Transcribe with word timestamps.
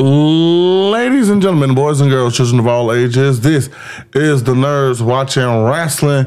Ladies 0.00 1.28
and 1.28 1.42
gentlemen, 1.42 1.74
boys 1.74 2.00
and 2.00 2.08
girls, 2.08 2.34
children 2.34 2.58
of 2.58 2.66
all 2.66 2.90
ages, 2.90 3.42
this 3.42 3.68
is 4.14 4.42
the 4.42 4.54
Nerds 4.54 5.02
Watching 5.02 5.62
Wrestling 5.64 6.24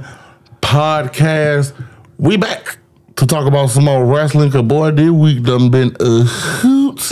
podcast. 0.61 1.73
We 2.19 2.37
back 2.37 2.77
to 3.15 3.25
talk 3.25 3.47
about 3.47 3.71
some 3.71 3.85
more 3.85 4.05
wrestling, 4.05 4.51
cause 4.51 4.61
boy, 4.61 4.91
this 4.91 5.09
week 5.09 5.41
done 5.41 5.71
been 5.71 5.95
a 5.99 6.19
hoot. 6.23 7.11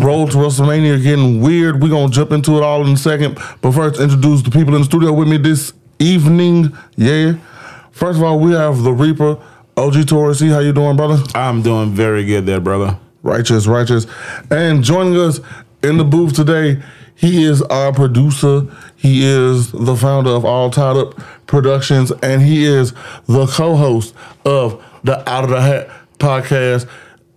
Road 0.00 0.32
to 0.32 0.38
WrestleMania 0.38 1.00
getting 1.00 1.40
weird. 1.40 1.80
we 1.80 1.88
gonna 1.88 2.10
jump 2.10 2.32
into 2.32 2.56
it 2.56 2.64
all 2.64 2.84
in 2.84 2.94
a 2.94 2.96
second. 2.96 3.38
But 3.60 3.70
first, 3.70 4.00
introduce 4.00 4.42
the 4.42 4.50
people 4.50 4.74
in 4.74 4.80
the 4.80 4.86
studio 4.86 5.12
with 5.12 5.28
me 5.28 5.36
this 5.36 5.74
evening. 6.00 6.76
Yeah. 6.96 7.34
First 7.92 8.18
of 8.18 8.24
all, 8.24 8.40
we 8.40 8.50
have 8.50 8.82
the 8.82 8.92
Reaper, 8.92 9.38
OG 9.76 10.08
Taurus. 10.08 10.40
How 10.40 10.58
you 10.58 10.72
doing, 10.72 10.96
brother? 10.96 11.22
I'm 11.36 11.62
doing 11.62 11.92
very 11.92 12.24
good 12.24 12.46
there, 12.46 12.58
brother. 12.58 12.98
Righteous, 13.24 13.66
righteous. 13.66 14.06
And 14.50 14.84
joining 14.84 15.16
us 15.16 15.40
in 15.84 15.98
the 15.98 16.04
booth 16.04 16.34
today. 16.34 16.82
He 17.14 17.44
is 17.44 17.62
our 17.62 17.92
producer. 17.92 18.62
He 18.96 19.24
is 19.24 19.70
the 19.70 19.94
founder 19.96 20.30
of 20.30 20.44
All 20.44 20.70
Tied 20.70 20.96
Up 20.96 21.14
Productions, 21.46 22.10
and 22.22 22.42
he 22.42 22.64
is 22.64 22.92
the 23.26 23.46
co-host 23.46 24.14
of 24.44 24.82
the 25.04 25.28
Out 25.30 25.44
of 25.44 25.50
the 25.50 25.60
Hat 25.60 25.88
podcast. 26.18 26.88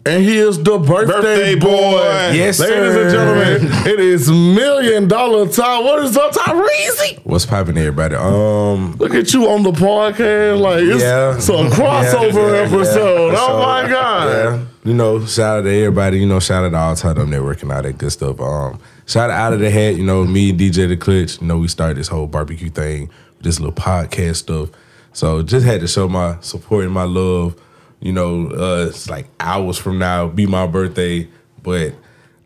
And 0.06 0.24
he 0.24 0.38
is 0.38 0.64
the 0.64 0.78
birthday, 0.80 1.56
Birthday 1.56 1.56
boy. 1.56 2.02
Yes, 2.34 2.60
Ladies 2.62 2.76
sir. 2.78 3.02
and 3.04 3.12
gentlemen, 3.12 3.88
it 3.94 4.00
is 4.00 4.30
million 4.32 5.10
dollar 5.10 5.50
time. 5.50 5.84
What 5.84 6.02
is 6.02 6.16
up, 6.16 6.32
Tyrese? 6.32 7.20
What's 7.26 7.46
popping, 7.46 7.78
everybody? 7.78 8.16
Um, 8.16 8.94
Look 9.00 9.14
at 9.14 9.34
you 9.34 9.50
on 9.50 9.64
the 9.64 9.74
podcast. 9.74 10.62
Like, 10.62 10.84
it's 10.84 11.04
yeah, 11.04 11.38
some 11.40 11.68
crossover 11.68 12.34
Yeah, 12.34 12.52
yeah, 12.54 12.76
episode. 12.78 13.32
yeah, 13.34 13.38
oh 13.38 13.48
so, 13.48 13.60
my 13.60 13.90
God. 13.90 14.68
You 14.88 14.94
know, 14.94 15.26
shout 15.26 15.60
out 15.60 15.62
to 15.64 15.70
everybody. 15.70 16.20
You 16.20 16.28
know, 16.28 16.40
shout 16.40 16.64
out 16.64 16.70
to 16.70 16.78
all 16.78 16.96
Tied 16.96 17.18
Up 17.18 17.28
Network 17.28 17.62
and 17.62 17.74
all 17.74 17.82
that 17.82 17.98
good 17.98 18.10
stuff. 18.10 18.40
Um, 18.40 18.80
shout 19.06 19.30
out 19.30 19.38
out 19.38 19.52
of 19.52 19.60
the 19.60 19.70
hat. 19.70 19.96
You 19.96 20.04
know, 20.06 20.24
me 20.24 20.52
and 20.52 20.58
DJ 20.58 20.88
the 20.88 20.96
Clutch. 20.96 21.42
You 21.42 21.48
know, 21.48 21.58
we 21.58 21.68
started 21.68 21.98
this 21.98 22.08
whole 22.08 22.26
barbecue 22.26 22.70
thing, 22.70 23.10
this 23.42 23.60
little 23.60 23.76
podcast 23.76 24.38
stuff. 24.38 24.70
So 25.12 25.44
just 25.44 25.66
had 25.66 25.82
to 25.82 25.90
show 25.90 26.08
my 26.08 26.40
support 26.40 26.86
and 26.86 26.94
my 26.94 27.04
love. 27.04 27.62
You 28.00 28.14
know, 28.14 28.48
uh, 28.48 28.86
it's 28.88 29.10
like 29.10 29.28
hours 29.42 29.78
from 29.78 30.00
now, 30.00 30.30
be 30.30 30.46
my 30.46 30.66
birthday, 30.66 31.28
but 31.62 31.94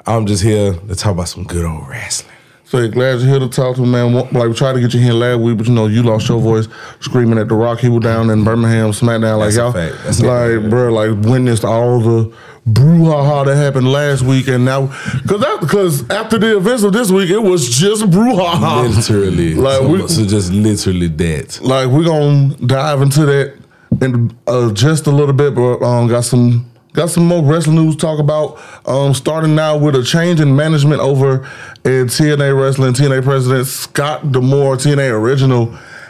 I'm 0.07 0.25
just 0.25 0.41
here 0.41 0.73
to 0.73 0.95
talk 0.95 1.11
about 1.11 1.27
some 1.27 1.43
good 1.43 1.63
old 1.63 1.87
wrestling. 1.89 2.35
So 2.71 2.87
glad 2.89 3.19
you're 3.19 3.27
here 3.31 3.39
to 3.39 3.49
talk 3.49 3.75
to 3.75 3.81
me, 3.81 3.89
man. 3.89 4.13
Like 4.13 4.31
we 4.47 4.53
tried 4.53 4.71
to 4.73 4.79
get 4.79 4.93
you 4.93 5.01
here 5.01 5.11
last 5.11 5.41
week, 5.41 5.57
but 5.57 5.67
you 5.67 5.73
know 5.73 5.87
you 5.87 6.03
lost 6.03 6.29
your 6.29 6.39
voice 6.39 6.69
screaming 7.01 7.37
at 7.37 7.49
the 7.49 7.55
Rock. 7.55 7.79
He 7.79 7.89
was 7.89 8.01
down 8.01 8.29
in 8.29 8.45
Birmingham, 8.45 8.91
SmackDown. 8.91 9.39
Like 9.39 9.47
That's 9.53 9.57
y'all, 9.57 9.73
fact. 9.73 9.95
That's 10.05 10.21
a 10.21 10.25
like 10.25 10.69
bro, 10.69 10.93
like 10.93 11.09
witnessed 11.25 11.65
all 11.65 11.99
the 11.99 12.33
brouhaha 12.69 13.45
that 13.47 13.57
happened 13.57 13.91
last 13.91 14.21
week, 14.21 14.47
and 14.47 14.63
now 14.63 14.87
because 15.21 15.41
that 15.41 15.57
because 15.59 16.09
after 16.09 16.37
the 16.37 16.55
events 16.55 16.83
of 16.83 16.93
this 16.93 17.11
week, 17.11 17.29
it 17.29 17.39
was 17.43 17.67
just 17.77 18.03
brouhaha. 18.03 18.95
Literally, 18.95 19.53
Like, 19.55 19.79
so, 19.79 19.87
we- 19.89 20.07
so 20.07 20.25
just 20.25 20.53
literally 20.53 21.07
that. 21.07 21.59
like 21.61 21.89
we're 21.89 22.05
gonna 22.05 22.55
dive 22.65 23.01
into 23.01 23.25
that 23.25 23.53
in 24.01 24.33
uh, 24.47 24.71
just 24.71 25.07
a 25.07 25.11
little 25.11 25.33
bit, 25.35 25.53
but 25.55 25.81
um, 25.83 26.07
got 26.07 26.21
some 26.23 26.70
got 26.93 27.09
some 27.09 27.25
more 27.25 27.43
wrestling 27.43 27.75
news 27.77 27.95
to 27.95 28.01
talk 28.01 28.19
about. 28.19 28.59
Um, 28.87 29.13
starting 29.13 29.55
now 29.55 29.77
with 29.77 29.95
a 29.95 30.03
change 30.03 30.39
in 30.39 30.55
management 30.55 31.01
over 31.01 31.45
in 31.85 32.07
TNA 32.07 32.59
Wrestling. 32.59 32.93
TNA 32.93 33.23
President 33.23 33.67
Scott 33.67 34.31
D'Amore, 34.31 34.75
TNA 34.77 35.11
Original, 35.11 35.67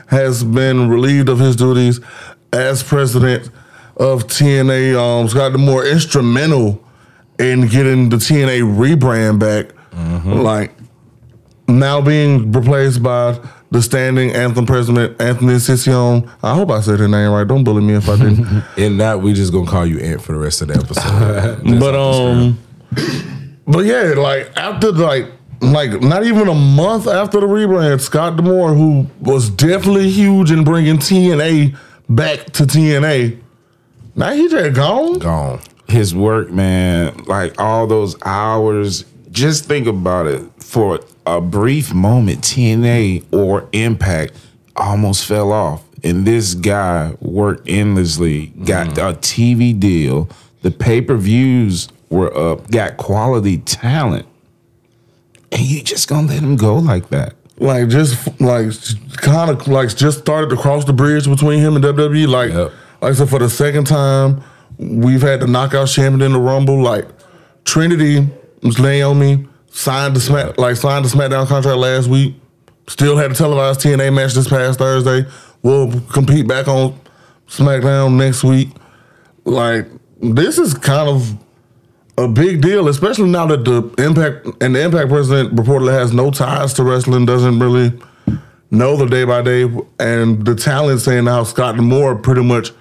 has 0.08 0.44
been 0.44 0.90
relieved 0.90 1.30
of 1.30 1.40
his 1.40 1.56
duties 1.56 2.00
as 2.52 2.84
president 2.84 3.50
of 3.98 4.24
TNA. 4.28 4.98
Um, 4.98 5.28
Scott 5.28 5.52
D'Amore 5.54 5.86
instrumental 5.86 6.84
in 7.40 7.68
getting 7.68 8.10
the 8.10 8.18
TNA 8.18 8.62
rebrand 8.78 9.40
back. 9.40 9.74
Like 10.44 10.74
now 11.68 12.02
being 12.02 12.52
replaced 12.52 13.02
by 13.04 13.40
the 13.72 13.82
standing 13.82 14.32
anthem 14.32 14.66
president 14.66 15.20
Anthony 15.22 15.54
Sission. 15.54 16.30
I 16.44 16.54
hope 16.54 16.70
I 16.72 16.82
said 16.82 17.00
her 17.00 17.08
name 17.08 17.32
right. 17.32 17.48
Don't 17.48 17.64
bully 17.64 17.82
me 17.82 17.94
if 17.96 18.08
I 18.10 18.18
didn't. 18.18 18.64
And 18.78 18.98
not 18.98 19.22
we 19.22 19.34
just 19.34 19.52
gonna 19.54 19.70
call 19.70 19.86
you 19.86 20.00
Ant 20.00 20.22
for 20.22 20.34
the 20.34 20.40
rest 20.40 20.62
of 20.62 20.68
the 20.68 20.76
episode. 20.76 21.80
But 21.80 21.96
off 21.96 22.26
the 22.92 22.96
screen. 22.96 23.38
um, 23.38 23.58
but 23.66 23.80
yeah, 23.86 24.14
like 24.18 24.52
after 24.58 24.92
like 24.92 25.32
like 25.62 26.02
not 26.02 26.24
even 26.26 26.48
a 26.50 26.54
month 26.56 27.08
after 27.08 27.40
the 27.40 27.48
rebrand, 27.48 28.02
Scott 28.02 28.36
D'Amore, 28.36 28.74
who 28.74 29.08
was 29.22 29.50
definitely 29.50 30.10
huge 30.10 30.52
in 30.52 30.64
bringing 30.64 30.98
TNA 30.98 31.78
back 32.10 32.46
to 32.54 32.64
TNA, 32.64 33.40
now 34.16 34.32
he 34.34 34.50
just 34.50 34.76
gone. 34.76 35.20
gone. 35.20 35.62
His 35.88 36.14
work, 36.16 36.50
man, 36.52 37.16
like 37.26 37.60
all 37.62 37.86
those 37.88 38.16
hours. 38.26 39.06
Just 39.32 39.66
think 39.66 39.88
about 39.88 40.28
it. 40.28 40.44
For 40.62 41.00
a 41.26 41.40
brief 41.40 41.94
moment, 41.94 42.42
TNA 42.42 43.34
or 43.34 43.70
Impact 43.72 44.34
almost 44.76 45.26
fell 45.26 45.52
off, 45.52 45.84
and 46.04 46.26
this 46.26 46.54
guy 46.54 47.16
worked 47.22 47.68
endlessly. 47.68 48.48
Got 48.48 48.90
mm. 48.90 49.10
a 49.10 49.14
TV 49.14 49.78
deal. 49.80 50.30
The 50.62 50.72
pay 50.72 51.02
per 51.02 51.16
views 51.16 51.88
were 52.10 52.36
up. 52.38 52.70
Got 52.70 52.98
quality 52.98 53.60
talent, 53.60 54.28
and 55.52 55.62
you 55.62 55.82
just 55.82 56.10
gonna 56.10 56.28
let 56.28 56.40
him 56.40 56.58
go 56.58 56.76
like 56.76 57.10
that? 57.10 57.36
Like 57.58 57.90
just 57.90 58.42
like 58.42 58.72
kind 59.18 59.52
of 59.52 59.68
like 59.68 59.96
just 59.96 60.20
started 60.20 60.50
to 60.50 60.58
cross 60.58 60.84
the 60.84 60.94
bridge 60.94 61.28
between 61.28 61.60
him 61.60 61.76
and 61.76 61.86
WWE. 61.86 62.28
Like 62.28 62.52
Yep. 62.52 62.72
like 63.02 63.14
said, 63.14 63.30
for 63.30 63.40
the 63.40 63.50
second 63.50 63.86
time, 63.86 64.44
we've 64.78 65.22
had 65.22 65.40
the 65.40 65.48
knockout 65.48 65.88
champion 65.88 66.22
in 66.22 66.34
the 66.34 66.40
Rumble. 66.40 66.82
Like 66.82 67.08
Trinity 67.64 68.28
me. 68.64 69.48
Signed 69.74 70.16
the 70.16 70.20
smack 70.20 70.58
like 70.58 70.76
signed 70.76 71.06
the 71.06 71.10
SmackDown 71.10 71.48
contract 71.48 71.78
last 71.78 72.08
week. 72.08 72.36
Still 72.88 73.16
had 73.16 73.32
a 73.32 73.34
televised 73.34 73.80
TNA 73.80 74.14
match 74.14 74.34
this 74.34 74.50
past 74.50 74.80
Thursday. 74.80 75.26
We'll 75.62 76.02
compete 76.12 76.48
back 76.48 76.68
on 76.68 77.00
SmackDown 77.48 78.18
next 78.18 78.44
week. 78.44 78.70
Like 79.46 79.88
this 80.20 80.58
is 80.58 80.74
kind 80.74 81.10
of 81.10 81.38
a 82.18 82.28
big 82.28 82.62
deal, 82.62 82.88
especially 82.88 83.30
now 83.30 83.46
that 83.48 83.66
the 83.66 83.82
Impact 84.04 84.48
and 84.62 84.76
the 84.76 84.84
Impact 84.84 85.10
president 85.10 85.56
reportedly 85.56 85.94
has 85.94 86.14
no 86.14 86.32
ties 86.32 86.74
to 86.74 86.84
wrestling, 86.84 87.26
doesn't 87.26 87.60
really 87.60 87.98
know 88.70 88.96
the 88.96 89.06
day 89.06 89.24
by 89.24 89.42
day, 89.42 89.64
and 90.00 90.46
the 90.46 90.56
talent 90.56 91.02
saying 91.02 91.26
how 91.26 91.44
Scott 91.44 91.78
Moore 91.78 92.16
pretty 92.16 92.44
much 92.44 92.72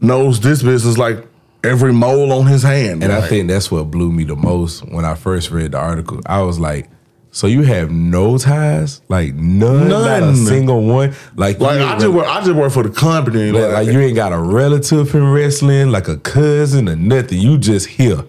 knows 0.00 0.40
this 0.40 0.62
business 0.62 0.96
like 0.96 1.26
every 1.64 1.92
mole 1.92 2.32
on 2.32 2.46
his 2.46 2.62
hand. 2.62 3.02
And 3.02 3.12
I 3.12 3.26
think 3.26 3.48
that's 3.48 3.70
what 3.70 3.84
blew 3.90 4.12
me 4.12 4.24
the 4.24 4.36
most 4.36 4.80
when 4.88 5.04
I 5.04 5.14
first 5.14 5.50
read 5.50 5.72
the 5.72 5.78
article. 5.78 6.20
I 6.26 6.42
was 6.42 6.58
like, 6.58 6.88
so 7.30 7.46
you 7.46 7.62
have 7.62 7.90
no 7.90 8.38
ties? 8.38 9.02
Like 9.08 9.34
none, 9.34 9.88
not 9.88 10.22
a 10.22 10.34
single 10.34 10.82
one? 10.82 11.14
Like, 11.36 11.60
like 11.60 11.78
you 11.78 11.86
I 11.86 11.92
just 11.92 12.06
re- 12.06 12.12
work, 12.12 12.26
I 12.26 12.40
just 12.40 12.52
work 12.52 12.72
for 12.72 12.82
the 12.82 12.90
company. 12.90 13.52
like, 13.52 13.72
like, 13.72 13.86
you 13.88 14.00
ain't 14.00 14.16
got 14.16 14.32
a 14.32 14.38
relative 14.38 15.14
in 15.14 15.30
wrestling, 15.30 15.90
like 15.90 16.08
a 16.08 16.16
cousin 16.16 16.88
or 16.88 16.96
nothing. 16.96 17.38
You 17.40 17.58
just 17.58 17.86
here. 17.86 18.24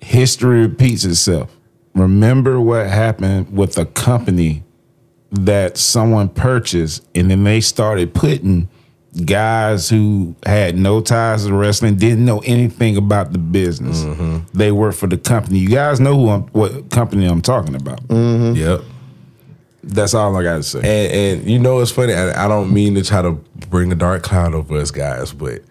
history 0.00 0.60
repeats 0.62 1.04
itself. 1.04 1.54
Remember 1.94 2.60
what 2.60 2.86
happened 2.86 3.56
with 3.56 3.76
a 3.76 3.86
company 3.86 4.62
that 5.30 5.76
someone 5.76 6.28
purchased, 6.28 7.06
and 7.14 7.30
then 7.30 7.44
they 7.44 7.60
started 7.60 8.14
putting 8.14 8.68
guys 9.24 9.88
who 9.88 10.34
had 10.44 10.76
no 10.76 11.00
ties 11.00 11.46
to 11.46 11.52
wrestling, 11.52 11.96
didn't 11.96 12.24
know 12.24 12.40
anything 12.40 12.96
about 12.96 13.32
the 13.32 13.38
business. 13.38 14.02
Mm-hmm. 14.02 14.56
They 14.56 14.72
work 14.72 14.94
for 14.94 15.06
the 15.06 15.18
company. 15.18 15.58
You 15.58 15.68
guys 15.68 16.00
know 16.00 16.14
who 16.14 16.28
I'm, 16.30 16.42
what 16.48 16.90
company 16.90 17.26
I'm 17.26 17.42
talking 17.42 17.74
about. 17.74 18.02
Mm-hmm. 18.08 18.56
Yep. 18.56 18.80
That's 19.82 20.14
all 20.14 20.36
I 20.36 20.42
got 20.42 20.56
to 20.56 20.62
say. 20.62 20.78
And 20.80 21.40
and 21.42 21.50
you 21.50 21.58
know 21.58 21.80
it's 21.80 21.90
funny. 21.90 22.12
I, 22.12 22.44
I 22.44 22.48
don't 22.48 22.72
mean 22.72 22.94
to 22.96 23.02
try 23.02 23.22
to 23.22 23.32
bring 23.70 23.90
a 23.92 23.94
dark 23.94 24.22
cloud 24.22 24.54
over 24.54 24.76
us 24.76 24.90
guys, 24.90 25.32
but 25.32 25.62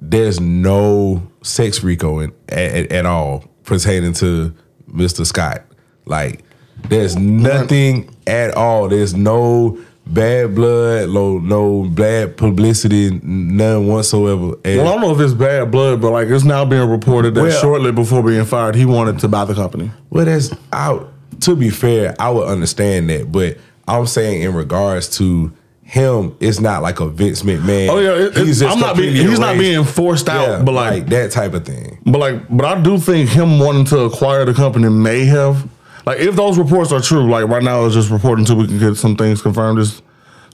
there's 0.00 0.40
no 0.40 1.26
sex 1.42 1.82
Rico 1.82 2.20
in, 2.20 2.32
at, 2.48 2.90
at 2.92 3.06
all 3.06 3.44
pertaining 3.64 4.12
to 4.14 4.54
Mr. 4.90 5.26
Scott. 5.26 5.64
Like 6.04 6.44
there's 6.88 7.16
nothing 7.16 8.14
at 8.26 8.54
all. 8.54 8.88
There's 8.88 9.14
no 9.14 9.78
bad 10.06 10.54
blood, 10.54 11.10
no 11.10 11.38
no 11.38 11.84
bad 11.84 12.36
publicity, 12.36 13.18
none 13.22 13.86
whatsoever. 13.86 14.56
And 14.64 14.78
well, 14.78 14.88
I 14.88 14.92
don't 14.92 15.00
know 15.00 15.12
if 15.12 15.20
it's 15.20 15.34
bad 15.34 15.70
blood, 15.70 16.00
but 16.00 16.10
like 16.12 16.28
it's 16.28 16.44
now 16.44 16.64
being 16.64 16.88
reported 16.88 17.34
that 17.34 17.42
Well- 17.42 17.60
shortly 17.60 17.92
before 17.92 18.22
being 18.22 18.44
fired, 18.44 18.74
he 18.74 18.84
wanted 18.84 19.18
to 19.20 19.28
buy 19.28 19.44
the 19.44 19.54
company. 19.54 19.90
Well, 20.10 20.24
that's 20.24 20.50
out. 20.72 21.12
To 21.40 21.54
be 21.54 21.68
fair, 21.70 22.14
I 22.18 22.30
would 22.30 22.46
understand 22.48 23.10
that, 23.10 23.30
but 23.30 23.58
I'm 23.86 24.06
saying 24.06 24.42
in 24.42 24.54
regards 24.54 25.08
to 25.18 25.52
him, 25.82 26.34
it's 26.40 26.58
not 26.60 26.82
like 26.82 26.98
a 26.98 27.08
Vince 27.08 27.42
McMahon. 27.42 27.88
Oh 27.90 27.98
yeah, 27.98 28.26
it, 28.26 28.36
He's 28.36 28.60
just 28.60 28.74
I'm 28.74 28.80
not 28.80 28.96
being 28.96 29.14
he's 29.14 29.38
not 29.38 29.56
being 29.58 29.84
forced 29.84 30.28
out, 30.28 30.48
Yeah, 30.48 30.62
but 30.62 30.72
like 30.72 31.06
that 31.08 31.30
type 31.30 31.54
of 31.54 31.64
thing. 31.64 31.98
But 32.06 32.18
like, 32.18 32.42
but 32.48 32.64
I 32.64 32.80
do 32.80 32.98
think 32.98 33.28
him 33.28 33.58
wanting 33.58 33.84
to 33.86 34.00
acquire 34.00 34.44
the 34.44 34.54
company 34.54 34.88
may 34.88 35.26
have, 35.26 35.68
like, 36.06 36.20
if 36.20 36.36
those 36.36 36.56
reports 36.56 36.92
are 36.92 37.00
true. 37.00 37.28
Like 37.28 37.48
right 37.48 37.62
now, 37.62 37.84
it's 37.84 37.94
just 37.94 38.10
reporting 38.10 38.44
until 38.44 38.56
we 38.56 38.66
can 38.66 38.78
get 38.78 38.94
some 38.94 39.16
things 39.16 39.42
confirmed. 39.42 39.78
This 39.78 40.00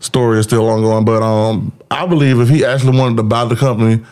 story 0.00 0.38
is 0.38 0.46
still 0.46 0.69
ongoing, 0.69 1.04
but 1.04 1.22
um, 1.22 1.72
I 1.90 2.06
believe 2.06 2.40
if 2.40 2.49
he 2.49 2.64
actually 2.64 2.99
wanted 2.99 3.16
to 3.19 3.22
buy 3.22 3.44
the 3.44 3.56
company, 3.56 4.04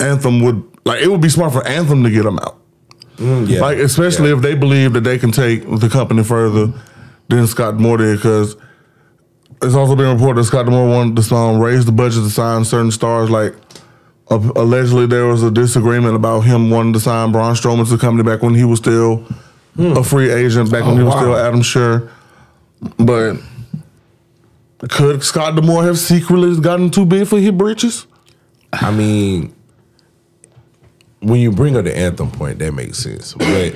Anthem 0.00 0.42
would 0.42 0.64
like 0.84 1.02
it 1.02 1.08
would 1.08 1.20
be 1.20 1.28
smart 1.28 1.52
for 1.52 1.66
Anthem 1.66 2.02
to 2.02 2.10
get 2.10 2.24
him 2.24 2.38
out. 2.38 2.58
yeah. 3.18 3.60
Like 3.60 3.78
especially 3.78 4.30
if 4.30 4.40
they 4.40 4.54
believe 4.54 4.94
that 4.94 5.04
they 5.04 5.18
can 5.18 5.30
take 5.32 5.62
the 5.62 5.88
company 5.88 6.24
further 6.24 6.72
than 7.28 7.46
Scott 7.46 7.76
Moore 7.76 7.98
did, 7.98 8.16
because 8.16 8.56
it's 9.62 9.74
also 9.74 9.96
been 9.96 10.12
reported 10.14 10.40
that 10.40 10.44
Scott 10.44 10.66
Moore 10.66 10.88
wanted 10.88 11.22
to 11.22 11.34
um, 11.34 11.60
raise 11.60 11.84
the 11.84 11.92
budget 11.92 12.24
to 12.24 12.30
sign 12.30 12.64
certain 12.64 12.90
stars. 12.90 13.30
Like 13.30 13.54
uh, 14.30 14.38
allegedly, 14.56 15.06
there 15.06 15.26
was 15.26 15.42
a 15.42 15.50
disagreement 15.50 16.16
about 16.16 16.40
him 16.40 16.70
wanting 16.70 16.92
to 16.94 17.00
sign 17.00 17.32
Braun 17.32 17.54
Strowman 17.54 17.84
to 17.84 17.96
the 17.96 17.98
company 17.98 18.28
back 18.28 18.42
when 18.42 18.54
he 18.54 18.64
was 18.64 18.78
still 18.78 19.26
a 19.78 20.02
free 20.02 20.30
agent, 20.30 20.70
back 20.70 20.84
when 20.84 20.96
he 20.96 21.02
was 21.02 21.14
oh, 21.14 21.16
wow. 21.16 21.22
still 21.22 21.36
Adam 21.36 21.60
Scherr. 21.60 22.10
But 22.98 23.36
could 24.90 25.22
Scott 25.22 25.54
D'Amore 25.56 25.84
have 25.84 25.98
secretly 25.98 26.58
gotten 26.60 26.90
too 26.90 27.06
big 27.06 27.26
for 27.26 27.38
his 27.38 27.52
britches? 27.52 28.06
I 28.72 28.90
mean, 28.90 29.54
when 31.20 31.40
you 31.40 31.50
bring 31.50 31.76
up 31.76 31.84
the 31.84 31.96
anthem 31.96 32.30
point, 32.30 32.58
that 32.58 32.72
makes 32.72 32.98
sense. 32.98 33.34
But 33.34 33.74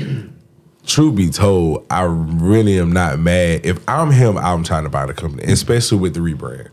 truth 0.87 1.17
be 1.17 1.31
told, 1.31 1.87
I 1.91 2.03
really 2.03 2.79
am 2.79 2.93
not 2.93 3.19
mad. 3.19 3.65
If 3.65 3.83
I'm 3.89 4.11
him, 4.11 4.37
I'm 4.37 4.63
trying 4.63 4.85
to 4.85 4.91
buy 4.91 5.07
the 5.07 5.15
company, 5.15 5.51
especially 5.51 5.99
with 5.99 6.15
the 6.15 6.21
rebrand. 6.21 6.69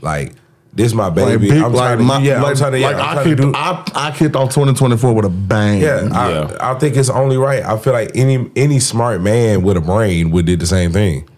Like, 0.00 0.34
this 0.74 0.92
my 0.92 1.06
Like, 1.06 1.14
baby. 1.14 1.50
big, 1.50 1.62
I'm 1.62 1.72
like, 1.72 1.78
trying 1.86 1.98
to, 1.98 2.04
my, 2.04 2.18
yeah, 2.20 2.42
like, 2.42 2.50
I'm 2.52 2.56
trying 2.56 2.72
to, 2.72 2.78
yeah, 2.80 2.86
like 2.88 2.96
I'm 2.96 3.02
I, 3.02 3.12
trying 3.14 3.24
to 3.24 3.30
kicked, 3.30 3.42
do, 3.42 3.52
I, 3.54 3.84
I 3.94 4.10
kicked 4.10 4.36
off 4.36 4.48
2024 4.54 5.12
with 5.14 5.24
a 5.24 5.28
bang. 5.28 5.80
yeah, 5.80 6.08
I, 6.12 6.30
Yeah. 6.30 6.56
I 6.60 6.74
think 6.78 6.96
it's 6.96 7.10
only 7.10 7.36
right. 7.36 7.62
I 7.64 7.78
feel 7.78 7.92
like 7.92 8.10
any 8.14 8.50
any 8.56 8.80
smart 8.80 9.20
man 9.20 9.62
with 9.62 9.76
a 9.76 9.80
brain 9.80 10.30
would 10.32 10.46
did 10.46 10.60
the 10.60 10.66
same 10.66 10.92
thing. 10.92 11.28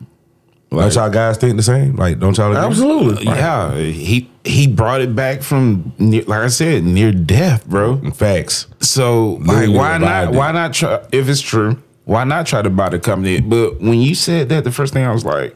don't 0.71 0.95
y'all 0.95 1.11
guys 1.11 1.37
think 1.37 1.57
the 1.57 1.63
same? 1.63 1.97
Like, 1.97 2.19
don't 2.19 2.37
y'all 2.37 2.51
agree? 2.53 2.65
absolutely. 2.65 3.27
Uh, 3.29 3.35
yeah, 3.35 3.75
he 3.77 4.31
he 4.45 4.67
brought 4.67 5.01
it 5.01 5.15
back 5.15 5.43
from 5.43 5.93
near, 5.99 6.23
like 6.23 6.41
I 6.41 6.49
said, 6.49 6.85
near 6.85 7.13
death, 7.13 7.67
bro. 7.67 7.99
Facts. 8.13 8.67
So 8.81 9.35
like, 9.45 9.69
why 9.71 9.99
not? 9.99 10.33
Why 10.33 10.53
not 10.53 10.73
try? 10.75 11.05
If 11.13 11.29
it's 11.29 11.41
true, 11.41 11.83
why 12.05 12.25
not 12.25 12.47
try 12.47 12.63
to 12.63 12.71
buy 12.71 12.89
the 12.89 12.99
company? 12.99 13.41
But 13.41 13.81
when 13.81 14.01
you 14.01 14.15
said 14.15 14.49
that, 14.49 14.65
the 14.65 14.71
first 14.73 14.93
thing 14.93 15.05
I 15.05 15.13
was 15.13 15.25
like, 15.25 15.55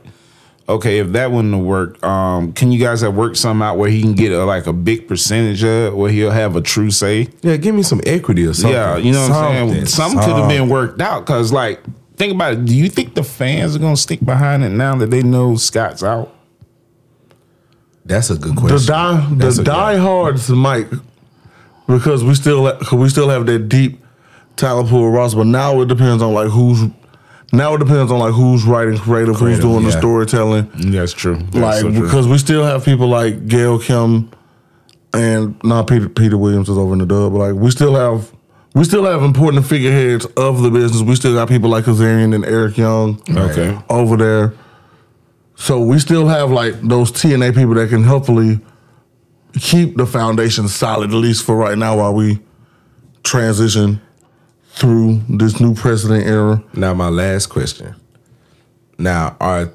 okay, 0.71 0.99
if 0.99 1.09
that 1.13 1.31
wouldn't 1.33 1.55
have 1.55 1.63
worked, 1.65 2.03
um, 2.05 2.53
can 2.53 2.73
you 2.73 2.79
guys 2.81 3.01
have 3.03 3.15
worked 3.15 3.37
something 3.37 3.63
out 3.67 3.77
where 3.79 3.91
he 3.91 4.01
can 4.03 4.15
get 4.15 4.33
a, 4.33 4.45
like 4.45 4.67
a 4.67 4.73
big 4.73 5.07
percentage 5.09 5.63
of, 5.63 5.69
it, 5.93 5.97
where 5.97 6.11
he'll 6.11 6.31
have 6.31 6.57
a 6.57 6.61
true 6.61 6.91
say? 6.91 7.29
Yeah, 7.43 7.57
give 7.57 7.75
me 7.75 7.83
some 7.83 8.01
equity 8.07 8.45
or 8.47 8.55
something. 8.55 8.73
Yeah, 8.73 8.97
you 8.97 9.13
know 9.13 9.23
what 9.23 9.33
I'm 9.33 9.69
saying. 9.69 9.87
Something, 9.87 9.87
Something 9.87 10.19
could 10.21 10.41
have 10.41 10.49
been 10.49 10.69
worked 10.69 11.01
out 11.01 11.21
because, 11.27 11.53
like, 11.53 11.81
think 12.17 12.35
about 12.35 12.53
it. 12.55 12.65
Do 12.65 12.75
you 12.75 12.89
think 12.89 13.15
the 13.15 13.23
fans 13.25 13.77
are 13.77 13.79
gonna 13.79 13.97
stick 13.97 14.25
behind 14.25 14.65
it 14.65 14.71
now 14.71 14.95
that 14.97 15.11
they 15.11 15.23
know 15.23 15.57
Scott's 15.57 16.03
out? 16.03 16.35
That's 18.05 18.31
a 18.31 18.37
good 18.37 18.57
The 18.57 18.61
question. 18.61 18.87
die 18.93 19.29
That's 19.33 19.57
the 19.57 19.63
a- 19.63 19.65
diehards 19.65 20.49
might 20.51 20.89
because 21.87 22.25
we 22.25 22.35
still 22.35 22.71
cause 22.79 22.99
we 22.99 23.09
still 23.09 23.29
have 23.29 23.47
that 23.47 23.69
deep 23.69 24.03
talent 24.57 24.89
pool 24.89 25.11
roster, 25.11 25.39
but 25.39 25.47
now 25.47 25.81
it 25.81 25.87
depends 25.89 26.23
on 26.23 26.33
like 26.35 26.49
who's 26.49 26.89
now 27.53 27.75
it 27.75 27.79
depends 27.79 28.13
on 28.13 28.19
like 28.19 28.33
who's 28.33 28.65
writing 28.65 28.97
creative, 28.99 29.35
who's 29.35 29.39
Creative, 29.39 29.63
doing 29.63 29.85
the 29.85 29.93
storytelling. 29.93 30.71
That's 30.93 31.13
true. 31.13 31.37
like 31.53 31.85
because 31.85 32.27
we 32.29 32.39
still 32.39 32.65
have 32.65 32.85
people 32.85 33.09
like 33.09 33.47
Gail 33.49 33.79
Kim 33.79 34.31
and 35.13 35.63
not 35.65 35.89
Peter 35.89 36.09
Peter 36.09 36.37
Williams 36.39 36.69
is 36.69 36.79
over 36.79 36.93
in 36.93 37.01
the 37.01 37.07
dub, 37.07 37.33
but 37.33 37.39
like 37.39 37.55
we 37.55 37.71
still 37.71 37.95
have 37.97 38.31
we 38.75 38.85
still 38.85 39.05
have 39.05 39.23
important 39.25 39.67
figureheads 39.67 40.27
of 40.37 40.63
the 40.63 40.71
business. 40.71 41.03
We 41.03 41.17
still 41.17 41.35
got 41.35 41.49
people 41.49 41.71
like 41.71 41.85
Kazarian 41.85 42.35
and 42.35 42.45
Eric 42.45 42.77
Young 42.79 43.21
Okay. 43.29 43.77
over 43.91 44.17
there. 44.17 44.55
So 45.57 45.81
we 45.81 45.99
still 45.99 46.29
have 46.29 46.51
like 46.53 46.81
those 46.81 47.11
TNA 47.11 47.55
people 47.55 47.75
that 47.75 47.89
can 47.89 48.05
hopefully 48.05 48.61
keep 49.55 49.97
the 49.97 50.07
foundation 50.07 50.69
solid, 50.69 51.11
at 51.11 51.17
least 51.17 51.45
for 51.45 51.57
right 51.57 51.77
now, 51.77 51.97
while 51.99 52.15
we 52.15 52.39
transition 53.25 54.01
through 54.73 55.21
this 55.29 55.61
new 55.61 55.75
president 55.75 56.27
era. 56.27 56.63
Now, 56.75 56.95
my 56.95 57.09
last 57.09 57.47
question. 57.47 57.95
Now, 58.99 59.37
are 59.41 59.71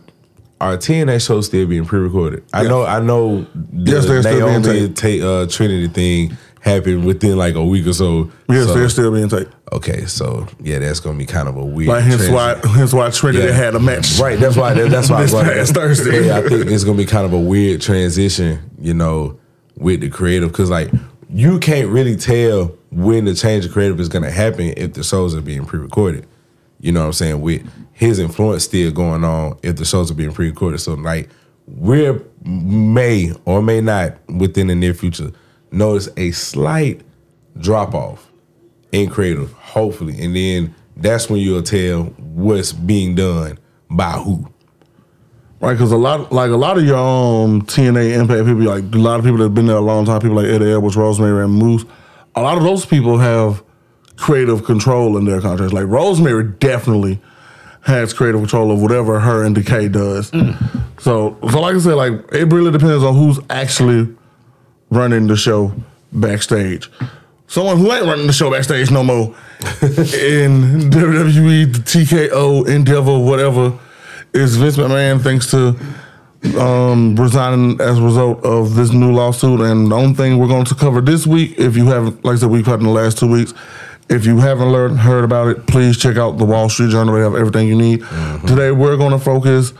are 0.62 0.77
TNA 0.77 1.19
shows 1.25 1.47
still 1.47 1.68
being 1.68 1.86
pre-recorded? 1.86 2.44
I 2.53 2.62
Yes. 2.62 2.69
know, 2.69 2.86
I 2.86 3.00
know. 3.01 3.45
The 3.74 3.92
Yes, 3.92 4.06
they're 4.06 4.21
still 4.24 4.47
being 4.62 4.63
taped. 4.94 4.97
ta- 5.21 5.27
uh, 5.27 5.45
Trinity 5.47 5.88
thing 5.89 6.38
happened 6.62 7.06
within 7.06 7.38
like 7.38 7.56
a 7.56 7.63
week 7.63 7.86
or 7.86 7.94
so. 7.94 8.31
Yes, 8.50 8.65
So- 8.68 8.74
they're 8.74 8.89
still 8.89 9.12
being 9.12 9.27
taken. 9.30 9.51
okay. 9.74 10.06
So 10.06 10.47
yeah, 10.63 10.80
that's 10.80 11.00
gonna 11.01 11.18
be 11.18 11.25
kind 11.25 11.48
of 11.50 11.57
a 11.57 11.65
weird. 11.65 11.89
Like 11.89 12.03
hence 12.06 12.30
why 12.30 12.56
hence 12.63 12.94
why 12.94 13.09
Trinity 13.09 13.45
Yeah. 13.48 13.51
had 13.53 13.75
a 13.75 13.80
match. 13.80 14.18
Right. 14.19 14.39
That's 14.39 14.56
why. 14.56 14.74
that- 14.74 14.89
That's 14.89 15.09
why. 15.09 15.24
This 15.24 15.33
past. 15.33 15.74
Thursday. 15.74 16.27
Yeah, 16.27 16.38
I 16.38 16.41
think 16.48 16.68
it's 16.71 16.83
gonna 16.86 16.98
be 16.98 17.06
kind 17.06 17.25
of 17.25 17.33
a 17.33 17.39
weird 17.39 17.81
transition. 17.81 18.59
You 18.81 18.94
know, 18.94 19.36
with 19.77 20.01
the 20.01 20.09
creative, 20.09 20.51
because 20.51 20.69
like 20.69 20.89
you 21.33 21.59
can't 21.59 21.89
really 21.89 22.15
tell 22.15 22.71
when 22.91 23.25
the 23.25 23.33
change 23.33 23.65
of 23.65 23.71
creative 23.71 23.99
is 23.99 24.09
gonna 24.09 24.31
happen 24.31 24.73
if 24.77 24.93
the 24.93 25.03
shows 25.03 25.35
are 25.35 25.41
being 25.41 25.65
pre-recorded. 25.65 26.27
You 26.79 26.91
know 26.91 27.01
what 27.01 27.07
I'm 27.07 27.13
saying? 27.13 27.41
With 27.41 27.67
his 27.93 28.19
influence 28.19 28.63
still 28.65 28.91
going 28.91 29.23
on, 29.23 29.57
if 29.63 29.77
the 29.77 29.85
shows 29.85 30.11
are 30.11 30.15
being 30.15 30.33
pre-recorded, 30.33 30.79
so 30.79 30.93
like 30.93 31.29
we're 31.67 32.21
may 32.43 33.33
or 33.45 33.61
may 33.61 33.81
not 33.81 34.17
within 34.29 34.67
the 34.67 34.75
near 34.75 34.93
future 34.93 35.31
notice 35.71 36.09
a 36.17 36.31
slight 36.31 37.01
drop 37.57 37.93
off 37.93 38.31
in 38.91 39.09
creative, 39.09 39.51
hopefully, 39.53 40.21
and 40.21 40.35
then 40.35 40.73
that's 40.97 41.29
when 41.29 41.39
you'll 41.39 41.63
tell 41.63 42.03
what's 42.03 42.71
being 42.71 43.15
done 43.15 43.57
by 43.89 44.11
who. 44.11 44.47
Right, 45.59 45.73
because 45.73 45.91
a 45.91 45.97
lot, 45.97 46.31
like 46.31 46.51
a 46.51 46.55
lot 46.55 46.77
of 46.77 46.83
your 46.83 46.97
um, 46.97 47.61
TNA 47.63 48.19
Impact 48.19 48.45
people, 48.45 48.63
like 48.63 48.83
a 48.83 48.97
lot 48.97 49.19
of 49.19 49.25
people 49.25 49.38
that 49.38 49.45
have 49.45 49.53
been 49.53 49.67
there 49.67 49.77
a 49.77 49.81
long 49.81 50.05
time, 50.05 50.21
people 50.21 50.35
like 50.35 50.47
Eddie 50.47 50.71
Edwards, 50.71 50.95
Rosemary, 50.95 51.43
and 51.43 51.53
Moose, 51.53 51.85
a 52.35 52.41
lot 52.41 52.57
of 52.57 52.63
those 52.63 52.85
people 52.85 53.17
have 53.17 53.63
creative 54.17 54.63
control 54.63 55.17
in 55.17 55.25
their 55.25 55.41
contracts. 55.41 55.73
Like 55.73 55.87
Rosemary 55.87 56.43
definitely 56.59 57.19
has 57.81 58.13
creative 58.13 58.41
control 58.41 58.71
of 58.71 58.81
whatever 58.81 59.19
her 59.19 59.43
and 59.43 59.53
Decay 59.53 59.89
does. 59.89 60.31
Mm. 60.31 60.99
So, 60.99 61.37
so 61.49 61.61
like 61.61 61.75
I 61.75 61.79
said, 61.79 61.93
like 61.93 62.13
it 62.31 62.51
really 62.51 62.71
depends 62.71 63.03
on 63.03 63.15
who's 63.15 63.39
actually 63.49 64.15
running 64.89 65.27
the 65.27 65.35
show 65.35 65.73
backstage. 66.11 66.89
Someone 67.47 67.77
who 67.77 67.91
ain't 67.91 68.05
running 68.05 68.27
the 68.27 68.33
show 68.33 68.49
backstage 68.49 68.89
no 68.89 69.03
more 69.03 69.27
in 69.81 70.89
WWE, 70.89 71.73
the 71.73 71.79
TKO, 71.79 72.67
Endeavor, 72.67 73.19
whatever, 73.19 73.77
is 74.33 74.57
Vince 74.57 74.77
McMahon 74.77 75.21
thanks 75.21 75.51
to 75.51 75.77
um, 76.57 77.15
resigning 77.15 77.80
as 77.81 77.97
a 77.97 78.01
result 78.01 78.44
of 78.44 78.75
this 78.75 78.92
new 78.92 79.12
lawsuit. 79.12 79.62
And 79.62 79.92
the 79.92 79.95
only 79.95 80.13
thing 80.15 80.38
we're 80.38 80.47
going 80.47 80.65
to 80.65 80.75
cover 80.75 81.01
this 81.01 81.25
week, 81.25 81.57
if 81.57 81.75
you 81.75 81.88
haven't, 81.88 82.24
like 82.24 82.36
I 82.36 82.39
said, 82.39 82.50
we've 82.50 82.65
had 82.65 82.80
in 82.80 82.86
the 82.86 82.92
last 82.92 83.18
two 83.18 83.30
weeks. 83.30 83.53
If 84.07 84.25
you 84.25 84.38
haven't 84.38 84.71
learned, 84.71 85.00
heard 85.00 85.24
about 85.24 85.47
it, 85.47 85.65
please 85.65 85.97
check 85.97 86.15
out 86.18 86.38
the 86.38 86.45
Wall 86.45 86.69
Street 86.69 86.92
Journal. 86.92 87.15
They 87.15 87.21
have 87.21 87.33
everything 87.36 87.68
you 87.68 87.75
need. 87.75 88.01
Today, 88.45 88.69
we're 88.71 88.97
going 88.97 89.12
to 89.12 89.19
focus 89.19 89.74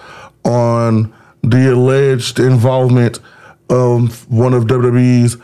on 0.44 1.14
the 1.44 1.72
alleged 1.72 2.40
involvement 2.40 3.20
of 3.70 4.30
one 4.32 4.54
of 4.54 4.64
WWE's 4.64 5.38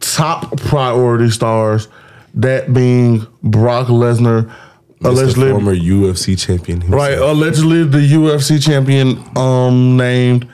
top 0.00 0.56
priority 0.58 1.30
stars, 1.30 1.88
that 2.34 2.74
being 2.74 3.26
Brock 3.42 3.86
Lesnar, 3.86 4.54
Mr. 5.00 5.08
allegedly 5.08 5.50
former 5.50 5.74
UFC 5.74 6.38
champion. 6.38 6.80
himself. 6.80 7.00
Right, 7.00 7.18
allegedly 7.18 7.84
the 7.84 7.98
UFC 7.98 8.62
champion 8.62 9.22
um 9.36 9.96
named 9.96 10.48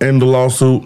in 0.00 0.18
the 0.18 0.26
lawsuit. 0.26 0.84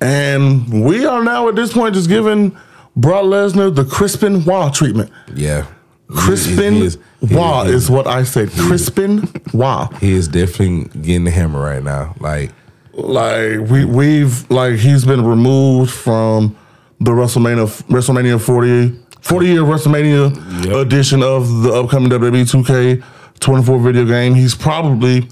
And 0.00 0.84
we 0.84 1.06
are 1.06 1.22
now 1.24 1.48
at 1.48 1.56
this 1.56 1.72
point 1.72 1.94
just 1.94 2.08
giving 2.08 2.56
Brock 2.96 3.24
Lesnar 3.24 3.74
the 3.74 3.84
Chris 3.84 4.16
Benoit 4.16 4.72
treatment. 4.74 5.10
Yeah. 5.34 5.66
Crispin 6.08 6.74
He 6.74 6.84
is- 6.86 6.98
he 7.26 7.34
Wah 7.34 7.62
is- 7.64 7.84
is 7.84 7.90
what 7.90 8.06
I 8.06 8.22
said. 8.22 8.50
Chris 8.52 8.88
Benoit. 8.90 9.92
He 10.00 10.12
is 10.12 10.28
definitely 10.28 10.88
getting 11.00 11.24
the 11.24 11.30
hammer 11.30 11.60
right 11.60 11.82
now. 11.82 12.14
Like, 12.20 12.52
Like 12.92 13.68
we 13.68 13.84
we've 13.84 14.48
like 14.50 14.76
he's 14.76 15.04
been 15.04 15.24
removed 15.24 15.90
from 15.90 16.54
the 17.00 17.10
WrestleMania 17.10 17.66
WrestleMania 17.88 18.40
40 18.40 18.94
40 19.20 19.46
year 19.48 19.62
WrestleMania 19.62 20.80
edition 20.80 21.22
of 21.22 21.62
the 21.62 21.72
upcoming 21.72 22.08
WWE 22.10 22.46
2K 22.48 23.02
24 23.40 23.78
video 23.80 24.04
game. 24.06 24.34
He's 24.34 24.54
probably 24.54 25.28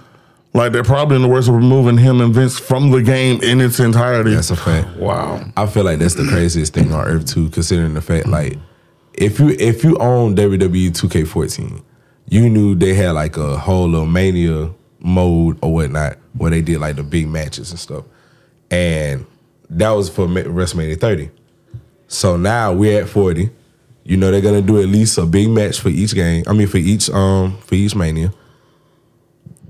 like 0.54 0.72
they're 0.72 0.84
probably 0.84 1.16
in 1.16 1.22
the 1.22 1.28
worst 1.28 1.48
of 1.48 1.54
removing 1.54 1.98
him 1.98 2.20
and 2.20 2.32
Vince 2.32 2.58
from 2.58 2.90
the 2.90 3.02
game 3.02 3.42
in 3.42 3.60
its 3.60 3.80
entirety. 3.80 4.34
that's 4.34 4.50
a 4.50 4.56
fact. 4.56 4.96
Wow. 4.96 5.44
I 5.56 5.66
feel 5.66 5.84
like 5.84 5.98
that's 5.98 6.14
the 6.14 6.26
craziest 6.28 6.72
thing 6.72 6.92
on 6.92 7.04
earth 7.06 7.26
too, 7.26 7.50
considering 7.50 7.94
the 7.94 8.00
fact 8.00 8.26
like 8.28 8.56
if 9.14 9.38
you 9.40 9.50
if 9.50 9.82
you 9.84 9.96
own 9.98 10.36
WWE 10.36 10.90
2K14, 10.90 11.82
you 12.28 12.48
knew 12.48 12.74
they 12.74 12.94
had 12.94 13.10
like 13.12 13.36
a 13.36 13.58
whole 13.58 13.88
little 13.88 14.06
mania 14.06 14.72
mode 15.00 15.58
or 15.62 15.74
whatnot 15.74 16.18
where 16.36 16.50
they 16.50 16.62
did 16.62 16.80
like 16.80 16.96
the 16.96 17.02
big 17.02 17.28
matches 17.28 17.70
and 17.70 17.78
stuff, 17.78 18.04
and 18.70 19.26
that 19.70 19.90
was 19.90 20.08
for 20.08 20.28
Ma- 20.28 20.40
WrestleMania 20.40 21.00
30. 21.00 21.30
So 22.06 22.36
now 22.36 22.72
we're 22.72 23.02
at 23.02 23.08
40. 23.08 23.50
You 24.04 24.16
know 24.16 24.30
they're 24.30 24.40
gonna 24.40 24.62
do 24.62 24.80
at 24.80 24.86
least 24.88 25.18
a 25.18 25.26
big 25.26 25.48
match 25.48 25.80
for 25.80 25.88
each 25.88 26.14
game. 26.14 26.44
I 26.46 26.52
mean 26.52 26.68
for 26.68 26.76
each 26.78 27.10
um 27.10 27.58
for 27.58 27.74
each 27.74 27.94
mania. 27.96 28.32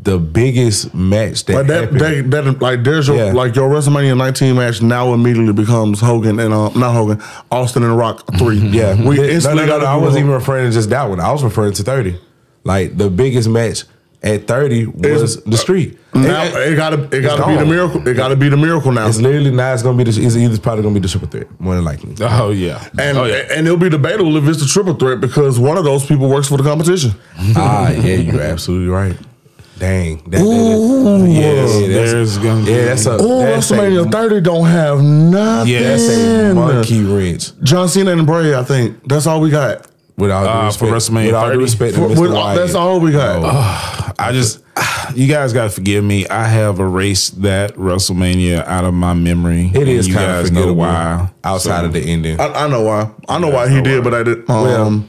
The 0.05 0.19
biggest 0.19 0.95
match 0.95 1.45
that, 1.47 1.55
Like 1.57 1.67
that, 1.69 1.81
happened. 1.95 2.01
that, 2.33 2.45
that, 2.45 2.63
like 2.63 2.85
there's 2.85 3.09
your 3.09 3.17
Yeah. 3.17 3.33
like 3.33 3.57
your 3.57 3.69
WrestleMania 3.71 4.17
19 4.17 4.55
match 4.55 4.83
now 4.83 5.13
immediately 5.15 5.53
becomes 5.53 6.01
Hogan 6.01 6.39
and 6.39 6.53
um 6.55 6.73
not 6.79 6.93
Hogan, 6.93 7.21
Austin 7.51 7.83
and 7.83 7.97
Rock 7.97 8.23
3 8.39 8.57
yeah, 8.71 8.95
we 9.03 9.17
no, 9.17 9.23
instantly 9.25 9.67
no, 9.67 9.73
no, 9.73 9.79
got 9.81 9.83
no, 9.85 9.89
I 9.89 9.97
wasn't 9.97 10.25
even 10.25 10.31
referring 10.35 10.67
to 10.69 10.73
just 10.73 10.91
that 10.91 11.09
one. 11.09 11.21
I 11.21 11.33
was 11.33 11.43
referring 11.43 11.73
to 11.75 11.83
thirty. 11.83 12.19
Like 12.65 12.97
the 12.97 13.11
biggest 13.11 13.49
match 13.49 13.85
at 14.23 14.47
thirty 14.47 14.87
was 14.87 15.43
the 15.45 15.57
street. 15.59 15.99
now. 16.15 16.43
And- 16.45 16.73
It 16.73 16.77
gotta 16.77 17.03
it 17.17 17.21
gotta 17.23 17.47
be 17.47 17.57
the 17.57 17.67
miracle. 17.67 18.07
It 18.09 18.15
gotta 18.15 18.37
be 18.37 18.49
the 18.49 18.57
miracle 18.57 18.91
now. 18.93 19.07
It's 19.07 19.21
literally 19.21 19.51
now. 19.51 19.75
It's 19.75 19.83
gonna 19.83 19.99
be. 19.99 20.05
The, 20.11 20.19
it's 20.25 20.35
either 20.37 20.59
probably 20.59 20.83
gonna 20.83 20.95
be 20.95 21.01
the 21.01 21.09
triple 21.09 21.29
threat, 21.29 21.49
more 21.61 21.75
than 21.75 21.85
likely. 21.85 22.15
Oh 22.21 22.51
yeah. 22.51 22.89
And 22.99 23.19
oh 23.19 23.25
yeah. 23.25 23.43
and 23.55 23.67
it'll 23.67 23.79
be 23.79 23.91
debatable 23.91 24.35
if 24.39 24.49
it's 24.49 24.61
the 24.61 24.67
triple 24.67 24.95
threat 24.95 25.21
because 25.21 25.59
one 25.59 25.77
of 25.77 25.85
those 25.85 26.07
people 26.07 26.29
works 26.31 26.49
for 26.49 26.57
the 26.57 26.63
competition. 26.63 27.13
ah, 27.57 27.91
yeah, 27.91 28.17
you're 28.17 28.41
absolutely 28.41 28.89
right. 28.89 29.17
Dang, 29.79 30.19
that, 30.31 30.31
that, 30.31 30.41
Ooh. 30.43 31.27
yeah, 31.27 31.55
that's, 31.55 31.73
There's 32.13 32.39
gonna 32.39 32.65
be- 32.65 32.71
yeah, 32.71 32.85
that's 32.85 33.07
a 33.07 33.17
Oh, 33.21 33.39
that's 33.41 33.71
a, 33.71 33.75
WrestleMania 33.75 34.13
30 34.13 34.41
don't 34.41 34.67
have 34.67 35.03
nothing. 35.03 35.73
Yeah, 35.75 35.81
that's 35.83 36.09
a 36.09 36.55
monkey 36.55 37.03
wrench. 37.03 37.51
John 37.63 37.89
Cena 37.89 38.13
and 38.13 38.25
Bray, 38.27 38.55
I 38.55 38.63
think 38.63 39.07
that's 39.09 39.27
all 39.27 39.41
we 39.41 39.51
got. 39.51 39.87
With 40.17 40.31
all 40.31 40.45
due 40.45 40.49
Uh, 40.49 40.71
for 40.71 40.93
respect, 40.93 41.13
WrestleMania 41.17 41.27
with 41.27 41.35
all 41.35 41.45
due 41.47 41.53
30? 41.55 41.63
respect, 41.65 41.95
For- 41.97 42.09
with- 42.09 42.33
Wyatt. 42.33 42.57
that's 42.57 42.75
all 42.77 43.01
we 43.01 43.11
got. 43.11 44.15
I 44.19 44.31
just, 44.31 44.63
you 45.17 45.27
guys 45.27 45.53
got 45.53 45.65
to 45.65 45.71
forgive 45.71 46.05
me. 46.05 46.25
I 46.29 46.45
have 46.45 46.79
erased 46.79 47.43
that 47.43 47.75
WrestleMania 47.75 48.65
out 48.67 48.85
of 48.85 48.95
my 48.95 49.13
memory. 49.13 49.73
It 49.75 49.89
is 49.89 50.07
you 50.07 50.15
kind 50.15 50.31
of 50.31 50.43
guys 50.45 50.53
know 50.53 50.73
why. 50.73 51.31
outside 51.43 51.81
So- 51.81 51.87
of 51.87 51.93
the 51.95 52.01
ending. 52.01 52.39
I, 52.39 52.47
I 52.65 52.69
know 52.69 52.83
why. 52.83 53.11
I 53.29 53.41
know 53.41 53.49
why 53.51 53.69
he 53.69 53.83
did, 53.83 54.05
but 54.05 54.15
I 54.15 54.23
did. 54.23 54.49
Um, 54.49 54.63
Well, 54.63 55.05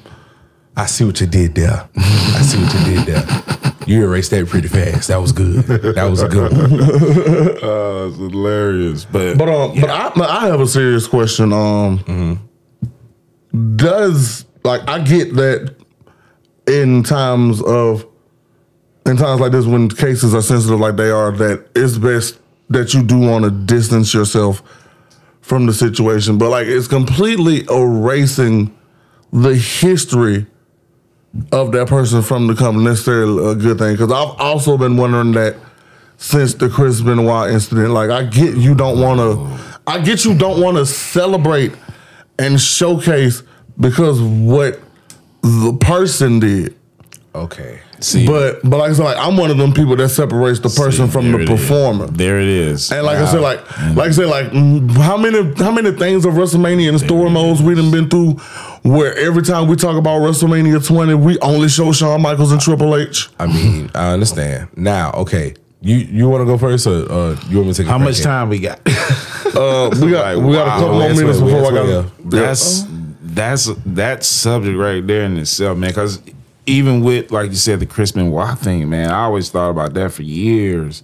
I 0.76 0.88
see 0.88 1.06
what 1.06 1.22
you 1.22 1.28
did 1.28 1.54
there. 1.54 1.88
I 1.96 2.42
see 2.42 2.58
what 2.62 2.74
you 2.74 2.96
did 2.96 3.06
there. 3.06 3.24
You 3.86 4.04
erased 4.04 4.32
that 4.32 4.48
pretty 4.48 4.68
fast. 4.68 5.08
That 5.10 5.18
was 5.22 5.32
good. 5.32 5.64
That 5.66 6.10
was 6.10 6.22
a 6.22 6.28
good 6.28 6.52
one. 6.52 6.72
Uh, 7.66 8.08
it's 8.08 8.18
hilarious, 8.18 9.06
but 9.06 9.38
But 9.38 9.50
um, 9.50 9.80
but 9.80 9.90
I, 9.90 10.12
but 10.16 10.30
I 10.30 10.48
have 10.48 10.60
a 10.60 10.68
serious 10.68 11.08
question. 11.08 11.52
Um, 11.54 12.40
does 13.76 14.46
like 14.64 14.82
I 14.88 15.00
get 15.00 15.34
that 15.36 15.76
in 16.68 17.04
times 17.04 17.62
of 17.62 18.06
in 19.06 19.18
times 19.18 19.40
like 19.40 19.52
this 19.52 19.66
when 19.66 19.90
cases 19.90 20.34
are 20.34 20.42
sensitive 20.42 20.80
like 20.80 20.96
they 20.96 21.10
are, 21.10 21.32
that 21.32 21.68
it's 21.76 21.98
best 21.98 22.40
that 22.70 22.94
you 22.94 23.04
do 23.04 23.20
want 23.20 23.46
to 23.46 23.52
distance 23.52 24.14
yourself 24.14 24.64
from 25.42 25.66
the 25.68 25.74
situation. 25.74 26.38
But 26.38 26.50
like 26.50 26.68
it's 26.68 26.88
completely 26.88 27.66
erasing 27.70 28.76
the 29.32 29.56
history 29.56 30.48
of 31.52 31.72
that 31.74 31.88
person 31.88 32.22
from 32.22 32.48
the 32.48 32.54
becoming 32.54 32.84
necessarily 32.84 33.52
a 33.52 33.56
good 33.56 33.78
thing. 33.78 33.94
Because 33.94 34.12
I've 34.12 34.40
also 34.40 34.78
been 34.78 34.98
wondering 34.98 35.34
that 35.34 35.56
since 36.18 36.54
the 36.54 36.70
Chris 36.70 37.02
Benoit 37.02 37.52
incident. 37.52 37.90
Like 37.90 38.10
I 38.10 38.24
get 38.24 38.56
you 38.56 38.76
don't 38.76 39.00
want 39.00 39.20
to, 39.20 39.80
I 39.88 40.00
get 40.00 40.26
you 40.26 40.36
don't 40.38 40.62
want 40.62 40.78
to 40.78 40.86
celebrate 40.86 41.74
and 42.40 42.60
showcase 42.60 43.44
because 43.80 44.22
what 44.22 44.80
the 45.42 45.78
person 45.80 46.40
did. 46.40 46.76
Okay. 47.34 47.82
See, 48.00 48.26
But 48.28 48.62
but 48.64 48.78
like 48.78 48.92
I 48.92 48.94
said, 48.94 49.04
like 49.04 49.18
I'm 49.18 49.38
one 49.38 49.52
of 49.52 49.58
them 49.58 49.74
people 49.74 49.96
that 49.98 50.10
separates 50.10 50.60
the 50.60 50.70
person 50.70 51.08
see, 51.08 51.12
from 51.14 51.32
the 51.32 51.40
it 51.40 51.50
is. 51.50 51.50
performer. 51.50 52.08
There 52.08 52.40
it 52.40 52.48
is. 52.48 52.92
And 52.92 53.06
like 53.06 53.18
I 53.18 53.26
said, 53.26 53.42
like 53.42 53.60
like 53.96 54.10
I 54.10 54.12
said, 54.12 54.28
like 54.28 54.48
mm, 54.48 54.90
how 54.92 55.18
many 55.18 55.54
how 55.56 55.72
many 55.72 55.92
things 55.92 56.26
of 56.26 56.34
WrestleMania 56.34 56.90
and 56.90 57.00
story 57.00 57.30
modes 57.30 57.62
we 57.62 57.76
done 57.76 57.92
been 57.92 58.10
through, 58.10 58.34
where 58.84 59.16
every 59.18 59.44
time 59.44 59.68
we 59.68 59.76
talk 59.76 59.96
about 59.98 60.20
WrestleMania 60.22 60.86
20, 60.86 61.14
we 61.16 61.40
only 61.40 61.70
show 61.70 61.92
Shawn 61.92 62.22
Michaels 62.22 62.52
and 62.52 62.62
Triple 62.62 62.96
H. 62.96 63.30
I 63.40 63.48
mean, 63.48 63.90
I 63.96 64.12
understand. 64.14 64.70
Now, 64.76 65.12
okay. 65.14 65.56
You 65.82 65.98
you 65.98 66.28
want 66.30 66.42
to 66.42 66.46
go 66.46 66.58
first, 66.58 66.88
or 66.88 67.12
uh, 67.12 67.36
you 67.48 67.58
want 67.58 67.68
me 67.68 67.74
to 67.74 67.84
take? 67.84 67.88
How 67.88 67.98
crack 67.98 68.06
much 68.08 68.16
at 68.16 68.22
it? 68.22 68.24
time 68.24 68.50
we 68.50 68.60
got? 68.60 68.80
Uh, 69.56 69.90
we 70.02 70.10
got 70.12 70.38
we 70.38 70.54
got 70.54 70.68
a 70.68 70.82
couple 70.82 71.00
more 71.00 71.14
minutes 71.14 71.40
before 71.40 71.60
I 71.60 71.70
last 71.70 71.74
got. 71.74 72.06
one, 72.20 72.30
That's 72.30 72.84
that's 73.22 73.66
that 73.86 74.24
subject 74.24 74.78
right 74.78 75.06
there 75.06 75.24
in 75.26 75.38
itself, 75.38 75.78
man. 75.78 75.92
Because 75.92 76.20
even 76.66 77.02
with 77.02 77.32
like 77.32 77.50
you 77.50 77.56
said, 77.56 77.80
the 77.80 77.86
Chris 77.86 78.12
Benoit 78.12 78.58
thing, 78.58 78.90
man, 78.90 79.12
I 79.12 79.24
always 79.24 79.50
thought 79.50 79.70
about 79.70 79.94
that 79.94 80.12
for 80.12 80.24
years. 80.24 81.04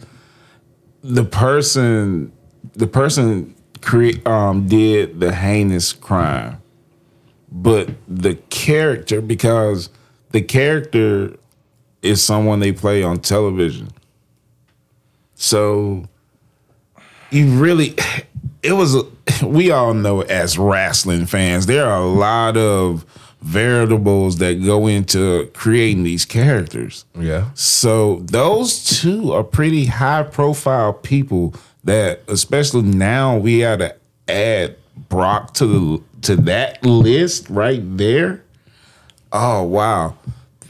The 1.04 1.24
person, 1.24 2.32
the 2.74 2.88
person 2.88 3.56
create 3.82 4.26
um 4.28 4.68
did 4.68 5.20
the 5.20 5.34
heinous 5.34 5.94
crime, 5.94 6.62
but 7.52 7.90
the 8.08 8.36
character 8.50 9.22
because 9.22 9.90
the 10.32 10.42
character 10.42 11.36
is 12.02 12.24
someone 12.24 12.60
they 12.60 12.72
play 12.72 13.04
on 13.04 13.20
television. 13.20 13.90
So 15.36 16.06
you 17.32 17.48
really 17.60 17.96
it 18.64 18.74
was 18.74 18.96
we 19.44 19.72
all 19.72 19.94
know 19.94 20.22
as 20.22 20.58
wrestling 20.58 21.26
fans 21.26 21.66
there 21.66 21.86
are 21.86 22.02
a 22.02 22.06
lot 22.06 22.58
of 22.58 23.06
variables 23.42 24.38
that 24.38 24.64
go 24.64 24.88
into 24.88 25.50
creating 25.54 26.04
these 26.04 26.26
characters. 26.26 27.06
Yeah. 27.20 27.50
so 27.54 28.18
those 28.26 29.02
two 29.02 29.34
are 29.34 29.44
pretty 29.44 29.86
high 29.86 30.24
profile 30.24 30.94
people 30.94 31.54
that 31.84 32.22
especially 32.28 32.84
now 32.84 33.38
we 33.38 33.60
had 33.60 33.80
to 33.80 33.96
add 34.28 34.76
brock 35.10 35.54
to 35.56 35.66
the 35.66 36.04
to 36.22 36.36
that 36.36 36.86
list 36.86 37.50
right 37.50 37.82
there. 37.98 38.44
Oh 39.32 39.64
wow 39.64 40.16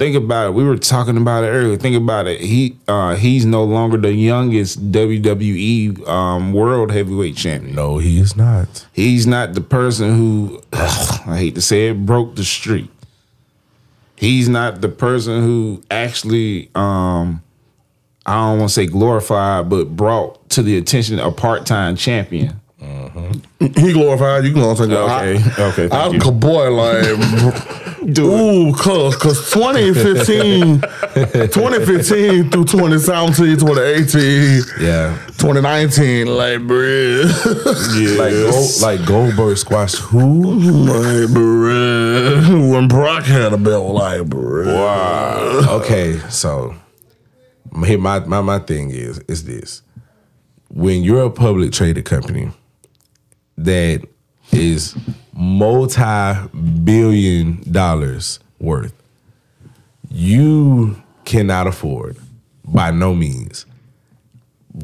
think 0.01 0.15
about 0.15 0.47
it 0.47 0.53
we 0.55 0.63
were 0.63 0.77
talking 0.77 1.15
about 1.15 1.43
it 1.43 1.49
earlier 1.49 1.77
think 1.77 1.95
about 1.95 2.25
it 2.25 2.41
he 2.41 2.75
uh 2.87 3.15
he's 3.15 3.45
no 3.45 3.63
longer 3.63 3.97
the 3.97 4.11
youngest 4.11 4.91
wwe 4.91 6.07
um 6.07 6.53
world 6.53 6.91
heavyweight 6.91 7.35
champion 7.35 7.75
No, 7.75 7.99
he 7.99 8.19
is 8.19 8.35
not. 8.35 8.87
He's 8.93 9.27
not 9.27 9.53
the 9.53 9.61
person 9.61 10.17
who 10.17 10.63
I 10.73 11.35
hate 11.37 11.53
to 11.53 11.61
say 11.61 11.89
it 11.89 12.03
broke 12.03 12.35
the 12.35 12.43
streak. 12.43 12.89
He's 14.15 14.49
not 14.49 14.81
the 14.81 14.89
person 14.89 15.43
who 15.43 15.83
actually 15.91 16.71
um 16.73 17.43
I 18.25 18.35
don't 18.35 18.59
want 18.59 18.69
to 18.69 18.73
say 18.73 18.85
glorified, 18.85 19.69
but 19.69 19.95
brought 19.95 20.49
to 20.51 20.61
the 20.61 20.77
attention 20.77 21.19
a 21.19 21.31
part-time 21.31 21.95
champion. 21.95 22.60
He 22.81 23.93
glorified. 23.93 24.43
You 24.43 24.53
can 24.53 24.61
go. 24.61 24.71
Okay, 24.71 24.95
I, 24.95 25.33
okay, 25.69 25.87
thank 25.87 25.93
I, 25.93 26.09
you. 26.09 26.19
could 26.19 26.39
boy 26.39 26.71
like. 26.71 27.05
Ooh, 28.19 28.73
cause, 28.73 29.15
cause 29.17 29.51
2015, 29.51 30.81
2015 31.51 32.49
through 32.49 32.65
2017, 32.65 33.57
2018, 33.57 34.63
Yeah. 34.83 35.15
2019, 35.37 36.25
like, 36.25 36.61
bruh. 36.61 37.25
Yeah. 38.01 38.17
Like 38.17 38.33
Gold, 38.33 38.81
like 38.81 39.05
Goldberg 39.07 39.57
squashed 39.57 39.97
who? 39.97 40.53
like, 40.85 41.29
bruh. 41.29 42.71
When 42.73 42.87
Brock 42.87 43.25
had 43.25 43.53
a 43.53 43.57
belt, 43.57 43.93
like, 43.93 44.21
bruh. 44.21 44.65
wow. 44.73 45.77
Okay, 45.81 46.17
so 46.29 46.73
my, 47.71 47.95
my 48.25 48.41
my 48.41 48.59
thing 48.59 48.89
is 48.89 49.19
is 49.27 49.43
this. 49.45 49.83
When 50.69 51.03
you're 51.03 51.25
a 51.25 51.29
public 51.29 51.71
traded 51.71 52.05
company 52.05 52.51
that 53.57 54.07
is 54.51 54.95
multi-billion 55.33 56.51
dollars 57.71 58.39
worth, 58.59 58.93
you 60.09 61.01
cannot 61.25 61.67
afford 61.67 62.17
by 62.65 62.91
no 62.91 63.13
means 63.13 63.65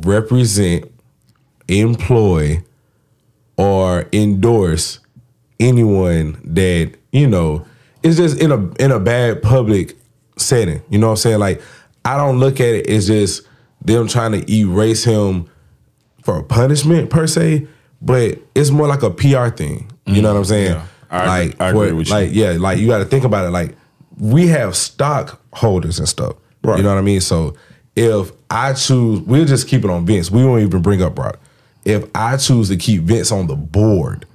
represent, 0.02 0.92
employ, 1.68 2.62
or 3.58 4.08
endorse 4.14 5.00
anyone 5.60 6.40
that 6.44 6.94
you 7.12 7.28
know 7.28 7.66
is 8.04 8.18
just 8.18 8.40
in 8.40 8.52
a 8.52 8.70
in 8.76 8.92
a 8.92 9.00
bad 9.00 9.42
public 9.42 9.98
setting. 10.38 10.82
You 10.90 11.00
know 11.00 11.08
what 11.08 11.14
I'm 11.14 11.18
saying? 11.18 11.40
Like 11.40 11.62
I 12.06 12.18
don't 12.18 12.40
look 12.40 12.60
at 12.60 12.68
it 12.68 12.88
as 12.88 13.08
just 13.08 13.48
them 13.82 14.08
trying 14.08 14.34
to 14.34 14.52
erase 14.52 15.04
him 15.04 15.50
for 16.24 16.44
punishment 16.44 17.10
per 17.10 17.26
se, 17.28 17.68
but 18.02 18.38
it's 18.56 18.70
more 18.72 18.88
like 18.88 19.04
a 19.04 19.10
PR 19.10 19.50
thing. 19.50 19.92
You 20.06 20.22
know 20.22 20.32
what 20.34 20.40
I'm 20.40 20.46
saying? 20.46 20.72
Yeah. 20.74 20.86
I 21.10 21.20
agree- 21.20 21.28
like 21.52 21.62
I 21.62 21.70
agree 21.70 21.90
for- 21.90 21.96
with 21.96 22.08
you. 22.08 22.14
like 22.14 22.30
yeah, 22.34 22.52
like 22.60 22.78
you 22.80 22.88
got 22.88 23.00
to 23.00 23.06
think 23.06 23.24
about 23.24 23.46
it. 23.46 23.50
Like 23.52 23.76
we 24.18 24.48
have 24.48 24.76
stockholders 24.76 26.00
and 26.00 26.08
stuff. 26.08 26.36
Right. 26.64 26.78
You 26.78 26.84
know 26.84 26.90
what 26.90 26.98
I 26.98 27.02
mean? 27.02 27.22
So 27.22 27.56
if 27.96 28.32
I 28.50 28.74
choose, 28.74 29.22
we'll 29.22 29.46
just 29.46 29.68
keep 29.68 29.84
it 29.84 29.90
on 29.90 30.06
Vince. 30.06 30.30
We 30.32 30.46
won't 30.46 30.62
even 30.64 30.82
bring 30.82 31.02
up 31.02 31.16
Brock. 31.16 31.40
If 31.86 32.04
I 32.16 32.38
choose 32.38 32.68
to 32.70 32.78
keep 32.78 33.02
Vince 33.04 33.32
on 33.32 33.48
the 33.48 33.56
board, 33.56 34.26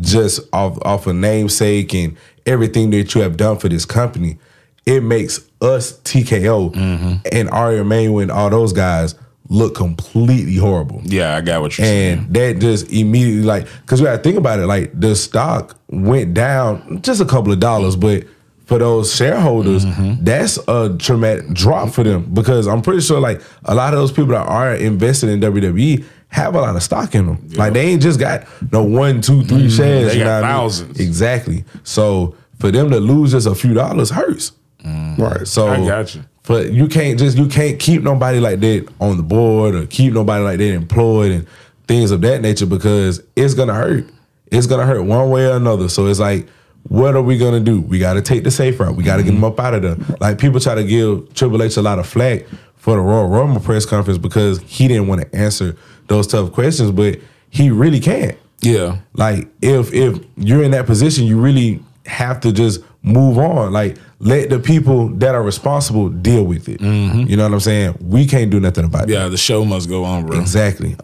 just 0.00 0.40
off 0.52 0.78
off 0.82 1.06
a 1.06 1.12
namesake 1.12 1.94
and 1.94 2.16
everything 2.46 2.90
that 2.90 3.14
you 3.14 3.20
have 3.22 3.36
done 3.36 3.58
for 3.58 3.68
this 3.68 3.84
company, 3.84 4.38
it 4.86 5.02
makes 5.02 5.40
us 5.60 5.98
TKO 6.00 6.72
Mm-hmm. 6.74 7.14
and 7.32 7.50
Ari 7.50 7.78
Emanuel 7.78 8.20
and 8.20 8.30
all 8.30 8.50
those 8.50 8.72
guys 8.72 9.14
look 9.48 9.74
completely 9.74 10.56
horrible. 10.56 11.00
Yeah, 11.04 11.34
I 11.36 11.40
got 11.40 11.60
what 11.62 11.76
you're 11.78 11.86
saying. 11.86 12.18
And 12.18 12.34
that 12.34 12.58
just 12.58 12.90
immediately 12.92 13.44
like 13.44 13.66
because 13.82 14.00
we 14.00 14.06
gotta 14.06 14.22
think 14.22 14.36
about 14.36 14.58
it, 14.60 14.66
like 14.66 14.98
the 14.98 15.14
stock 15.16 15.78
went 15.88 16.34
down 16.34 17.00
just 17.02 17.20
a 17.20 17.24
couple 17.24 17.52
of 17.52 17.58
dollars, 17.60 17.96
but 17.96 18.24
for 18.66 18.78
those 18.78 19.14
shareholders, 19.14 19.86
Mm-hmm. 19.86 20.22
that's 20.24 20.58
a 20.68 20.94
traumatic 20.98 21.48
drop 21.54 21.90
for 21.90 22.04
them 22.04 22.28
because 22.34 22.66
I'm 22.68 22.82
pretty 22.82 23.00
sure 23.00 23.18
like 23.18 23.40
a 23.64 23.74
lot 23.74 23.94
of 23.94 23.98
those 24.00 24.12
people 24.12 24.32
that 24.32 24.46
are 24.46 24.74
invested 24.74 25.30
in 25.30 25.40
WWE 25.40 26.04
have 26.28 26.54
a 26.54 26.60
lot 26.60 26.76
of 26.76 26.82
stock 26.82 27.14
in 27.14 27.24
them. 27.24 27.48
Like 27.56 27.72
they 27.72 27.86
ain't 27.86 28.02
just 28.02 28.20
got 28.20 28.46
no 28.70 28.82
one, 28.84 29.22
two, 29.22 29.42
three 29.44 29.70
shares. 29.70 29.78
Mm-hmm. 29.78 30.08
They 30.08 30.18
you 30.18 30.24
got 30.24 30.24
know 30.24 30.32
what 30.42 30.44
I 30.44 30.48
mean? 30.52 30.60
thousands. 30.60 31.00
Exactly. 31.00 31.64
So 31.84 32.36
for 32.58 32.70
them 32.70 32.90
to 32.90 33.00
lose 33.00 33.32
just 33.32 33.46
a 33.46 33.54
few 33.54 33.72
dollars 33.72 34.10
hurts. 34.10 34.52
Right. 34.84 35.46
So 35.48 35.68
I 35.68 35.86
got 35.86 36.14
you. 36.14 36.22
But 36.48 36.72
you 36.72 36.88
can't 36.88 37.18
just 37.18 37.36
you 37.36 37.46
can't 37.46 37.78
keep 37.78 38.02
nobody 38.02 38.40
like 38.40 38.60
that 38.60 38.88
on 39.02 39.18
the 39.18 39.22
board 39.22 39.74
or 39.74 39.86
keep 39.86 40.14
nobody 40.14 40.42
like 40.42 40.56
that 40.56 40.72
employed 40.72 41.30
and 41.30 41.46
things 41.86 42.10
of 42.10 42.22
that 42.22 42.40
nature 42.40 42.64
because 42.64 43.22
it's 43.36 43.52
gonna 43.52 43.74
hurt. 43.74 44.06
It's 44.50 44.66
gonna 44.66 44.86
hurt 44.86 45.02
one 45.02 45.28
way 45.28 45.46
or 45.46 45.56
another. 45.56 45.90
So 45.90 46.06
it's 46.06 46.18
like, 46.18 46.48
what 46.84 47.14
are 47.14 47.20
we 47.20 47.36
gonna 47.36 47.60
do? 47.60 47.82
We 47.82 47.98
gotta 47.98 48.22
take 48.22 48.44
the 48.44 48.50
safe 48.50 48.80
route. 48.80 48.96
We 48.96 49.04
gotta 49.04 49.22
get 49.22 49.32
them 49.32 49.44
up 49.44 49.60
out 49.60 49.74
of 49.74 49.82
there. 49.82 50.16
Like 50.20 50.38
people 50.38 50.58
try 50.58 50.74
to 50.74 50.84
give 50.84 51.34
Triple 51.34 51.62
H 51.62 51.76
a 51.76 51.82
lot 51.82 51.98
of 51.98 52.06
flack 52.06 52.46
for 52.76 52.96
the 52.96 53.02
Royal 53.02 53.28
Rumble 53.28 53.60
press 53.60 53.84
conference 53.84 54.16
because 54.16 54.58
he 54.60 54.88
didn't 54.88 55.06
want 55.06 55.20
to 55.20 55.36
answer 55.36 55.76
those 56.06 56.26
tough 56.26 56.52
questions, 56.52 56.90
but 56.90 57.20
he 57.50 57.68
really 57.70 58.00
can't. 58.00 58.38
Yeah. 58.62 59.00
Like 59.12 59.48
if 59.60 59.92
if 59.92 60.18
you're 60.38 60.62
in 60.62 60.70
that 60.70 60.86
position, 60.86 61.26
you 61.26 61.38
really 61.38 61.82
have 62.06 62.40
to 62.40 62.52
just 62.52 62.80
move 63.02 63.38
on. 63.38 63.72
Like 63.72 63.96
let 64.18 64.50
the 64.50 64.58
people 64.58 65.08
that 65.16 65.34
are 65.34 65.42
responsible 65.42 66.08
deal 66.08 66.44
with 66.44 66.68
it. 66.68 66.80
You 66.80 67.36
know 67.36 67.44
what 67.44 67.52
I'm 67.54 67.60
saying? 67.60 67.96
We 68.00 68.26
can't 68.26 68.50
do 68.50 68.60
nothing 68.60 68.84
about 68.84 69.08
it. 69.08 69.12
Yeah, 69.14 69.28
the 69.28 69.36
show 69.36 69.64
must 69.64 69.88
go 69.88 70.04
on, 70.04 70.26
bro. 70.26 70.40
Exactly. 70.40 70.96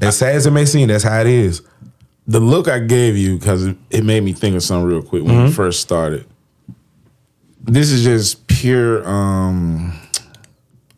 As 0.00 0.16
sad 0.18 0.34
as 0.36 0.46
it 0.46 0.50
may 0.52 0.64
seem, 0.66 0.88
that's 0.88 1.04
how 1.04 1.20
it 1.20 1.26
is. 1.26 1.62
the 2.26 2.38
look 2.40 2.68
I 2.68 2.78
gave 2.78 3.16
you 3.16 3.38
because 3.38 3.66
it, 3.90 4.04
made 4.04 4.22
me 4.22 4.32
think 4.32 4.54
of 4.56 4.62
something 4.62 4.86
real 4.88 5.02
quick 5.02 5.24
when 5.24 5.44
we 5.44 5.50
first 5.50 5.80
started. 5.80 6.26
This 7.62 7.90
is 7.90 8.04
just 8.04 8.46
pure. 8.46 9.06
um 9.08 9.98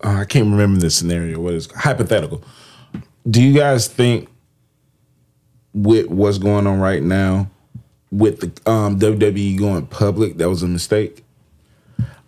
uh, 0.04 0.08
I 0.20 0.24
can't 0.24 0.50
remember 0.50 0.80
the 0.80 0.90
scenario. 0.90 1.38
What 1.40 1.54
is 1.54 1.70
hypothetical? 1.70 2.42
Do 3.30 3.40
you 3.40 3.54
guys 3.56 3.86
think 3.86 4.28
with 5.72 6.08
what's 6.08 6.38
going 6.38 6.66
on 6.66 6.80
right 6.80 7.02
now 7.02 7.48
with 8.12 8.38
the 8.40 8.70
um, 8.70 9.00
WWE 9.00 9.58
going 9.58 9.86
public 9.86 10.36
that 10.38 10.48
was 10.48 10.62
a 10.62 10.68
mistake? 10.68 11.24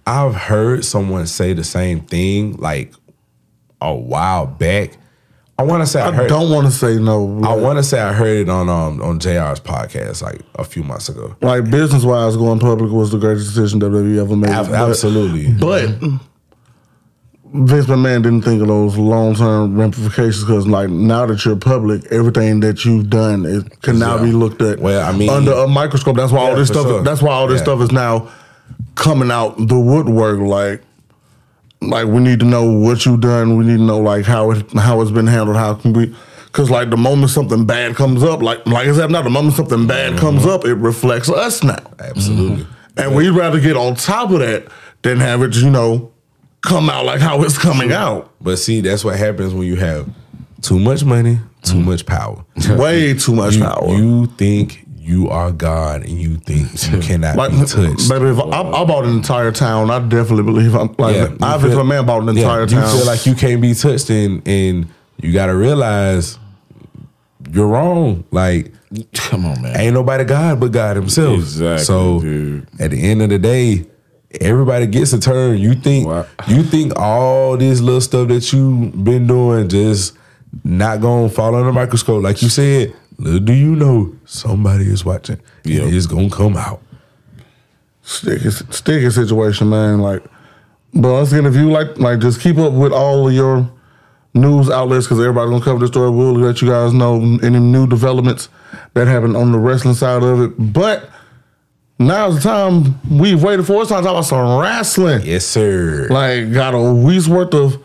I've 0.07 0.35
heard 0.35 0.85
someone 0.85 1.27
say 1.27 1.53
the 1.53 1.63
same 1.65 2.01
thing 2.01 2.57
like 2.57 2.93
a 3.81 3.95
while 3.95 4.47
back. 4.47 4.97
I 5.57 5.63
want 5.63 5.83
to 5.83 5.87
say 5.87 6.01
I, 6.03 6.09
I 6.09 6.13
heard. 6.13 6.29
don't 6.29 6.51
want 6.51 6.67
to 6.67 6.73
say 6.73 6.97
no. 6.97 7.41
I 7.45 7.55
want 7.55 7.79
to 7.79 7.83
say 7.85 8.01
I 8.01 8.13
heard 8.13 8.39
it 8.39 8.49
on 8.49 8.69
um 8.69 9.01
on 9.01 9.21
JR's 9.21 9.61
podcast 9.61 10.21
like 10.21 10.41
a 10.57 10.65
few 10.65 10.83
months 10.83 11.09
ago. 11.09 11.37
like 11.43 11.71
business 11.71 12.03
wise, 12.03 12.37
going 12.37 12.59
public 12.59 12.91
was 12.91 13.13
the 13.13 13.19
greatest 13.19 13.55
decision 13.55 13.79
WWE 13.81 14.21
ever 14.21 14.35
made. 14.37 14.51
Ab- 14.51 14.67
But- 14.67 14.75
absolutely. 14.91 15.53
But 15.53 15.91
Vince 17.55 17.87
McMahon 17.87 18.23
didn't 18.23 18.43
think 18.43 18.61
of 18.63 18.67
those 18.69 18.97
long 18.97 19.35
term 19.37 19.77
ramifications 19.79 20.45
because, 20.45 20.67
like, 20.67 20.91
now 20.91 21.25
that 21.27 21.45
you're 21.45 21.55
public, 21.55 22.05
everything 22.11 22.59
that 22.61 22.85
you've 22.85 23.09
done 23.09 23.47
it 23.47 23.81
can 23.81 23.99
now 24.01 24.17
Yeah. 24.17 24.25
be 24.25 24.33
looked 24.33 24.61
at. 24.61 24.81
Well, 24.81 25.07
I 25.07 25.13
mean- 25.17 25.31
under 25.31 25.53
a 25.53 25.69
microscope. 25.69 26.17
That's 26.17 26.33
why 26.33 26.41
all 26.51 26.57
this 26.57 26.67
stuff. 26.69 26.83
sure. 26.87 27.03
That's 27.05 27.23
why 27.23 27.33
all 27.33 27.47
this 27.47 27.59
Yeah. 27.59 27.65
stuff 27.65 27.81
is 27.83 27.93
now 27.93 28.27
coming 28.97 29.31
out 29.31 29.69
the 29.69 29.79
woodwork. 29.79 30.41
Like, 30.41 30.83
like 31.81 32.07
we 32.09 32.21
need 32.21 32.41
to 32.41 32.47
know 32.47 32.65
what 32.65 33.07
you've 33.07 33.21
done. 33.21 33.57
We 33.57 33.65
need 33.65 33.77
to 33.77 33.83
know 33.85 34.01
like 34.01 34.25
how 34.25 34.51
it 34.51 34.65
how 34.77 35.01
it's 35.01 35.13
been 35.13 35.29
handled. 35.29 35.57
How 35.57 35.75
can 35.75 35.93
we? 35.93 36.13
Because 36.47 36.71
like 36.71 36.91
the 36.91 36.97
moment 36.97 37.31
something 37.31 37.67
bad 37.67 37.95
comes 37.95 38.25
up, 38.25 38.43
like 38.43 38.67
like 38.67 38.89
I 38.89 38.93
said, 38.95 39.13
now 39.13 39.23
the 39.23 39.31
moment 39.31 39.55
something 39.55 39.87
bad 39.87 40.13
Mm-hmm. 40.15 40.19
comes 40.19 40.45
up, 40.47 40.65
it 40.65 40.75
reflects 40.75 41.31
us 41.31 41.63
now. 41.63 41.79
Absolutely. 42.01 42.67
And 42.97 43.15
we'd 43.15 43.31
rather 43.31 43.61
get 43.61 43.77
on 43.77 43.95
top 43.95 44.31
of 44.33 44.41
that 44.41 44.65
than 45.03 45.21
have 45.21 45.41
it, 45.43 45.55
you 45.57 45.71
know, 45.71 46.11
come 46.65 46.91
out 46.91 47.05
like 47.05 47.21
how 47.21 47.43
it's 47.43 47.59
coming 47.59 47.93
out. 47.93 48.33
But 48.41 48.57
see, 48.57 48.81
that's 48.81 49.05
what 49.05 49.17
happens 49.17 49.55
when 49.55 49.67
you 49.67 49.77
have 49.77 50.09
too 50.63 50.79
much 50.79 51.05
money, 51.05 51.39
too 51.63 51.75
mm-hmm. 51.75 51.91
much 51.91 52.07
power. 52.07 52.45
Way 52.71 53.15
too 53.15 53.35
much 53.35 53.55
you, 53.55 53.65
power. 53.65 53.89
You 53.89 54.27
think 54.27 54.87
you 54.97 55.29
are 55.29 55.53
God 55.53 56.03
and 56.03 56.19
you 56.19 56.37
think 56.37 56.91
you 56.91 56.99
cannot 57.07 57.37
like, 57.37 57.51
be 57.51 57.59
touched. 57.59 58.09
baby, 58.09 58.27
if 58.27 58.39
I, 58.39 58.63
I 58.63 58.85
bought 58.85 59.05
an 59.05 59.11
entire 59.11 59.53
town, 59.53 59.91
I 59.91 59.99
definitely 60.01 60.45
believe 60.45 60.75
I'm 60.75 60.95
like, 60.99 61.17
you 61.17 61.37
obviously, 61.43 61.71
feel- 61.71 61.81
a 61.81 61.85
man 61.85 62.07
bought 62.07 62.23
an 62.23 62.35
yeah, 62.35 62.43
entire 62.43 62.63
you 62.63 62.81
feel 62.81 63.07
like 63.07 63.27
you 63.27 63.35
can't 63.35 63.61
be 63.61 63.75
touched 63.75 64.11
and 64.11 64.47
and 64.49 64.89
you 65.21 65.33
gotta 65.33 65.55
realize 65.55 66.39
you're 67.51 67.69
wrong. 67.69 68.25
Like 68.31 68.73
Come 69.13 69.45
on, 69.45 69.61
man. 69.61 69.77
ain't 69.79 69.95
nobody 69.95 70.25
God 70.25 70.61
but 70.61 70.73
God 70.73 70.97
himself. 70.97 71.37
Exactly, 71.37 71.85
So 71.85 72.21
dude. 72.21 72.69
at 72.81 72.91
the 72.91 73.03
end 73.03 73.23
of 73.23 73.29
the 73.29 73.39
day, 73.39 73.85
everybody 74.41 74.87
gets 74.87 75.13
a 75.13 75.21
turn. 75.21 75.59
You 75.59 75.75
think 75.75 76.07
Wow. 76.07 76.27
you 76.49 76.63
think 76.63 76.99
all 76.99 77.57
this 77.57 77.81
little 77.81 78.01
stuff 78.01 78.29
that 78.29 78.53
you 78.53 78.91
been 78.95 79.27
doing 79.27 79.69
just 79.69 80.17
not 80.65 81.01
gonna 81.01 81.29
fall 81.29 81.55
under 81.55 81.67
the 81.67 81.73
microscope. 81.73 82.23
Like 82.23 82.43
you 82.43 82.49
said, 82.49 82.95
little 83.19 83.41
do 83.41 83.53
you 83.53 83.75
know 83.77 84.15
somebody 84.25 84.85
is 84.85 85.05
watching. 85.05 85.39
Yep. 85.65 85.93
It's 85.93 86.07
gonna 86.07 86.31
come 86.31 86.57
out. 86.57 86.81
sticky, 88.03 88.51
sticky 88.51 89.11
situation, 89.11 89.69
man. 89.71 90.01
Like, 90.01 90.23
but 90.93 91.11
once 91.13 91.33
again, 91.33 91.47
if 91.47 91.57
you 91.57 91.71
like, 91.71 91.99
like, 91.99 92.21
just 92.21 92.41
keep 92.41 92.59
up 92.59 92.73
with 92.73 92.93
all 92.93 93.27
of 93.29 93.35
your 93.35 93.69
news 94.35 94.69
outlets 94.69 95.07
because 95.07 95.21
everybody's 95.21 95.51
gonna 95.51 95.65
cover 95.65 95.79
the 95.81 95.87
story. 95.87 96.11
We'll 96.11 96.35
let 96.35 96.61
you 96.61 96.69
guys 96.69 96.93
know 96.93 97.17
any 97.43 97.59
new 97.59 97.87
developments 97.87 98.49
that 98.95 99.07
happen 99.07 99.35
on 99.37 99.53
the 99.53 99.59
wrestling 99.59 99.95
side 99.95 100.23
of 100.23 100.41
it. 100.43 100.73
But 100.73 101.09
now's 101.99 102.37
the 102.37 102.41
time 102.43 103.01
we've 103.11 103.43
waited 103.43 103.67
for. 103.67 103.83
It's 103.83 103.91
time 103.91 104.03
to 104.03 104.07
talk 104.09 104.13
about 104.15 104.25
some 104.25 104.59
wrestling. 104.59 105.23
Yes, 105.25 105.47
sir. 105.47 106.09
Like, 106.11 106.53
got 106.53 106.75
a 106.75 106.93
week's 106.93 107.29
worth 107.29 107.55
of 107.55 107.83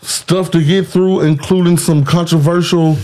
stuff 0.00 0.50
to 0.52 0.62
get 0.64 0.86
through, 0.86 1.20
including 1.22 1.76
some 1.76 2.04
controversial 2.04 2.96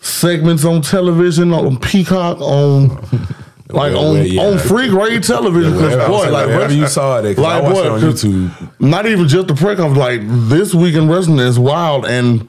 segments 0.00 0.64
on 0.64 0.82
television, 0.82 1.52
on 1.52 1.78
Peacock, 1.78 2.40
on 2.40 2.88
like 3.70 3.94
on 3.94 4.24
yeah. 4.24 4.42
on 4.42 4.58
free 4.58 4.88
grade 4.88 5.22
television. 5.22 5.72
Because 5.72 5.92
wherever- 5.94 6.08
boy, 6.12 6.30
like 6.30 6.46
wherever 6.46 6.62
rest- 6.64 6.74
you 6.76 6.86
saw 6.86 7.18
it, 7.18 7.34
'cause 7.34 7.44
I 7.44 7.60
watched 7.60 7.78
it 7.78 7.86
on 7.86 8.00
YouTube. 8.00 8.70
Not 8.80 9.06
even 9.06 9.26
just 9.28 9.48
the 9.48 9.54
press 9.54 9.78
conference. 9.78 9.98
Like 9.98 10.20
this 10.48 10.74
week 10.74 10.94
in 10.94 11.08
wrestling 11.08 11.38
is 11.40 11.58
wild, 11.58 12.04
and 12.06 12.48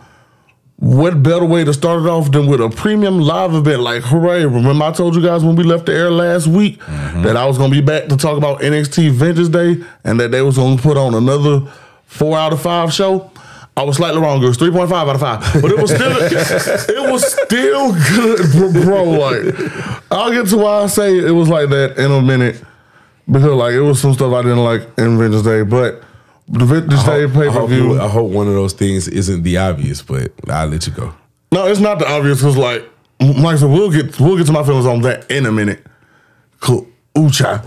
what 0.80 1.24
better 1.24 1.44
way 1.44 1.64
to 1.64 1.74
start 1.74 2.02
it 2.04 2.08
off 2.08 2.32
than 2.32 2.46
with 2.48 2.62
a 2.62 2.70
premium 2.70 3.20
live 3.20 3.54
event? 3.56 3.82
Like 3.82 4.04
hooray! 4.04 4.46
Remember 4.46 4.86
I 4.86 4.92
told 4.92 5.16
you 5.16 5.22
guys 5.24 5.44
when 5.44 5.56
we 5.56 5.64
left 5.64 5.88
the 5.88 5.94
air 5.94 6.12
last 6.12 6.46
week 6.48 6.80
Mm-hmm. 6.80 7.24
that 7.24 7.36
I 7.36 7.46
was 7.46 7.58
gonna 7.58 7.72
be 7.72 7.82
back 7.82 8.08
to 8.10 8.18
talk 8.18 8.38
about 8.38 8.60
NXT 8.62 9.12
Vengeance 9.12 9.50
Day, 9.50 9.84
and 10.04 10.20
that 10.20 10.30
they 10.32 10.42
was 10.44 10.58
gonna 10.58 10.80
put 10.82 10.96
on 10.98 11.16
another 11.16 11.62
four 12.06 12.38
out 12.38 12.54
of 12.54 12.62
five 12.62 12.94
show. 12.94 13.32
I 13.76 13.84
was 13.84 13.98
slightly 13.98 14.20
wrong. 14.22 14.42
It 14.44 14.48
was 14.48 14.58
three 14.58 14.72
point 14.72 14.90
five 14.90 15.08
out 15.08 15.16
of 15.16 15.22
five, 15.22 15.62
but 15.62 15.72
it 15.72 15.78
was 15.80 15.90
still 15.94 16.12
it 16.20 17.12
was 17.12 17.26
still 17.32 17.94
good, 17.94 18.52
bro. 18.74 18.84
bro. 18.84 19.04
Like 19.04 20.02
I'll 20.12 20.32
get 20.32 20.48
to 20.50 20.58
why 20.58 20.84
I 20.84 20.88
say 20.88 21.18
it 21.18 21.32
was 21.32 21.50
like 21.50 21.70
that 21.70 21.98
in 21.98 22.12
a 22.12 22.22
minute 22.22 22.64
because 23.26 23.44
like 23.46 23.74
it 23.74 23.82
was 23.82 24.00
some 24.00 24.14
stuff 24.14 24.32
I 24.34 24.42
didn't 24.44 24.64
like 24.64 24.82
in 24.98 25.18
Vengeance 25.18 25.44
Day, 25.44 25.64
but 25.64 26.04
the 26.48 26.66
Vengeance 26.66 27.04
Day 27.04 27.28
pay 27.28 27.50
per 27.50 27.68
view. 27.68 28.00
I 28.00 28.08
hope 28.08 28.32
one 28.32 28.48
of 28.48 28.54
those 28.54 28.74
things 28.74 29.08
isn't 29.08 29.44
the 29.44 29.58
obvious, 29.58 30.02
but 30.02 30.32
I'll 30.50 30.68
let 30.68 30.88
you 30.88 30.94
go. 30.94 31.14
No, 31.52 31.68
it's 31.68 31.80
not 31.80 32.00
the 32.00 32.10
obvious 32.10 32.40
because 32.40 32.58
like 32.58 32.90
like 33.20 33.56
I 33.56 33.58
said, 33.58 33.70
we'll 33.70 33.92
get 33.92 34.20
we'll 34.20 34.38
get 34.38 34.46
to 34.48 34.54
my 34.54 34.64
feelings 34.64 34.86
on 34.86 35.02
that 35.02 35.30
in 35.32 35.46
a 35.46 35.52
minute. 35.52 35.86
Cool. 36.60 36.88
Ooh, 37.18 37.30
child. 37.30 37.62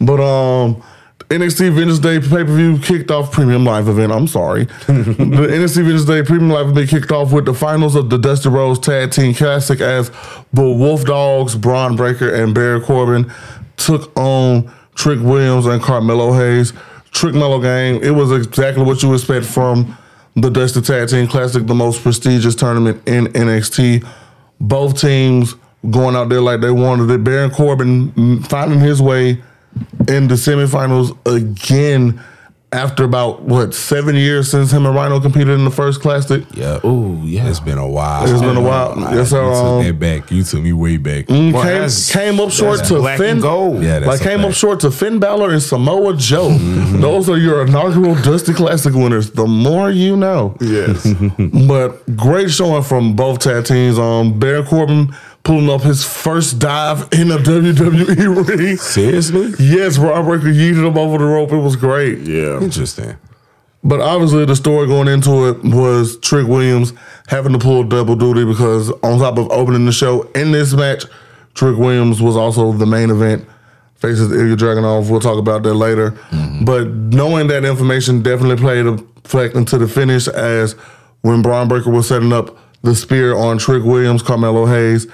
But 0.00 0.20
um 0.20 0.82
NXT 1.28 1.72
Vengeance 1.72 1.98
Day 1.98 2.20
pay 2.20 2.44
per 2.44 2.44
view 2.44 2.78
kicked 2.78 3.10
off 3.10 3.32
premium 3.32 3.64
live 3.64 3.88
event. 3.88 4.12
I'm 4.12 4.28
sorry. 4.28 4.64
the 4.86 5.48
NXT 5.50 5.74
Vengeance 5.76 6.04
Day 6.04 6.22
premium 6.22 6.50
live 6.50 6.68
event 6.68 6.88
kicked 6.88 7.10
off 7.10 7.32
with 7.32 7.46
the 7.46 7.54
finals 7.54 7.96
of 7.96 8.10
the 8.10 8.16
Dusty 8.16 8.48
Rhodes 8.48 8.78
Tag 8.78 9.10
Team 9.10 9.34
Classic 9.34 9.80
as 9.80 10.10
the 10.52 10.62
Wolf 10.62 11.04
Dogs, 11.04 11.56
Bron 11.56 11.96
Breakker, 11.96 12.32
and 12.32 12.54
Baron 12.54 12.82
Corbin 12.82 13.32
took 13.76 14.16
on 14.16 14.72
Trick 14.94 15.20
Williams 15.20 15.66
and 15.66 15.82
Carmelo 15.82 16.32
Hayes. 16.32 16.72
Trick 17.16 17.34
Mello 17.34 17.58
game. 17.58 18.02
It 18.02 18.10
was 18.10 18.30
exactly 18.30 18.84
what 18.84 19.02
you 19.02 19.14
expect 19.14 19.46
from 19.46 19.96
the 20.34 20.50
Dusty 20.50 20.82
Tag 20.82 21.08
Team 21.08 21.26
Classic, 21.26 21.66
the 21.66 21.74
most 21.74 22.02
prestigious 22.02 22.54
tournament 22.54 23.02
in 23.08 23.28
NXT. 23.28 24.06
Both 24.60 25.00
teams 25.00 25.54
going 25.90 26.14
out 26.14 26.28
there 26.28 26.42
like 26.42 26.60
they 26.60 26.70
wanted 26.70 27.10
it. 27.10 27.24
Baron 27.24 27.50
Corbin 27.50 28.42
finding 28.42 28.80
his 28.80 29.00
way 29.00 29.42
in 30.08 30.28
the 30.28 30.34
semifinals 30.34 31.16
again 31.24 32.22
after 32.72 33.04
about 33.04 33.42
what 33.42 33.72
seven 33.74 34.16
years 34.16 34.50
since 34.50 34.72
him 34.72 34.84
and 34.86 34.94
Rhyno 34.94 35.22
competed 35.22 35.50
in 35.58 35.64
the 35.64 35.70
first 35.70 36.00
classic. 36.00 36.42
Yeah. 36.54 36.84
Ooh, 36.84 37.20
yeah. 37.24 37.48
It's 37.48 37.60
been 37.60 37.78
a 37.78 37.88
while. 37.88 38.24
It's 38.30 38.40
been 38.42 38.56
a 38.56 38.60
while. 38.60 38.92
I- 39.04 39.14
Yes, 39.14 39.30
sir, 39.30 39.42
You 39.42 39.50
um, 39.52 39.84
took 39.84 39.86
that 39.86 39.98
back. 40.00 40.30
You 40.32 40.42
took 40.42 40.62
me 40.62 40.72
way 40.72 40.96
back. 40.96 41.28
came, 41.28 41.52
that's- 41.52 42.12
came 42.12 42.40
up 42.40 42.50
short 42.50 42.78
that's 42.78 42.88
to 42.88 42.96
black 42.96 43.18
Finn 43.18 43.30
and 43.30 43.42
gold. 43.42 43.82
Yeah, 43.82 44.00
that's 44.00 44.06
like 44.08 44.20
a 44.20 44.24
came 44.24 44.44
up 44.44 44.52
short 44.52 44.80
to 44.80 44.90
Finn 44.90 45.18
Balor 45.20 45.52
and 45.52 45.62
Samoa 45.62 46.16
Joe. 46.16 46.50
Those 46.58 47.28
are 47.30 47.38
your 47.38 47.64
inaugural 47.66 48.14
Dusty 48.16 48.52
Classic 48.52 48.92
winners. 48.92 49.30
The 49.30 49.46
more 49.46 49.90
you 49.90 50.16
know. 50.16 50.56
Yes. 50.60 51.06
But 51.68 52.16
great 52.16 52.50
showing 52.50 52.82
from 52.82 53.14
both 53.16 53.38
tag 53.40 53.64
teams. 53.64 53.98
Um, 53.98 54.38
Baron 54.38 54.66
Corbin 54.66 55.14
pulling 55.46 55.70
up 55.70 55.80
his 55.82 56.04
first 56.04 56.58
dive 56.58 57.08
in 57.12 57.30
a 57.30 57.38
WWE 57.38 58.48
ring. 58.58 58.76
Seriously? 58.76 59.54
Yes, 59.60 59.96
Bron 59.96 60.24
Breakker 60.24 60.48
yeeted 60.48 60.84
him 60.84 60.98
over 60.98 61.18
the 61.18 61.24
rope. 61.24 61.52
It 61.52 61.58
was 61.58 61.76
great. 61.76 62.18
Yeah. 62.18 62.60
Interesting. 62.60 63.16
But 63.84 64.00
obviously, 64.00 64.44
the 64.44 64.56
story 64.56 64.88
going 64.88 65.06
into 65.06 65.48
it 65.48 65.62
was 65.62 66.18
Trick 66.18 66.48
Williams 66.48 66.92
having 67.28 67.52
to 67.52 67.60
pull 67.60 67.84
double 67.84 68.16
duty 68.16 68.44
because 68.44 68.90
on 69.04 69.20
top 69.20 69.38
of 69.38 69.48
opening 69.52 69.86
the 69.86 69.92
show 69.92 70.22
in 70.34 70.50
this 70.50 70.74
match, 70.74 71.04
Trick 71.54 71.78
Williams 71.78 72.20
was 72.20 72.36
also 72.36 72.72
the 72.72 72.86
main 72.86 73.10
event. 73.10 73.48
Faces 73.94 74.28
Ilja 74.30 74.56
Dragunov. 74.56 75.08
We'll 75.08 75.20
talk 75.20 75.38
about 75.38 75.62
that 75.62 75.74
later. 75.74 76.10
Mm-hmm. 76.10 76.64
But 76.64 76.88
knowing 76.88 77.46
that 77.46 77.64
information 77.64 78.20
definitely 78.20 78.56
played 78.56 78.84
a 78.84 78.98
fleck 79.22 79.54
into 79.54 79.78
the 79.78 79.86
finish 79.86 80.26
as 80.26 80.72
when 81.22 81.40
Bron 81.40 81.68
Breakker 81.68 81.90
was 81.90 82.08
setting 82.08 82.32
up 82.32 82.58
the 82.82 82.96
spear 82.96 83.36
on 83.36 83.58
Trick 83.58 83.84
Williams, 83.84 84.22
Carmelo 84.22 84.66
Hayes 84.66 85.06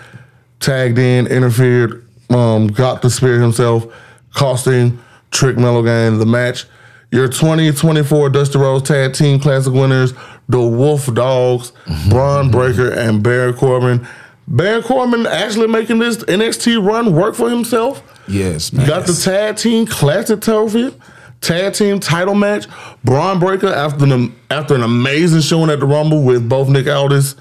tagged 0.62 0.98
in, 0.98 1.26
interfered, 1.26 2.06
um, 2.30 2.68
got 2.68 3.02
the 3.02 3.10
spear 3.10 3.40
himself, 3.40 3.86
costing 4.34 4.98
Trick 5.30 5.56
Mellogan 5.56 6.18
the 6.18 6.26
match. 6.26 6.64
Your 7.10 7.28
2024 7.28 8.30
Dusty 8.30 8.58
Rhodes 8.58 8.88
Tag 8.88 9.12
Team 9.12 9.38
Classic 9.38 9.72
winners, 9.72 10.14
the 10.48 10.60
Wolf 10.60 11.12
Dogs, 11.12 11.72
Bron 12.08 12.50
Breakker, 12.50 12.90
and 12.90 13.22
Baron 13.22 13.54
Corbin. 13.54 14.06
Baron 14.48 14.82
Corbin 14.82 15.26
actually 15.26 15.68
making 15.68 15.98
this 15.98 16.18
NXT 16.18 16.84
run 16.84 17.14
work 17.14 17.34
for 17.34 17.50
himself. 17.50 18.02
Yes, 18.28 18.72
man. 18.72 18.86
Got 18.86 19.06
the 19.06 19.12
tag 19.12 19.56
team 19.56 19.86
classic 19.86 20.40
trophy, 20.40 20.94
tag 21.40 21.74
team 21.74 22.00
title 22.00 22.34
match. 22.34 22.66
Bron 23.04 23.38
Breakker 23.38 23.68
after 23.68 24.04
an 24.04 24.34
after 24.50 24.74
an 24.74 24.82
amazing 24.82 25.42
showing 25.42 25.70
at 25.70 25.80
the 25.80 25.86
Rumble 25.86 26.22
with 26.22 26.48
both 26.48 26.68
Nick 26.68 26.86
Aldis 26.86 27.36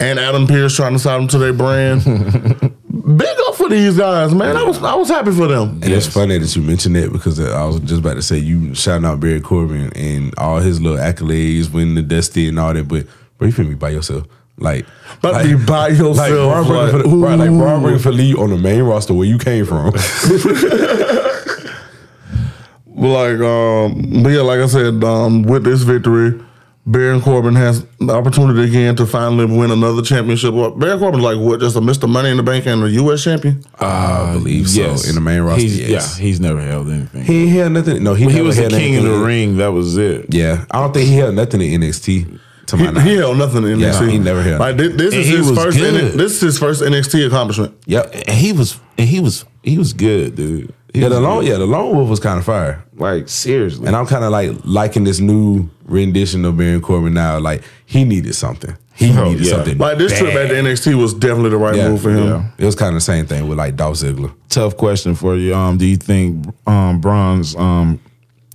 and 0.00 0.18
Adam 0.18 0.46
Pearce 0.46 0.76
trying 0.76 0.92
to 0.92 0.98
sign 0.98 1.20
them 1.20 1.28
to 1.28 1.38
their 1.38 1.52
brand. 1.52 2.04
Big 3.18 3.28
up 3.48 3.54
for 3.54 3.68
these 3.68 3.96
guys, 3.96 4.34
man. 4.34 4.56
I 4.56 4.62
was 4.64 4.82
I 4.82 4.94
was 4.94 5.08
happy 5.08 5.30
for 5.32 5.46
them. 5.46 5.80
And 5.82 5.92
it's 5.92 6.06
funny 6.06 6.36
that 6.38 6.54
you 6.56 6.62
mentioned 6.62 6.96
that 6.96 7.12
because 7.12 7.40
I 7.40 7.64
was 7.64 7.80
just 7.80 8.00
about 8.00 8.14
to 8.14 8.22
say 8.22 8.36
you 8.38 8.74
shouting 8.74 9.04
out 9.06 9.20
Baron 9.20 9.42
Corbin 9.42 9.92
and 9.96 10.34
all 10.38 10.58
his 10.58 10.80
little 10.80 10.98
accolades, 10.98 11.72
winning 11.72 11.94
the 11.94 12.02
Dusty 12.02 12.48
and 12.48 12.58
all 12.58 12.74
that, 12.74 12.86
but 12.88 13.06
bro, 13.38 13.48
you 13.48 13.54
finna 13.54 13.68
be 13.70 13.74
by 13.74 13.90
yourself. 13.90 14.24
Like, 14.60 14.86
But 15.22 15.34
like, 15.34 15.44
be 15.46 15.54
by 15.54 15.88
yourself. 15.90 16.16
like 16.16 16.32
Bron 16.32 16.66
Breakker 16.66 16.72
like, 16.82 16.90
for 16.90 16.98
the, 16.98 17.08
bro, 17.08 17.34
like 17.36 17.50
Braun. 17.50 17.82
Breaker 17.82 17.98
for 18.00 18.12
lead 18.12 18.36
on 18.36 18.50
the 18.50 18.56
main 18.56 18.82
roster 18.82 19.14
where 19.14 19.26
you 19.26 19.38
came 19.38 19.64
from. 19.64 19.92
Like, 23.00 23.38
um, 23.38 24.22
but 24.24 24.30
yeah, 24.30 24.40
like 24.40 24.58
I 24.58 24.66
said, 24.66 25.04
um, 25.04 25.42
with 25.44 25.62
this 25.62 25.82
victory, 25.82 26.40
Baron 26.90 27.20
Corbin 27.20 27.54
has 27.54 27.84
the 28.00 28.12
opportunity 28.14 28.62
again 28.64 28.96
to 28.96 29.04
finally 29.06 29.44
win 29.44 29.70
another 29.70 30.00
championship. 30.00 30.54
Well, 30.54 30.70
Baron 30.70 30.98
Corbin's 30.98 31.22
like 31.22 31.38
what, 31.38 31.60
just 31.60 31.76
a 31.76 31.80
Mr. 31.80 32.08
Money 32.08 32.30
in 32.30 32.38
the 32.38 32.42
Bank 32.42 32.66
and 32.66 32.82
a 32.82 32.90
U.S. 32.90 33.22
champion? 33.24 33.62
Uh, 33.80 33.84
I 34.30 34.32
believe 34.32 34.70
so. 34.70 34.82
In 35.08 35.14
the 35.14 35.20
main 35.20 35.42
roster, 35.42 35.60
He's, 35.62 35.78
yes. 35.78 36.18
Yeah, 36.18 36.24
he's 36.24 36.40
never 36.40 36.62
held 36.62 36.88
anything. 36.88 37.24
He 37.24 37.42
ain't 37.42 37.50
had 37.50 37.72
nothing. 37.72 38.02
No, 38.02 38.14
he, 38.14 38.30
he 38.30 38.40
was 38.40 38.56
the 38.56 38.68
king 38.68 38.96
of 38.96 39.04
anything. 39.04 39.04
the 39.20 39.26
ring. 39.26 39.56
That 39.58 39.68
was 39.72 39.96
it. 39.98 40.32
Yeah, 40.32 40.64
I 40.70 40.80
don't 40.80 40.94
think 40.94 41.08
he 41.08 41.16
held 41.16 41.34
nothing 41.34 41.60
in 41.60 41.80
NXT. 41.82 42.40
To 42.68 42.76
my 42.76 42.82
He, 42.84 42.90
knowledge. 42.92 43.04
he 43.08 43.16
held 43.16 43.38
nothing 43.38 43.64
in 43.64 43.80
Yeah, 43.80 43.92
NXT. 43.92 44.10
he 44.10 44.18
never 44.18 44.42
held 44.42 44.60
Like 44.60 44.76
this, 44.76 44.94
this 44.94 45.14
is 45.14 45.26
his 45.28 45.50
first. 45.56 45.78
good. 45.78 46.12
This 46.14 46.32
is 46.34 46.40
his 46.40 46.58
first 46.58 46.82
NXT 46.82 47.26
accomplishment. 47.26 47.74
Yep. 47.86 48.12
And 48.14 48.36
he 48.36 48.52
was 48.52 48.78
and 48.98 49.08
he 49.08 49.20
was 49.20 49.44
he 49.62 49.78
was 49.78 49.92
good, 49.94 50.36
dude. 50.36 50.74
He 50.94 51.00
Yeah, 51.00 51.08
the 51.08 51.16
was 51.16 51.24
long 51.24 51.40
good. 51.40 51.48
yeah, 51.50 51.56
the 51.58 51.66
lone 51.66 51.94
wolf 51.96 52.08
was 52.08 52.20
kind 52.20 52.38
of 52.38 52.44
fire. 52.44 52.82
like 52.96 53.28
seriously. 53.28 53.86
And 53.86 53.94
I'm 53.96 54.06
kind 54.06 54.24
of 54.24 54.30
like 54.30 54.52
liking 54.64 55.04
this 55.04 55.20
new 55.20 55.68
rendition 55.84 56.44
of 56.44 56.56
Baron 56.56 56.80
Corbin 56.80 57.14
now. 57.14 57.38
Like 57.38 57.62
he 57.86 58.04
needed 58.04 58.34
something. 58.34 58.76
He 58.94 59.16
Oh, 59.16 59.24
needed 59.30 59.46
yeah. 59.46 59.52
something. 59.52 59.78
Like 59.78 59.98
this 59.98 60.18
trip 60.18 60.34
at 60.34 60.48
the 60.48 60.54
NXT 60.56 60.94
was 61.00 61.14
definitely 61.14 61.50
the 61.50 61.56
right 61.58 61.76
yeah, 61.76 61.88
move 61.90 62.02
for 62.02 62.10
him. 62.10 62.26
yeah. 62.26 62.44
It 62.58 62.64
was 62.64 62.74
kind 62.74 62.88
of 62.88 62.94
the 62.94 63.00
same 63.00 63.26
thing 63.26 63.46
with 63.46 63.56
like 63.58 63.76
Dolph 63.76 63.98
Ziggler. 63.98 64.32
Tough 64.48 64.76
question 64.76 65.14
for 65.14 65.36
you. 65.36 65.54
Um, 65.54 65.78
do 65.78 65.86
you 65.86 65.96
think 65.96 66.46
um 66.66 67.00
Bron's 67.00 67.54
um 67.54 68.00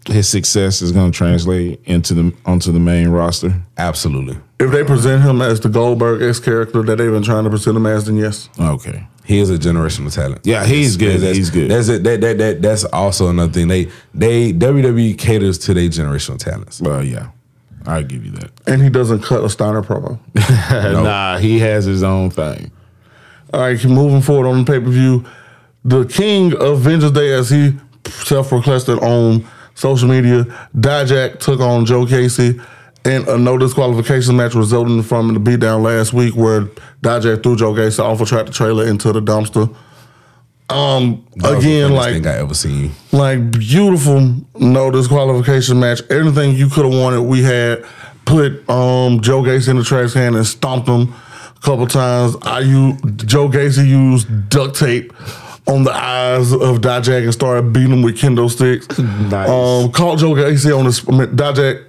his 0.08 0.28
success 0.28 0.82
is 0.82 0.92
going 0.92 1.12
to 1.12 1.18
translate 1.18 1.82
into 1.86 2.14
the 2.14 2.34
onto 2.46 2.72
the 2.72 2.80
main 2.80 3.10
roster? 3.10 3.62
Absolutely. 3.78 4.38
If 4.60 4.72
they 4.72 4.84
present 4.84 5.24
him 5.24 5.42
as 5.42 5.60
the 5.60 5.70
Goldberg 5.70 6.22
X 6.22 6.40
character 6.40 6.84
that 6.84 6.98
they've 6.98 7.12
been 7.12 7.24
trying 7.24 7.44
to 7.44 7.50
present 7.50 7.78
him 7.78 7.86
as, 7.86 8.06
then 8.06 8.18
yes. 8.18 8.50
Okay. 8.60 9.08
He 9.26 9.40
is 9.40 9.50
a 9.50 9.58
generational 9.58 10.14
talent. 10.14 10.42
Yeah, 10.44 10.66
he's 10.66 10.98
good. 10.98 11.22
That's, 11.22 11.38
He's 11.38 11.50
good. 11.50 11.72
That's 11.72 11.88
it. 11.88 12.04
That, 12.04 12.20
that, 12.22 12.38
that, 12.40 12.62
that's 12.62 12.84
also 12.86 13.30
another 13.30 13.54
thing. 13.54 13.70
They 13.70 13.90
they 14.14 14.52
WWE 14.52 15.18
caters 15.18 15.58
to 15.60 15.74
their 15.74 15.88
generational 15.88 16.38
talents. 16.38 16.82
Well, 16.82 17.04
yeah, 17.04 17.30
I'll 17.86 18.04
give 18.04 18.26
you 18.26 18.32
that. 18.32 18.52
And 18.68 18.82
he 18.82 18.90
doesn't 18.90 19.22
cut 19.22 19.44
a 19.44 19.50
Steiner 19.50 19.82
promo. 19.82 20.20
Nah, 21.04 21.38
he 21.38 21.60
has 21.60 21.86
his 21.86 22.04
own 22.04 22.30
thing. 22.30 22.72
All 23.54 23.62
right, 23.62 23.86
moving 23.86 24.22
forward 24.22 24.48
on 24.48 24.66
the 24.66 24.72
pay 24.72 24.80
per 24.80 24.90
view. 24.90 25.26
The 25.86 26.06
king 26.06 26.56
of 26.58 26.80
Vengeance 26.80 27.12
Day, 27.12 27.34
as 27.34 27.50
he 27.50 27.78
self 28.06 28.50
proclaimed 28.50 28.90
on 28.90 29.48
social 29.76 30.08
media, 30.10 30.44
Dijak 30.76 31.40
took 31.40 31.60
on 31.60 31.86
Joe 31.86 32.06
Gacy 32.06 32.64
in 33.06 33.28
a 33.28 33.38
no 33.38 33.58
disqualification 33.58 34.36
match 34.38 34.56
resulting 34.56 35.04
from 35.04 35.34
the 35.34 35.40
beatdown 35.40 35.84
last 35.84 36.14
week 36.14 36.36
where 36.36 36.62
Dijak 37.02 37.44
threw 37.44 37.56
Joe 37.56 37.74
Gacy 37.74 38.00
off 38.00 38.22
a 38.22 38.26
tractor 38.26 38.54
trailer 38.54 38.86
into 38.88 39.12
the 39.12 39.22
dumpster. 39.22 39.74
Um, 40.70 41.26
That 41.36 41.58
again, 41.58 41.92
like 41.94 42.14
thing 42.14 42.26
I 42.28 42.38
ever 42.38 42.54
seen. 42.54 42.92
like 43.12 43.52
beautiful 43.52 44.36
no 44.58 44.90
disqualification 44.92 45.80
match. 45.80 46.02
Everything 46.10 46.56
you 46.56 46.70
could 46.70 46.86
have 46.86 46.94
wanted, 47.00 47.22
we 47.22 47.44
had. 47.44 47.86
Put 48.26 48.70
um, 48.70 49.20
Joe 49.20 49.42
Gacy 49.44 49.68
in 49.68 49.76
the 49.76 49.84
trash 49.84 50.14
can 50.14 50.34
and 50.36 50.48
stomped 50.48 50.88
him 50.88 51.14
a 51.58 51.60
couple 51.60 51.86
times. 51.88 52.38
I 52.44 52.60
used 52.62 53.28
Joe 53.28 53.50
Gacy 53.50 53.86
used 53.86 54.48
duct 54.48 54.78
tape 54.80 55.12
on 55.68 55.84
the 55.84 55.92
eyes 55.92 56.52
of 56.52 56.82
Dijak 56.82 57.24
and 57.24 57.34
started 57.34 57.74
beating 57.74 57.92
him 57.92 58.02
with 58.02 58.18
kendo 58.18 58.50
sticks. 58.50 58.98
Nice. 59.00 59.50
Um, 59.50 59.92
caught 59.92 60.20
Joe 60.20 60.34
Gacy 60.34 60.78
on 60.78 60.86
the 60.86 61.12
I 61.12 61.26
mean, 61.26 61.36
Dijak. 61.38 61.86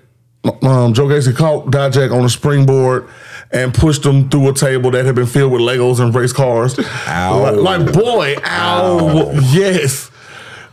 Um, 0.63 0.93
Joe 0.93 1.07
Gacy 1.07 1.35
caught 1.35 1.67
Dijak 1.67 2.15
on 2.15 2.23
the 2.23 2.29
springboard 2.29 3.09
and 3.51 3.73
pushed 3.73 4.05
him 4.05 4.29
through 4.29 4.51
a 4.51 4.53
table 4.53 4.91
that 4.91 5.07
had 5.07 5.15
been 5.15 5.27
filled 5.27 5.53
with 5.53 5.63
Legos 5.63 6.01
and 6.01 6.15
race 6.15 6.33
cars. 6.33 6.79
Ow. 6.79 7.41
Like, 7.41 7.87
like, 7.87 7.95
boy, 7.95 8.37
ow, 8.45 9.33
yes. 9.53 10.11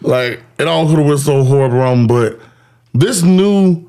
Like 0.02 0.42
it 0.58 0.68
all 0.68 0.88
could 0.88 0.98
have 0.98 1.08
went 1.08 1.20
so 1.20 1.44
horrible 1.44 1.78
wrong, 1.78 2.08
but 2.08 2.40
this 2.94 3.22
new 3.24 3.88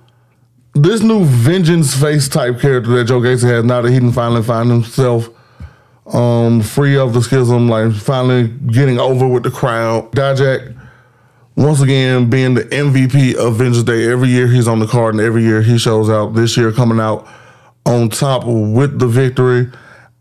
this 0.74 1.02
new 1.02 1.24
vengeance 1.24 1.94
face 1.94 2.28
type 2.28 2.60
character 2.60 2.90
that 2.96 3.04
Joe 3.04 3.20
Gacy 3.20 3.48
has 3.48 3.64
now 3.64 3.82
that 3.82 3.90
he 3.90 3.98
can 3.98 4.12
finally 4.12 4.42
find 4.42 4.70
himself 4.70 5.28
um 6.06 6.62
free 6.62 6.96
of 6.96 7.14
the 7.14 7.22
schism, 7.22 7.68
like 7.68 7.92
finally 7.92 8.48
getting 8.48 8.98
over 8.98 9.26
with 9.26 9.44
the 9.44 9.50
crowd. 9.50 10.10
Dijak 10.12 10.76
once 11.56 11.80
again 11.80 12.30
being 12.30 12.54
the 12.54 12.64
MVP 12.64 13.34
of 13.36 13.56
Vengeance 13.56 13.84
Day. 13.84 14.10
Every 14.10 14.28
year 14.28 14.46
he's 14.46 14.68
on 14.68 14.78
the 14.78 14.86
card 14.86 15.14
and 15.14 15.22
every 15.22 15.42
year 15.42 15.62
he 15.62 15.78
shows 15.78 16.10
out. 16.10 16.34
This 16.34 16.56
year 16.56 16.72
coming 16.72 16.98
out 17.00 17.26
on 17.86 18.08
top 18.08 18.44
with 18.46 18.98
the 18.98 19.06
victory 19.06 19.70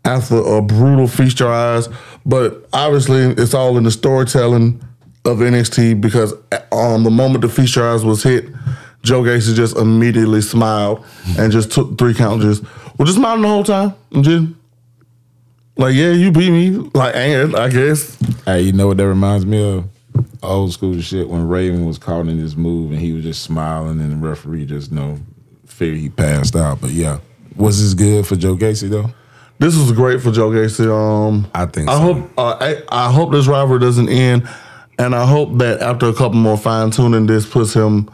after 0.04 0.36
a 0.36 0.60
brutal 0.60 1.06
feast 1.08 1.40
your 1.40 1.52
eyes. 1.52 1.88
But 2.26 2.68
obviously 2.72 3.20
it's 3.20 3.54
all 3.54 3.76
in 3.76 3.84
the 3.84 3.90
storytelling 3.90 4.82
of 5.24 5.38
NXT 5.38 6.00
because 6.00 6.34
um, 6.72 7.04
the 7.04 7.10
moment 7.10 7.42
the 7.42 7.48
feast 7.48 7.76
your 7.76 7.88
eyes 7.92 8.04
was 8.04 8.22
hit, 8.22 8.46
Joe 9.02 9.22
Gacy 9.22 9.54
just 9.54 9.76
immediately 9.76 10.40
smiled 10.40 11.04
and 11.38 11.52
just 11.52 11.72
took 11.72 11.98
three 11.98 12.14
count 12.14 12.42
just 12.42 12.62
was 12.98 13.08
just 13.08 13.16
smiling 13.16 13.42
the 13.42 13.48
whole 13.48 13.64
time. 13.64 13.94
Just 14.20 14.52
like, 15.82 15.94
yeah, 15.94 16.12
you 16.12 16.30
beat 16.30 16.50
me. 16.50 16.70
Like, 16.94 17.14
and 17.16 17.56
I 17.56 17.68
guess. 17.68 18.16
Hey, 18.44 18.62
you 18.62 18.72
know 18.72 18.86
what 18.86 18.96
that 18.98 19.08
reminds 19.08 19.44
me 19.44 19.78
of? 19.78 19.88
Old 20.42 20.72
school 20.72 21.00
shit 21.00 21.28
when 21.28 21.48
Raven 21.48 21.86
was 21.86 21.98
caught 21.98 22.28
in 22.28 22.40
this 22.40 22.56
move 22.56 22.92
and 22.92 23.00
he 23.00 23.12
was 23.12 23.24
just 23.24 23.42
smiling 23.42 24.00
and 24.00 24.12
the 24.12 24.28
referee 24.28 24.66
just 24.66 24.90
you 24.90 24.96
know 24.96 25.18
figured 25.66 25.98
he 25.98 26.08
passed 26.08 26.56
out. 26.56 26.80
But 26.80 26.90
yeah, 26.90 27.18
was 27.56 27.82
this 27.82 27.94
good 27.94 28.26
for 28.26 28.36
Joe 28.36 28.56
Gacy 28.56 28.90
though? 28.90 29.10
This 29.58 29.76
was 29.76 29.92
great 29.92 30.20
for 30.20 30.30
Joe 30.32 30.50
Gacy. 30.50 30.90
Um, 30.90 31.48
I 31.54 31.66
think 31.66 31.88
I 31.88 31.94
so. 31.94 32.00
hope 32.00 32.30
uh, 32.36 32.56
I, 32.60 32.82
I 32.88 33.12
hope 33.12 33.32
this 33.32 33.46
rivalry 33.46 33.78
doesn't 33.78 34.08
end, 34.08 34.48
and 34.98 35.14
I 35.14 35.24
hope 35.24 35.58
that 35.58 35.80
after 35.80 36.06
a 36.06 36.14
couple 36.14 36.38
more 36.38 36.58
fine 36.58 36.90
tuning, 36.90 37.26
this 37.26 37.48
puts 37.48 37.72
him 37.72 38.10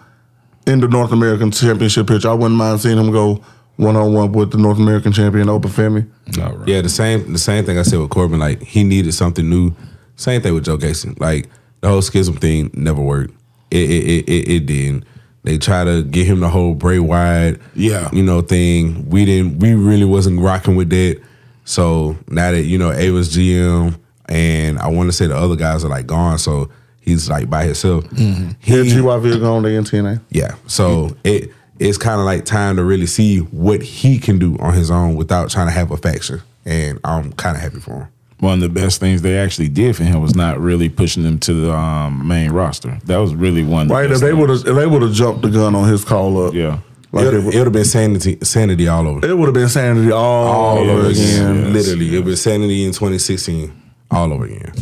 in 0.66 0.80
the 0.80 0.88
North 0.88 1.12
American 1.12 1.50
Championship 1.50 2.06
picture. 2.06 2.28
I 2.28 2.34
wouldn't 2.34 2.56
mind 2.58 2.80
seeing 2.80 2.98
him 2.98 3.10
go 3.10 3.42
one 3.78 3.96
on 3.96 4.12
one 4.12 4.32
with 4.32 4.50
the 4.52 4.58
North 4.58 4.78
American 4.78 5.12
champion 5.12 5.48
Oba 5.48 5.68
Femi. 5.68 6.06
All 6.42 6.52
right. 6.58 6.68
Yeah, 6.68 6.82
the 6.82 6.88
same 6.90 7.32
the 7.32 7.38
same 7.38 7.64
thing 7.64 7.78
I 7.78 7.82
said 7.82 7.98
with 7.98 8.10
Corbin. 8.10 8.38
Like 8.38 8.60
he 8.62 8.84
needed 8.84 9.12
something 9.14 9.48
new. 9.48 9.74
Same 10.16 10.42
thing 10.42 10.52
with 10.54 10.64
Joe 10.66 10.76
Gacy. 10.76 11.18
Like 11.18 11.48
the 11.80 11.88
whole 11.88 12.02
schism 12.02 12.34
thing 12.36 12.70
never 12.74 13.00
worked. 13.00 13.32
It 13.70 13.88
it 13.90 14.04
it, 14.04 14.28
it, 14.28 14.48
it 14.50 14.66
didn't. 14.66 15.04
They 15.44 15.56
try 15.56 15.84
to 15.84 16.02
get 16.02 16.26
him 16.26 16.40
the 16.40 16.48
whole 16.48 16.74
Bray 16.74 16.98
Wyatt, 16.98 17.60
Yeah. 17.74 18.10
you 18.12 18.22
know, 18.22 18.42
thing. 18.42 19.08
We 19.08 19.24
didn't. 19.24 19.60
We 19.60 19.72
really 19.74 20.04
wasn't 20.04 20.40
rocking 20.40 20.74
with 20.76 20.90
that. 20.90 21.22
So 21.64 22.16
now 22.28 22.50
that 22.50 22.62
you 22.64 22.78
know 22.78 22.90
Ava's 22.92 23.34
GM 23.34 23.98
and 24.28 24.78
I 24.78 24.88
want 24.88 25.08
to 25.08 25.12
say 25.12 25.26
the 25.26 25.36
other 25.36 25.56
guys 25.56 25.84
are 25.84 25.88
like 25.88 26.06
gone, 26.06 26.38
so 26.38 26.68
he's 27.00 27.30
like 27.30 27.48
by 27.48 27.64
himself. 27.64 28.04
Yeah, 28.12 28.52
He- 28.58 28.74
GYV 28.74 29.40
gone 29.40 29.62
to 29.62 29.68
NTNA. 29.68 30.20
yeah. 30.30 30.56
So 30.66 31.16
it 31.24 31.52
it's 31.78 31.98
kind 31.98 32.20
of 32.20 32.26
like 32.26 32.44
time 32.44 32.76
to 32.76 32.84
really 32.84 33.06
see 33.06 33.38
what 33.38 33.82
he 33.82 34.18
can 34.18 34.38
do 34.38 34.56
on 34.58 34.74
his 34.74 34.90
own 34.90 35.16
without 35.16 35.50
trying 35.50 35.66
to 35.66 35.72
have 35.72 35.90
a 35.90 35.96
faction. 35.96 36.42
And 36.64 36.98
I'm 37.04 37.32
kind 37.32 37.56
of 37.56 37.62
happy 37.62 37.80
for 37.80 37.92
him. 37.92 38.08
one 38.40 38.54
of 38.54 38.60
the 38.60 38.68
best 38.68 39.00
things 39.00 39.22
they 39.22 39.38
actually 39.38 39.68
did 39.68 39.96
for 39.96 40.04
him 40.04 40.20
was 40.20 40.34
not 40.34 40.60
really 40.60 40.88
pushing 40.88 41.24
him 41.24 41.38
to 41.40 41.54
the 41.54 41.72
um, 41.72 42.26
main 42.26 42.50
roster. 42.50 42.98
That 43.04 43.18
was 43.18 43.34
really 43.34 43.62
one. 43.62 43.82
Of 43.82 43.88
the 43.88 43.94
Right? 43.94 44.10
If 44.10 44.20
they 44.20 44.32
would 44.32 44.50
have, 44.50 44.66
if 44.66 44.74
they 44.74 44.86
would 44.86 45.02
have 45.02 45.12
jumped 45.12 45.42
the 45.42 45.50
gun 45.50 45.74
on 45.74 45.88
his 45.88 46.04
call 46.04 46.46
up, 46.46 46.54
yeah. 46.54 46.80
like 47.12 47.26
it 47.26 47.34
it, 47.34 47.44
would 47.44 47.54
have 47.54 47.72
been 47.72 47.84
sanity, 47.84 48.38
sanity 48.42 48.88
all 48.88 49.06
over. 49.06 49.26
it 49.26 49.36
would 49.36 49.46
have 49.46 49.54
been 49.54 49.68
sanity 49.68 50.10
all, 50.10 50.46
all 50.46 50.78
over 50.78 50.90
over 50.90 51.08
again. 51.08 51.58
again. 51.58 51.72
Literally, 51.72 52.16
it 52.16 52.24
was 52.24 52.42
sanity 52.42 52.84
in 52.84 52.92
2016, 52.92 53.72
all 54.10 54.32
over 54.32 54.44
again. 54.44 54.72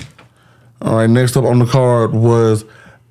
All 0.83 0.97
right, 0.97 1.09
next 1.09 1.37
up 1.37 1.45
on 1.45 1.59
the 1.59 1.67
card 1.67 2.13
was 2.13 2.65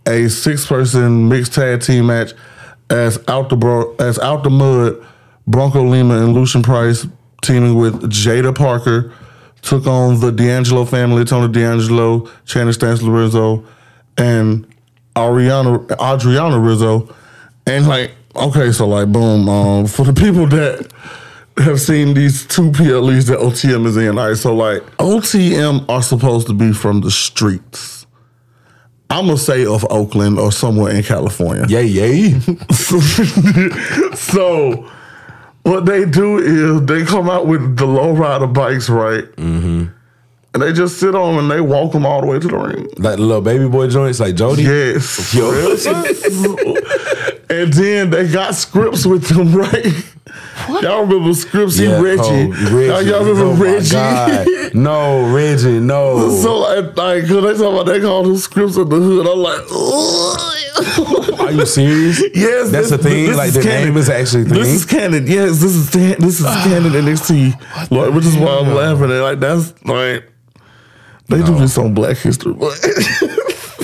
a 0.08 0.28
six-person 0.28 1.28
mixed 1.30 1.54
tag 1.54 1.82
team 1.82 2.08
match 2.08 2.34
as 2.90 3.20
out 3.28 3.50
the 3.50 3.56
bro- 3.56 3.96
as 4.00 4.20
out 4.20 4.44
the 4.44 4.50
mud. 4.50 5.06
Bronco 5.48 5.84
Nima 5.84 6.24
and 6.24 6.34
Lucien 6.34 6.64
Price 6.64 7.06
teaming 7.44 7.76
with 7.76 8.10
Jaida 8.12 8.56
Parker 8.56 9.14
took 9.62 9.88
on 9.88 10.20
the 10.20 10.32
D'Angelo 10.32 10.86
family, 10.86 11.26
Tony 11.26 11.52
D'Angelo, 11.52 12.30
Channing 12.46 12.74
Stansel 12.74 13.14
Rizzo, 13.14 13.66
and 14.18 14.66
Ariana 15.16 15.90
Adriana 16.00 16.60
Rizzo. 16.60 17.14
And 17.66 17.88
like, 17.88 18.12
okay, 18.36 18.72
so 18.72 18.88
like, 18.88 19.12
boom, 19.12 19.50
um, 19.50 19.88
for 19.88 20.06
the 20.06 20.14
people 20.14 20.48
that 20.48 20.92
have 21.58 21.82
seen 21.82 22.14
these 22.14 22.46
two 22.46 22.72
PLEs 22.72 23.28
that 23.28 23.40
OTM 23.40 23.86
is 23.88 23.98
in, 23.98 24.20
all 24.20 24.28
right, 24.28 24.38
so 24.38 24.56
like, 24.56 24.84
OTM 24.98 25.90
are 25.90 26.04
supposed 26.04 26.48
to 26.48 26.54
be 26.54 26.72
from 26.72 27.02
the 27.02 27.12
streets. 27.12 28.05
I'm 29.10 29.28
gonna 29.28 29.38
say 29.38 29.66
of 29.66 29.86
Oakland 29.90 30.40
or 30.40 30.52
somewhere 30.52 30.94
in 30.94 31.04
California. 31.04 31.66
Yay, 31.68 31.86
yay. 31.86 32.40
so 34.16 34.90
what 35.64 35.86
they 35.86 36.06
do 36.06 36.38
is 36.38 36.86
they 36.86 37.04
come 37.04 37.30
out 37.30 37.48
with 37.48 37.78
the 37.78 37.86
lowrider 37.86 38.52
bikes, 38.52 38.90
right? 38.90 39.24
Mm-hmm. 39.36 39.86
And 40.54 40.64
they 40.64 40.72
just 40.72 41.00
sit 41.00 41.16
on 41.16 41.38
and 41.38 41.52
they 41.52 41.60
walk 41.60 41.92
them 41.92 42.06
all 42.06 42.22
the 42.22 42.28
way 42.28 42.40
to 42.40 42.48
the 42.48 42.58
ring. 42.58 42.86
like 42.98 43.18
the 43.18 43.24
little 43.24 43.42
baby 43.42 43.68
boy 43.68 43.88
joints, 43.90 44.20
like 44.22 44.36
Jody. 44.36 44.64
Yes. 44.64 45.34
Yo. 45.34 45.50
and 47.50 47.74
then 47.74 48.10
they 48.10 48.32
got 48.32 48.56
scripts 48.56 49.06
with 49.06 49.28
them, 49.28 49.54
right? 49.56 50.15
Y'all 50.82 51.02
remember 51.04 51.30
Scrypts 51.32 51.80
Yeah, 51.80 51.96
and 51.96 52.04
Reggie? 52.04 52.22
oh, 52.24 52.50
Reggie. 52.76 52.88
Y'all, 52.88 53.02
y'all 53.02 53.26
remember 53.26 53.44
Oh 53.44 53.56
my 53.56 53.74
Reggie? 53.76 53.90
God. 53.92 54.76
No, 54.76 55.34
Reggie, 55.34 55.80
no. 55.80 56.30
so 56.42 56.58
like, 56.60 56.96
like, 56.98 57.28
cause 57.28 57.44
they 57.44 57.64
talk 57.64 57.74
about 57.74 57.86
they 57.86 58.02
call 58.02 58.24
them 58.24 58.36
Scripps 58.38 58.78
in 58.78 58.90
the 58.90 58.96
hood. 58.96 59.28
I'm 59.28 59.40
like, 59.40 59.62
Ugh. 59.72 60.52
Are 61.40 61.52
you 61.52 61.66
serious? 61.66 62.22
Yes, 62.34 62.70
That's 62.72 62.90
this- 62.90 62.90
the 62.90 62.98
thing. 62.98 63.28
this 63.28 63.38
Like 63.38 63.48
is 63.50 63.54
the 63.56 63.62
canon. 63.62 63.86
name 63.90 63.98
is 63.98 64.10
actually 64.10 64.42
a 64.42 64.46
thing. 64.46 64.54
This 64.56 64.68
is 64.70 64.86
canon. 64.86 65.28
Yes, 65.28 65.62
this 65.62 65.76
is 65.76 65.90
can- 65.90 66.20
this 66.20 66.40
is 66.40 66.46
canon 66.46 66.92
NXT, 66.92 67.92
Like, 67.92 68.14
which 68.14 68.26
is 68.26 68.36
why 68.36 68.58
I'm 68.60 68.74
laughing 68.74 69.12
at. 69.12 69.22
Like 69.22 69.40
that's 69.40 69.74
like 69.86 70.30
they 71.28 71.42
do 71.44 71.58
this 71.58 71.78
on 71.78 71.94
Black 71.94 72.18
History, 72.18 72.54
but 72.54 72.74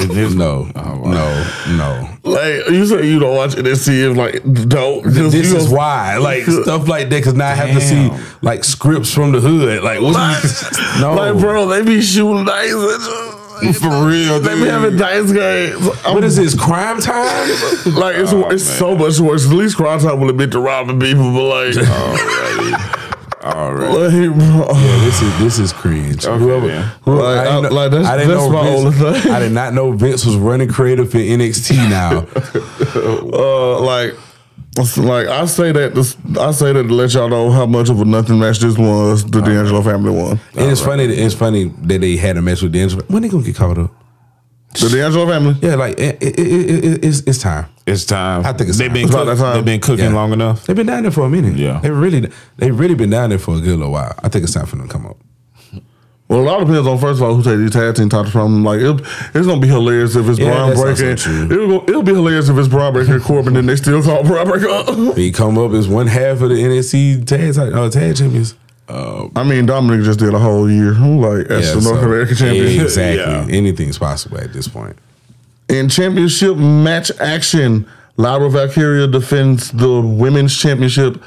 no, 0.10 0.70
Oh, 0.76 1.02
no, 1.06 1.78
no. 1.78 2.10
like 2.24 2.70
you 2.70 2.86
say 2.86 3.06
you 3.08 3.20
don't 3.20 3.36
watch 3.36 3.52
NXT, 3.52 4.12
if 4.12 4.18
like 4.18 4.68
don't. 4.70 5.04
This 5.06 5.52
is 5.52 5.70
why, 5.70 6.18
like 6.18 6.44
stuff 6.64 6.88
like 6.88 7.10
that, 7.10 7.18
because 7.18 7.34
now 7.36 7.48
I 7.50 7.56
have 7.56 7.70
to 7.70 7.82
see 7.82 8.10
like 8.42 8.64
scripts 8.64 9.14
from 9.14 9.32
the 9.32 9.40
hood. 9.40 9.84
Like, 9.84 10.02
what? 10.02 10.16
no, 11.02 11.14
Like, 11.16 11.40
bro, 11.40 11.68
they 11.68 11.84
be 11.84 12.02
shooting 12.02 12.46
dice. 12.46 13.28
For 13.80 14.08
real. 14.08 14.40
they 14.40 14.56
be 14.56 14.62
having 14.68 14.98
dice 14.98 15.32
games. 15.32 15.88
I'm- 16.04 16.16
What 16.16 16.24
is 16.24 16.36
this? 16.36 16.60
Crime 16.60 17.00
time? 17.00 17.28
Like 17.94 18.16
it's 18.16 18.34
oh, 18.34 18.50
it's 18.50 18.64
so 18.66 18.96
much 18.98 19.20
worse. 19.20 19.46
At 19.46 19.54
least 19.54 19.78
Crime 19.78 20.00
Time 20.00 20.20
will 20.20 20.30
admit 20.32 20.52
to 20.54 20.60
robbing 20.60 21.00
people, 21.00 21.32
but 21.32 21.44
like, 21.44 21.76
oh, 21.78 23.01
All 23.44 23.74
right. 23.74 23.90
like, 23.90 24.38
bro, 24.38 24.68
this 25.02 25.22
is 25.22 25.40
this 25.40 25.60
is 25.60 25.74
cringe. 25.74 26.26
Okay, 26.26 26.38
Whoever, 26.44 26.68
man. 26.68 26.92
Like, 27.06 27.40
I 27.40 27.44
didn't 27.44 27.66
I- 27.66 27.70
know, 27.70 27.76
like, 27.76 27.92
that's- 27.92 28.08
I 28.10 28.18
didn't 28.18 28.30
that's 28.36 28.42
know 28.44 28.50
my 28.52 28.70
only 28.70 28.92
Vince, 28.92 29.24
thing. 29.24 29.32
I 29.32 29.40
did 29.40 29.52
not 29.52 29.74
know 29.74 29.92
Vince 29.94 30.26
was 30.26 30.36
running 30.36 30.70
creative 30.70 31.14
in 31.16 31.40
NXT 31.40 31.90
now. 31.90 32.28
uh, 33.34 33.80
like, 33.82 34.14
like 34.98 35.28
I 35.28 35.46
say 35.48 35.72
that 35.72 35.96
this, 35.96 36.16
I 36.40 36.52
say 36.52 36.72
that 36.74 36.84
to 36.84 36.94
let 36.94 37.14
y'all 37.14 37.30
know 37.30 37.50
how 37.52 37.66
much 37.66 37.90
of 37.90 38.00
a 38.00 38.06
nothing 38.06 38.40
match 38.40 38.60
this 38.60 38.78
was. 38.78 39.26
The 39.26 39.42
D'Angelo 39.42 39.82
family 39.82 40.12
won. 40.12 40.40
and 40.56 40.72
it's 40.72 40.82
funny. 40.82 41.08
that- 41.08 41.18
It's 41.20 41.34
funny 41.36 41.66
that 41.84 42.02
they 42.02 42.18
had 42.18 42.38
a 42.38 42.42
match 42.42 42.62
with 42.62 42.72
D'Angelo. 42.74 43.04
When 43.08 43.24
they 43.24 43.30
gonna 43.30 43.44
get 43.44 43.56
caught 43.56 43.78
up? 43.78 43.92
The 44.80 44.88
D'Angelo 44.90 45.28
family. 45.28 45.56
Yeah, 45.62 45.76
like 45.76 46.00
it, 46.00 46.18
it, 46.22 46.40
it, 46.40 46.86
it, 46.86 47.06
it's 47.06 47.20
it's 47.22 47.40
time. 47.40 47.66
It's 47.88 48.06
time. 48.06 48.46
I 48.46 48.54
think 48.54 48.70
it's 48.70 48.78
they've 48.78 48.88
time. 48.88 48.94
been 48.94 49.04
It's 49.06 49.12
about 49.14 49.26
cook- 49.28 49.38
that 49.38 49.44
time. 49.44 49.56
they've 49.56 49.66
been 49.66 49.80
cooking 49.82 50.06
Yeah. 50.06 50.14
long 50.14 50.34
enough. 50.34 50.66
They've 50.66 50.76
been 50.76 50.86
down 50.88 51.02
there 51.04 51.12
for 51.12 51.22
a 51.26 51.30
minute. 51.30 51.56
Yeah. 51.58 51.80
they 51.82 51.90
really 51.90 52.30
they 52.58 52.72
really 52.72 52.94
been 52.96 53.10
down 53.10 53.30
there 53.30 53.40
for 53.40 53.56
a 53.56 53.60
good 53.60 53.78
little 53.80 53.92
while. 53.92 54.14
I 54.24 54.30
think 54.30 54.44
it's 54.44 54.54
time 54.54 54.66
for 54.68 54.76
them 54.76 54.88
to 54.88 54.94
come 54.94 55.06
up. 55.08 55.18
Well, 56.28 56.40
a 56.40 56.44
lot 56.44 56.60
depends 56.60 56.88
on 56.88 56.98
first 56.98 57.20
of 57.20 57.24
all 57.28 57.36
who 57.36 57.44
take 57.44 57.58
these 57.58 57.72
tag 57.72 57.94
team 57.96 58.08
titles 58.08 58.32
from. 58.32 58.64
Like, 58.64 58.80
it, 58.80 59.02
it's 59.34 59.46
gonna 59.48 59.60
be 59.60 59.68
hilarious 59.68 60.16
if 60.16 60.30
it's 60.30 60.40
Yeah, 60.40 60.72
Bron 60.74 60.76
Breakker. 60.76 61.10
It'll, 61.12 61.84
it'll 61.90 62.04
be 62.04 62.14
hilarious 62.14 62.48
if 62.48 62.58
it's 62.58 62.70
Bron 62.70 62.94
Breakker 62.94 63.16
and 63.16 63.22
Corbin, 63.24 63.58
and 63.58 63.68
they 63.68 63.76
still 63.76 64.02
call 64.02 64.24
Bron 64.24 64.48
Breakker. 64.48 65.14
He 65.20 65.32
come 65.34 65.58
up 65.58 65.74
as 65.74 65.90
one 65.90 66.08
half 66.08 66.40
of 66.40 66.48
the 66.50 66.56
NXT 66.56 67.26
tag 67.28 67.58
uh, 67.58 67.90
tag 67.90 68.16
champions. 68.16 68.56
I 68.88 69.44
mean, 69.44 69.66
Dominic 69.66 70.06
just 70.06 70.20
did 70.20 70.34
a 70.34 70.40
whole 70.40 70.70
year, 70.72 70.94
like 70.94 71.48
as 71.48 71.74
the 71.74 71.82
North 71.82 72.00
so- 72.00 72.06
American 72.06 72.36
champion. 72.38 72.82
Exactly. 72.82 73.18
Yeah. 73.54 73.58
Anything's 73.58 73.98
possible 73.98 74.38
at 74.38 74.54
this 74.54 74.68
point. 74.70 74.98
In 75.72 75.88
championship 75.88 76.58
match 76.58 77.12
action, 77.22 77.88
Lyra 78.18 78.50
Valkyria 78.50 79.08
defends 79.08 79.72
the 79.72 80.02
women's 80.02 80.56
championship 80.58 81.24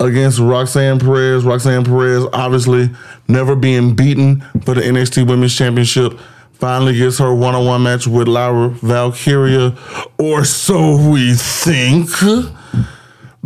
against 0.00 0.38
Roxanne 0.38 0.98
Perez. 0.98 1.44
Roxanne 1.44 1.82
Perez, 1.82 2.26
obviously 2.34 2.90
never 3.26 3.56
being 3.56 3.96
beaten 3.96 4.42
for 4.66 4.74
the 4.74 4.82
NXT 4.82 5.26
Women's 5.26 5.56
Championship, 5.56 6.20
finally 6.52 6.94
gets 6.94 7.16
her 7.16 7.34
one 7.34 7.54
on 7.54 7.64
one 7.64 7.82
match 7.84 8.06
with 8.06 8.28
Lyra 8.28 8.68
Valkyria, 8.68 9.74
or 10.18 10.44
so 10.44 11.10
we 11.10 11.32
think. 11.32 12.10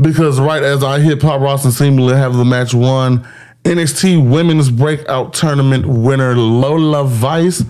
Because 0.00 0.40
right 0.40 0.64
as 0.64 0.82
I 0.82 0.98
hit 0.98 1.20
Pop 1.20 1.40
Rox 1.40 1.64
and 1.64 1.72
seemingly 1.72 2.16
have 2.16 2.34
the 2.34 2.44
match 2.44 2.74
won, 2.74 3.24
NXT 3.62 4.28
Women's 4.28 4.68
Breakout 4.68 5.32
Tournament 5.32 5.86
winner 5.86 6.34
Lola 6.34 7.04
Vice 7.04 7.62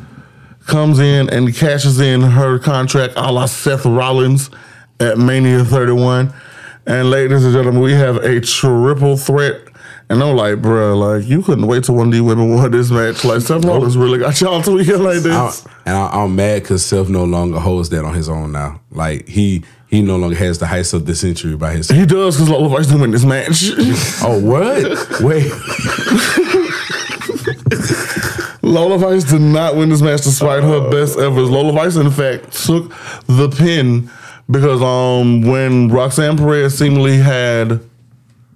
comes 0.70 1.00
in 1.00 1.28
and 1.30 1.54
cashes 1.54 2.00
in 2.00 2.20
her 2.22 2.58
contract 2.58 3.14
a 3.16 3.32
la 3.32 3.46
Seth 3.46 3.84
Rollins 3.84 4.50
at 5.00 5.18
Mania 5.18 5.64
31. 5.64 6.32
And 6.86 7.10
ladies 7.10 7.44
and 7.44 7.52
gentlemen, 7.52 7.82
we 7.82 7.92
have 7.92 8.16
a 8.18 8.40
triple 8.40 9.16
threat. 9.16 9.62
And 10.08 10.22
I'm 10.22 10.34
like, 10.34 10.56
bruh, 10.56 10.98
like 10.98 11.28
you 11.28 11.42
couldn't 11.42 11.66
wait 11.66 11.84
till 11.84 11.94
one 11.94 12.08
of 12.08 12.12
these 12.12 12.22
women 12.22 12.54
won 12.54 12.70
this 12.70 12.90
match. 12.90 13.24
Like 13.24 13.42
Seth 13.42 13.64
Rollins 13.64 13.96
really 13.96 14.18
got 14.18 14.40
y'all 14.40 14.60
to 14.62 14.70
tweaking 14.70 15.02
like 15.02 15.18
I, 15.18 15.20
this. 15.20 15.66
and 15.86 15.96
I, 15.96 16.08
I'm 16.08 16.34
mad 16.34 16.62
because 16.62 16.84
Seth 16.84 17.08
no 17.08 17.24
longer 17.24 17.60
holds 17.60 17.90
that 17.90 18.04
on 18.04 18.14
his 18.14 18.28
own 18.28 18.50
now. 18.50 18.80
Like 18.90 19.28
he 19.28 19.62
he 19.86 20.02
no 20.02 20.16
longer 20.16 20.36
has 20.36 20.58
the 20.58 20.66
heights 20.66 20.92
of 20.92 21.06
the 21.06 21.14
century 21.14 21.56
by 21.56 21.72
his. 21.74 21.88
He 21.88 22.06
does 22.06 22.36
because 22.36 22.48
Lola 22.48 22.68
Vice 22.68 22.86
didn't 22.86 23.02
win 23.02 23.10
this 23.12 23.24
match. 23.24 23.70
Oh 24.22 24.38
what? 24.40 25.20
Wait, 25.20 25.50
Lola 28.70 28.98
Vice 28.98 29.24
did 29.24 29.40
not 29.40 29.74
win 29.74 29.88
this 29.88 30.00
match 30.00 30.22
despite 30.22 30.62
her 30.62 30.90
best 30.90 31.18
efforts. 31.18 31.50
Lola 31.50 31.72
Vice, 31.72 31.96
in 31.96 32.10
fact, 32.10 32.52
took 32.52 32.92
the 33.26 33.48
pin 33.48 34.08
because 34.50 34.80
um 34.80 35.42
when 35.42 35.88
Roxanne 35.88 36.36
Perez 36.36 36.78
seemingly 36.78 37.16
had 37.16 37.80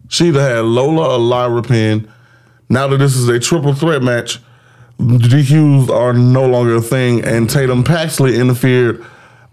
she 0.08 0.28
either 0.28 0.40
had 0.40 0.64
Lola 0.64 1.14
or 1.14 1.18
Lyra 1.18 1.62
pin. 1.62 2.08
Now 2.68 2.86
that 2.88 2.98
this 2.98 3.16
is 3.16 3.28
a 3.28 3.38
triple 3.40 3.74
threat 3.74 4.02
match, 4.02 4.38
the 4.98 5.18
DQs 5.18 5.90
are 5.90 6.12
no 6.12 6.46
longer 6.46 6.76
a 6.76 6.80
thing, 6.80 7.24
and 7.24 7.50
Tatum 7.50 7.82
Paxley 7.82 8.36
interfered 8.38 9.04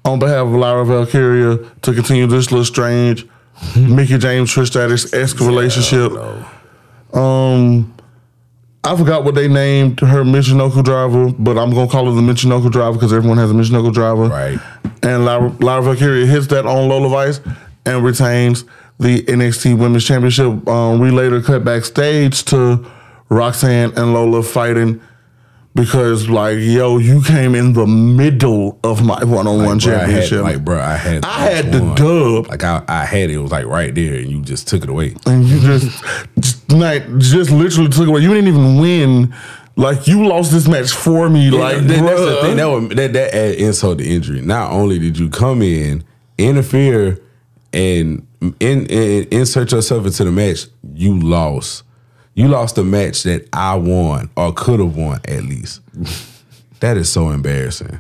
on 0.06 0.20
behalf 0.20 0.46
of 0.48 0.52
Lyra 0.54 0.86
Valkyria 0.86 1.58
to 1.82 1.94
continue 1.94 2.28
this 2.28 2.52
little 2.52 2.66
strange 2.66 3.26
Mickie 3.76 4.18
James 4.18 4.52
Trish 4.54 4.68
Stratus 4.68 5.14
esque 5.14 5.40
relationship. 5.40 6.12
Um, 7.14 7.94
I 8.84 8.98
forgot 8.98 9.24
what 9.24 9.36
they 9.36 9.48
named 9.48 10.00
her 10.00 10.24
Michinoku 10.24 10.84
driver, 10.84 11.32
but 11.38 11.58
I'm 11.58 11.72
gonna 11.72 11.88
call 11.90 12.06
her 12.06 12.12
the 12.12 12.22
Michinoku 12.22 12.72
driver 12.72 12.94
because 12.94 13.14
everyone 13.14 13.38
has 13.38 13.52
a 13.52 13.54
Michinoku 13.54 13.94
driver. 13.94 14.28
Right. 14.28 14.60
And 15.04 15.26
Lyra, 15.26 15.50
Lyra 15.60 15.82
Valkyria 15.84 16.26
hits 16.26 16.48
that 16.48 16.66
on 16.66 16.90
Lola 16.90 17.10
Vice 17.10 17.42
and 17.86 18.04
retains 18.04 18.66
the 19.00 19.22
NXT 19.24 19.78
Women's 19.78 20.06
Championship. 20.06 20.68
Um, 20.68 21.00
we 21.00 21.12
later 21.12 21.42
cut 21.42 21.64
backstage 21.64 22.44
to 22.46 22.86
Roxanne 23.30 23.94
and 23.98 24.14
Lola 24.14 24.42
fighting 24.44 25.02
because, 25.74 26.28
like, 26.28 26.58
yo, 26.60 26.98
you 26.98 27.24
came 27.24 27.56
in 27.56 27.74
the 27.74 27.88
middle 27.88 28.78
of 28.84 29.06
my 29.06 29.24
one-on-one 29.24 29.80
Bruh, 29.80 29.94
I 29.94 29.98
had, 30.00 30.06
championship. 30.06 30.42
like 30.44 30.66
bro, 30.66 30.80
I 30.80 30.96
had 30.96 31.26
I 31.26 31.40
had 31.40 31.72
the 31.72 31.82
one. 31.82 31.96
dub. 31.96 32.48
Like 32.50 32.64
I, 32.64 32.84
I 32.88 33.06
had 33.06 33.30
it. 33.30 33.36
It 33.36 33.38
was 33.38 33.52
like 33.52 33.66
right 33.66 33.94
there, 33.96 34.16
and 34.16 34.30
you 34.30 34.42
just 34.42 34.68
took 34.68 34.84
it 34.84 34.90
away. 34.90 35.16
and 35.26 35.46
you 35.46 35.60
just, 35.62 36.04
just 36.40 36.72
like 36.72 37.06
just 37.20 37.52
literally 37.52 37.90
took 37.90 38.08
away. 38.08 38.22
You 38.22 38.34
didn't 38.34 38.50
even 38.50 38.78
win. 38.80 39.34
Like 39.78 40.08
you 40.08 40.28
lost 40.28 40.52
this 40.52 40.68
match 40.68 40.92
for 40.92 41.30
me. 41.30 41.50
like 41.50 41.78
that, 41.78 41.88
that's 41.88 42.20
the 42.20 42.42
thing. 42.42 42.58
That, 42.58 42.66
would, 42.68 42.92
that 42.98 43.14
that 43.14 43.34
add 43.34 43.56
insult 43.56 44.00
to 44.00 44.06
injury. 44.06 44.42
Not 44.42 44.72
only 44.74 45.00
did 45.00 45.18
you 45.18 45.30
come 45.30 45.62
in, 45.62 46.04
interfere, 46.38 47.18
and 47.72 48.28
in, 48.60 48.86
in, 48.88 49.28
insert 49.32 49.72
yourself 49.72 50.06
into 50.06 50.26
the 50.26 50.32
match, 50.32 50.66
you 50.94 51.18
lost. 51.18 51.84
You 52.34 52.48
lost 52.48 52.78
a 52.78 52.84
match 52.84 53.24
that 53.24 53.48
I 53.54 53.76
won 53.76 54.30
or 54.38 54.54
could 54.54 54.80
have 54.80 54.96
won 54.96 55.20
at 55.26 55.44
least. 55.44 55.82
that 56.80 56.98
is 56.98 57.12
so 57.12 57.30
embarrassing. 57.30 58.00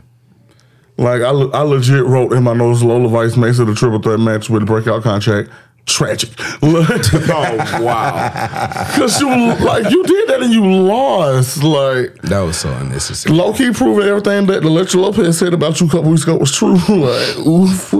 Like 0.97 1.21
I, 1.21 1.29
le- 1.31 1.51
I 1.51 1.61
legit 1.61 2.05
wrote 2.05 2.31
in 2.33 2.43
my 2.43 2.53
notes, 2.53 2.81
Lola 2.83 3.07
Vice 3.09 3.35
makes 3.35 3.59
it 3.59 3.67
a 3.67 3.75
triple 3.75 3.99
threat 3.99 4.19
match 4.19 4.49
with 4.49 4.63
a 4.63 4.65
breakout 4.65 5.03
contract. 5.03 5.49
Tragic. 5.87 6.29
Oh 6.63 7.81
wow! 7.83 8.85
Cause 8.95 9.19
you 9.19 9.27
like 9.27 9.89
you 9.89 10.03
did 10.03 10.29
that 10.29 10.41
and 10.43 10.53
you 10.53 10.63
lost. 10.63 11.63
Like 11.63 12.13
That 12.21 12.41
was 12.41 12.57
so 12.57 12.71
unnecessary. 12.71 13.35
low 13.35 13.51
key 13.51 13.71
proving 13.71 14.07
everything 14.07 14.45
that 14.47 14.63
Elektra 14.63 14.99
Lopez 15.01 15.39
said 15.39 15.53
about 15.53 15.81
you 15.81 15.87
a 15.87 15.89
couple 15.89 16.11
weeks 16.11 16.21
ago 16.23 16.37
was 16.37 16.51
true. 16.55 16.75
like 16.75 17.37
oof. 17.39 17.93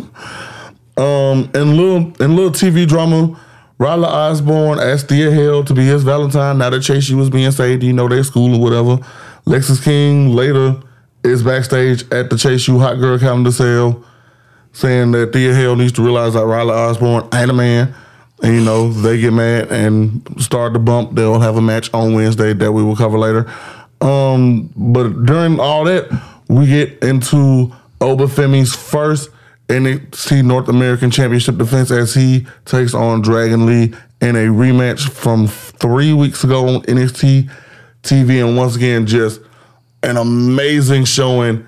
Um 0.98 1.50
and 1.56 1.76
little 1.76 2.14
and 2.24 2.36
little 2.36 2.52
TV 2.52 2.88
drama, 2.88 3.40
Riley 3.82 4.06
Osborne 4.06 4.78
asked 4.78 5.10
Thea 5.10 5.32
Hale 5.32 5.64
to 5.64 5.74
be 5.74 5.84
his 5.84 6.04
Valentine. 6.04 6.60
Now 6.60 6.70
that 6.70 6.84
Chase 6.84 7.10
was 7.10 7.32
being 7.32 7.50
saved, 7.50 7.82
you 7.82 7.94
know, 7.94 8.08
they 8.08 8.22
school 8.22 8.54
or 8.54 8.62
whatever. 8.62 9.04
Lexis 9.48 9.84
King 9.84 10.36
later 10.36 10.76
is 11.24 11.42
backstage 11.42 12.04
at 12.12 12.30
the 12.30 12.38
Chase 12.38 12.68
U 12.68 12.78
Hot 12.78 13.00
Girl 13.00 13.18
calendar 13.18 13.52
sale, 13.52 14.06
saying 14.72 15.14
that 15.14 15.34
Thea 15.34 15.56
Hale 15.56 15.76
needs 15.76 15.94
to 15.94 16.04
realize 16.04 16.36
that 16.36 16.46
Riley 16.46 16.70
Osborne 16.70 17.28
ain't 17.34 17.50
a 17.50 17.56
man. 17.56 17.96
And 18.44 18.54
you 18.54 18.62
know, 18.62 18.94
they 18.94 19.20
get 19.20 19.34
mad 19.34 19.72
and 19.72 20.22
start 20.38 20.74
the 20.74 20.80
bump. 20.80 21.16
They'll 21.16 21.40
have 21.40 21.58
a 21.58 21.62
match 21.62 21.92
on 21.92 22.14
Wednesday 22.14 22.54
that 22.54 22.72
we 22.72 22.84
will 22.84 22.96
cover 22.96 23.18
later. 23.18 23.52
Um, 24.00 24.72
but 24.76 25.26
during 25.26 25.60
all 25.60 25.86
that, 25.86 26.08
we 26.48 26.68
get 26.68 27.02
into 27.02 27.74
Obafemi's 28.00 28.76
first 28.76 29.31
NXT 29.72 30.44
North 30.44 30.68
American 30.68 31.10
Championship 31.10 31.58
defense 31.58 31.92
as 31.92 32.14
he 32.14 32.46
takes 32.66 32.94
on 32.94 33.22
Dragon 33.22 33.66
Lee 33.66 33.94
in 34.22 34.36
a 34.36 34.48
rematch 34.48 35.10
from 35.10 35.48
three 35.48 36.14
weeks 36.14 36.44
ago 36.44 36.68
on 36.68 36.82
NXT 36.84 37.50
TV. 38.04 38.46
And 38.46 38.58
once 38.58 38.76
again, 38.76 39.06
just 39.06 39.42
an 40.04 40.18
amazing 40.18 41.06
showing 41.06 41.66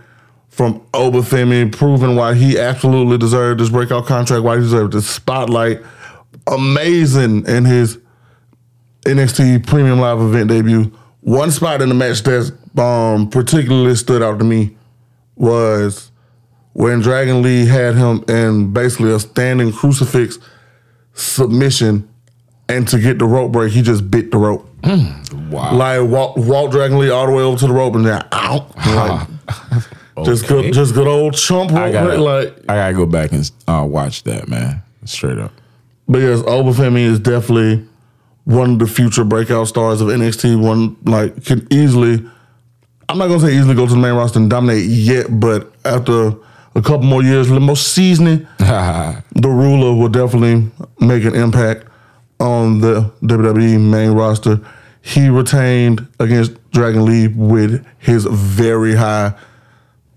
from 0.50 0.86
Oba 0.94 1.20
Femi, 1.20 1.72
proving 1.72 2.16
why 2.16 2.36
he 2.36 2.60
absolutely 2.60 3.18
deserved 3.18 3.60
this 3.60 3.70
breakout 3.70 4.06
contract, 4.06 4.44
why 4.44 4.58
he 4.58 4.62
deserved 4.62 4.94
this 4.94 5.10
spotlight. 5.10 5.82
Amazing 6.48 7.48
in 7.48 7.66
his 7.66 7.98
NXT 9.06 9.66
Premium 9.66 10.00
Live 10.00 10.20
event 10.20 10.50
debut. 10.50 10.92
One 11.22 11.52
spot 11.52 11.82
in 11.82 11.90
the 11.90 11.96
match 11.96 12.22
that 12.24 12.54
um, 12.78 13.30
particularly 13.30 13.96
stood 13.96 14.22
out 14.22 14.40
to 14.40 14.46
me 14.46 14.76
was 15.36 16.12
when 16.74 17.00
Dragon 17.00 17.42
Lee 17.42 17.66
had 17.66 17.96
him 17.96 18.24
in 18.28 18.74
basically 18.74 19.12
a 19.12 19.20
standing 19.20 19.72
crucifix 19.72 20.38
submission, 21.14 22.08
and 22.70 22.88
to 22.88 23.00
get 23.00 23.20
the 23.20 23.26
rope 23.26 23.52
break, 23.52 23.72
he 23.74 23.82
just 23.82 24.10
bit 24.10 24.32
the 24.32 24.38
rope. 24.38 24.68
Wow! 25.50 25.76
Like 25.76 26.02
walk, 26.10 26.38
walk 26.38 26.72
Dragon 26.72 26.98
Lee 27.00 27.10
all 27.10 27.26
the 27.28 27.32
way 27.32 27.44
over 27.44 27.58
to 27.60 27.68
the 27.68 27.74
rope 27.74 27.96
and 27.96 28.06
then 28.06 28.26
out. 28.32 28.76
Like, 28.78 29.28
Just 30.26 30.48
good, 30.48 30.72
just 30.76 30.94
good 30.94 31.08
old 31.08 31.34
chump 31.34 31.72
rope 31.72 31.80
I 31.80 31.92
gotta. 31.92 32.22
Like, 32.22 32.56
I 32.70 32.76
gotta 32.76 32.94
go 32.94 33.08
back 33.08 33.32
and 33.32 33.50
uh, 33.68 33.84
watch 33.84 34.22
that, 34.24 34.48
man. 34.48 34.84
Straight 35.06 35.40
up. 35.40 35.52
because 36.10 36.44
Oba 36.44 36.70
Femi 36.72 37.00
is 37.04 37.18
definitely 37.20 37.84
one 38.46 38.74
of 38.74 38.80
the 38.80 38.86
future 38.86 39.24
breakout 39.24 39.68
stars 39.68 40.02
of 40.02 40.10
NXT. 40.10 40.62
One 40.62 40.98
like 41.04 41.44
can 41.46 41.68
easily, 41.72 42.24
I'm 43.10 43.18
not 43.18 43.28
gonna 43.28 43.40
say 43.40 43.56
easily 43.56 43.74
go 43.74 43.88
to 43.88 43.94
the 43.94 44.00
main 44.00 44.14
roster 44.14 44.38
and 44.38 44.52
dominate 44.52 44.86
yet, 44.86 45.40
but 45.40 45.74
after 45.84 46.34
a 46.76 46.82
couple 46.82 47.04
more 47.04 47.24
years, 47.24 47.48
a 47.48 47.54
little 47.54 47.66
more 47.66 47.76
seasoning, 47.76 48.48
the 48.58 49.22
ruler 49.44 49.94
will 49.94 50.10
definitely 50.10 50.72
make 51.00 51.24
an 51.24 51.36
impact 51.36 51.88
on 52.40 52.80
the 52.82 53.12
WWE 53.24 53.80
main 53.80 54.12
roster. 54.12 54.60
He 55.02 55.30
retained 55.30 56.08
against 56.20 56.54
Dragon 56.72 57.06
Lee 57.06 57.28
with 57.28 57.86
his 58.00 58.26
very 58.26 58.96
high 58.96 59.34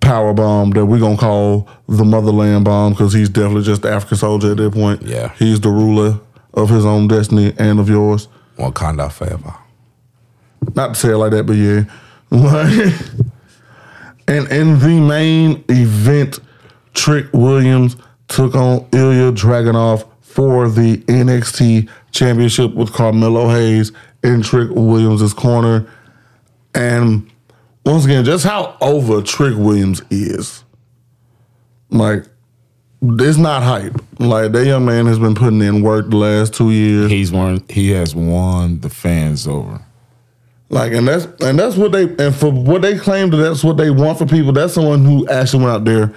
power 0.01 0.33
bomb 0.33 0.71
that 0.71 0.87
we're 0.87 1.01
gonna 1.01 1.16
call 1.16 1.69
the 1.88 2.05
motherland 2.05 2.64
bomb 2.64 2.92
because 2.92 3.12
he's 3.12 3.29
definitely 3.29 3.64
just 3.64 3.83
the 3.83 3.90
African 3.90 4.16
soldier 4.16 4.53
at 4.53 4.57
that 4.59 4.73
point. 4.73 5.03
Yeah. 5.03 5.33
He's 5.38 5.61
the 5.61 5.71
ruler 5.71 6.21
of 6.55 6.71
his 6.71 6.87
own 6.87 7.09
destiny 7.09 7.53
and 7.59 7.81
of 7.81 7.88
yours. 7.88 8.29
Wakanda 8.57 9.11
forever. 9.12 9.55
Not 10.75 10.95
to 10.95 10.95
say 10.95 11.11
it 11.11 11.16
like 11.16 11.33
that, 11.33 11.45
but 11.45 11.55
yeah. 11.55 11.85
And 14.29 14.51
in 14.51 14.79
the 14.81 15.01
main 15.01 15.64
event, 15.69 16.40
Trick 16.97 17.27
Williams 17.33 17.97
took 18.29 18.55
on 18.55 18.81
Ilja 18.91 19.37
Dragunov 19.37 20.09
for 20.23 20.69
the 20.69 20.97
NXT 21.07 21.89
Championship 22.11 22.75
with 22.75 22.93
Carmelo 22.93 23.49
Hayes 23.49 23.93
in 24.25 24.43
Trick 24.43 24.71
Williams' 24.73 25.33
corner. 25.33 25.89
And 26.75 27.31
once 27.85 28.05
again, 28.07 28.25
just 28.25 28.45
how 28.45 28.77
over 28.81 29.23
Trick 29.23 29.57
Williams 29.57 30.03
is. 30.11 30.65
Like, 31.91 32.25
it's 33.03 33.39
not 33.39 33.63
hype. 33.63 33.95
Like, 34.19 34.53
that 34.53 34.67
young 34.67 34.85
man 34.85 35.07
has 35.07 35.19
been 35.19 35.35
putting 35.35 35.61
in 35.61 35.83
work 35.83 36.11
the 36.11 36.17
last 36.17 36.55
two 36.55 36.71
years. 36.71 37.11
He's 37.11 37.31
won. 37.31 37.63
He 37.69 37.91
has 37.91 38.15
won 38.15 38.81
the 38.81 38.91
fans 38.91 39.47
over. 39.47 39.83
Like 40.69 40.93
and 40.93 41.07
that's 41.07 41.27
and 41.43 41.57
that's 41.57 41.77
what 41.77 41.93
they 41.93 42.05
and 42.19 42.35
for 42.35 42.51
what 42.51 42.83
they 42.83 42.99
claim 42.99 43.31
that 43.31 43.37
that's 43.37 43.63
what 43.63 43.77
they 43.77 43.91
want 43.91 44.19
for 44.19 44.27
people. 44.27 44.51
That's 44.51 44.75
someone 44.75 45.05
who 45.05 45.29
actually 45.29 45.63
went 45.63 45.77
out 45.77 45.85
there 45.85 46.13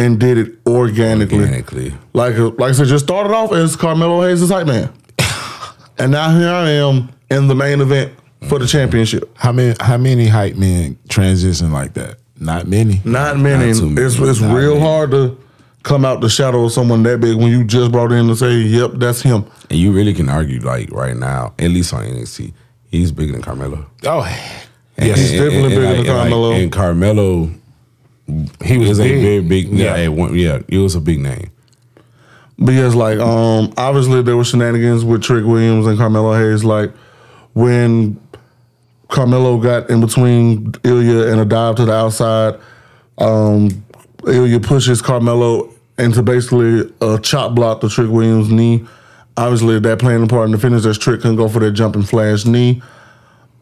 and 0.00 0.18
did 0.18 0.38
it 0.38 0.52
organically. 0.66 1.38
Organically. 1.40 1.94
Like 2.12 2.36
like 2.58 2.70
I 2.70 2.72
said, 2.72 2.86
just 2.88 3.04
started 3.04 3.32
off 3.34 3.52
as 3.52 3.76
Carmelo 3.76 4.22
Hayes' 4.22 4.48
hype 4.48 4.66
man, 4.66 4.92
and 5.98 6.12
now 6.12 6.36
here 6.36 6.48
I 6.48 6.70
am 6.70 7.10
in 7.30 7.46
the 7.48 7.54
main 7.54 7.80
event 7.80 8.12
for 8.48 8.58
the 8.58 8.66
championship. 8.66 9.30
How 9.36 9.52
many? 9.52 9.76
How 9.80 9.96
many 9.98 10.26
hype 10.28 10.56
men 10.56 10.98
transition 11.08 11.72
like 11.72 11.94
that? 11.94 12.16
Not 12.38 12.66
many. 12.66 13.00
Not 13.04 13.38
many. 13.38 13.72
Not 13.72 13.82
many. 13.84 14.06
It's 14.06 14.18
it's 14.18 14.40
Not 14.40 14.54
real 14.56 14.74
many. 14.74 14.80
hard 14.86 15.10
to 15.12 15.38
come 15.82 16.04
out 16.04 16.20
the 16.20 16.28
shadow 16.28 16.64
of 16.64 16.72
someone 16.72 17.02
that 17.04 17.20
big 17.20 17.36
when 17.36 17.48
you 17.50 17.64
just 17.64 17.92
brought 17.92 18.12
in 18.12 18.26
to 18.28 18.36
say, 18.36 18.52
"Yep, 18.58 18.92
that's 18.96 19.20
him." 19.22 19.44
And 19.68 19.78
you 19.78 19.92
really 19.92 20.14
can 20.14 20.28
argue, 20.28 20.60
like, 20.60 20.90
right 20.90 21.16
now, 21.16 21.52
at 21.58 21.70
least 21.70 21.92
on 21.94 22.04
NXT, 22.04 22.52
he's 22.90 23.12
bigger 23.12 23.32
than 23.32 23.42
Carmelo. 23.42 23.86
Oh, 24.04 24.20
And- 24.96 25.06
yes. 25.08 25.18
He's 25.18 25.30
definitely 25.32 25.68
bigger 25.68 25.80
than 25.82 25.96
and 25.96 26.06
Carmelo. 26.06 26.52
and 26.52 26.72
Carmelo 26.72 27.50
he 28.64 28.78
was 28.78 28.98
a 29.00 29.04
very 29.20 29.40
big, 29.40 29.68
yeah, 29.68 29.96
Yeah. 29.96 30.08
one- 30.08 30.34
yeah, 30.34 30.58
it 30.68 30.78
was 30.78 30.94
a 30.94 31.00
big 31.00 31.20
name. 31.20 31.50
Because 32.62 32.94
like 32.94 33.18
um 33.18 33.72
obviously 33.78 34.20
there 34.22 34.36
were 34.36 34.44
shenanigans 34.44 35.02
with 35.04 35.22
Trick 35.22 35.44
Williams 35.46 35.86
and 35.86 35.96
Carmelo 35.96 36.34
Hayes. 36.34 36.62
Like 36.62 36.92
when 37.54 38.20
Carmelo 39.08 39.56
got 39.58 39.88
in 39.90 40.00
between 40.00 40.72
Ilja 40.72 41.32
and 41.32 41.40
a 41.40 41.44
dive 41.46 41.76
to 41.76 41.84
the 41.86 41.92
outside, 41.94 42.54
um 43.18 43.70
Ilja 44.24 44.62
pushes 44.62 45.00
Carmelo 45.00 45.70
into 45.98 46.22
basically 46.22 46.90
a 47.00 47.18
chop 47.18 47.54
block 47.54 47.80
to 47.80 47.88
Trick 47.88 48.10
Williams' 48.10 48.50
knee. 48.50 48.84
Obviously 49.38 49.78
that 49.80 49.98
playing 49.98 50.22
a 50.22 50.26
part 50.26 50.44
in 50.44 50.52
the 50.52 50.58
finish 50.58 50.84
as 50.84 50.98
Trick 50.98 51.22
couldn't 51.22 51.36
go 51.36 51.48
for 51.48 51.60
that 51.60 51.70
jumping 51.72 52.02
flash 52.02 52.44
knee. 52.44 52.82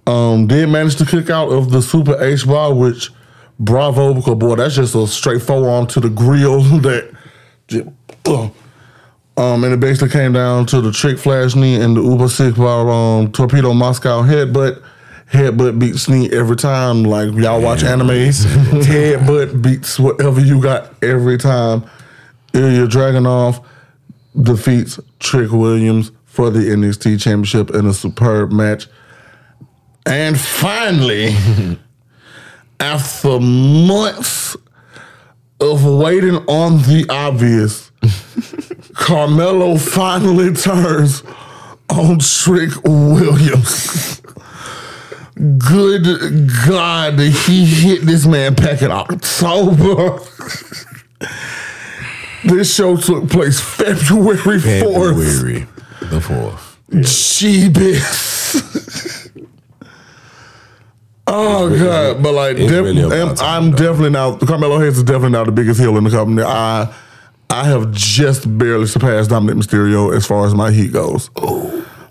Um 0.09 0.49
did 0.49 0.69
manage 0.71 0.97
to 0.97 1.07
kick 1.07 1.31
out 1.31 1.51
of 1.51 1.71
the 1.71 1.83
super 1.83 2.21
H 2.21 2.47
bar, 2.49 2.75
which 2.75 3.11
bravo 3.59 4.15
because 4.15 4.37
boy, 4.37 4.57
that's 4.57 4.75
just 4.75 4.95
a 4.95 5.07
straight 5.07 5.43
forearm 5.43 5.87
to 5.89 6.01
the 6.01 6.11
grill 6.11 6.61
that 6.81 7.15
just. 7.67 7.89
Um, 9.39 9.63
and 9.63 9.73
it 9.73 9.79
basically 9.79 10.09
came 10.09 10.33
down 10.33 10.67
to 10.67 10.81
the 10.81 10.91
trick 10.91 11.17
flash 11.17 11.55
knee 11.55 11.81
and 11.81 11.97
the 11.97 12.03
Uber 12.03 12.29
six 12.29 12.59
bar 12.59 12.91
um, 12.91 13.31
torpedo 13.31 13.73
Moscow 13.73 14.23
headbutt. 14.23 14.83
Headbutt 15.31 15.79
beats 15.79 16.09
knee 16.09 16.29
every 16.33 16.57
time. 16.57 17.05
Like 17.05 17.33
y'all 17.35 17.63
watch 17.63 17.85
anime, 17.85 18.09
headbutt 18.09 19.63
beats 19.63 19.99
whatever 19.99 20.41
you 20.41 20.61
got 20.61 20.93
every 21.05 21.39
time. 21.39 21.85
Ilja 22.53 22.89
Dragunov 22.89 23.65
defeats 24.43 24.99
Trick 25.21 25.53
Williams 25.53 26.11
for 26.25 26.51
the 26.51 26.61
NXT 26.61 27.21
Championship 27.21 27.71
in 27.71 27.87
a 27.87 27.95
superb 27.95 28.51
match. 28.51 28.89
And 30.05 30.41
finally, 30.41 31.37
after 32.81 33.41
months 33.41 34.57
of 35.61 35.85
waiting 35.85 36.37
on 36.49 36.79
the 36.79 37.07
obvious, 37.09 37.91
Carmelo 38.95 39.77
finally 39.77 40.53
turns 40.55 41.23
on 41.91 42.19
Trick 42.19 42.71
Williams. 42.85 44.23
Good 45.35 46.51
God, 46.67 47.19
he 47.19 47.65
hit 47.65 48.03
this 48.03 48.27
man 48.27 48.55
back 48.55 48.83
in 48.83 48.91
October. 48.91 50.19
this 52.45 52.75
show 52.75 52.97
took 52.97 53.31
place 53.31 53.61
February 53.61 54.59
4th. 54.59 54.63
February 54.63 55.67
the 56.01 56.21
fourth. 56.21 56.79
Jeebus. 56.91 58.05
oh 61.31 61.79
God! 61.79 62.23
But 62.23 62.33
like, 62.33 62.57
def- 62.57 62.71
really 62.71 63.03
I'm, 63.21 63.35
I'm 63.41 63.71
though. 63.71 63.77
definitely 63.77 64.11
now. 64.11 64.37
Carmelo 64.39 64.79
Hayes 64.81 64.97
is 64.99 65.05
definitely 65.05 65.31
now 65.31 65.45
the 65.45 65.53
biggest 65.53 65.79
heel 65.81 65.97
in 65.97 66.05
the 66.05 66.11
company. 66.11 66.43
I 66.43 66.93
I 67.51 67.65
have 67.65 67.93
just 67.93 68.59
barely 68.59 68.87
surpassed 68.87 69.31
Dominik 69.31 69.55
Mysterio 69.63 70.15
as 70.15 70.27
far 70.27 70.47
as 70.47 70.55
my 70.55 70.71
heat 70.71 70.93
goes. 70.93 71.31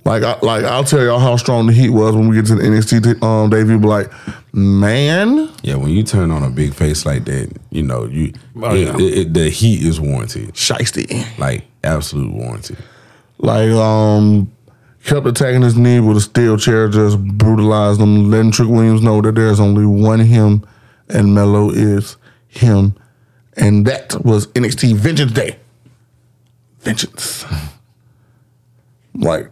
Like, 0.05 0.23
I, 0.23 0.39
like 0.41 0.63
I'll 0.63 0.85
tell 0.85 1.03
y'all 1.03 1.19
how 1.19 1.35
strong 1.35 1.67
the 1.67 1.73
Heat 1.73 1.89
was 1.89 2.15
when 2.15 2.29
we 2.29 2.35
get 2.37 2.45
to 2.45 2.55
the 2.55 2.63
NXT 2.63 3.21
um, 3.21 3.49
debut. 3.49 3.77
But 3.77 3.89
like, 3.89 4.11
man, 4.53 5.49
Yeah, 5.63 5.75
when 5.75 5.91
you 5.91 6.01
turn 6.03 6.31
on 6.31 6.43
a 6.43 6.49
big 6.49 6.73
face 6.73 7.05
like 7.05 7.25
that, 7.25 7.51
you 7.71 7.83
know 7.83 8.05
you 8.05 8.33
Oh, 8.61 8.73
it- 8.73 8.79
yeah. 8.87 8.95
it- 8.95 9.17
it- 9.17 9.33
the 9.33 9.49
heat 9.49 9.81
is 9.83 9.99
warranted, 9.99 10.53
shiesty. 10.53 11.25
like 11.37 11.65
absolute 11.83 12.33
warranted. 12.33 12.77
Like, 13.39 13.69
um, 13.71 14.49
kept 15.03 15.25
attacking 15.25 15.61
his 15.61 15.77
knee 15.77 15.99
with 15.99 16.17
a 16.17 16.21
steel 16.21 16.57
chair, 16.57 16.87
just 16.89 17.19
brutalized 17.19 17.99
him, 17.99 18.29
letting 18.29 18.51
Trick 18.51 18.69
Williams 18.69 19.01
know 19.01 19.21
that 19.21 19.35
there's 19.35 19.59
only 19.59 19.85
one 19.85 20.19
him, 20.19 20.65
and 21.09 21.33
Melo 21.33 21.69
is 21.69 22.17
him, 22.47 22.95
and 23.55 23.85
that 23.85 24.23
was 24.23 24.47
NXT 24.47 24.95
Vengeance 24.95 25.31
Day. 25.31 25.57
Vengeance. 26.81 27.45
like, 29.15 29.49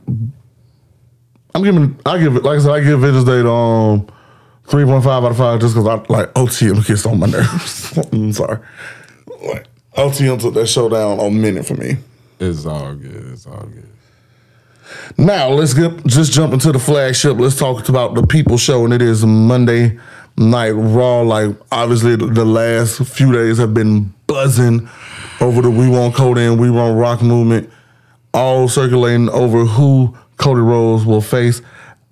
I'm 1.54 1.64
giving, 1.64 2.00
I 2.06 2.18
give 2.18 2.36
it, 2.36 2.44
like 2.44 2.60
I 2.60 2.62
said, 2.62 2.72
I 2.72 2.80
give 2.82 3.00
Vengeance 3.00 3.26
Day 3.26 3.42
the 3.42 3.52
um, 3.52 4.08
3.5 4.68 5.06
out 5.08 5.32
of 5.32 5.38
5 5.38 5.60
just 5.62 5.76
because 5.76 5.88
I, 5.88 6.14
like, 6.14 6.34
OTM 6.34 6.86
gets 6.86 7.06
on 7.06 7.20
my 7.20 7.28
nerves. 7.28 7.98
I'm 8.12 8.34
sorry. 8.34 8.60
Like, 9.42 9.68
OTM 9.96 10.42
took 10.42 10.54
that 10.56 10.68
show 10.68 10.90
down 10.90 11.20
a 11.20 11.30
minute 11.30 11.66
for 11.66 11.76
me. 11.76 11.96
It's 12.40 12.66
all 12.66 12.94
good. 12.96 13.32
It's 13.32 13.48
all 13.48 13.66
good. 13.66 13.95
Now 15.18 15.50
let's 15.50 15.74
get 15.74 16.06
just 16.06 16.32
jump 16.32 16.54
into 16.54 16.72
the 16.72 16.80
flagship. 16.80 17.38
Let's 17.38 17.56
talk 17.56 17.88
about 17.90 18.16
the 18.16 18.26
People 18.26 18.58
Show, 18.58 18.86
and 18.86 18.94
it 18.94 19.02
is 19.02 19.26
Monday 19.26 19.98
Night 20.38 20.72
Raw. 20.72 21.22
Like 21.22 21.56
obviously, 21.72 22.16
the, 22.16 22.46
last 22.46 23.04
few 23.06 23.32
days 23.32 23.58
have 23.58 23.74
been 23.74 24.14
buzzing 24.28 24.90
over 25.42 25.62
the 25.62 25.72
We 25.72 25.90
Want 25.90 26.16
Cody 26.16 26.42
and 26.42 26.60
We 26.60 26.70
Want 26.70 26.98
Rock 26.98 27.22
movement, 27.22 27.70
all 28.34 28.68
circulating 28.68 29.30
over 29.30 29.66
who 29.66 30.16
Cody 30.38 30.62
Rhodes 30.62 31.06
will 31.06 31.22
face 31.22 31.62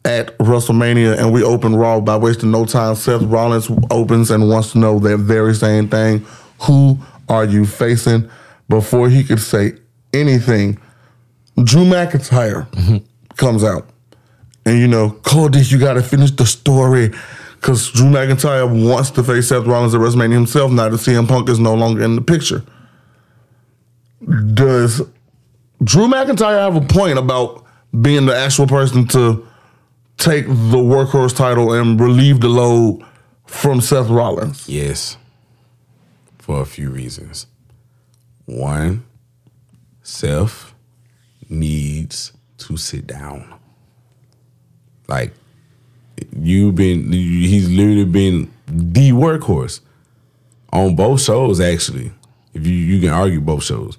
at 0.06 0.38
WrestleMania. 0.38 1.18
And 1.18 1.34
we 1.34 1.44
open 1.44 1.76
Raw 1.76 2.00
by 2.00 2.18
wasting 2.18 2.52
no 2.52 2.66
time. 2.66 2.96
Seth 2.96 3.22
Rollins 3.24 3.70
opens 3.92 4.32
and 4.32 4.50
wants 4.50 4.72
to 4.72 4.78
know 4.78 5.00
that 5.00 5.18
very 5.18 5.54
same 5.54 5.90
thing: 5.90 6.26
Who 6.62 6.98
are 7.30 7.46
you 7.46 7.66
facing? 7.66 8.30
Before 8.70 9.10
he 9.10 9.24
could 9.24 9.42
say 9.42 9.74
anything. 10.14 10.80
Drew 11.62 11.84
McIntyre 11.86 13.04
comes 13.36 13.64
out. 13.64 13.90
And 14.66 14.80
you 14.80 14.88
know, 14.88 15.12
Cody, 15.24 15.60
you 15.60 15.78
got 15.78 15.94
to 15.94 16.02
finish 16.04 16.32
the 16.32 16.46
story. 16.46 17.12
Because 17.56 17.92
Drew 17.92 18.08
McIntyre 18.08 18.68
wants 18.90 19.10
to 19.12 19.24
face 19.24 19.50
Seth 19.50 19.66
Rollins 19.66 19.96
at 19.96 20.02
WrestleMania 20.02 20.34
himself 20.34 20.72
now 20.72 20.90
that 20.90 20.98
CM 20.98 21.28
Punk 21.28 21.48
is 21.48 21.60
no 21.60 21.74
longer 21.74 22.04
in 22.04 22.16
the 22.16 22.22
picture. 22.22 22.64
Does 24.54 25.02
Drew 25.84 26.08
McIntyre 26.08 26.60
have 26.60 26.76
a 26.76 26.82
point 26.82 27.18
about 27.18 27.66
being 28.02 28.26
the 28.26 28.36
actual 28.36 28.68
person 28.68 29.08
to 29.10 29.48
take 30.18 30.46
the 30.46 30.78
workhorse 30.78 31.36
title 31.36 31.74
and 31.74 32.00
relieve 32.00 32.42
the 32.42 32.50
load 32.50 33.06
from 33.46 33.80
Seth 33.82 34.10
Rollins? 34.10 34.68
Yes, 34.68 35.18
for 36.40 36.62
a 36.62 36.66
few 36.66 36.90
reasons. 36.90 37.48
One, 38.46 39.06
Seth 40.02 40.73
needs 41.50 42.34
to 42.58 42.78
sit 42.78 43.08
down. 43.08 43.54
Like 45.08 45.34
you've 46.38 46.76
been, 46.76 47.12
he's 47.12 47.70
literally 47.70 48.06
been 48.06 48.54
the 48.68 49.12
workhorse 49.12 49.82
on 50.72 50.96
both 50.96 51.22
shows. 51.22 51.60
Actually, 51.60 52.12
if 52.54 52.66
you 52.66 52.74
you 52.74 53.02
can 53.02 53.10
argue 53.10 53.42
both 53.42 53.64
shows, 53.64 53.98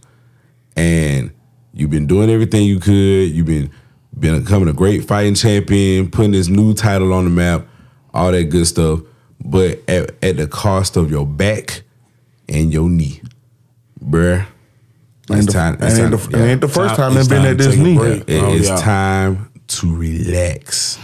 and 0.76 1.30
you've 1.72 1.90
been 1.90 2.06
doing 2.06 2.30
everything 2.30 2.64
you 2.64 2.80
could. 2.80 3.30
You've 3.30 3.46
been 3.46 3.70
been 4.18 4.42
becoming 4.42 4.68
a 4.68 4.72
great 4.72 5.04
fighting 5.04 5.34
champion, 5.34 6.10
putting 6.10 6.32
this 6.32 6.48
new 6.48 6.74
title 6.74 7.12
on 7.12 7.24
the 7.24 7.30
map, 7.30 7.66
all 8.12 8.32
that 8.32 8.44
good 8.44 8.66
stuff. 8.66 9.00
But 9.44 9.82
at, 9.88 10.14
at 10.22 10.36
the 10.36 10.46
cost 10.46 10.96
of 10.96 11.10
your 11.10 11.26
back 11.26 11.82
and 12.48 12.72
your 12.72 12.88
knee, 12.88 13.20
bruh. 14.02 14.46
It's 15.30 15.46
the- 15.46 15.52
time. 15.52 15.74
It's 15.80 15.98
ain't 15.98 16.12
time 16.12 16.30
the- 16.30 16.46
ain't 16.50 16.60
the 16.60 16.68
first 16.68 16.94
time 16.96 17.16
it's 17.16 17.28
they've 17.28 17.38
been 17.38 17.46
at 17.50 17.58
this 17.58 17.76
knee. 17.76 17.96
break. 17.96 18.24
It 18.28 18.42
Oh, 18.42 18.52
is 18.54 18.68
yeah. 18.68 18.76
time 18.76 19.48
to 19.66 19.96
relax, 19.96 20.98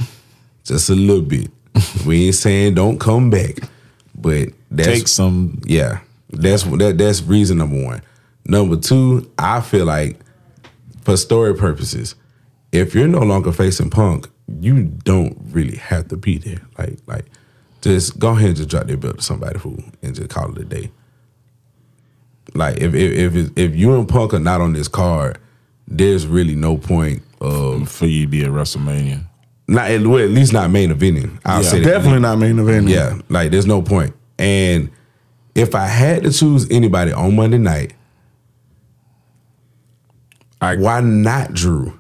just 0.65 0.91
a 0.91 0.95
little 0.95 1.23
bit. 1.23 1.51
we 2.07 2.27
ain't 2.27 2.35
saying 2.35 2.75
don't 2.75 2.99
come 2.99 3.31
back, 3.31 3.59
but 4.15 4.49
that's 4.71 4.89
Take 4.89 5.09
some. 5.09 5.61
yeah, 5.65 6.01
that's 6.31 6.65
that. 6.65 6.99
That's 6.99 7.23
reason 7.23 7.59
number 7.59 7.83
one. 7.83 8.03
Number 8.47 8.77
two, 8.77 9.31
I 9.39 9.61
feel 9.61 9.87
like 9.87 10.19
for 11.03 11.17
story 11.17 11.55
purposes, 11.55 12.15
if 12.73 12.95
you're 12.95 13.09
no 13.09 13.21
longer 13.21 13.53
facing 13.53 13.91
Punk, 13.91 14.29
you 14.61 14.85
don't 15.05 15.37
really 15.53 15.77
have 15.77 16.09
to 16.09 16.17
be 16.17 16.37
there. 16.39 16.61
Like, 16.77 16.99
like, 17.07 17.25
just 17.83 18.19
go 18.19 18.31
ahead 18.31 18.49
and 18.49 18.57
just 18.57 18.69
drop 18.69 18.87
their 18.87 18.97
belt 18.97 19.19
to 19.19 19.23
somebody 19.23 19.59
who 19.59 19.79
and 20.03 20.15
just 20.15 20.29
call 20.31 20.51
it 20.53 20.59
a 20.59 20.65
day. 20.65 20.91
Like, 22.55 22.79
if 22.79 22.95
if 22.95 23.35
if, 23.37 23.51
if 23.57 23.77
you 23.77 23.95
and 23.97 24.09
Punk 24.09 24.35
are 24.35 24.39
not 24.41 24.61
on 24.61 24.73
this 24.73 24.89
card, 24.89 25.39
there's 25.87 26.27
really 26.27 26.55
no 26.55 26.77
point 26.77 27.23
of 27.41 27.89
for 27.89 28.07
you 28.07 28.23
to 28.23 28.29
be 28.31 28.45
at 28.45 28.51
WrestleMania. 28.51 29.25
not 29.69 29.91
at, 29.91 30.05
well, 30.07 30.19
at 30.23 30.31
least 30.31 30.53
not 30.53 30.71
main 30.71 30.91
eventing. 30.93 31.39
I'll 31.45 31.63
Yeah. 31.63 31.69
say 31.71 31.81
that. 31.81 31.89
Definitely 31.91 32.21
not 32.21 32.39
main 32.39 32.59
event. 32.59 32.89
Yeah, 32.89 33.19
like 33.29 33.51
there's 33.53 33.67
no 33.67 33.83
point. 33.83 34.15
And 34.39 34.91
if 35.55 35.75
I 35.75 35.87
had 35.87 36.25
to 36.25 36.33
choose 36.33 36.67
anybody 36.71 37.13
on 37.13 37.37
Monday 37.37 37.59
night, 37.59 37.95
I- 40.61 40.77
why 40.77 41.01
not 41.01 41.53
Drew? 41.55 41.99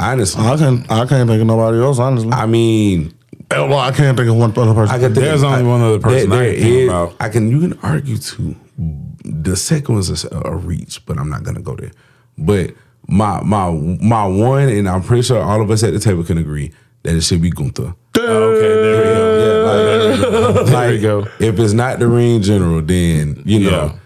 Honestly, 0.00 0.42
I 0.44 0.56
can't. 0.56 0.90
I 0.90 1.06
can't 1.06 1.28
think 1.28 1.40
of 1.42 1.46
nobody 1.46 1.78
else. 1.78 1.98
Honestly, 1.98 2.30
I 2.32 2.46
mean, 2.46 3.12
Uh, 3.52 3.66
well, 3.68 3.78
I 3.78 3.90
can't 3.92 4.16
think 4.16 4.28
of 4.28 4.36
one 4.36 4.50
other 4.56 4.74
person. 4.74 4.94
I 4.94 4.98
can 4.98 5.14
think 5.14 5.24
There's 5.26 5.42
of- 5.42 5.52
only 5.52 5.64
one 5.64 5.80
other 5.80 5.98
person 5.98 6.32
I 6.32 6.52
can 6.52 6.62
think 6.62 6.90
about. 6.90 7.14
I 7.20 7.28
can. 7.28 7.50
You 7.50 7.60
can 7.60 7.78
argue 7.82 8.16
too. 8.18 8.56
The 9.24 9.56
second 9.56 9.94
was 9.94 10.24
a, 10.24 10.28
a 10.44 10.56
reach, 10.56 11.04
but 11.06 11.18
I'm 11.18 11.28
not 11.30 11.42
gonna 11.44 11.60
go 11.60 11.76
there. 11.76 11.92
But 12.38 12.74
my 13.08 13.40
my 13.42 13.70
my 13.70 14.26
one, 14.26 14.68
and 14.68 14.88
I'm 14.88 15.02
pretty 15.02 15.22
sure 15.22 15.42
all 15.42 15.60
of 15.60 15.70
us 15.70 15.82
at 15.82 15.92
the 15.92 15.98
table 16.00 16.24
can 16.24 16.38
agree 16.38 16.72
that 17.02 17.14
it 17.14 17.20
should 17.22 17.42
be 17.42 17.50
Gunther. 17.50 17.94
Oh, 18.18 18.20
okay, 18.20 18.60
there 18.82 18.96
we 18.98 19.04
go. 19.04 20.54
Yeah, 20.54 20.56
like, 20.56 20.66
There 20.66 20.90
we 20.90 21.00
go. 21.00 21.20
If 21.40 21.58
it's 21.58 21.72
not 21.72 21.98
the 21.98 22.06
ring 22.08 22.42
general, 22.42 22.80
then 22.82 23.42
you 23.44 23.60
know. 23.70 23.70
Yeah. 23.86 23.98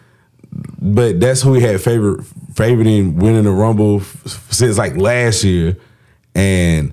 But 0.80 1.20
that's 1.20 1.42
who 1.42 1.50
we 1.52 1.60
had 1.60 1.80
favorite 1.80 2.20
favoriting 2.54 3.14
winning 3.16 3.44
the 3.44 3.50
rumble 3.50 4.00
f- 4.00 4.46
since 4.50 4.78
like 4.78 4.96
last 4.96 5.44
year, 5.44 5.76
and 6.34 6.92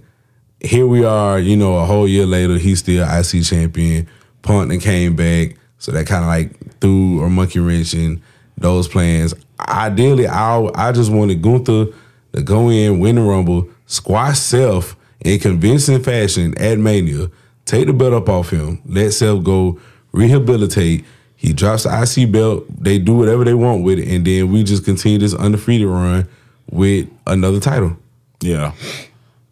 here 0.63 0.87
we 0.87 1.03
are. 1.03 1.39
You 1.39 1.57
know, 1.57 1.77
a 1.77 1.85
whole 1.85 2.07
year 2.07 2.25
later, 2.25 2.57
he's 2.57 2.79
still 2.79 3.03
IC 3.03 3.43
champion. 3.43 4.07
Punk 4.41 4.71
and 4.71 4.81
came 4.81 5.15
back, 5.15 5.55
so 5.77 5.91
that 5.93 6.05
kind 6.05 6.23
of 6.23 6.27
like 6.27 6.79
threw 6.81 7.23
a 7.23 7.29
monkey 7.29 7.59
wrench 7.59 7.93
in 7.93 8.21
those 8.57 8.89
plans. 8.89 9.33
Ideally, 9.59 10.27
I 10.27 10.69
I 10.75 10.91
just 10.91 11.11
wanted 11.11 11.41
Gunther 11.41 11.85
to 12.33 12.41
go 12.41 12.69
in, 12.69 12.99
win 12.99 13.15
the 13.15 13.21
rumble, 13.21 13.69
squash 13.85 14.39
Self 14.39 14.97
in 15.21 15.39
convincing 15.39 16.03
fashion 16.03 16.57
at 16.57 16.77
Mania, 16.77 17.29
take 17.65 17.87
the 17.87 17.93
belt 17.93 18.13
up 18.13 18.27
off 18.27 18.49
him, 18.49 18.81
let 18.85 19.11
Self 19.11 19.43
go, 19.43 19.79
rehabilitate. 20.11 21.05
He 21.37 21.53
drops 21.53 21.83
the 21.83 21.89
IC 21.89 22.31
belt. 22.31 22.65
They 22.69 22.99
do 22.99 23.15
whatever 23.15 23.43
they 23.45 23.53
want 23.53 23.83
with 23.83 23.99
it, 23.99 24.07
and 24.07 24.25
then 24.25 24.51
we 24.51 24.63
just 24.63 24.83
continue 24.85 25.19
this 25.19 25.33
undefeated 25.33 25.87
run 25.87 26.27
with 26.69 27.09
another 27.27 27.59
title. 27.59 27.97
Yeah. 28.41 28.73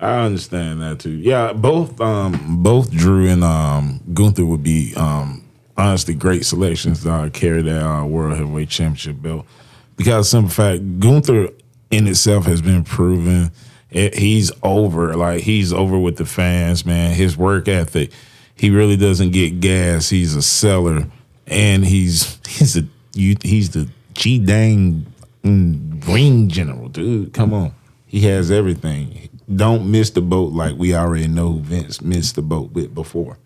I 0.02 0.26
understand 0.26 0.82
that 0.82 1.00
too. 1.00 1.12
Yeah, 1.12 1.54
both 1.54 2.02
um 2.02 2.64
both 2.64 2.92
Drew 2.92 3.30
and 3.30 3.44
um 3.44 4.02
Gunther 4.14 4.46
would 4.46 4.64
be 4.64 4.94
um 4.96 5.44
honestly 5.78 6.14
great 6.14 6.46
selections 6.46 7.04
to 7.04 7.12
uh, 7.12 7.30
carry 7.30 7.62
that 7.62 7.84
uh, 7.84 8.06
World 8.06 8.38
Heavyweight 8.38 8.70
Championship 8.70 9.22
belt. 9.22 9.46
Because 9.96 10.30
simple 10.30 10.52
fact, 10.52 11.00
Gunther 11.00 11.50
in 11.92 12.08
itself 12.08 12.46
has 12.46 12.62
been 12.62 12.84
proven 12.84 13.52
it, 13.92 14.16
he's 14.18 14.52
over. 14.64 15.16
Like 15.16 15.42
he's 15.42 15.72
over 15.72 16.00
with 16.00 16.18
the 16.18 16.26
fans, 16.26 16.86
man. 16.86 17.14
His 17.14 17.38
work 17.38 17.68
ethic, 17.68 18.12
he 18.56 18.70
really 18.70 18.98
doesn't 18.98 19.32
get 19.32 19.60
gas. 19.60 20.10
He's 20.10 20.36
a 20.36 20.42
seller, 20.42 21.08
and 21.46 21.86
he's 21.86 22.40
he's 22.48 22.78
a 22.78 22.84
he's 23.14 23.72
the 23.72 23.90
G 24.14 24.40
dang 24.40 25.06
mm, 25.44 26.08
ring 26.08 26.48
general, 26.48 26.88
dude. 26.88 27.34
Come 27.34 27.54
on, 27.54 27.76
he 28.08 28.22
has 28.22 28.50
everything. 28.50 29.30
Don't 29.56 29.90
miss 29.92 30.10
the 30.12 30.22
boat 30.22 30.54
like 30.54 30.76
we 30.78 30.94
already 30.96 31.28
know 31.28 31.54
Vince 31.54 32.02
missed 32.02 32.36
the 32.36 32.42
boat 32.42 32.72
with 32.72 32.94
before. 32.96 33.38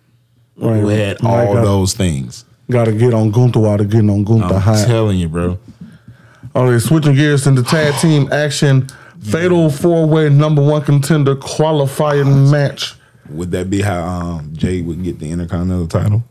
Right. 0.58 0.80
Who 0.80 0.88
had 0.90 1.22
Like, 1.24 1.48
all 1.50 1.58
I- 1.58 1.62
those 1.62 1.94
things. 1.94 2.46
Got 2.70 2.86
to 2.86 2.94
get 2.94 3.14
on 3.14 3.30
Gunther 3.32 3.60
while 3.60 3.78
they're 3.78 3.86
getting 3.86 4.10
on 4.10 4.24
Gunther 4.24 4.58
high. 4.60 4.72
I'm 4.74 4.78
high. 4.80 4.86
telling 4.86 5.20
you, 5.20 5.30
bro. 5.30 5.60
Okay, 6.56 6.80
switching 6.80 7.14
gears 7.16 7.46
into 7.46 7.62
tag 7.62 7.94
team 8.02 8.28
action. 8.32 8.88
Fatal 9.22 9.70
four 9.70 10.08
way 10.08 10.30
number 10.30 10.64
one 10.64 10.82
contender 10.84 11.36
qualifying 11.36 12.50
match. 12.50 12.94
Would 13.30 13.52
that 13.52 13.70
be 13.70 13.82
how 13.82 14.04
um, 14.04 14.50
Jay 14.54 14.82
would 14.82 15.04
get 15.04 15.20
the 15.20 15.30
Intercontinental 15.32 15.88
title? 15.88 16.24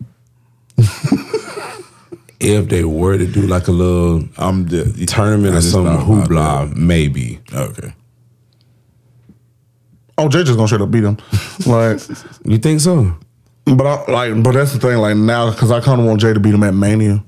If 2.40 2.68
they 2.68 2.84
were 2.84 3.16
to 3.16 3.26
do 3.26 3.42
like 3.46 3.68
a 3.68 3.72
little 3.72 4.28
I'm 4.36 4.66
the 4.66 5.06
tournament 5.06 5.54
I 5.54 5.58
or 5.58 5.60
just 5.60 5.72
some 5.72 5.84
thought 5.86 6.28
hoopla, 6.28 6.76
maybe. 6.76 7.40
Okay. 7.54 7.94
Oh, 10.16 10.28
Jay 10.28 10.44
just 10.44 10.56
gonna 10.56 10.68
straight 10.68 10.80
up 10.80 10.90
beat 10.90 11.04
him. 11.04 11.16
like, 11.66 12.00
You 12.44 12.58
think 12.58 12.80
so? 12.80 13.16
but 13.64 13.86
I 13.86 14.12
like, 14.12 14.42
but 14.42 14.52
that's 14.52 14.72
the 14.72 14.78
thing. 14.78 14.98
Like 14.98 15.16
now, 15.16 15.50
because 15.50 15.70
I 15.70 15.80
kind 15.80 16.00
of 16.00 16.06
want 16.06 16.20
Jay 16.20 16.32
to 16.32 16.40
beat 16.40 16.54
him 16.54 16.62
at 16.62 16.74
Mania. 16.74 17.24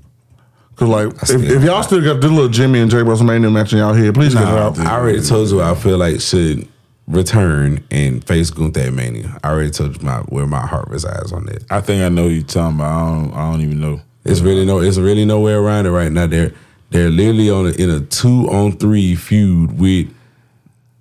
Cause 0.76 0.88
like, 0.88 1.06
if, 1.22 1.42
if 1.42 1.62
y'all 1.64 1.82
still 1.82 2.02
got 2.04 2.20
this 2.20 2.30
little 2.30 2.50
Jimmy 2.50 2.80
and 2.80 2.90
Jay 2.90 2.98
WrestleMania 2.98 3.50
match 3.50 3.72
in 3.72 3.78
y'all 3.78 3.94
head, 3.94 4.12
please 4.14 4.34
get 4.34 4.42
it 4.42 4.46
Nah, 4.46 4.66
out. 4.68 4.78
I 4.78 4.98
already 4.98 5.22
told 5.22 5.48
you 5.48 5.62
I 5.62 5.74
feel 5.74 5.96
like 5.96 6.20
should 6.20 6.68
return 7.08 7.82
and 7.90 8.22
face 8.26 8.50
Gunther 8.50 8.80
at 8.80 8.92
Mania. 8.92 9.38
I 9.42 9.50
already 9.52 9.70
told 9.70 9.96
you 9.96 10.02
my 10.06 10.18
where 10.28 10.46
my 10.46 10.66
heart 10.66 10.88
resides 10.88 11.32
on 11.32 11.46
that. 11.46 11.64
I 11.70 11.80
think 11.80 12.02
I 12.02 12.10
know 12.10 12.26
you 12.26 12.42
talking 12.42 12.76
about. 12.76 12.92
I 12.92 13.14
don't, 13.14 13.32
I 13.34 13.50
don't 13.50 13.60
even 13.62 13.80
know. 13.80 14.00
It's 14.26 14.40
really 14.40 14.66
no, 14.66 14.80
it's 14.80 14.98
really 14.98 15.24
no 15.24 15.40
way 15.40 15.52
around 15.54 15.86
it 15.86 15.90
right 15.92 16.12
now. 16.12 16.26
They're 16.26 16.52
they're 16.90 17.08
literally 17.10 17.48
on 17.48 17.66
a, 17.68 17.70
in 17.70 17.88
a 17.88 18.00
two 18.00 18.46
on 18.50 18.72
three 18.72 19.14
feud 19.14 19.78
with 19.78 20.12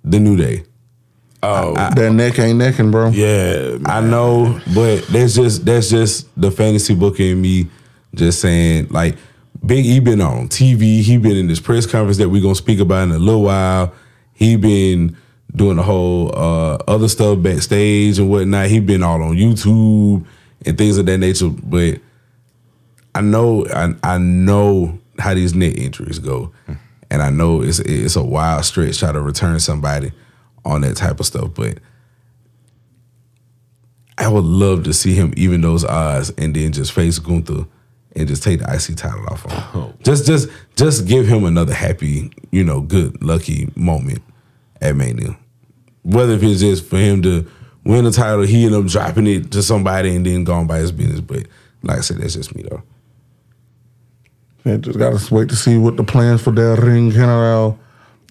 the 0.04 0.18
New 0.18 0.36
Day. 0.38 0.64
Oh, 1.46 1.74
that 1.74 2.12
neck 2.12 2.38
ain't 2.38 2.58
necking, 2.58 2.90
bro. 2.90 3.10
yeah. 3.10 3.78
I 3.86 4.00
know, 4.00 4.60
but 4.74 5.06
that's 5.08 5.34
just 5.34 5.64
that's 5.64 5.90
just 5.90 6.28
the 6.40 6.50
fantasy 6.50 6.94
book 6.94 7.20
in 7.20 7.40
me 7.40 7.68
just 8.14 8.40
saying 8.40 8.88
like 8.90 9.16
Big 9.64 9.84
E 9.86 10.00
been 10.00 10.20
on 10.20 10.48
TV, 10.48 11.02
he 11.02 11.18
been 11.18 11.36
in 11.36 11.46
this 11.48 11.60
press 11.60 11.86
conference 11.86 12.18
that 12.18 12.28
we're 12.28 12.42
gonna 12.42 12.54
speak 12.54 12.80
about 12.80 13.04
in 13.04 13.12
a 13.12 13.18
little 13.18 13.42
while. 13.42 13.92
He 14.32 14.56
been 14.56 15.16
doing 15.54 15.76
the 15.76 15.82
whole 15.82 16.36
uh, 16.36 16.76
other 16.86 17.08
stuff 17.08 17.42
backstage 17.42 18.18
and 18.18 18.30
whatnot. 18.30 18.68
He 18.68 18.80
been 18.80 19.02
all 19.02 19.22
on 19.22 19.34
YouTube 19.36 20.26
and 20.64 20.76
things 20.78 20.98
of 20.98 21.06
that 21.06 21.18
nature. 21.18 21.48
But 21.48 22.00
I 23.14 23.22
know 23.22 23.66
I, 23.66 23.94
I 24.02 24.18
know 24.18 24.98
how 25.18 25.34
these 25.34 25.54
neck 25.54 25.76
injuries 25.76 26.18
go. 26.18 26.52
And 27.10 27.22
I 27.22 27.30
know 27.30 27.62
it's 27.62 27.78
it's 27.80 28.16
a 28.16 28.22
wild 28.22 28.64
stretch 28.64 28.98
try 28.98 29.12
to 29.12 29.20
return 29.20 29.58
somebody 29.60 30.12
on 30.66 30.82
that 30.82 30.96
type 30.96 31.20
of 31.20 31.26
stuff, 31.26 31.54
but 31.54 31.78
I 34.18 34.28
would 34.28 34.44
love 34.44 34.84
to 34.84 34.92
see 34.92 35.14
him 35.14 35.32
even 35.36 35.60
those 35.60 35.84
odds 35.84 36.30
and 36.38 36.54
then 36.54 36.72
just 36.72 36.92
face 36.92 37.18
Gunther 37.18 37.66
and 38.14 38.28
just 38.28 38.42
take 38.42 38.60
the 38.60 38.64
IC 38.64 38.96
title 38.96 39.26
off 39.28 39.42
him. 39.44 39.62
Oh, 39.74 39.92
just 40.02 40.26
just 40.26 40.48
just 40.74 41.06
give 41.06 41.26
him 41.26 41.44
another 41.44 41.74
happy, 41.74 42.30
you 42.50 42.64
know, 42.64 42.80
good, 42.80 43.22
lucky 43.22 43.70
moment 43.76 44.22
at 44.80 44.96
Mania. 44.96 45.36
Whether 46.02 46.34
if 46.34 46.42
it's 46.42 46.60
just 46.60 46.86
for 46.86 46.96
him 46.96 47.22
to 47.22 47.46
win 47.84 48.04
the 48.04 48.10
title, 48.10 48.42
he 48.42 48.64
end 48.64 48.74
up 48.74 48.86
dropping 48.86 49.26
it 49.26 49.52
to 49.52 49.62
somebody 49.62 50.16
and 50.16 50.24
then 50.24 50.44
going 50.44 50.66
by 50.66 50.78
his 50.78 50.92
business. 50.92 51.20
But 51.20 51.46
like 51.82 51.98
I 51.98 52.00
said, 52.00 52.18
that's 52.18 52.34
just 52.34 52.54
me 52.54 52.62
though. 52.62 52.82
Yeah, 54.64 54.78
just 54.78 54.98
gotta 54.98 55.34
wait 55.34 55.50
to 55.50 55.56
see 55.56 55.76
what 55.76 55.96
the 55.96 56.04
plans 56.04 56.42
for 56.42 56.50
their 56.50 56.74
ring 56.76 57.10
general 57.10 57.78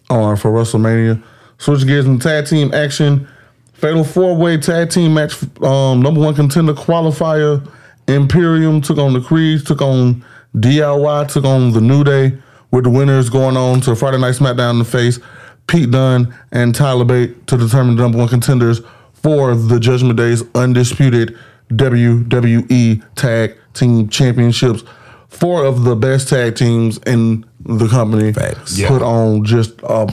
are 0.09 0.35
for 0.35 0.51
WrestleMania. 0.51 1.23
Switch 1.57 1.85
gears 1.85 2.05
in 2.05 2.19
tag 2.19 2.47
team 2.47 2.73
action. 2.73 3.27
Fatal 3.73 4.03
four 4.03 4.35
way 4.35 4.57
tag 4.57 4.89
team 4.89 5.13
match. 5.13 5.41
Um, 5.61 6.01
number 6.01 6.21
one 6.21 6.35
contender 6.35 6.73
qualifier. 6.73 7.67
Imperium 8.07 8.81
took 8.81 8.97
on 8.97 9.13
the 9.13 9.21
Creeds, 9.21 9.63
took 9.63 9.81
on 9.81 10.23
DIY, 10.55 11.31
took 11.31 11.43
on 11.43 11.71
the 11.71 11.81
New 11.81 12.03
Day. 12.03 12.37
With 12.71 12.83
the 12.83 12.89
winners 12.89 13.29
going 13.29 13.55
on 13.55 13.79
to 13.81 13.95
Friday 13.95 14.17
Night 14.17 14.35
SmackDown 14.35 14.71
in 14.71 14.79
the 14.79 14.85
face 14.85 15.19
Pete 15.67 15.91
Dunne 15.91 16.33
and 16.51 16.75
Tyler 16.75 17.05
Bate 17.05 17.47
to 17.47 17.57
determine 17.57 17.95
the 17.95 18.01
number 18.01 18.17
one 18.17 18.27
contenders 18.27 18.81
for 19.13 19.55
the 19.55 19.79
Judgment 19.79 20.17
Day's 20.17 20.43
undisputed 20.53 21.37
WWE 21.69 23.03
Tag 23.15 23.57
Team 23.73 24.09
Championships. 24.09 24.83
Four 25.29 25.65
of 25.65 25.83
the 25.83 25.95
best 25.95 26.29
tag 26.29 26.55
teams 26.55 26.97
in 26.99 27.45
the 27.61 27.87
company 27.87 28.31
Facts. 28.31 28.81
put 28.83 29.01
on 29.01 29.43
just 29.43 29.73
a 29.83 30.05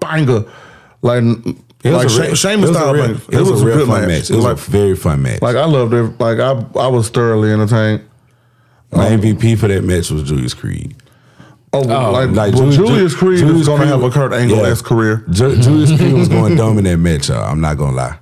banger. 0.00 0.44
Like, 1.06 1.22
It 1.84 1.90
like 1.92 2.04
was 2.04 2.16
a 2.18 2.20
real- 2.22 2.26
She- 2.26 2.32
it 2.32 2.36
Sheamus 2.36 2.68
was 2.68 2.70
a 2.70 2.74
style 2.80 2.92
real- 2.94 3.06
banger. 3.06 3.20
It 3.30 3.40
was 3.40 3.62
a 3.62 3.64
real 3.64 3.76
good 3.78 3.86
fun 3.88 4.06
match. 4.08 4.30
It 4.30 4.36
was 4.36 4.44
like, 4.44 4.56
a 4.56 4.60
very 4.70 4.96
fun 4.96 5.22
match. 5.22 5.40
like 5.42 5.56
I 5.56 5.64
loved 5.64 5.94
it. 5.94 6.20
Like 6.20 6.38
I, 6.38 6.64
I 6.80 6.86
was 6.88 7.08
thoroughly 7.08 7.52
entertained. 7.52 8.02
My 8.92 9.06
MVP 9.10 9.58
for 9.58 9.68
that 9.68 9.84
match 9.84 10.10
was 10.10 10.22
Julius 10.22 10.54
Creed. 10.54 10.96
Oh, 11.72 11.80
like, 11.80 11.90
oh. 11.90 12.10
like 12.32 12.54
well, 12.54 12.70
Julius- 12.70 12.76
Julius 12.76 13.14
Creed 13.14 13.38
Julius 13.40 13.60
is 13.62 13.66
going 13.66 13.80
to 13.80 13.86
Creed- 13.86 14.00
have 14.00 14.02
a 14.02 14.10
Kurt 14.10 14.32
Angle 14.32 14.64
esque 14.66 14.84
Yeah. 14.84 14.88
career. 14.88 15.24
Ju- 15.30 15.56
Julius 15.60 15.96
Creed 15.98 16.12
was 16.14 16.28
going 16.28 16.56
dumb 16.60 16.78
in 16.78 16.84
that 16.84 16.96
match. 16.98 17.28
y'all. 17.28 17.44
I'm 17.50 17.60
not 17.60 17.76
gonna 17.76 17.96
lie. 17.96 18.16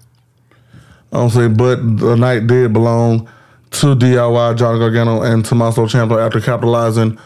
I 1.12 1.16
don't 1.18 1.30
say, 1.30 1.46
but 1.48 1.76
the 1.98 2.16
night 2.16 2.46
did 2.48 2.72
belong 2.72 3.28
to 3.70 3.94
DIY, 3.94 4.56
Johnny 4.56 4.78
Gargano, 4.80 5.22
and 5.22 5.44
Tommaso 5.44 5.86
Ciampa 5.86 6.24
after 6.24 6.40
capitalizing 6.40 7.16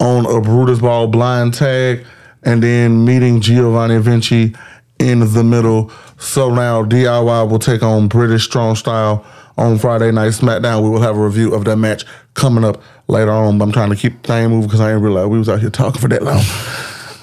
on 0.00 0.26
a 0.26 0.40
Brutus 0.40 0.78
Ball 0.80 1.06
blind 1.08 1.54
tag 1.54 2.04
and 2.44 2.62
then 2.62 3.04
meeting 3.04 3.40
Giovanni 3.40 3.98
Vinci 3.98 4.54
in 4.98 5.32
the 5.32 5.44
middle. 5.44 5.90
So 6.18 6.52
now 6.54 6.84
DIY 6.84 7.50
will 7.50 7.58
take 7.58 7.82
on 7.82 8.08
British 8.08 8.44
Strong 8.44 8.76
Style 8.76 9.24
on 9.56 9.78
Friday 9.78 10.12
Night 10.12 10.32
SmackDown. 10.32 10.82
We 10.82 10.90
will 10.90 11.02
have 11.02 11.16
a 11.16 11.24
review 11.24 11.54
of 11.54 11.64
that 11.64 11.76
match 11.76 12.04
coming 12.34 12.64
up 12.64 12.82
later 13.08 13.30
on. 13.30 13.58
But 13.58 13.64
I'm 13.64 13.72
trying 13.72 13.90
to 13.90 13.96
keep 13.96 14.22
the 14.22 14.28
thing 14.28 14.50
moving 14.50 14.66
because 14.66 14.80
I 14.80 14.88
didn't 14.88 15.02
realize 15.02 15.26
we 15.26 15.38
was 15.38 15.48
out 15.48 15.60
here 15.60 15.70
talking 15.70 16.00
for 16.00 16.08
that 16.08 16.22
long. 16.22 16.42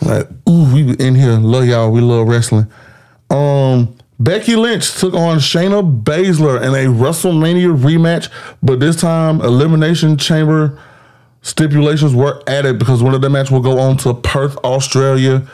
Like, 0.02 0.28
ooh, 0.50 0.74
we 0.74 0.94
in 0.98 1.16
here. 1.16 1.34
Love 1.34 1.66
y'all. 1.66 1.92
We 1.92 2.02
love 2.02 2.28
wrestling. 2.28 2.68
Um, 3.30 3.96
Becky 4.20 4.56
Lynch 4.56 4.94
took 4.96 5.14
on 5.14 5.38
Shayna 5.40 6.04
Baszler 6.04 6.58
in 6.58 6.74
a 6.74 6.94
WrestleMania 6.94 7.76
rematch, 7.78 8.30
but 8.64 8.80
this 8.80 8.96
time 8.96 9.42
Elimination 9.42 10.18
Chamber 10.18 10.80
stipulations 11.42 12.16
were 12.16 12.42
added 12.48 12.80
because 12.80 13.04
one 13.04 13.14
of 13.14 13.22
the 13.22 13.30
match 13.30 13.52
will 13.52 13.62
go 13.62 13.78
on 13.78 13.98
to 13.98 14.14
Perth, 14.14 14.58
Australia, 14.58 15.46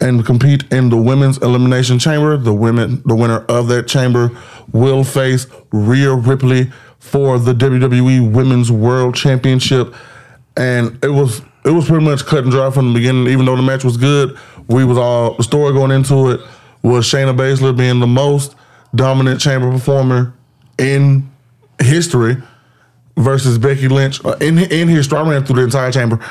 and 0.00 0.24
compete 0.24 0.64
in 0.72 0.90
the 0.90 0.96
women's 0.96 1.38
elimination 1.38 1.98
chamber. 1.98 2.36
The 2.36 2.52
women, 2.52 3.02
the 3.04 3.14
winner 3.14 3.44
of 3.46 3.68
that 3.68 3.86
chamber, 3.86 4.30
will 4.72 5.04
face 5.04 5.46
Rhea 5.72 6.14
Ripley 6.14 6.70
for 6.98 7.38
the 7.38 7.52
WWE 7.52 8.32
Women's 8.32 8.72
World 8.72 9.14
Championship. 9.14 9.94
And 10.56 10.98
it 11.04 11.10
was 11.10 11.42
it 11.64 11.70
was 11.70 11.86
pretty 11.86 12.04
much 12.04 12.26
cut 12.26 12.44
and 12.44 12.50
dry 12.50 12.70
from 12.70 12.88
the 12.88 12.98
beginning. 12.98 13.28
Even 13.28 13.46
though 13.46 13.56
the 13.56 13.62
match 13.62 13.84
was 13.84 13.96
good, 13.96 14.36
we 14.68 14.84
was 14.84 14.98
all 14.98 15.34
the 15.34 15.42
story 15.42 15.72
going 15.72 15.90
into 15.90 16.30
it 16.30 16.40
was 16.82 17.06
Shayna 17.06 17.36
Baszler 17.36 17.76
being 17.76 17.98
the 17.98 18.06
most 18.06 18.54
dominant 18.94 19.40
chamber 19.40 19.70
performer 19.70 20.34
in 20.78 21.30
history 21.80 22.36
versus 23.16 23.58
Becky 23.58 23.88
Lynch 23.88 24.24
uh, 24.24 24.36
in 24.40 24.58
in 24.58 24.88
history. 24.88 25.18
I 25.18 25.28
ran 25.28 25.44
through 25.44 25.56
the 25.56 25.62
entire 25.62 25.90
chamber. 25.90 26.24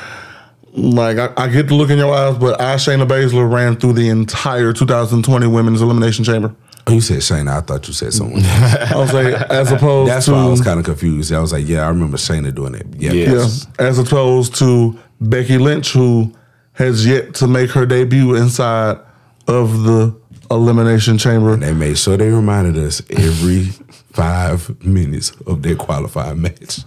Like 0.76 1.18
I, 1.18 1.32
I 1.36 1.48
get 1.48 1.68
the 1.68 1.74
look 1.74 1.90
in 1.90 1.98
your 1.98 2.12
eyes, 2.12 2.36
but 2.36 2.60
I 2.60 2.74
Shayna 2.74 3.06
Baszler 3.06 3.50
ran 3.50 3.76
through 3.76 3.92
the 3.92 4.08
entire 4.08 4.72
2020 4.72 5.46
Women's 5.46 5.80
Elimination 5.80 6.24
Chamber. 6.24 6.54
Oh, 6.86 6.92
you 6.92 7.00
said 7.00 7.18
Shayna. 7.18 7.56
I 7.56 7.60
thought 7.60 7.86
you 7.86 7.94
said 7.94 8.12
someone. 8.12 8.42
I 8.44 8.92
was 8.96 9.12
like, 9.14 9.34
as 9.50 9.72
opposed 9.72 10.10
That's 10.10 10.26
to 10.26 10.32
why 10.32 10.44
I 10.44 10.48
was 10.48 10.60
kind 10.60 10.78
of 10.78 10.84
confused. 10.84 11.32
I 11.32 11.40
was 11.40 11.52
like, 11.52 11.66
yeah, 11.66 11.84
I 11.84 11.88
remember 11.88 12.16
Shayna 12.16 12.54
doing 12.54 12.74
it. 12.74 12.86
Yeah. 12.96 13.12
Yeah. 13.12 13.32
yeah, 13.32 13.48
as 13.78 13.98
opposed 13.98 14.56
to 14.56 14.98
Becky 15.20 15.58
Lynch, 15.58 15.92
who 15.92 16.34
has 16.72 17.06
yet 17.06 17.34
to 17.34 17.46
make 17.46 17.70
her 17.70 17.86
debut 17.86 18.34
inside 18.34 18.98
of 19.46 19.84
the 19.84 20.14
Elimination 20.50 21.18
Chamber. 21.18 21.56
They 21.56 21.72
made 21.72 21.98
sure 21.98 22.16
they 22.16 22.30
reminded 22.30 22.76
us 22.76 23.00
every 23.10 23.66
five 24.12 24.84
minutes 24.84 25.30
of 25.46 25.62
their 25.62 25.76
qualifying 25.76 26.42
match. 26.42 26.80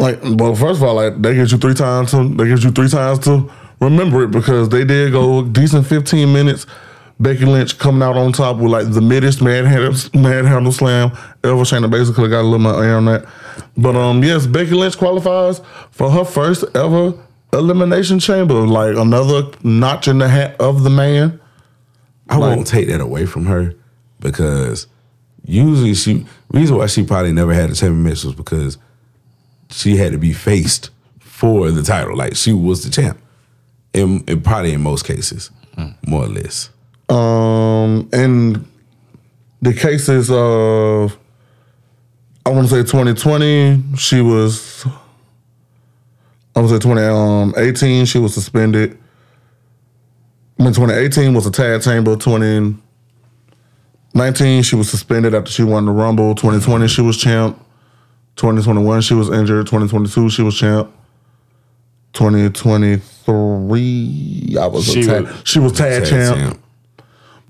Like, 0.00 0.18
well, 0.22 0.54
first 0.54 0.80
of 0.80 0.82
all, 0.82 0.94
like 0.94 1.20
they 1.20 1.34
gives 1.34 1.52
you 1.52 1.58
three 1.58 1.74
times 1.74 2.10
to 2.12 2.28
they 2.34 2.46
gives 2.48 2.64
you 2.64 2.70
three 2.70 2.88
times 2.88 3.18
to 3.20 3.50
remember 3.80 4.24
it 4.24 4.30
because 4.30 4.68
they 4.70 4.84
did 4.84 5.12
go 5.12 5.42
decent 5.44 5.86
fifteen 5.86 6.32
minutes. 6.32 6.66
Becky 7.18 7.44
Lynch 7.44 7.78
coming 7.78 8.02
out 8.02 8.16
on 8.16 8.32
top 8.32 8.56
with 8.56 8.72
like 8.72 8.90
the 8.92 9.02
middest 9.02 9.42
mad 9.42 9.66
handle, 9.66 9.92
mad 10.18 10.46
handle 10.46 10.72
slam 10.72 11.10
ever. 11.44 11.54
Shayna 11.64 11.90
basically 11.90 12.30
got 12.30 12.40
a 12.40 12.48
little 12.48 12.58
more 12.60 12.82
air 12.82 12.96
on 12.96 13.04
that, 13.04 13.26
but 13.76 13.94
um, 13.94 14.24
yes, 14.24 14.46
Becky 14.46 14.70
Lynch 14.70 14.96
qualifies 14.96 15.60
for 15.90 16.10
her 16.10 16.24
first 16.24 16.64
ever 16.74 17.12
elimination 17.52 18.20
chamber. 18.20 18.54
Like 18.66 18.96
another 18.96 19.50
notch 19.62 20.08
in 20.08 20.16
the 20.16 20.28
hat 20.30 20.58
of 20.58 20.82
the 20.82 20.88
man. 20.88 21.38
I 22.30 22.38
Like- 22.38 22.56
won't 22.56 22.66
take 22.66 22.88
that 22.88 23.02
away 23.02 23.26
from 23.26 23.44
her 23.46 23.74
because 24.20 24.86
usually 25.44 25.92
she 25.94 26.24
reason 26.54 26.78
why 26.78 26.86
she 26.86 27.02
probably 27.04 27.32
never 27.32 27.52
had 27.52 27.68
a 27.68 27.74
champion 27.74 28.02
match 28.02 28.24
was 28.24 28.34
because 28.34 28.78
she 29.70 29.96
had 29.96 30.12
to 30.12 30.18
be 30.18 30.32
faced 30.32 30.90
for 31.20 31.70
the 31.70 31.82
title. 31.82 32.16
Like 32.16 32.36
she 32.36 32.52
was 32.52 32.84
the 32.84 32.90
champ. 32.90 33.18
In 33.92 34.22
probably 34.42 34.72
in 34.72 34.82
most 34.82 35.04
cases, 35.04 35.50
more 36.06 36.24
or 36.24 36.28
less. 36.28 36.70
Um, 37.08 38.08
in 38.12 38.64
the 39.60 39.74
cases 39.74 40.30
of, 40.30 41.18
I 42.46 42.50
want 42.50 42.68
to 42.68 42.74
say 42.74 42.82
2020, 42.82 43.96
she 43.96 44.20
was. 44.20 44.86
I 46.54 46.60
was 46.60 46.70
at 46.72 46.82
2018, 46.82 48.04
she 48.06 48.18
was 48.18 48.34
suspended. 48.34 48.98
I 50.58 50.62
mean, 50.62 50.74
2018 50.74 51.34
was 51.34 51.46
a 51.46 51.50
tag 51.50 51.82
chamber. 51.82 52.16
2019, 52.16 54.62
she 54.62 54.76
was 54.76 54.90
suspended 54.90 55.34
after 55.34 55.50
she 55.50 55.62
won 55.62 55.86
the 55.86 55.92
Rumble. 55.92 56.34
2020, 56.34 56.86
she 56.86 57.00
was 57.00 57.16
champ. 57.16 57.58
2021, 58.40 59.00
she 59.02 59.14
was 59.14 59.28
injured. 59.30 59.66
2022, 59.66 60.30
she 60.30 60.42
was 60.42 60.56
champ. 60.58 60.90
2023, 62.14 64.56
I 64.58 64.66
was 64.66 64.84
She 64.84 65.02
a 65.02 65.06
tag, 65.06 65.22
was- 65.24 65.42
she 65.44 65.58
was 65.58 65.72
tag, 65.72 66.02
Tag 66.02 66.10
champ. 66.10 66.36
champ. 66.36 66.60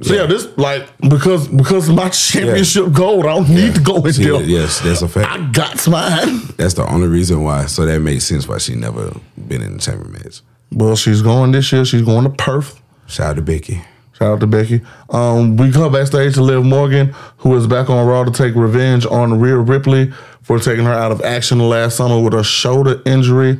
So 0.02 0.14
yeah, 0.14 0.24
this 0.24 0.48
like 0.56 0.88
because 1.10 1.46
because 1.48 1.90
my 1.90 2.08
championship 2.08 2.90
gold, 2.92 3.26
I 3.26 3.34
don't 3.34 3.50
need 3.50 3.74
to 3.74 3.82
go 3.82 3.96
in 3.96 4.12
there. 4.14 4.40
yes, 4.42 4.80
that's 4.80 5.02
a 5.02 5.08
fact. 5.08 5.30
I 5.30 5.46
got 5.52 5.86
mine. 5.88 6.40
That's 6.56 6.72
the 6.72 6.86
only 6.90 7.06
reason 7.06 7.42
why. 7.42 7.66
So 7.66 7.84
that 7.84 8.00
makes 8.00 8.24
sense 8.24 8.48
why 8.48 8.56
she 8.58 8.74
never 8.76 9.12
been 9.46 9.60
in 9.60 9.74
the 9.74 9.78
chamber 9.78 10.08
match. 10.08 10.40
Well, 10.72 10.96
she's 10.96 11.20
going 11.20 11.52
this 11.52 11.70
year. 11.70 11.84
She's 11.84 12.00
going 12.00 12.24
to 12.24 12.30
Perth. 12.30 12.80
Shout 13.08 13.32
out 13.32 13.36
to 13.36 13.42
Becky. 13.42 13.82
Shout 14.20 14.32
out 14.34 14.40
to 14.40 14.46
Becky. 14.46 14.82
Um, 15.08 15.56
we 15.56 15.72
come 15.72 15.90
backstage 15.92 16.34
to 16.34 16.42
Liv 16.42 16.62
Morgan, 16.62 17.14
who 17.38 17.56
is 17.56 17.66
back 17.66 17.88
on 17.88 18.06
Raw 18.06 18.24
to 18.24 18.30
take 18.30 18.54
revenge 18.54 19.06
on 19.06 19.40
Rhea 19.40 19.56
Ripley 19.56 20.12
for 20.42 20.58
taking 20.58 20.84
her 20.84 20.92
out 20.92 21.10
of 21.10 21.22
action 21.22 21.58
last 21.58 21.96
summer 21.96 22.20
with 22.20 22.34
a 22.34 22.44
shoulder 22.44 23.00
injury. 23.06 23.58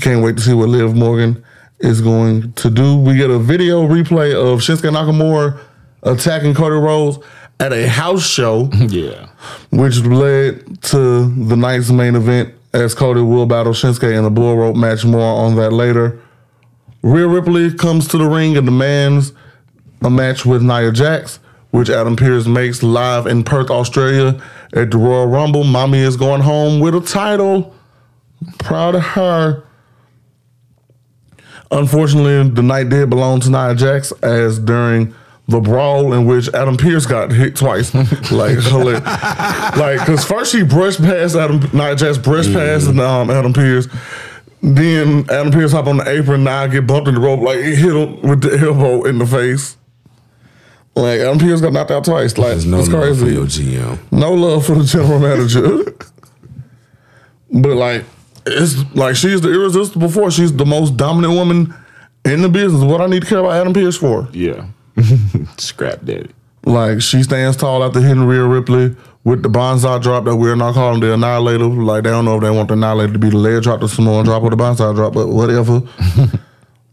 Can't 0.00 0.22
wait 0.22 0.36
to 0.36 0.42
see 0.42 0.54
what 0.54 0.68
Liv 0.68 0.94
Morgan 0.94 1.44
is 1.80 2.00
going 2.00 2.52
to 2.52 2.70
do. 2.70 2.96
We 2.96 3.16
get 3.16 3.28
a 3.28 3.40
video 3.40 3.88
replay 3.88 4.32
of 4.34 4.60
Shinsuke 4.60 4.88
Nakamura 4.92 5.58
attacking 6.04 6.54
Cody 6.54 6.76
Rhodes 6.76 7.18
at 7.58 7.72
a 7.72 7.88
house 7.88 8.24
show, 8.24 8.70
Yeah. 8.88 9.30
which 9.72 9.98
led 9.98 10.80
to 10.84 11.28
the 11.28 11.56
night's 11.56 11.90
main 11.90 12.14
event 12.14 12.54
as 12.72 12.94
Cody 12.94 13.20
will 13.20 13.46
battle 13.46 13.72
Shinsuke 13.72 14.16
in 14.16 14.24
a 14.24 14.30
bull 14.30 14.56
rope 14.56 14.76
match. 14.76 15.04
More 15.04 15.20
on 15.44 15.56
that 15.56 15.72
later. 15.72 16.20
Rhea 17.02 17.26
Ripley 17.26 17.72
comes 17.74 18.06
to 18.08 18.18
the 18.18 18.28
ring 18.28 18.56
and 18.56 18.64
demands 18.64 19.32
a 20.02 20.10
match 20.10 20.46
with 20.46 20.62
Nia 20.62 20.92
Jax, 20.92 21.38
which 21.70 21.90
Adam 21.90 22.16
Pearce 22.16 22.46
makes 22.46 22.82
live 22.82 23.26
in 23.26 23.44
Perth, 23.44 23.70
Australia 23.70 24.40
at 24.72 24.90
the 24.90 24.98
Royal 24.98 25.26
Rumble. 25.26 25.64
Mommy 25.64 25.98
is 25.98 26.16
going 26.16 26.42
home 26.42 26.80
with 26.80 26.94
a 26.94 27.00
title. 27.00 27.74
Proud 28.58 28.94
of 28.94 29.02
her. 29.02 29.64
Unfortunately, 31.70 32.50
the 32.50 32.62
night 32.62 32.88
did 32.88 33.10
belong 33.10 33.40
to 33.40 33.50
Nia 33.50 33.74
Jax 33.74 34.12
as 34.22 34.58
during 34.58 35.14
the 35.46 35.60
brawl 35.60 36.12
in 36.12 36.26
which 36.26 36.48
Adam 36.54 36.76
Pearce 36.76 37.06
got 37.06 37.32
hit 37.32 37.56
twice. 37.56 37.94
like, 38.32 38.58
hilarious. 38.58 39.04
like, 39.04 40.00
because 40.00 40.24
first 40.24 40.52
she 40.52 40.62
brushed 40.62 41.00
past 41.00 41.36
Adam, 41.36 41.60
Nia 41.72 41.94
Jax 41.94 42.18
brushed 42.18 42.52
past 42.52 42.88
um, 42.88 43.30
Adam 43.30 43.52
Pearce. 43.52 43.88
Then 44.62 45.24
Adam 45.30 45.52
Pearce 45.52 45.72
hop 45.72 45.86
on 45.86 45.98
the 45.98 46.08
apron. 46.08 46.44
Now 46.44 46.66
get 46.66 46.86
bumped 46.86 47.08
in 47.08 47.14
the 47.14 47.20
rope. 47.20 47.40
Like 47.40 47.58
he 47.58 47.74
hit 47.74 47.94
him 47.94 48.20
with 48.22 48.42
the 48.42 48.58
elbow 48.58 49.04
in 49.04 49.18
the 49.18 49.26
face. 49.26 49.76
Like 50.96 51.20
Adam 51.20 51.38
Pearce 51.38 51.60
got 51.60 51.72
knocked 51.72 51.90
out 51.90 52.04
twice. 52.04 52.36
Like 52.36 52.48
There's 52.48 52.66
no 52.66 52.80
it's 52.80 52.88
love 52.88 53.18
for 53.18 53.24
crazy. 53.24 53.34
your 53.34 53.46
GM. 53.46 53.98
No 54.12 54.32
love 54.34 54.66
for 54.66 54.74
the 54.74 54.84
general 54.84 55.18
manager. 55.18 55.84
but 57.52 57.76
like 57.76 58.04
it's 58.46 58.76
like 58.94 59.16
she's 59.16 59.40
the 59.40 59.52
irresistible 59.52 60.08
force. 60.08 60.34
She's 60.34 60.52
the 60.54 60.66
most 60.66 60.96
dominant 60.96 61.34
woman 61.34 61.74
in 62.24 62.42
the 62.42 62.48
business. 62.48 62.82
What 62.82 63.00
I 63.00 63.06
need 63.06 63.22
to 63.22 63.28
care 63.28 63.38
about 63.38 63.52
Adam 63.52 63.72
Pearce 63.72 63.96
for? 63.96 64.28
Yeah. 64.32 64.66
Scrap 65.58 66.04
daddy. 66.04 66.30
Like 66.64 67.00
she 67.00 67.22
stands 67.22 67.56
tall 67.56 67.82
after 67.82 68.00
hitting 68.00 68.24
Rhea 68.24 68.44
Ripley 68.44 68.94
with 69.24 69.42
the 69.42 69.48
bonsai 69.48 70.02
drop 70.02 70.24
that 70.24 70.36
we're 70.36 70.56
not 70.56 70.74
calling 70.74 71.00
the 71.00 71.14
annihilator. 71.14 71.64
Like 71.66 72.04
they 72.04 72.10
don't 72.10 72.24
know 72.24 72.36
if 72.36 72.42
they 72.42 72.50
want 72.50 72.68
the 72.68 72.74
annihilator 72.74 73.12
to 73.14 73.18
be 73.18 73.30
the 73.30 73.38
leg 73.38 73.62
drop, 73.62 73.80
the 73.80 73.88
Samoan 73.88 74.24
drop, 74.24 74.42
or 74.42 74.50
the 74.50 74.56
bonsai 74.56 74.94
drop, 74.94 75.14
but 75.14 75.28
whatever. 75.28 75.82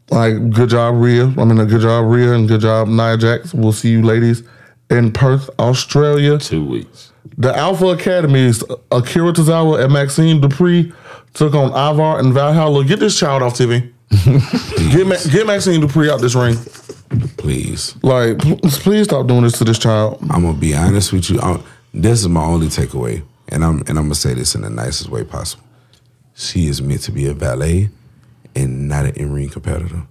like 0.10 0.49
good 0.51 0.70
job, 0.70 0.95
Rhea. 0.95 1.26
I 1.26 1.45
mean, 1.45 1.60
a 1.60 1.66
good 1.66 1.82
job, 1.82 2.10
Rhea, 2.10 2.34
and 2.34 2.47
good 2.47 2.62
job, 2.62 2.88
Nia 2.88 3.18
Jax. 3.18 3.53
We'll 3.53 3.74
see 3.74 3.89
you 3.89 4.03
ladies 4.03 4.43
in 4.89 5.12
Perth, 5.12 5.49
Australia. 5.60 6.38
Two 6.38 6.66
weeks. 6.66 7.12
The 7.38 7.55
Alpha 7.55 7.88
Academies, 7.88 8.64
Akira 8.91 9.32
Tozawa 9.34 9.84
and 9.84 9.93
Maxine 9.93 10.41
Dupree 10.41 10.91
took 11.34 11.53
on 11.53 11.70
Ivar 11.70 12.20
and 12.20 12.34
Valhalla. 12.34 12.84
Get 12.84 12.99
this 12.99 13.18
child 13.20 13.43
off 13.43 13.53
TV. 13.55 13.91
get, 14.91 15.05
Ma- 15.05 15.32
get 15.32 15.45
Maxine 15.45 15.82
Dupree 15.82 16.10
out 16.10 16.22
this 16.22 16.34
ring. 16.34 16.55
Please. 17.38 17.95
Like, 18.01 18.39
pl- 18.39 18.60
please 18.62 19.05
stop 19.05 19.28
doing 19.28 19.43
this 19.43 19.58
to 19.60 19.64
this 19.64 19.78
child. 19.78 20.18
I'm 20.30 20.43
gonna 20.43 20.58
be 20.58 20.74
honest 20.74 21.14
with 21.14 21.30
you. 21.30 21.39
i 21.41 21.62
this 21.93 22.20
is 22.20 22.28
my 22.28 22.43
only 22.43 22.68
takeaway, 22.68 23.24
and 23.49 23.64
I'm 23.64 23.80
and 23.82 23.89
I'm 23.89 24.05
gonna 24.05 24.16
say 24.16 24.34
this 24.34 24.55
in 24.55 24.62
the 24.62 24.70
nicest 24.70 25.10
way 25.10 25.24
possible. 25.24 25.64
She 26.36 26.68
is 26.68 26.82
meant 26.82 27.01
to 27.03 27.12
be 27.12 27.28
a 27.28 27.34
valet 27.34 27.89
and 28.58 28.88
not 28.88 29.05
an 29.05 29.16
in-ring 29.16 29.49
competitor. 29.49 30.03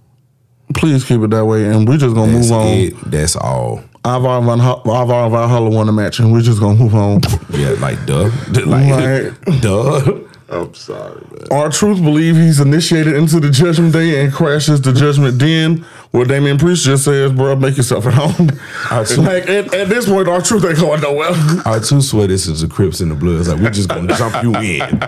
Please 0.75 1.03
keep 1.05 1.21
it 1.21 1.29
that 1.29 1.45
way, 1.45 1.65
and 1.65 1.87
we're 1.87 1.97
just 1.97 2.13
gonna 2.15 2.31
That's 2.31 2.49
move 2.49 2.57
on. 2.59 2.67
it. 2.67 2.93
That's 3.11 3.35
all. 3.35 3.81
Ivar 4.05 4.41
Van 4.41 4.59
Ivar 4.59 5.29
Valhalla 5.29 5.69
won 5.69 5.87
the 5.87 5.91
match, 5.93 6.19
and 6.19 6.31
we're 6.31 6.41
just 6.41 6.59
gonna 6.59 6.77
move 6.77 6.93
on. 6.95 7.21
Yeah, 7.51 7.71
like 7.79 8.05
duh, 8.05 8.29
like 8.65 8.89
Like- 8.89 9.61
duh. 9.61 10.19
I'm 10.49 10.73
sorry, 10.73 11.21
man. 11.31 11.47
R-Truth 11.51 12.01
believe 12.01 12.35
he's 12.35 12.61
initiated 12.61 13.15
into 13.15 13.39
the 13.41 13.49
Judgment 13.49 13.91
Day 13.91 14.23
and 14.23 14.31
crashes 14.31 14.79
the 14.79 14.93
Judgment 14.93 15.37
Den, 15.37 15.85
where 16.11 16.25
Damian 16.25 16.57
Priest 16.57 16.85
just 16.85 17.03
says, 17.03 17.33
"Bro, 17.33 17.57
make 17.57 17.75
yourself 17.75 18.05
at 18.05 18.13
home." 18.13 18.47
like 19.25 19.49
at, 19.49 19.73
at 19.73 19.89
this 19.89 20.07
point, 20.07 20.27
R-Truth 20.29 20.63
ain't 20.63 20.79
going 20.79 21.01
nowhere. 21.01 21.31
Our 21.65 21.81
two 21.81 22.01
sweaters 22.01 22.47
is 22.47 22.61
the 22.61 22.67
Crips 22.67 23.01
and 23.01 23.11
the 23.11 23.15
Bloods. 23.15 23.49
Like 23.49 23.59
we're 23.59 23.71
just 23.71 23.89
gonna 23.89 24.15
jump 24.15 24.41
you 24.41 24.55
in. 24.55 24.99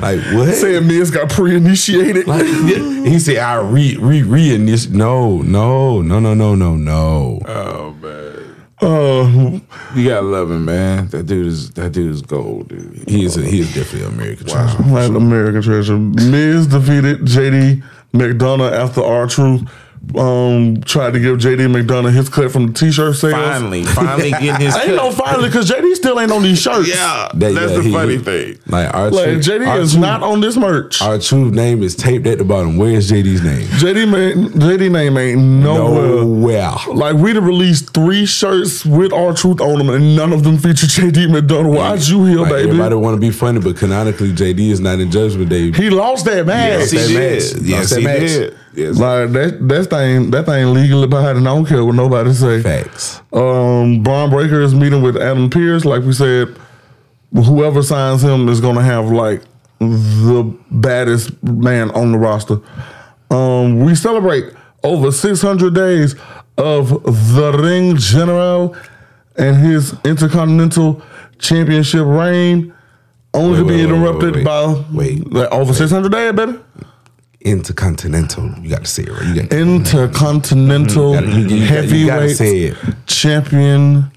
Like 0.00 0.20
what? 0.34 0.54
Saying 0.54 0.86
Miz 0.86 1.10
got 1.10 1.30
pre-initiated. 1.30 2.26
Like 2.26 2.46
yeah, 2.46 3.04
he 3.04 3.18
said, 3.18 3.38
I 3.38 3.60
re 3.60 3.96
re 3.98 4.22
re 4.22 4.56
this. 4.56 4.88
No, 4.88 5.42
no, 5.42 6.00
no, 6.00 6.20
no, 6.20 6.34
no, 6.34 6.54
no, 6.54 6.76
no. 6.76 7.40
Oh 7.46 7.94
man. 8.00 8.35
Uh, 8.82 9.58
You 9.94 10.08
gotta 10.08 10.26
love 10.26 10.50
him, 10.50 10.64
man. 10.66 11.08
That 11.08 11.24
dude 11.26 11.46
is 11.46 11.70
that 11.72 11.92
dude 11.92 12.12
is 12.12 12.20
gold, 12.22 12.68
dude. 12.68 13.08
He 13.08 13.24
is 13.24 13.36
a, 13.36 13.42
he 13.42 13.60
is 13.60 13.72
definitely 13.74 14.06
an 14.08 14.14
American 14.14 14.46
treasure. 14.46 14.82
like 14.84 15.08
American 15.10 15.62
Treasure. 15.62 15.98
Miz 15.98 16.66
defeated 16.66 17.20
JD 17.20 17.82
McDonagh 18.12 18.72
after 18.72 19.02
R-Truth 19.02 19.62
um, 20.14 20.80
tried 20.82 21.12
to 21.14 21.20
give 21.20 21.38
JD 21.38 21.66
McDonagh 21.74 22.12
his 22.12 22.28
cut 22.28 22.50
from 22.52 22.68
the 22.68 22.72
t-shirt 22.72 23.16
sales. 23.16 23.32
Finally, 23.34 23.84
finally 23.84 24.30
getting 24.40 24.54
his 24.66 24.74
cut. 24.74 24.86
Ain't 24.86 24.96
no 24.96 25.10
finally 25.10 25.48
because 25.48 25.68
JD 25.70 25.94
still 25.96 26.20
ain't 26.20 26.30
on 26.32 26.42
these 26.42 26.60
shirts. 26.60 26.88
Yeah, 26.88 27.28
That- 27.34 27.54
that's 27.54 27.72
yeah, 27.72 27.76
the 27.78 27.82
he- 27.82 27.92
funny 27.92 28.16
he- 28.16 28.22
thing. 28.22 28.58
Like 28.66 28.94
our 28.94 29.10
Like 29.10 29.24
true, 29.26 29.36
JD 29.58 29.66
our 29.68 29.80
is 29.80 29.92
true- 29.92 30.00
not 30.00 30.22
on 30.22 30.40
this 30.40 30.56
merch. 30.56 31.02
Our 31.02 31.18
true 31.18 31.50
name 31.50 31.82
is 31.82 31.94
taped 31.94 32.26
at 32.26 32.38
the 32.38 32.44
bottom. 32.44 32.76
Where's 32.76 33.10
JD's 33.10 33.42
name? 33.42 33.66
JD 33.66 34.08
man, 34.10 34.48
JD 34.50 34.90
name 34.92 35.16
ain't 35.18 35.40
nowhere. 35.40 36.06
Nowhere. 36.24 36.72
Like 36.92 37.16
we'd 37.16 37.36
have 37.36 37.44
released 37.46 37.92
three 37.92 38.26
shirts 38.26 38.84
with 38.84 39.12
R-Truth 39.12 39.60
on 39.60 39.78
them, 39.78 39.90
and 39.90 40.16
none 40.16 40.32
of 40.32 40.44
them 40.44 40.58
feature 40.58 40.86
JD 40.86 41.28
McDonagh. 41.28 41.74
Why'd 41.76 42.06
you 42.06 42.24
here, 42.24 42.38
Like, 42.40 42.50
baby? 42.50 42.68
Everybody 42.68 42.94
want 42.96 43.16
to 43.16 43.20
be 43.20 43.30
funny, 43.30 43.60
but 43.60 43.76
canonically, 43.76 44.32
JD 44.32 44.70
is 44.70 44.80
not 44.80 44.98
in 45.00 45.10
Judgment 45.10 45.50
Day. 45.50 45.72
he 45.72 45.90
lost 45.90 46.24
that 46.26 46.46
match. 46.46 46.80
Yes, 46.80 46.90
he 46.90 46.98
that 46.98 47.08
did. 47.08 47.14
match. 47.54 47.62
Yes, 47.62 47.90
that 47.90 47.98
he 47.98 48.04
match. 48.04 48.20
did. 48.20 48.56
Yes. 48.76 48.98
Like 48.98 49.32
that 49.32 49.66
that 49.68 49.86
thing 49.86 50.30
that 50.32 50.44
thing 50.46 50.72
legally 50.74 51.06
behind 51.08 51.38
and 51.38 51.48
I 51.48 51.54
don't 51.54 51.64
care 51.66 51.84
what 51.84 51.94
nobody 51.94 52.32
say. 52.32 52.62
Facts. 52.62 53.20
Um 53.32 54.02
Bron 54.02 54.28
Breakker 54.30 54.60
is 54.60 54.74
meeting 54.74 55.02
with 55.02 55.16
Adam 55.16 55.48
Pearce. 55.50 55.84
Like 55.86 56.02
we 56.02 56.12
said, 56.12 56.56
whoever 57.32 57.82
signs 57.82 58.22
him 58.22 58.48
is 58.48 58.60
gonna 58.60 58.82
have 58.82 59.06
like 59.10 59.42
the 59.78 60.56
baddest 60.70 61.42
man 61.42 61.90
on 61.92 62.12
the 62.12 62.18
roster. 62.18 62.58
Um 63.30 63.80
we 63.80 63.94
celebrate 63.94 64.52
over 64.84 65.10
600 65.10 65.74
days 65.74 66.14
of 66.58 66.90
the 67.34 67.58
Ring 67.58 67.96
General 67.96 68.76
and 69.36 69.56
his 69.56 69.94
Intercontinental 70.04 71.02
Championship 71.38 72.04
reign. 72.06 72.72
Only 73.34 73.58
to 73.58 73.64
Wait, 73.64 73.68
be 73.68 73.76
wait, 73.76 73.84
interrupted 73.84 74.34
wait, 74.36 74.44
by 74.44 74.84
wait. 74.92 75.32
like, 75.32 75.50
over 75.52 75.74
600 75.74 76.10
days, 76.10 76.32
better. 76.32 76.58
Intercontinental. 77.46 78.50
You 78.60 78.70
got 78.70 78.84
to 78.84 78.90
say 78.90 79.04
it 79.04 79.10
right. 79.10 79.24
You 79.26 79.42
got 79.42 79.52
Intercontinental 79.52 81.14
gotta- 81.14 81.26
you- 81.28 81.32
you 81.46 81.68
gotta- 81.68 81.86
you 81.86 82.06
gotta 82.06 82.20
Heavyweight 82.28 82.36
say 82.36 82.58
it. 82.64 82.76
Champion. 83.06 84.10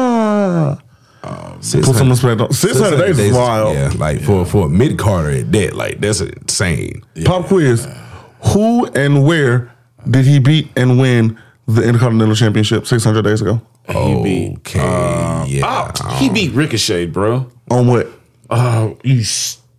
Gunta. 0.00 0.78
Put 1.22 1.96
some 1.96 2.10
respect 2.10 2.40
on. 2.40 2.52
600 2.52 2.98
days 2.98 3.18
is 3.18 3.34
wild. 3.36 3.74
Yeah, 3.74 3.92
like 3.96 4.20
for 4.22 4.44
for 4.44 4.66
a 4.66 4.68
mid 4.68 4.98
carder 4.98 5.30
at 5.30 5.52
that, 5.52 5.74
like 5.76 6.00
that's 6.00 6.20
insane. 6.20 7.02
Pop 7.24 7.46
quiz. 7.46 7.86
Who 8.52 8.86
and 8.86 9.24
where 9.26 9.70
did 10.08 10.24
he 10.24 10.38
beat 10.38 10.70
and 10.76 10.98
win 10.98 11.38
the 11.74 11.82
Intercontinental 11.86 12.34
Championship 12.34 12.86
600 12.86 13.22
days 13.22 13.40
ago? 13.40 13.60
he 13.88 14.22
beat. 14.22 14.58
Okay, 14.58 14.78
um, 14.80 15.46
yeah. 15.48 15.90
oh, 16.02 16.14
he 16.16 16.28
beat 16.28 16.52
Ricochet, 16.52 17.06
bro. 17.06 17.50
On 17.70 17.86
what? 17.86 18.08
Oh, 18.50 18.96
you, 19.04 19.22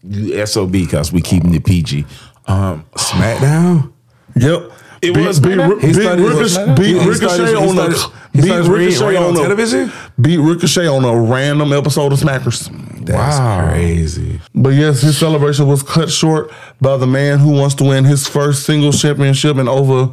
you 0.03 0.45
sob 0.45 0.71
because 0.71 1.11
we 1.13 1.21
keeping 1.21 1.53
it 1.55 1.65
PG. 1.65 2.05
Um, 2.47 2.85
SmackDown. 2.95 3.91
Yep. 4.35 4.71
It 5.01 5.15
beat, 5.15 5.25
was 5.27 5.39
beat, 5.39 5.49
SmackDown? 5.57 5.81
Beat 5.81 5.93
started- 5.95 6.23
Ricochet, 6.25 6.75
beat 6.75 6.85
he 6.85 6.93
Ricochet 7.09 7.27
started- 7.27 7.55
on 7.57 7.63
a 7.63 7.91
started- 7.93 8.17
he 8.33 8.41
beat 8.41 8.47
started 8.47 8.69
Ricochet 8.69 9.15
on 9.17 9.23
on 9.23 9.33
a 9.33 9.37
television? 9.39 9.91
Beat 10.21 10.37
Ricochet 10.37 10.87
on 10.87 11.03
a 11.03 11.21
random 11.21 11.73
episode 11.73 12.13
of 12.13 12.19
Smackers. 12.19 12.69
That's 13.05 13.37
Wow. 13.39 13.69
crazy. 13.71 14.39
But 14.55 14.69
yes, 14.69 15.01
his 15.01 15.17
celebration 15.17 15.67
was 15.67 15.83
cut 15.83 16.09
short 16.09 16.51
by 16.79 16.97
the 16.97 17.07
man 17.07 17.39
who 17.39 17.51
wants 17.51 17.75
to 17.75 17.83
win 17.83 18.05
his 18.05 18.27
first 18.27 18.63
singles 18.65 19.01
championship 19.01 19.57
in 19.57 19.67
over 19.67 20.09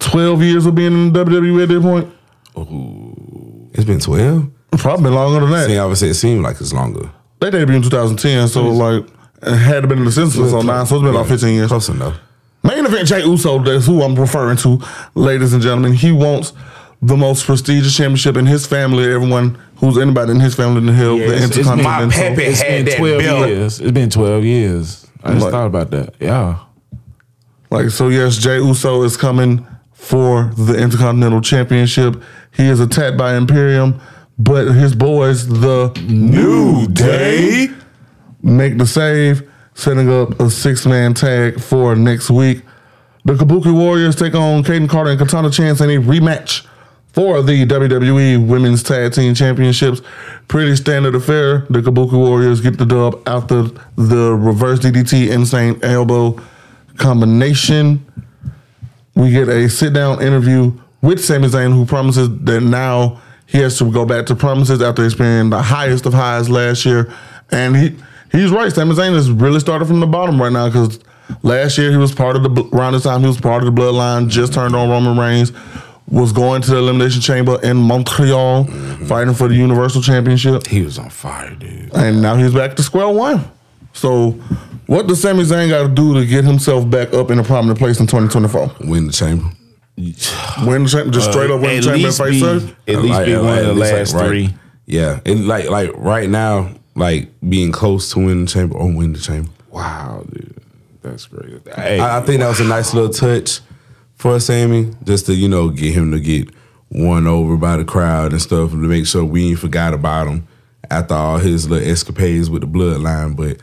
12 0.00 0.42
years 0.42 0.66
of 0.66 0.74
being 0.74 0.92
in 0.92 1.12
the 1.12 1.24
WWE 1.24 1.62
at 1.62 1.68
this 1.68 1.82
point. 1.82 2.12
It's 3.74 3.84
been 3.84 4.00
twelve. 4.00 4.50
Probably 4.72 5.04
been 5.04 5.14
longer 5.14 5.40
than 5.40 5.50
that. 5.50 5.66
See, 5.66 5.78
I 5.78 5.84
would 5.86 5.96
say 5.96 6.08
it 6.08 6.14
seemed 6.14 6.42
like 6.42 6.60
it's 6.60 6.72
longer. 6.72 7.10
They 7.40 7.50
debuted 7.50 7.76
in 7.76 7.82
2010, 7.82 8.48
so 8.48 8.62
like 8.68 9.04
it 9.42 9.56
had 9.56 9.88
been 9.88 9.98
in 9.98 10.04
the 10.04 10.12
Simpsons 10.12 10.52
on 10.52 10.66
nine, 10.66 10.84
so 10.86 10.96
it's 10.96 11.02
been 11.02 11.14
about 11.14 11.28
15 11.28 11.54
years. 11.54 11.68
Close 11.68 11.88
enough. 11.88 12.16
Main 12.64 12.84
event 12.84 13.06
Jay 13.08 13.22
Uso, 13.24 13.60
that's 13.60 13.86
who 13.86 14.02
I'm 14.02 14.14
referring 14.16 14.56
to, 14.58 14.80
ladies 15.14 15.52
and 15.52 15.62
gentlemen. 15.62 15.92
He 15.94 16.10
wants 16.12 16.52
the 17.00 17.16
most 17.16 17.46
prestigious 17.46 17.96
championship 17.96 18.36
in 18.36 18.46
his 18.46 18.66
family. 18.66 19.04
Everyone 19.04 19.56
who's 19.76 19.96
anybody 19.96 20.32
in 20.32 20.40
his 20.40 20.56
family 20.56 20.84
to 20.84 20.92
held 20.92 21.20
the 21.20 21.26
it's- 21.26 21.56
it's 21.56 21.66
my 21.68 21.74
Intercontinental. 21.74 22.10
Pepe 22.36 22.42
It's 22.42 22.60
had 22.60 22.68
been 22.68 22.84
that 22.86 22.96
12 22.98 23.22
belt. 23.22 23.48
years. 23.48 23.80
It's 23.80 23.90
been 23.92 24.10
12 24.10 24.44
years. 24.44 25.06
I 25.22 25.30
just 25.32 25.44
Like- 25.44 25.52
thought 25.52 25.66
about 25.66 25.90
that. 25.92 26.14
Yeah. 26.20 26.56
Like 27.70 27.90
so, 27.90 28.08
yes, 28.08 28.36
Jay 28.38 28.56
Uso 28.56 29.02
is 29.04 29.16
coming 29.16 29.64
for 29.98 30.44
the 30.56 30.78
Intercontinental 30.80 31.40
Championship. 31.40 32.22
He 32.56 32.66
is 32.68 32.80
attacked 32.80 33.18
by 33.18 33.34
Imperium, 33.34 34.00
but 34.38 34.68
his 34.68 34.94
boys, 34.94 35.46
the 35.48 35.92
New 36.08 36.86
Day. 36.86 37.68
make 38.42 38.78
the 38.78 38.86
save, 38.86 39.42
setting 39.74 40.10
up 40.10 40.38
a 40.40 40.48
six 40.48 40.86
man 40.86 41.12
tag 41.12 41.60
for 41.60 41.96
next 41.96 42.30
week. 42.30 42.62
The 43.24 43.34
Kabuki 43.34 43.74
Warriors 43.74 44.16
take 44.16 44.34
on 44.34 44.62
Kayden 44.62 44.88
Carter 44.88 45.10
and 45.10 45.18
Katana 45.18 45.50
Chance 45.50 45.80
in 45.80 45.90
a 45.90 46.00
rematch 46.00 46.64
for 47.08 47.42
the 47.42 47.66
WWE 47.66 48.46
Women's 48.46 48.82
Tag 48.82 49.12
Team 49.12 49.34
Championships. 49.34 50.00
Pretty 50.46 50.76
standard 50.76 51.16
affair. 51.16 51.66
The 51.68 51.80
Kabuki 51.80 52.12
Warriors 52.12 52.60
get 52.60 52.78
the 52.78 52.86
dub 52.86 53.20
after 53.26 53.64
the 53.96 54.34
reverse 54.34 54.78
DDT 54.78 55.28
insane 55.30 55.80
elbow 55.82 56.40
combination. 56.96 58.06
We 59.18 59.32
get 59.32 59.48
a 59.48 59.68
sit 59.68 59.92
down 59.92 60.22
interview 60.22 60.72
with 61.02 61.24
Sami 61.24 61.48
Zayn, 61.48 61.72
who 61.72 61.84
promises 61.84 62.28
that 62.44 62.60
now 62.60 63.20
he 63.46 63.58
has 63.58 63.76
to 63.78 63.90
go 63.90 64.06
back 64.06 64.26
to 64.26 64.36
promises 64.36 64.80
after 64.80 65.04
experiencing 65.04 65.50
the 65.50 65.60
highest 65.60 66.06
of 66.06 66.14
highs 66.14 66.48
last 66.48 66.84
year. 66.86 67.12
And 67.50 67.76
he 67.76 67.96
he's 68.30 68.50
right. 68.50 68.72
Sami 68.72 68.94
Zayn 68.94 69.14
has 69.14 69.28
really 69.30 69.58
started 69.58 69.86
from 69.86 70.00
the 70.00 70.06
bottom 70.06 70.40
right 70.40 70.52
now 70.52 70.68
because 70.68 71.00
last 71.42 71.78
year 71.78 71.90
he 71.90 71.96
was 71.96 72.14
part 72.14 72.36
of 72.36 72.42
the 72.42 72.70
around 72.72 72.92
this 72.92 73.02
time 73.02 73.22
he 73.22 73.26
was 73.26 73.40
part 73.40 73.64
of 73.64 73.74
the 73.74 73.80
bloodline, 73.80 74.28
just 74.28 74.52
turned 74.52 74.76
on 74.76 74.88
Roman 74.88 75.18
Reigns, 75.18 75.52
was 76.06 76.32
going 76.32 76.62
to 76.62 76.70
the 76.70 76.76
Elimination 76.78 77.20
Chamber 77.20 77.60
in 77.62 77.76
Montreal, 77.76 78.66
mm-hmm. 78.66 79.06
fighting 79.06 79.34
for 79.34 79.48
the 79.48 79.54
Universal 79.54 80.02
Championship 80.02 80.66
He 80.66 80.82
was 80.82 80.98
on 80.98 81.10
fire, 81.10 81.54
dude. 81.54 81.92
and 81.94 82.22
now 82.22 82.36
he's 82.36 82.54
back 82.54 82.76
to 82.76 82.82
square 82.82 83.08
one. 83.08 83.44
So, 83.98 84.30
what 84.86 85.06
does 85.08 85.20
Sami 85.20 85.42
Zayn 85.42 85.68
got 85.68 85.82
to 85.82 85.88
do 85.88 86.14
to 86.14 86.24
get 86.24 86.44
himself 86.44 86.88
back 86.88 87.12
up 87.12 87.30
in 87.32 87.38
a 87.38 87.42
prominent 87.44 87.78
place 87.78 87.98
in 87.98 88.06
2024? 88.06 88.88
Win 88.88 89.06
the 89.08 89.12
chamber. 89.12 89.50
Win 90.64 90.84
the 90.84 90.88
chamber, 90.88 91.10
just 91.10 91.30
straight 91.32 91.50
up 91.50 91.60
win 91.60 91.76
the 91.76 91.82
chamber. 91.82 91.98
least 91.98 92.18
face 92.18 92.30
be, 92.30 92.40
serve? 92.40 92.76
at 92.86 92.96
least 93.02 93.14
Like, 93.14 93.26
be 93.26 93.34
one 93.34 93.58
of 93.58 93.64
the 93.64 93.70
at 93.70 93.74
least, 93.76 93.80
like, 93.80 93.92
last 93.92 94.14
right- 94.14 94.26
three. 94.28 94.54
Yeah, 94.86 95.20
and 95.26 95.46
like 95.46 95.68
like 95.68 95.90
right 95.96 96.30
now, 96.30 96.70
like 96.94 97.28
being 97.46 97.72
close 97.72 98.10
to 98.12 98.20
win 98.20 98.46
the 98.46 98.50
chamber 98.50 98.76
or 98.78 98.86
win 98.90 99.12
the 99.12 99.18
chamber. 99.18 99.50
Wow, 99.70 100.24
dude. 100.32 100.54
That's 101.02 101.26
great. 101.26 101.60
Hey, 101.74 101.98
I, 102.00 102.18
I 102.18 102.20
think 102.22 102.40
that 102.40 102.48
was 102.48 102.60
a 102.60 102.64
nice 102.64 102.94
little 102.94 103.10
touch 103.12 103.60
for 104.14 104.40
Sami, 104.40 104.90
just 105.04 105.26
to 105.26 105.34
you 105.34 105.48
know 105.48 105.68
get 105.68 105.92
him 105.92 106.12
to 106.12 106.20
get 106.20 106.48
won 106.90 107.26
over 107.26 107.56
by 107.58 107.76
the 107.76 107.84
crowd 107.84 108.32
and 108.32 108.40
stuff, 108.40 108.70
to 108.70 108.76
make 108.76 109.06
sure 109.06 109.24
we 109.24 109.50
ain't 109.50 109.58
forgot 109.58 109.92
about 109.92 110.28
him 110.28 110.48
after 110.90 111.12
all 111.14 111.36
his 111.38 111.68
little 111.68 111.86
escapades 111.86 112.48
with 112.48 112.62
the 112.62 112.68
bloodline. 112.68 113.36
But 113.36 113.58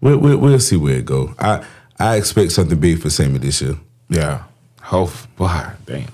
we'll, 0.00 0.18
we'll, 0.18 0.38
we'll 0.38 0.60
see 0.60 0.76
where 0.76 0.96
it 0.96 1.04
go. 1.04 1.34
I 1.38 1.64
I 1.98 2.16
expect 2.16 2.52
something 2.52 2.78
big 2.78 3.00
for 3.00 3.10
Sami 3.10 3.38
this 3.38 3.60
year. 3.60 3.76
yeah. 4.08 4.44
Hope. 4.82 5.10
Wow, 5.38 5.72
damn. 5.84 6.06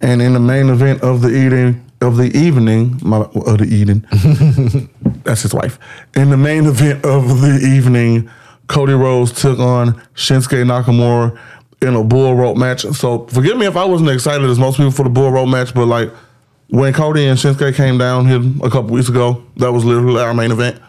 And 0.00 0.20
in 0.20 0.32
the 0.32 0.40
main 0.40 0.68
event 0.70 1.02
of 1.02 1.20
the 1.22 1.28
evening, 1.28 1.84
of 2.00 2.16
the 2.16 2.36
evening, 2.36 2.98
my, 3.02 3.18
of 3.18 3.58
the 3.58 3.64
evening, 3.64 4.04
that's 5.22 5.42
his 5.42 5.54
wife. 5.54 5.78
In 6.16 6.30
the 6.30 6.36
main 6.36 6.66
event 6.66 7.04
of 7.04 7.40
the 7.40 7.60
evening, 7.62 8.28
Cody 8.68 8.92
Rhodes 8.94 9.32
took 9.40 9.58
on 9.60 9.94
Shinsuke 10.14 10.64
Nakamura 10.64 11.38
in 11.82 11.94
a 11.94 12.02
bull 12.02 12.34
rope 12.34 12.56
match. 12.56 12.82
So 12.82 13.26
forgive 13.28 13.56
me 13.56 13.66
if 13.66 13.76
I 13.76 13.84
wasn't 13.84 14.10
excited 14.10 14.48
as 14.48 14.58
most 14.58 14.78
people 14.78 14.90
for 14.90 15.04
the 15.04 15.10
bull 15.10 15.30
rope 15.30 15.48
match, 15.48 15.72
but 15.72 15.86
like 15.86 16.10
when 16.68 16.92
Cody 16.92 17.26
and 17.26 17.38
Shinsuke 17.38 17.74
came 17.76 17.98
down 17.98 18.26
here 18.26 18.40
a 18.64 18.70
couple 18.70 18.90
weeks 18.90 19.08
ago, 19.08 19.44
that 19.56 19.70
was 19.72 19.84
literally 19.84 20.20
our 20.20 20.34
main 20.34 20.50
event. 20.50 20.80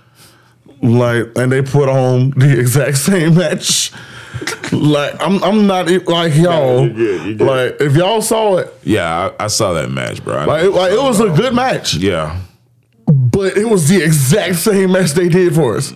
Like, 0.81 1.25
and 1.37 1.51
they 1.51 1.61
put 1.61 1.89
on 1.89 2.31
the 2.31 2.59
exact 2.59 2.97
same 2.97 3.35
match. 3.35 3.91
Like, 4.71 5.15
I'm, 5.21 5.43
I'm 5.43 5.65
not 5.65 5.89
e- 5.89 5.97
like 5.99 6.35
y'all. 6.35 6.85
you're 6.85 6.93
good, 6.93 7.25
you're 7.25 7.35
good. 7.35 7.47
Like, 7.47 7.81
if 7.81 7.95
y'all 7.95 8.21
saw 8.21 8.57
it, 8.57 8.73
Yeah, 8.83 9.31
I, 9.39 9.45
I 9.45 9.47
saw 9.47 9.73
that 9.73 9.89
match, 9.89 10.23
bro. 10.23 10.37
I 10.37 10.45
like, 10.45 10.63
it, 10.65 10.69
like 10.71 10.91
it 10.91 11.01
was 11.01 11.19
a 11.19 11.29
good 11.29 11.53
match, 11.55 11.95
yeah. 11.95 12.39
but 13.07 13.57
it 13.57 13.65
was 13.67 13.87
the 13.89 14.03
exact 14.03 14.57
same 14.57 14.91
match 14.91 15.11
they 15.11 15.29
did 15.29 15.55
for 15.55 15.77
us. 15.77 15.93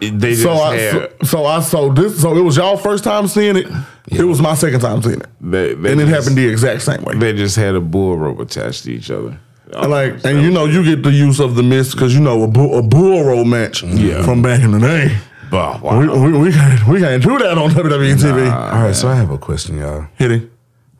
They 0.00 0.10
just 0.30 0.42
So 0.42 0.52
I, 0.52 0.76
had. 0.76 0.92
so, 0.92 1.26
so 1.26 1.46
I 1.46 1.60
saw 1.60 1.88
this. 1.92 2.20
So 2.20 2.36
it 2.36 2.40
was 2.42 2.56
y'all 2.56 2.76
first 2.76 3.04
time 3.04 3.28
seeing 3.28 3.56
it. 3.56 3.68
It 4.10 4.24
was 4.24 4.42
my 4.42 4.54
second 4.54 4.80
time 4.80 5.00
seeing 5.00 5.20
it, 5.20 5.28
they, 5.40 5.74
they 5.74 5.92
and 5.92 6.00
it 6.00 6.06
just- 6.06 6.24
happened 6.24 6.36
the 6.36 6.48
exact 6.48 6.82
same 6.82 7.02
way. 7.04 7.14
They 7.14 7.32
just 7.32 7.54
had 7.56 7.76
a 7.76 7.80
bull 7.80 8.16
rope 8.18 8.40
attached 8.40 8.82
to 8.84 8.92
each 8.92 9.10
other. 9.10 9.38
And 9.74 9.90
like, 9.90 10.24
and 10.24 10.42
you 10.42 10.50
know, 10.50 10.66
you 10.66 10.84
get 10.84 11.02
the 11.02 11.10
use 11.12 11.40
of 11.40 11.54
the 11.54 11.62
mist 11.62 11.92
because 11.92 12.14
you 12.14 12.20
know 12.20 12.42
a 12.42 12.48
bull, 12.48 12.78
a 12.78 12.82
bull 12.82 13.24
roll 13.24 13.44
match 13.44 13.82
Yeah. 13.82 14.22
from 14.22 14.42
back 14.42 14.60
in 14.62 14.72
the 14.72 14.78
day. 14.80 15.16
Bah, 15.50 15.78
wow. 15.82 16.00
We, 16.00 16.08
we, 16.08 16.38
we 16.38 16.52
can't 16.52 16.86
we 16.88 17.00
can't 17.00 17.22
do 17.22 17.38
that 17.38 17.58
on 17.58 17.70
WWE 17.70 18.14
TV. 18.16 18.50
All 18.52 18.82
right, 18.84 18.94
so 18.94 19.08
I 19.08 19.14
have 19.16 19.30
a 19.30 19.38
question, 19.38 19.78
y'all. 19.78 20.06
Hit 20.16 20.32
it. 20.32 20.50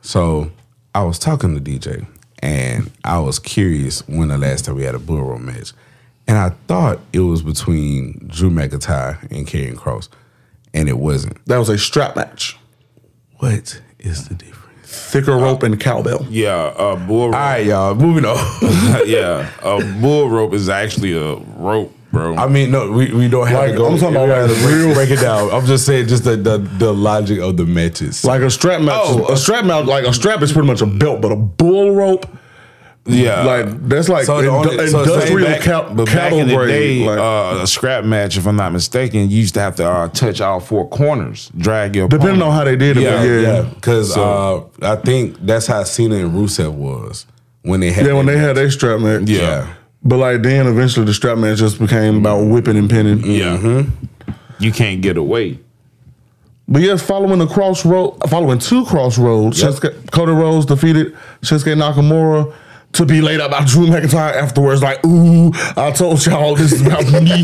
So 0.02 0.50
I 0.94 1.04
was 1.04 1.18
talking 1.18 1.54
to 1.54 1.60
DJ, 1.60 2.06
and 2.40 2.90
I 3.04 3.18
was 3.20 3.38
curious 3.38 4.06
when 4.08 4.28
the 4.28 4.36
last 4.38 4.64
time 4.66 4.74
we 4.76 4.84
had 4.84 4.94
a 4.94 4.98
bull 4.98 5.22
rope 5.22 5.40
match, 5.40 5.72
and 6.26 6.36
I 6.36 6.50
thought 6.68 7.00
it 7.12 7.20
was 7.20 7.42
between 7.42 8.26
Drew 8.26 8.50
McIntyre 8.50 9.20
and 9.30 9.46
Karrion 9.46 9.74
Kross, 9.76 10.08
and 10.74 10.88
it 10.88 10.98
wasn't. 10.98 11.42
That 11.46 11.56
was 11.58 11.68
a 11.70 11.78
strap 11.78 12.14
match. 12.16 12.58
What 13.38 13.80
is 13.98 14.28
the 14.28 14.34
difference? 14.34 14.58
Thicker 14.92 15.32
uh, 15.32 15.40
rope 15.40 15.62
and 15.62 15.80
cowbell. 15.80 16.26
yeah, 16.28 16.72
a 16.76 16.96
bull 16.96 17.26
rope. 17.26 17.34
All 17.34 17.40
right, 17.40 17.64
y'all, 17.64 17.94
moving 17.94 18.24
on. 18.26 18.36
yeah, 19.06 19.50
a 19.62 19.80
bull 20.00 20.28
rope 20.28 20.52
is 20.52 20.68
actually 20.68 21.14
a 21.14 21.36
rope, 21.56 21.94
bro. 22.12 22.36
I 22.36 22.46
mean, 22.46 22.70
no, 22.70 22.92
we, 22.92 23.10
we 23.12 23.26
don't 23.28 23.46
have 23.46 23.58
Like, 23.60 23.70
to 23.72 23.76
go. 23.78 23.86
I'm 23.86 23.98
talking 23.98 24.16
we 24.18 24.24
about 24.24 24.26
don't 24.36 24.48
have 24.50 24.58
to 24.58 24.64
break, 24.64 24.76
real- 24.76 24.94
break 24.94 25.10
it 25.10 25.20
down. 25.20 25.50
I'm 25.50 25.64
just 25.64 25.86
saying, 25.86 26.08
just 26.08 26.24
the 26.24 26.36
the, 26.36 26.58
the 26.58 26.92
logic 26.92 27.38
of 27.40 27.56
the 27.56 27.64
matches. 27.64 28.22
Like 28.22 28.42
a 28.42 28.50
strap 28.50 28.82
match. 28.82 29.00
Oh, 29.02 29.32
a 29.32 29.36
strap 29.36 29.64
match, 29.64 29.86
like 29.86 30.04
a 30.04 30.12
strap 30.12 30.42
is 30.42 30.52
pretty 30.52 30.68
much 30.68 30.82
a 30.82 30.86
belt, 30.86 31.22
but 31.22 31.32
a 31.32 31.36
bull 31.36 31.92
rope, 31.94 32.26
yeah, 33.06 33.42
like 33.42 33.88
that's 33.88 34.08
like 34.08 34.24
So 34.26 34.40
the 34.40 34.48
indu- 34.48 34.70
only- 34.72 34.86
so 34.88 35.02
industrial 35.02 35.48
back, 35.48 35.60
cow- 35.62 35.92
but 35.92 36.06
back 36.06 36.14
cattle 36.14 36.38
in 36.38 36.48
the 36.48 36.54
grade. 36.54 36.68
day, 36.68 37.04
like, 37.06 37.18
uh, 37.18 37.62
a 37.62 37.66
scrap 37.66 38.04
match, 38.04 38.36
if 38.36 38.46
I'm 38.46 38.56
not 38.56 38.72
mistaken, 38.72 39.28
you 39.28 39.38
used 39.38 39.54
to 39.54 39.60
have 39.60 39.74
to 39.76 39.88
uh, 39.88 40.08
touch 40.08 40.40
all 40.40 40.60
four 40.60 40.88
corners, 40.88 41.50
drag 41.56 41.96
your 41.96 42.06
depending 42.08 42.36
opponent. 42.36 42.48
on 42.50 42.56
how 42.56 42.64
they 42.64 42.76
did 42.76 42.96
it, 42.96 43.02
yeah, 43.02 43.22
yeah, 43.24 43.40
yeah, 43.40 43.52
yeah. 43.54 43.62
because 43.74 44.14
So- 44.14 44.70
uh, 44.80 44.92
I 44.92 44.96
think 44.96 45.36
that's 45.40 45.66
how 45.66 45.82
Cena 45.84 46.14
and 46.16 46.32
Rusev 46.32 46.72
was 46.74 47.26
when 47.62 47.80
they 47.80 47.90
had. 47.90 48.06
yeah 48.06 48.12
when 48.12 48.26
that 48.26 48.32
they 48.32 48.38
had 48.38 48.46
match. 48.48 48.54
their 48.56 48.70
strap 48.70 49.00
match. 49.00 49.22
Yeah. 49.28 49.66
But 50.04 50.16
like 50.18 50.42
then 50.42 50.66
eventually 50.66 51.06
the 51.06 51.14
strap 51.14 51.38
match 51.38 51.58
just 51.58 51.78
became 51.80 52.16
about 52.18 52.44
whipping 52.44 52.76
and 52.76 52.88
pinning. 52.90 53.24
Yeah, 53.24 53.82
you 54.58 54.70
can't 54.72 55.00
get 55.00 55.16
away. 55.16 55.58
But 56.68 56.82
yes, 56.82 57.02
following 57.02 57.38
the 57.40 57.46
crossroad, 57.46 58.18
following 58.30 58.58
two 58.58 58.84
crossroads, 58.86 59.60
Yep. 59.60 59.72
Shinsuke, 59.74 60.10
Cody 60.12 60.32
Rhodes 60.32 60.64
defeated 60.66 61.14
Shinsuke 61.42 61.74
Nakamura 61.76 62.52
to 62.92 63.06
be 63.06 63.22
laid 63.22 63.40
out 63.40 63.50
by 63.50 63.64
Drew 63.64 63.86
McIntyre 63.86 64.34
afterwards. 64.34 64.82
Like, 64.82 65.04
ooh, 65.06 65.50
I 65.76 65.90
told 65.92 66.24
y'all 66.26 66.54
this 66.54 66.72
is 66.72 66.86
about 66.86 67.04
me. 67.06 67.42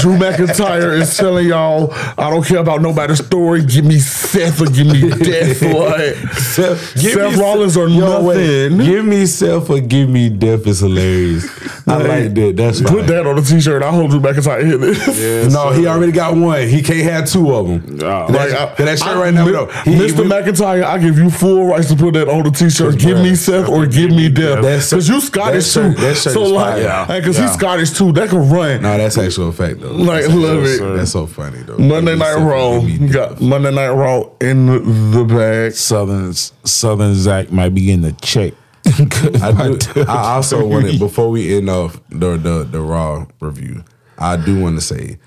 Drew 0.00 0.16
McIntyre 0.18 1.00
is 1.00 1.16
telling 1.16 1.46
y'all, 1.48 1.92
I 2.18 2.28
don't 2.30 2.44
care 2.44 2.58
about 2.58 2.82
nobody's 2.82 3.24
story. 3.24 3.64
Give 3.64 3.84
me 3.86 3.98
Seth 3.98 4.60
or 4.60 4.66
give 4.66 4.86
me 4.86 5.08
death. 5.10 5.62
Like, 5.82 6.14
Seth, 6.38 6.94
give 7.00 7.12
Seth 7.14 7.36
Rollins 7.38 7.76
or 7.76 7.88
nothing. 7.88 8.78
give 8.78 9.04
me 9.04 9.24
Seth 9.26 9.70
or 9.70 9.80
give 9.80 10.08
me 10.08 10.28
death 10.28 10.66
is 10.66 10.80
hilarious. 10.80 11.44
I 11.88 11.96
like 11.96 12.34
that. 12.34 12.54
That's 12.56 12.80
Put 12.80 12.90
fine. 12.90 13.06
that 13.06 13.26
on 13.26 13.38
a 13.38 13.42
t-shirt. 13.42 13.82
I 13.82 13.90
hope 13.90 14.10
Drew 14.10 14.20
McIntyre 14.20 14.64
hit 14.64 14.78
this. 14.80 15.52
no, 15.54 15.70
he 15.70 15.86
already 15.86 16.12
got 16.12 16.36
one. 16.36 16.68
He 16.68 16.82
can't 16.82 17.10
have 17.10 17.28
two 17.28 17.52
of 17.54 17.66
them. 17.66 17.98
Oh. 18.02 18.26
Like, 18.30 18.50
that, 18.50 18.80
I- 18.80 18.84
that 18.84 18.98
shirt 18.98 19.08
I- 19.08 19.20
right 19.20 19.34
now, 19.34 19.46
no. 19.46 19.66
He- 19.66 19.92
Mr. 19.94 20.18
we- 20.20 20.24
McIntyre, 20.30 20.84
I 20.84 20.98
give 20.98 21.18
you 21.18 21.30
full 21.30 21.66
rights 21.66 21.88
to 21.88 21.96
put 21.96 22.12
that 22.14 22.28
on 22.28 22.42
the 22.44 22.50
t-shirt. 22.50 22.98
Give 22.98 23.18
me 23.18 23.34
Seth 23.34 23.68
or 23.68 23.86
give 23.86 24.10
me 24.10 24.28
death. 24.28 24.62
That's- 24.90 24.90
Because 24.90 25.08
you 25.08 25.20
Scottish 25.20 25.64
that 25.74 25.80
shirt- 25.82 25.96
too. 25.96 26.02
that 26.02 26.16
shirt 26.16 26.32
so 26.34 26.42
is 26.44 26.50
like, 26.52 26.72
fire. 26.74 26.82
Yeah. 26.82 27.06
because 27.20 27.38
Yeah. 27.38 27.46
he's 27.46 27.54
Scottish 27.54 27.90
too. 27.92 28.12
That 28.12 28.28
can 28.28 28.48
run. 28.50 28.82
No, 28.82 28.96
that's 28.98 29.18
actual 29.18 29.52
fact 29.52 29.80
though. 29.80 29.92
Like, 29.92 30.22
that's, 30.22 30.34
love 30.34 30.56
that's- 30.62 30.80
it. 30.80 30.96
That's 30.96 31.10
so 31.12 31.26
funny 31.26 31.58
though. 31.62 31.78
Monday 31.78 32.16
Night 32.16 32.34
Raw. 32.36 32.80
give 32.80 32.84
me 32.84 32.92
You 32.92 32.98
death. 33.12 33.12
got 33.30 33.40
Monday 33.40 33.70
Night 33.74 33.90
Raw 33.90 34.24
in 34.40 34.66
the, 34.66 34.78
the 35.18 35.24
bag. 35.24 35.72
Southern 35.72 36.32
Southern 36.32 37.14
Zach 37.14 37.50
might 37.52 37.74
be 37.74 37.90
in 37.90 38.02
the 38.02 38.12
check. 38.12 38.54
I, 38.84 39.76
do, 39.94 40.04
I 40.08 40.34
also 40.34 40.66
wanted 40.66 40.98
before 40.98 41.30
we 41.30 41.56
end 41.56 41.70
off 41.70 42.00
the 42.10 42.36
the 42.36 42.64
the 42.70 42.80
Raw 42.80 43.26
review. 43.40 43.84
I 44.18 44.36
do 44.36 44.60
want 44.60 44.76
to 44.76 44.84
say, 44.84 45.18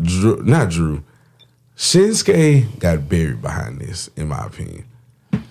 Drew, 0.00 0.42
not 0.42 0.70
Drew, 0.70 1.02
Shinsuke 1.76 2.78
got 2.78 3.08
buried 3.08 3.42
behind 3.42 3.80
this, 3.80 4.08
in 4.16 4.28
my 4.28 4.44
opinion. 4.46 4.84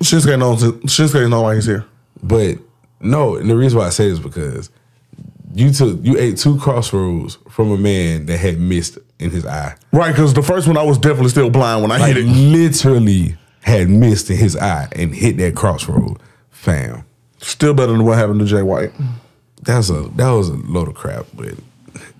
Shinsuke 0.02 0.38
knows. 0.40 0.64
Shinsuke 0.64 1.30
know 1.30 1.42
why 1.42 1.56
he's 1.56 1.66
here. 1.66 1.86
But 2.24 2.58
no, 3.06 3.36
and 3.36 3.50
the 3.50 3.56
reason 3.56 3.80
why 3.80 3.86
I 3.88 3.90
say 3.90 4.10
this 4.10 4.20
is 4.20 4.24
because 4.24 4.70
you 5.54 5.72
took 5.72 6.00
you 6.04 6.18
ate 6.18 6.38
two 6.38 6.58
crossroads 6.60 7.38
from 7.50 7.72
a 7.72 7.78
man 7.78 8.26
that 8.26 8.38
had 8.38 8.60
missed 8.60 8.98
in 9.20 9.30
his 9.32 9.46
eye. 9.46 9.76
Right, 9.94 10.12
because 10.12 10.34
the 10.34 10.42
first 10.44 10.68
one 10.68 10.78
I 10.78 10.84
was 10.84 10.98
definitely 10.98 11.30
still 11.30 11.50
blind 11.50 11.82
when 11.82 11.92
I 11.92 11.98
Like 11.98 12.16
hit 12.16 12.26
it. 12.26 12.28
literally 12.30 13.38
had 13.62 13.90
missed 13.90 14.30
in 14.30 14.38
his 14.38 14.56
eye 14.58 14.88
and 14.92 15.16
hit 15.16 15.38
that 15.38 15.56
crossroad. 15.56 16.18
Fam. 16.52 17.04
Still 17.40 17.74
better 17.74 17.92
than 17.94 18.04
what 18.06 18.18
happened 18.18 18.40
to 18.42 18.46
Jay 18.46 18.62
White. 18.62 18.92
That's 19.62 19.90
a 19.90 20.02
that 20.16 20.30
was 20.32 20.50
a 20.50 20.54
load 20.56 20.88
of 20.90 20.96
crap, 20.96 21.26
but 21.34 21.54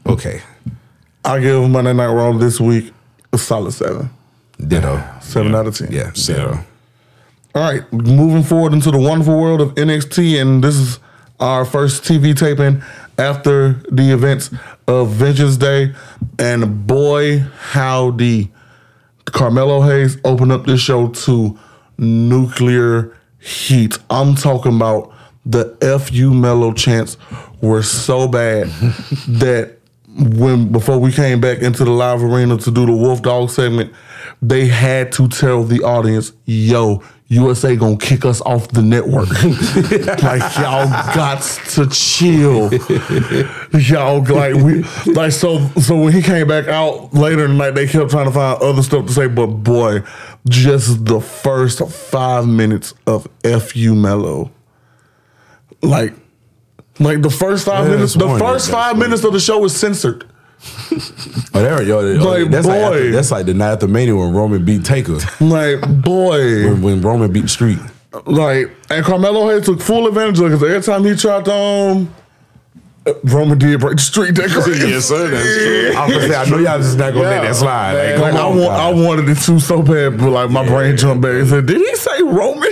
okay. 0.06 0.42
I 1.24 1.40
give 1.40 1.70
Monday 1.70 1.94
Night 1.94 2.08
Raw 2.14 2.32
this 2.34 2.60
week 2.62 2.94
a 3.34 3.38
solid 3.38 3.72
seven. 3.74 4.10
Ditto. 4.66 5.04
Seven 5.22 5.54
out 5.56 5.68
of 5.68 5.76
ten. 5.78 5.92
Yeah, 5.92 6.12
ditto. 6.14 6.60
All 7.56 7.62
right, 7.62 7.94
moving 7.94 8.44
forward 8.44 8.74
into 8.74 8.92
the 8.92 9.00
wonderful 9.00 9.40
world 9.40 9.62
of 9.62 9.76
NXT, 9.76 10.42
and 10.42 10.62
this 10.62 10.76
is 10.76 11.00
our 11.40 11.64
first 11.64 12.04
TV 12.04 12.38
taping 12.38 12.84
after 13.18 13.82
the 13.90 14.12
events 14.12 14.54
of 14.90 15.12
Vengeance 15.12 15.56
Day. 15.56 15.94
And 16.38 16.86
boy, 16.86 17.40
howdy, 17.70 18.52
Carmelo 19.24 19.80
Hayes 19.84 20.18
opened 20.26 20.52
up 20.52 20.66
this 20.66 20.82
show 20.82 21.08
to 21.08 21.58
nuclear 21.98 23.16
heat. 23.40 24.00
I'm 24.10 24.36
talking 24.36 24.76
about 24.76 25.14
the 25.46 25.78
FU 26.06 26.34
Melo 26.34 26.74
chants 26.74 27.16
were 27.62 27.84
so 27.84 28.28
bad 28.28 28.68
that 29.30 29.78
when 30.18 30.74
before 30.74 30.98
we 30.98 31.14
came 31.14 31.40
back 31.40 31.60
into 31.60 31.86
the 31.86 31.92
live 31.92 32.22
arena 32.22 32.58
to 32.58 32.70
do 32.72 32.86
the 32.86 32.92
Wolf 32.92 33.22
Dog 33.22 33.50
segment, 33.50 33.94
they 34.42 34.68
had 34.68 35.14
to 35.14 35.30
tell 35.30 35.64
the 35.64 35.82
audience, 35.84 36.34
"Yo, 36.46 37.02
USA 37.28 37.76
gonna 37.76 37.98
kick 37.98 38.24
us 38.24 38.40
off 38.42 38.68
the 38.68 38.84
network. 38.84 39.30
like 40.22 40.56
y'all 40.58 40.88
got 41.16 41.42
to 41.42 41.88
chill. 41.88 42.72
y'all 43.82 44.24
like 44.24 44.54
we 44.56 44.84
like 45.12 45.32
so 45.32 45.68
so 45.80 46.00
when 46.00 46.14
he 46.14 46.22
came 46.22 46.48
back 46.48 46.68
out 46.68 47.14
later 47.16 47.46
in 47.46 47.52
the 47.52 47.58
night, 47.58 47.72
they 47.72 47.88
kept 47.88 48.12
trying 48.12 48.26
to 48.26 48.32
find 48.32 48.62
other 48.62 48.84
stuff 48.84 49.08
to 49.08 49.12
say, 49.14 49.28
but 49.28 49.48
boy, 49.48 50.04
just 50.48 51.06
the 51.06 51.20
first 51.20 51.80
five 51.90 52.48
minutes 52.48 52.94
of 53.08 53.28
FU 53.44 53.96
Melo. 53.96 54.52
Like 55.82 56.14
like 57.00 57.22
the 57.24 57.32
first 57.32 57.66
five 57.66 57.86
Yeah, 57.86 57.96
minutes, 57.96 58.14
the 58.14 58.38
first 58.38 58.70
five 58.70 58.98
minutes 59.00 59.24
of 59.24 59.34
the 59.34 59.40
show 59.40 59.64
is 59.66 59.76
censored. 59.76 60.26
Oh, 61.54 61.62
there, 61.62 61.82
yo, 61.84 62.00
Like, 62.00 62.50
that's 62.50 62.66
like 62.68 62.80
boy. 62.82 62.86
after, 62.88 63.12
that's 63.12 63.32
like 63.32 63.46
the 63.46 63.54
night 63.54 63.72
after 63.74 63.88
Mania 63.88 64.16
when 64.16 64.34
Roman 64.34 64.64
beat 64.66 64.84
Taker. 64.86 65.18
Like, 65.40 65.82
boy. 66.04 66.66
when, 66.66 66.82
when 66.82 67.02
Roman 67.02 67.32
beat 67.32 67.50
Street. 67.50 67.80
Like, 68.26 68.72
and 68.90 69.04
Carmelo 69.06 69.50
Hayes 69.50 69.66
took 69.66 69.82
full 69.82 70.08
advantage 70.08 70.40
of 70.40 70.46
it 70.46 70.50
because 70.50 70.64
every 70.64 70.82
time 70.82 71.04
he 71.04 71.16
tried 71.16 71.46
to, 71.46 71.54
um, 71.54 72.16
Roman 73.26 73.58
did 73.58 73.80
break 73.80 73.98
the 73.98 74.02
street 74.02 74.34
decoration. 74.36 74.90
Yes, 74.90 75.06
sir. 75.06 75.30
That's 75.30 75.44
true. 75.44 75.94
I 75.96 76.06
was 76.08 76.16
gonna 76.16 76.28
say, 76.28 76.36
I 76.36 76.46
know 76.50 76.58
y'all 76.58 76.78
just 76.80 76.98
not 76.98 77.14
gonna 77.14 77.26
let 77.30 77.42
that 77.44 77.56
slide. 77.56 77.94
Like, 78.14 78.20
Like, 78.22 78.32
come 78.34 78.42
I, 78.42 78.48
want, 78.60 78.72
I 78.72 78.90
wanted 79.08 79.30
it 79.30 79.36
to 79.42 79.60
so 79.60 79.82
bad, 79.84 80.18
but 80.18 80.30
like 80.32 80.50
my 80.50 80.66
brain 80.66 80.98
jumped 80.98 81.22
back 81.22 81.34
and 81.34 81.48
said, 81.48 81.66
"Did 81.68 81.78
he 81.78 81.96
say 81.96 82.24
Roman?" 82.24 82.72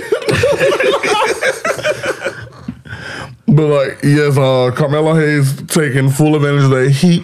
but 3.46 3.66
like, 3.66 3.98
yes, 4.02 4.36
uh, 4.36 4.72
Carmelo 4.74 5.14
Hayes 5.14 5.54
taking 5.68 6.08
full 6.10 6.34
advantage 6.36 6.64
of 6.64 6.70
that 6.70 6.90
heat. 6.90 7.22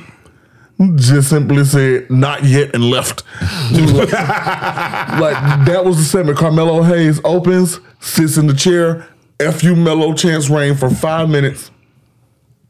Just 0.94 1.28
simply 1.28 1.64
said, 1.64 2.10
"Not 2.10 2.44
yet," 2.44 2.74
and 2.74 2.88
left. 2.88 3.22
like, 3.70 4.12
like, 4.12 5.66
that 5.66 5.82
was 5.84 5.98
the 5.98 6.04
segment. 6.04 6.38
Carmelo 6.38 6.82
Hayes 6.82 7.20
opens, 7.22 7.78
sits 8.00 8.38
in 8.38 8.46
the 8.46 8.54
chair. 8.54 9.06
Fu 9.52 9.74
Melo 9.74 10.14
chants 10.14 10.48
rain 10.48 10.74
for 10.74 10.88
five 10.88 11.28
minutes. 11.28 11.70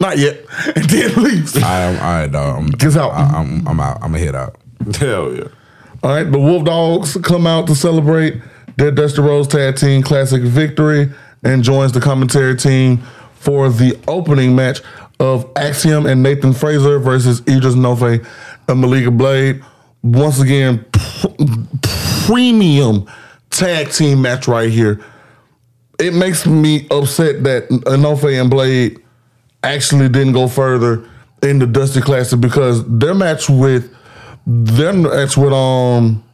Not 0.01 0.19
yet, 0.19 0.45
and 0.77 0.85
then 0.91 1.23
leaves. 1.23 1.57
I 1.57 1.81
am 1.81 1.95
all 1.97 2.21
right, 2.21 2.33
dog. 2.33 2.59
I'm, 2.59 2.67
Gets 2.71 2.97
out. 2.97 3.13
I, 3.13 3.39
I'm, 3.39 3.69
I'm 3.69 3.79
out. 3.79 3.97
I'm 4.03 4.13
gonna 4.13 4.19
head 4.19 4.35
out. 4.35 4.57
Hell 4.97 5.35
yeah. 5.35 5.49
All 6.03 6.11
right, 6.11 6.25
the 6.25 6.39
Wolf 6.39 6.65
Dogs 6.65 7.17
come 7.23 7.47
out 7.47 7.67
to 7.67 7.75
celebrate 7.75 8.41
their 8.77 8.91
Dusty 8.91 9.21
Rhodes 9.21 9.49
Tag 9.49 9.77
Team 9.77 10.03
Classic 10.03 10.43
victory 10.43 11.13
and 11.45 11.63
joins 11.63 11.93
the 11.93 12.01
commentary 12.01 12.57
team 12.57 13.03
for 13.35 13.69
the 13.69 13.99
opening 14.09 14.57
match 14.57 14.81
of 15.21 15.49
Axiom 15.55 16.07
and 16.07 16.23
Nathan 16.23 16.53
Frazer 16.53 16.99
versus 16.99 17.41
Edris 17.43 17.75
Enofé 17.75 18.27
and 18.69 18.81
Malik 18.81 19.13
Blade. 19.13 19.63
Once 20.03 20.41
again, 20.41 20.85
pr- 20.93 21.29
premium 22.27 23.07
tag 23.51 23.91
team 23.91 24.23
match 24.23 24.49
right 24.49 24.71
here. 24.71 25.05
It 25.99 26.15
makes 26.15 26.47
me 26.47 26.87
upset 26.91 27.45
that 27.45 27.69
Nofe 27.69 28.41
and 28.41 28.49
Blade 28.49 28.99
actually 29.63 30.09
didn't 30.09 30.33
go 30.33 30.49
further 30.49 31.07
in 31.43 31.59
the 31.59 31.67
Dusty 31.67 32.01
Classic 32.01 32.41
because 32.41 32.83
their 32.89 33.15
match 33.15 33.51
with 33.51 33.95
their 34.47 34.95
match 34.95 35.37
with 35.37 35.53
um 35.53 36.25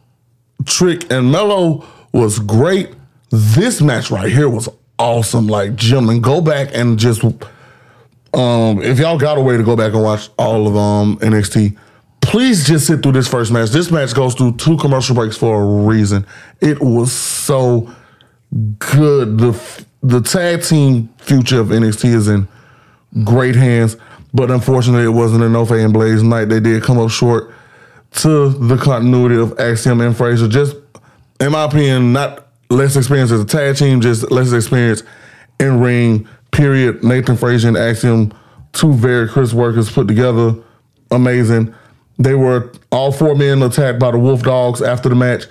Trick 0.65 1.11
and 1.11 1.29
Melo 1.29 1.85
was 2.13 2.39
great. 2.39 2.91
This 3.29 3.81
match 3.81 4.09
right 4.09 4.31
here 4.31 4.49
was 4.49 4.69
awesome. 4.97 5.47
Like 5.47 5.75
gentlemen, 5.75 6.21
go 6.21 6.39
back 6.39 6.69
and 6.73 6.97
just 6.97 7.21
um 8.33 8.81
if 8.81 8.99
y'all 8.99 9.17
got 9.17 9.37
a 9.37 9.41
way 9.41 9.57
to 9.57 9.63
go 9.63 9.75
back 9.75 9.93
and 9.93 10.03
watch 10.03 10.29
all 10.37 10.67
of 10.67 10.75
um 10.75 11.17
NXT, 11.17 11.77
please 12.21 12.65
just 12.65 12.87
sit 12.87 13.01
through 13.01 13.13
this 13.13 13.27
first 13.27 13.51
match. 13.51 13.69
This 13.69 13.91
match 13.91 14.13
goes 14.13 14.35
through 14.35 14.57
two 14.57 14.77
commercial 14.77 15.15
breaks 15.15 15.37
for 15.37 15.61
a 15.61 15.85
reason. 15.87 16.25
It 16.61 16.79
was 16.81 17.11
so 17.11 17.93
good. 18.79 19.37
The 19.37 19.85
the 20.03 20.21
tag 20.21 20.63
team 20.63 21.09
future 21.17 21.59
of 21.59 21.67
NXT 21.67 22.05
is 22.13 22.27
in 22.27 22.47
great 23.23 23.55
hands, 23.55 23.97
but 24.33 24.51
unfortunately, 24.51 25.05
it 25.05 25.09
wasn't 25.09 25.43
an 25.43 25.53
Nofe 25.53 25.83
and 25.83 25.93
Blaze 25.93 26.23
night. 26.23 26.45
They 26.45 26.59
did 26.59 26.83
come 26.83 26.99
up 26.99 27.09
short 27.09 27.53
to 28.11 28.49
the 28.49 28.77
continuity 28.77 29.35
of 29.35 29.59
Axiom 29.59 30.01
and 30.01 30.15
Frazer. 30.15 30.47
Just, 30.47 30.75
in 31.39 31.51
my 31.51 31.65
opinion, 31.65 32.13
not 32.13 32.47
less 32.69 32.95
experience 32.95 33.31
as 33.31 33.41
a 33.41 33.45
tag 33.45 33.75
team, 33.75 34.01
just 34.01 34.29
less 34.31 34.51
experience 34.51 35.03
in 35.59 35.79
ring. 35.79 36.27
Period. 36.57 37.03
Nathan 37.03 37.37
Frazer 37.37 37.67
and 37.67 37.77
Axiom, 37.77 38.33
two 38.73 38.91
very 38.93 39.29
crisp 39.29 39.53
workers 39.53 39.91
put 39.91 40.07
together, 40.07 40.55
amazing. 41.11 41.71
They 42.17 42.33
were 42.33 42.71
all 42.91 43.11
four 43.11 43.35
men 43.35 43.61
attacked 43.61 43.99
by 43.99 44.09
the 44.09 44.17
Wolf 44.17 44.41
Dogs 44.41 44.81
after 44.81 45.07
the 45.07 45.13
match 45.13 45.43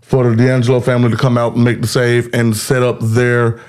for 0.00 0.30
the 0.30 0.36
D'Angelo 0.36 0.78
family 0.78 1.10
to 1.10 1.16
come 1.16 1.36
out 1.36 1.56
and 1.56 1.64
make 1.64 1.80
the 1.80 1.88
save 1.88 2.32
and 2.32 2.56
set 2.56 2.84
up 2.84 2.98
their 3.00 3.60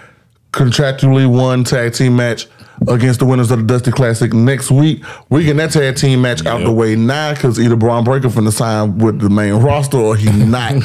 contractually 0.51 1.25
won 1.27 1.63
tag 1.63 1.93
team 1.93 2.15
match 2.15 2.45
against 2.87 3.19
the 3.19 3.25
winners 3.25 3.49
of 3.49 3.59
the 3.59 3.65
Dusty 3.65 3.89
Classic 3.89 4.31
next 4.31 4.69
week. 4.69 5.03
We 5.29 5.41
getting 5.41 5.57
that 5.57 5.71
tag 5.71 5.95
team 5.95 6.21
match 6.21 6.45
out 6.45 6.63
the 6.63 6.71
way 6.71 6.95
now 6.95 7.33
because 7.33 7.59
either 7.59 7.75
Bron 7.75 8.03
Breakker 8.03 8.29
from 8.29 8.45
the 8.45 8.51
sign 8.51 8.99
with 8.99 9.19
the 9.19 9.29
main 9.29 9.53
roster 9.55 9.97
or 9.97 10.15
he 10.15 10.29
not. 10.45 10.83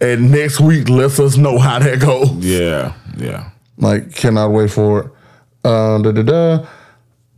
and 0.00 0.30
next 0.30 0.58
week 0.60 0.88
lets 0.88 1.20
us 1.20 1.36
know 1.36 1.58
how 1.58 1.80
that 1.80 2.00
goes. 2.00 2.30
Yeah. 2.38 2.94
Yeah. 3.18 3.50
Like, 3.76 4.14
cannot 4.14 4.48
wait 4.52 4.70
for 4.70 5.00
it. 5.00 5.10
Uh, 5.64 5.98
da 5.98 6.12
da 6.12 6.22
da. 6.22 6.66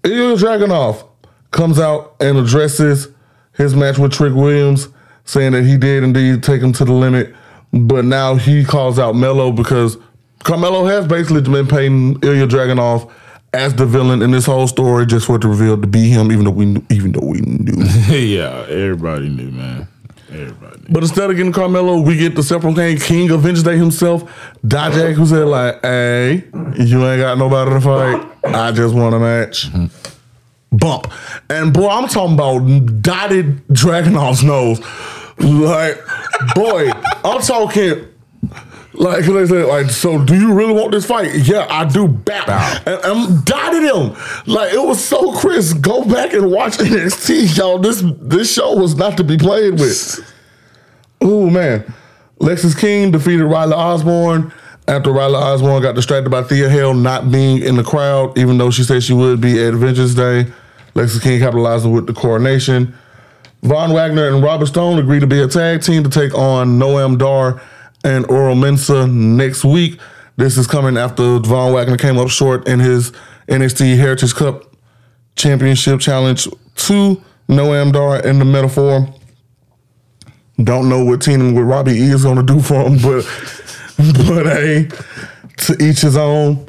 Ilja 0.02 0.36
Dragunov 0.36 1.06
comes 1.50 1.78
out 1.78 2.16
and 2.20 2.38
addresses 2.38 3.08
his 3.54 3.74
match 3.74 3.98
with 3.98 4.12
Trick 4.12 4.34
Williams, 4.34 4.88
saying 5.24 5.52
that 5.52 5.64
he 5.64 5.76
did 5.76 6.02
indeed 6.04 6.42
take 6.42 6.60
him 6.60 6.72
to 6.74 6.84
the 6.84 6.92
limit, 6.92 7.34
but 7.72 8.04
now 8.04 8.34
he 8.34 8.64
calls 8.64 8.98
out 8.98 9.14
Melo 9.14 9.52
because 9.52 9.96
Carmelo 10.44 10.84
has 10.84 11.06
basically 11.06 11.40
been 11.42 11.66
painting 11.66 12.20
Ilja 12.20 12.48
Dragunov 12.48 13.10
as 13.52 13.74
the 13.74 13.86
villain 13.86 14.22
in 14.22 14.30
this 14.30 14.46
whole 14.46 14.68
story, 14.68 15.06
just 15.06 15.26
for 15.26 15.36
it 15.36 15.40
to 15.40 15.48
reveal 15.48 15.80
to 15.80 15.86
be 15.86 16.08
him, 16.08 16.30
even 16.30 16.44
though 16.44 16.50
we 16.50 16.76
even 16.90 17.12
though 17.12 17.26
we 17.26 17.40
knew. 17.40 17.82
yeah. 18.14 18.66
Everybody 18.68 19.28
knew, 19.28 19.50
man. 19.50 19.88
Everybody. 20.36 20.82
But 20.88 21.02
instead 21.02 21.30
of 21.30 21.36
getting 21.36 21.52
Carmelo, 21.52 22.00
we 22.00 22.16
get 22.16 22.34
the 22.34 22.42
self-proclaimed 22.42 23.00
king 23.00 23.30
of 23.30 23.40
Vengeance 23.40 23.64
Day 23.64 23.76
himself, 23.76 24.22
Dijak, 24.66 25.14
who 25.14 25.26
said 25.26 25.46
like, 25.46 25.80
"Hey, 25.82 26.44
you 26.78 27.06
ain't 27.06 27.20
got 27.20 27.38
nobody 27.38 27.70
to 27.70 27.80
fight. 27.80 28.26
I 28.44 28.72
just 28.72 28.94
want 28.94 29.14
a 29.14 29.18
match." 29.18 29.68
Mm-hmm. 29.70 30.76
Bump, 30.76 31.10
and 31.48 31.72
boy, 31.72 31.88
I'm 31.88 32.08
talking 32.08 32.34
about 32.34 32.58
dotted 33.00 33.66
Dragunov's 33.68 34.42
nose. 34.42 34.80
Like, 35.38 35.98
boy, 36.54 36.90
I'm 37.24 37.40
talking. 37.40 38.08
Like, 38.98 39.24
they 39.24 39.46
said, 39.46 39.66
like, 39.66 39.90
so 39.90 40.24
do 40.24 40.34
you 40.34 40.54
really 40.54 40.72
want 40.72 40.92
this 40.92 41.04
fight? 41.04 41.34
Yeah, 41.34 41.66
I 41.68 41.84
do. 41.84 42.08
Bow. 42.08 42.82
And 42.86 43.00
I'm 43.04 43.40
dotted 43.42 43.82
him. 43.82 44.16
Like, 44.46 44.72
it 44.72 44.82
was 44.82 45.04
so 45.04 45.38
crisp. 45.38 45.80
Go 45.82 46.04
back 46.04 46.32
and 46.32 46.50
watch 46.50 46.72
NXT, 46.78 47.58
y'all. 47.58 47.78
This 47.78 48.02
this 48.20 48.52
show 48.52 48.74
was 48.74 48.96
not 48.96 49.16
to 49.18 49.24
be 49.24 49.36
played 49.36 49.74
with. 49.74 50.32
Ooh, 51.22 51.50
man. 51.50 51.92
Lexis 52.40 52.78
King 52.78 53.10
defeated 53.10 53.44
Riley 53.44 53.74
Osborne 53.74 54.52
after 54.88 55.12
Riley 55.12 55.36
Osborne 55.36 55.82
got 55.82 55.94
distracted 55.94 56.30
by 56.30 56.42
Thea 56.42 56.68
Hale 56.68 56.94
not 56.94 57.30
being 57.30 57.62
in 57.62 57.76
the 57.76 57.82
crowd, 57.82 58.36
even 58.38 58.58
though 58.58 58.70
she 58.70 58.82
said 58.82 59.02
she 59.02 59.12
would 59.12 59.40
be 59.40 59.62
at 59.62 59.74
Vengeance 59.74 60.14
Day. 60.14 60.46
Lexis 60.94 61.22
King 61.22 61.40
capitalizing 61.40 61.92
with 61.92 62.06
the 62.06 62.14
coronation. 62.14 62.94
Von 63.62 63.92
Wagner 63.92 64.28
and 64.28 64.42
Robert 64.42 64.66
Stone 64.66 64.98
agreed 64.98 65.20
to 65.20 65.26
be 65.26 65.42
a 65.42 65.48
tag 65.48 65.82
team 65.82 66.04
to 66.04 66.10
take 66.10 66.34
on 66.34 66.78
Noam 66.78 67.18
Dar 67.18 67.60
and 68.06 68.24
Oro 68.30 68.54
Mensah 68.54 69.12
next 69.12 69.64
week. 69.64 69.98
This 70.36 70.56
is 70.56 70.68
coming 70.68 70.96
after 70.96 71.40
Von 71.40 71.72
Wagner 71.72 71.96
came 71.96 72.18
up 72.18 72.28
short 72.28 72.68
in 72.68 72.78
his 72.78 73.10
NXT 73.48 73.96
Heritage 73.96 74.32
Cup 74.32 74.76
Championship 75.34 75.98
Challenge 75.98 76.44
to 76.44 77.22
Noam 77.48 77.92
Dar 77.92 78.20
in 78.20 78.38
the 78.38 78.44
Metaphor. 78.44 79.12
Don't 80.62 80.88
know 80.88 81.04
what 81.04 81.20
teaming 81.20 81.54
with 81.54 81.64
Robbie 81.64 81.94
E 81.94 82.12
is 82.12 82.22
going 82.22 82.36
to 82.36 82.44
do 82.44 82.60
for 82.62 82.88
him, 82.88 82.98
but 82.98 83.24
but 84.28 84.46
hey, 84.46 84.88
to 85.56 85.76
each 85.80 86.02
his 86.02 86.16
own. 86.16 86.68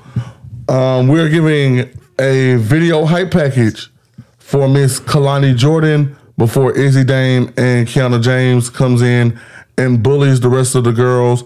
Um, 0.67 1.07
we're 1.07 1.29
giving 1.29 1.88
a 2.19 2.55
video 2.55 3.05
hype 3.05 3.29
package 3.29 3.91
for 4.39 4.67
Miss 4.67 4.99
Kelani 4.99 5.55
Jordan 5.55 6.17
before 6.38 6.75
Izzy 6.75 7.03
Dame 7.03 7.53
and 7.57 7.88
Kiana 7.88 8.21
James 8.21 8.69
comes 8.71 9.03
in 9.03 9.39
and 9.78 10.01
bullies 10.01 10.39
the 10.39 10.49
rest 10.49 10.75
of 10.75 10.84
the 10.84 10.91
girls 10.91 11.43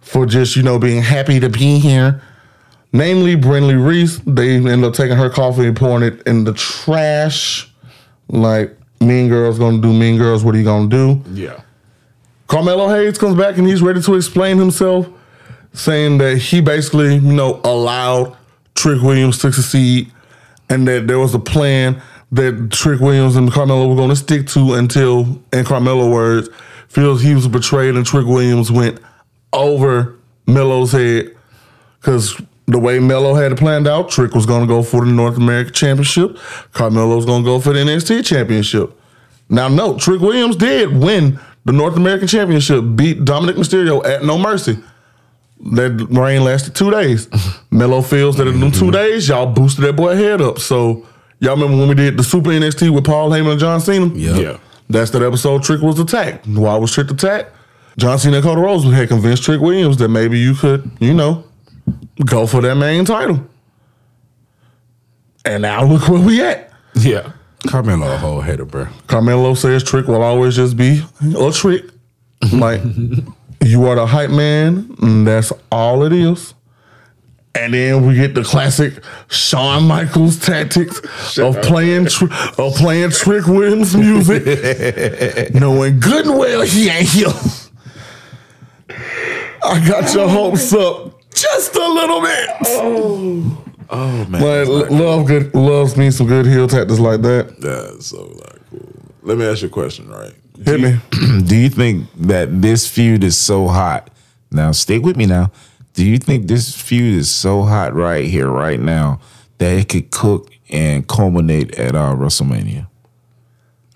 for 0.00 0.26
just, 0.26 0.56
you 0.56 0.62
know, 0.62 0.78
being 0.78 1.02
happy 1.02 1.40
to 1.40 1.48
be 1.48 1.78
here. 1.78 2.22
Namely, 2.92 3.36
Brinley 3.36 3.76
Reese. 3.84 4.18
They 4.26 4.56
end 4.56 4.84
up 4.84 4.94
taking 4.94 5.16
her 5.16 5.30
coffee 5.30 5.66
and 5.66 5.76
pouring 5.76 6.02
it 6.02 6.22
in 6.26 6.44
the 6.44 6.54
trash. 6.54 7.70
Like, 8.28 8.76
Mean 9.00 9.28
Girls 9.28 9.58
gonna 9.58 9.80
do 9.80 9.92
Mean 9.92 10.18
Girls. 10.18 10.44
What 10.44 10.54
are 10.54 10.58
you 10.58 10.64
gonna 10.64 10.88
do? 10.88 11.22
Yeah. 11.32 11.60
Carmelo 12.48 12.88
Hayes 12.88 13.16
comes 13.16 13.36
back 13.36 13.58
and 13.58 13.66
he's 13.66 13.80
ready 13.80 14.02
to 14.02 14.14
explain 14.16 14.58
himself, 14.58 15.06
saying 15.72 16.18
that 16.18 16.38
he 16.38 16.60
basically, 16.60 17.14
you 17.14 17.32
know, 17.32 17.60
allowed 17.62 18.36
Trick 18.74 19.00
Williams 19.02 19.38
to 19.38 19.52
succeed 19.52 20.10
and 20.68 20.86
that 20.88 21.06
there 21.06 21.18
was 21.18 21.34
a 21.34 21.38
plan 21.38 22.02
that 22.32 22.70
Trick 22.72 23.00
Williams 23.00 23.36
and 23.36 23.50
Carmelo 23.52 23.88
were 23.88 23.96
going 23.96 24.08
to 24.08 24.16
stick 24.16 24.46
to 24.48 24.74
until, 24.74 25.40
in 25.52 25.64
Carmelo 25.64 26.10
words, 26.10 26.48
feels 26.90 27.22
he 27.22 27.34
was 27.34 27.48
betrayed 27.48 27.94
and 27.94 28.04
Trick 28.04 28.26
Williams 28.26 28.70
went 28.70 29.00
over 29.52 30.18
Melo's 30.46 30.92
head 30.92 31.34
because 32.00 32.40
the 32.66 32.78
way 32.78 32.98
Melo 32.98 33.34
had 33.34 33.52
it 33.52 33.58
planned 33.58 33.86
out, 33.86 34.10
Trick 34.10 34.34
was 34.34 34.44
going 34.44 34.62
to 34.62 34.66
go 34.66 34.82
for 34.82 35.04
the 35.04 35.10
North 35.10 35.36
American 35.36 35.72
Championship. 35.72 36.36
Carmelo 36.72 37.16
was 37.16 37.24
going 37.24 37.42
to 37.42 37.46
go 37.46 37.60
for 37.60 37.72
the 37.72 37.78
NXT 37.78 38.24
Championship. 38.24 38.98
Now, 39.48 39.68
no, 39.68 39.98
Trick 39.98 40.20
Williams 40.20 40.56
did 40.56 40.96
win 40.96 41.38
the 41.64 41.72
North 41.72 41.96
American 41.96 42.28
Championship, 42.28 42.84
beat 42.94 43.20
Dominik 43.24 43.54
Mysterio 43.54 44.04
at 44.04 44.24
No 44.24 44.36
Mercy. 44.38 44.78
That 45.72 46.06
reign 46.10 46.42
lasted 46.42 46.74
two 46.74 46.90
days. 46.90 47.28
Melo 47.70 48.02
feels 48.02 48.36
that 48.38 48.48
in 48.48 48.60
them 48.60 48.72
two 48.72 48.90
days, 48.90 49.28
y'all 49.28 49.46
boosted 49.46 49.84
that 49.84 49.94
boy 49.94 50.16
head 50.16 50.40
up. 50.40 50.58
So, 50.58 51.06
y'all 51.38 51.54
remember 51.54 51.76
when 51.76 51.88
we 51.88 51.94
did 51.94 52.16
the 52.16 52.24
Super 52.24 52.50
NXT 52.50 52.90
with 52.90 53.04
Paul 53.04 53.30
Heyman 53.30 53.52
and 53.52 53.60
John 53.60 53.80
Cena? 53.80 54.06
Yep. 54.06 54.36
Yeah. 54.36 54.69
That's 54.90 55.12
that 55.12 55.22
episode 55.22 55.62
Trick 55.62 55.80
was 55.80 55.98
attacked. 56.00 56.46
Why 56.48 56.76
was 56.76 56.92
Trick 56.92 57.10
attacked? 57.10 57.54
John 57.96 58.18
Cena 58.18 58.36
and 58.36 58.44
Cody 58.44 58.60
Rhodes 58.60 58.84
had 58.84 59.08
convinced 59.08 59.44
Trick 59.44 59.60
Williams 59.60 59.98
that 59.98 60.08
maybe 60.08 60.38
you 60.38 60.54
could, 60.54 60.90
you 60.98 61.14
know, 61.14 61.44
go 62.24 62.46
for 62.46 62.60
that 62.62 62.74
main 62.74 63.04
title. 63.04 63.46
And 65.44 65.62
now 65.62 65.84
look 65.84 66.08
where 66.08 66.20
we 66.20 66.42
at. 66.42 66.72
Yeah. 66.94 67.32
Carmelo 67.68 68.12
a 68.12 68.16
whole 68.16 68.40
hater, 68.40 68.64
bro. 68.64 68.88
Carmelo 69.06 69.54
says 69.54 69.84
Trick 69.84 70.06
will 70.08 70.22
always 70.22 70.56
just 70.56 70.76
be 70.76 71.02
a 71.36 71.52
trick. 71.52 71.84
Like, 72.52 72.80
you 73.64 73.86
are 73.86 73.94
the 73.94 74.06
hype 74.06 74.30
man, 74.30 74.96
and 75.02 75.26
that's 75.26 75.52
all 75.70 76.02
it 76.02 76.12
is. 76.12 76.54
And 77.54 77.74
then 77.74 78.06
we 78.06 78.14
get 78.14 78.34
the 78.34 78.44
classic 78.44 79.02
Shawn 79.28 79.84
Michaels 79.88 80.38
tactics 80.38 81.00
of 81.36 81.60
playing 81.62 82.06
tr- 82.06 82.32
of 82.58 82.74
playing 82.76 83.10
Trick 83.10 83.46
Williams 83.46 83.96
music, 83.96 84.44
knowing 85.54 85.98
good 85.98 86.26
and 86.26 86.38
well 86.38 86.62
he 86.62 86.88
ain't 86.88 87.08
here. 87.08 87.26
I 89.62 89.84
got 89.86 90.14
your 90.14 90.28
hopes 90.28 90.72
up 90.72 91.20
just 91.34 91.74
a 91.74 91.86
little 91.88 92.20
bit. 92.22 92.48
Oh, 92.66 93.64
oh 93.90 94.24
man. 94.26 94.40
But 94.40 94.66
l- 94.68 94.90
love 94.96 95.26
good 95.26 95.54
loves 95.54 95.96
me 95.96 96.10
some 96.12 96.28
good 96.28 96.46
heel 96.46 96.68
tactics 96.68 97.00
like 97.00 97.22
that. 97.22 97.60
That's 97.60 98.06
so 98.06 98.26
like 98.26 98.60
cool. 98.70 98.88
Let 99.22 99.38
me 99.38 99.44
ask 99.44 99.62
you 99.62 99.68
a 99.68 99.70
question, 99.70 100.08
right? 100.08 100.32
Hit 100.64 100.80
me. 100.80 100.98
Do 101.46 101.56
you 101.56 101.68
think 101.68 102.06
that 102.16 102.62
this 102.62 102.86
feud 102.88 103.24
is 103.24 103.36
so 103.36 103.66
hot? 103.66 104.08
Now, 104.52 104.72
stick 104.72 105.02
with 105.02 105.16
me 105.16 105.26
now. 105.26 105.50
Do 105.94 106.04
you 106.06 106.18
think 106.18 106.46
this 106.46 106.74
feud 106.80 107.18
is 107.18 107.30
so 107.30 107.62
hot 107.62 107.94
right 107.94 108.24
here, 108.26 108.48
right 108.48 108.80
now, 108.80 109.20
that 109.58 109.72
it 109.76 109.88
could 109.88 110.10
cook 110.10 110.50
and 110.70 111.06
culminate 111.06 111.78
at 111.78 111.94
uh, 111.94 112.14
WrestleMania? 112.14 112.86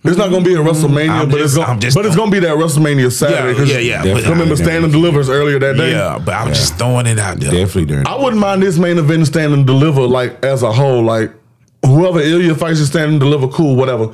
It's 0.07 0.19
not 0.19 0.31
gonna 0.31 0.45
be 0.45 0.53
a 0.53 0.59
WrestleMania, 0.59 1.09
I'm 1.09 1.31
but 1.31 1.39
just- 1.39 1.57
it's 1.57 1.65
gonna, 1.67 1.81
just- 1.81 1.97
but 1.97 2.05
it's 2.05 2.15
gonna 2.17 2.31
be 2.31 2.41
that 2.41 2.57
WrestleMania 2.59 3.11
Saturday. 3.11 3.57
'cause 3.57 3.71
yeah, 3.71 3.79
yeah, 3.79 4.03
I 4.03 4.13
but- 4.13 4.25
remember 4.29 4.55
Stand 4.57 4.85
and 4.85 4.93
Delivers 4.93 5.31
earlier 5.31 5.59
that 5.59 5.77
day. 5.79 5.93
Yeah, 5.93 6.19
but 6.23 6.35
I'm 6.35 6.49
just 6.49 6.77
throwing 6.77 7.07
it 7.07 7.19
out 7.19 7.41
there. 7.41 7.51
Definitely 7.51 7.87
during. 7.87 8.07
I 8.07 8.15
wouldn't 8.21 8.39
mind 8.41 8.63
this 8.63 8.77
main 8.77 8.99
event 8.99 9.27
Stand 9.27 9.55
and 9.55 9.67
Deliver 9.67 10.03
like 10.03 10.45
as 10.45 10.63
a 10.63 10.71
whole. 10.73 11.03
Like 11.03 11.33
whoever 11.87 12.21
Ilja 12.21 12.55
fights 12.55 12.81
is 12.81 12.89
Stand 12.89 13.13
and 13.13 13.21
Deliver, 13.21 13.49
cool, 13.49 13.77
whatever. 13.77 14.09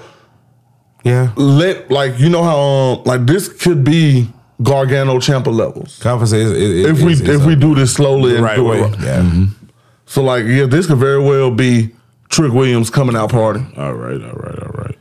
yeah. 1.02 1.30
Let 1.34 1.90
like 1.90 2.20
you 2.20 2.28
know 2.28 2.44
how 2.44 2.58
um, 2.60 3.02
like 3.04 3.26
this 3.26 3.48
could 3.48 3.82
be 3.82 4.28
Gargano 4.62 5.16
Ciampa 5.18 5.46
levels 5.54 5.98
Conversation. 6.00 6.54
It, 6.54 6.62
it, 6.62 6.86
if 6.90 7.02
we 7.02 7.12
it's- 7.12 7.20
it's 7.20 7.28
if 7.30 7.40
up. 7.42 7.46
we 7.46 7.54
do 7.56 7.74
this 7.74 7.92
slowly 7.94 8.34
and 8.34 8.44
Right 8.44 8.56
do 8.56 8.64
way. 8.64 8.80
it. 8.80 8.82
right. 8.82 9.00
yeah. 9.00 9.46
So 10.06 10.22
like 10.22 10.44
yeah, 10.46 10.66
this 10.66 10.86
could 10.86 10.98
very 10.98 11.22
well 11.22 11.50
be 11.50 11.90
Trick 12.28 12.52
Williams 12.52 12.90
coming 12.90 13.16
out 13.16 13.30
party. 13.30 13.60
All 13.76 13.92
right, 13.94 14.20
all 14.22 14.32
right, 14.32 14.58
all 14.62 14.72
right. 14.84 14.98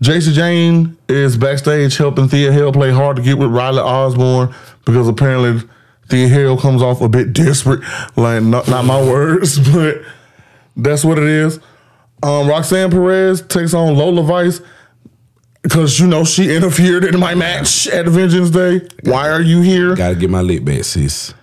Jacy 0.00 0.32
Jayne 0.32 0.96
is 1.08 1.36
backstage 1.36 1.96
helping 1.96 2.28
Thea 2.28 2.52
Hail 2.52 2.72
play 2.72 2.90
hard 2.90 3.16
to 3.16 3.22
get 3.22 3.38
with 3.38 3.50
Riley 3.50 3.80
Osborne 3.80 4.54
because 4.84 5.08
apparently 5.08 5.66
Thea 6.08 6.28
Hail 6.28 6.56
comes 6.58 6.82
off 6.82 7.00
a 7.00 7.08
bit 7.08 7.32
desperate. 7.32 7.80
Like, 8.16 8.42
not, 8.42 8.68
not 8.68 8.84
my 8.84 9.00
words, 9.10 9.58
but 9.72 10.02
that's 10.76 11.04
what 11.04 11.16
it 11.18 11.24
is. 11.24 11.58
Um, 12.22 12.48
Roxanne 12.48 12.90
Perez 12.90 13.42
takes 13.42 13.72
on 13.72 13.96
Lola 13.96 14.22
Vice 14.24 14.60
because, 15.64 15.98
you 15.98 16.06
know, 16.06 16.24
she 16.24 16.54
interfered 16.54 17.04
in 17.04 17.18
my 17.18 17.34
match 17.34 17.88
at 17.88 18.06
Vengeance 18.06 18.50
Day. 18.50 18.80
Why 19.02 19.28
are 19.30 19.40
you 19.40 19.60
here? 19.62 19.96
Gotta 19.96 20.14
get 20.14 20.30
my 20.30 20.40
lick 20.42 20.64
back, 20.64 20.84
sis. 20.84 21.34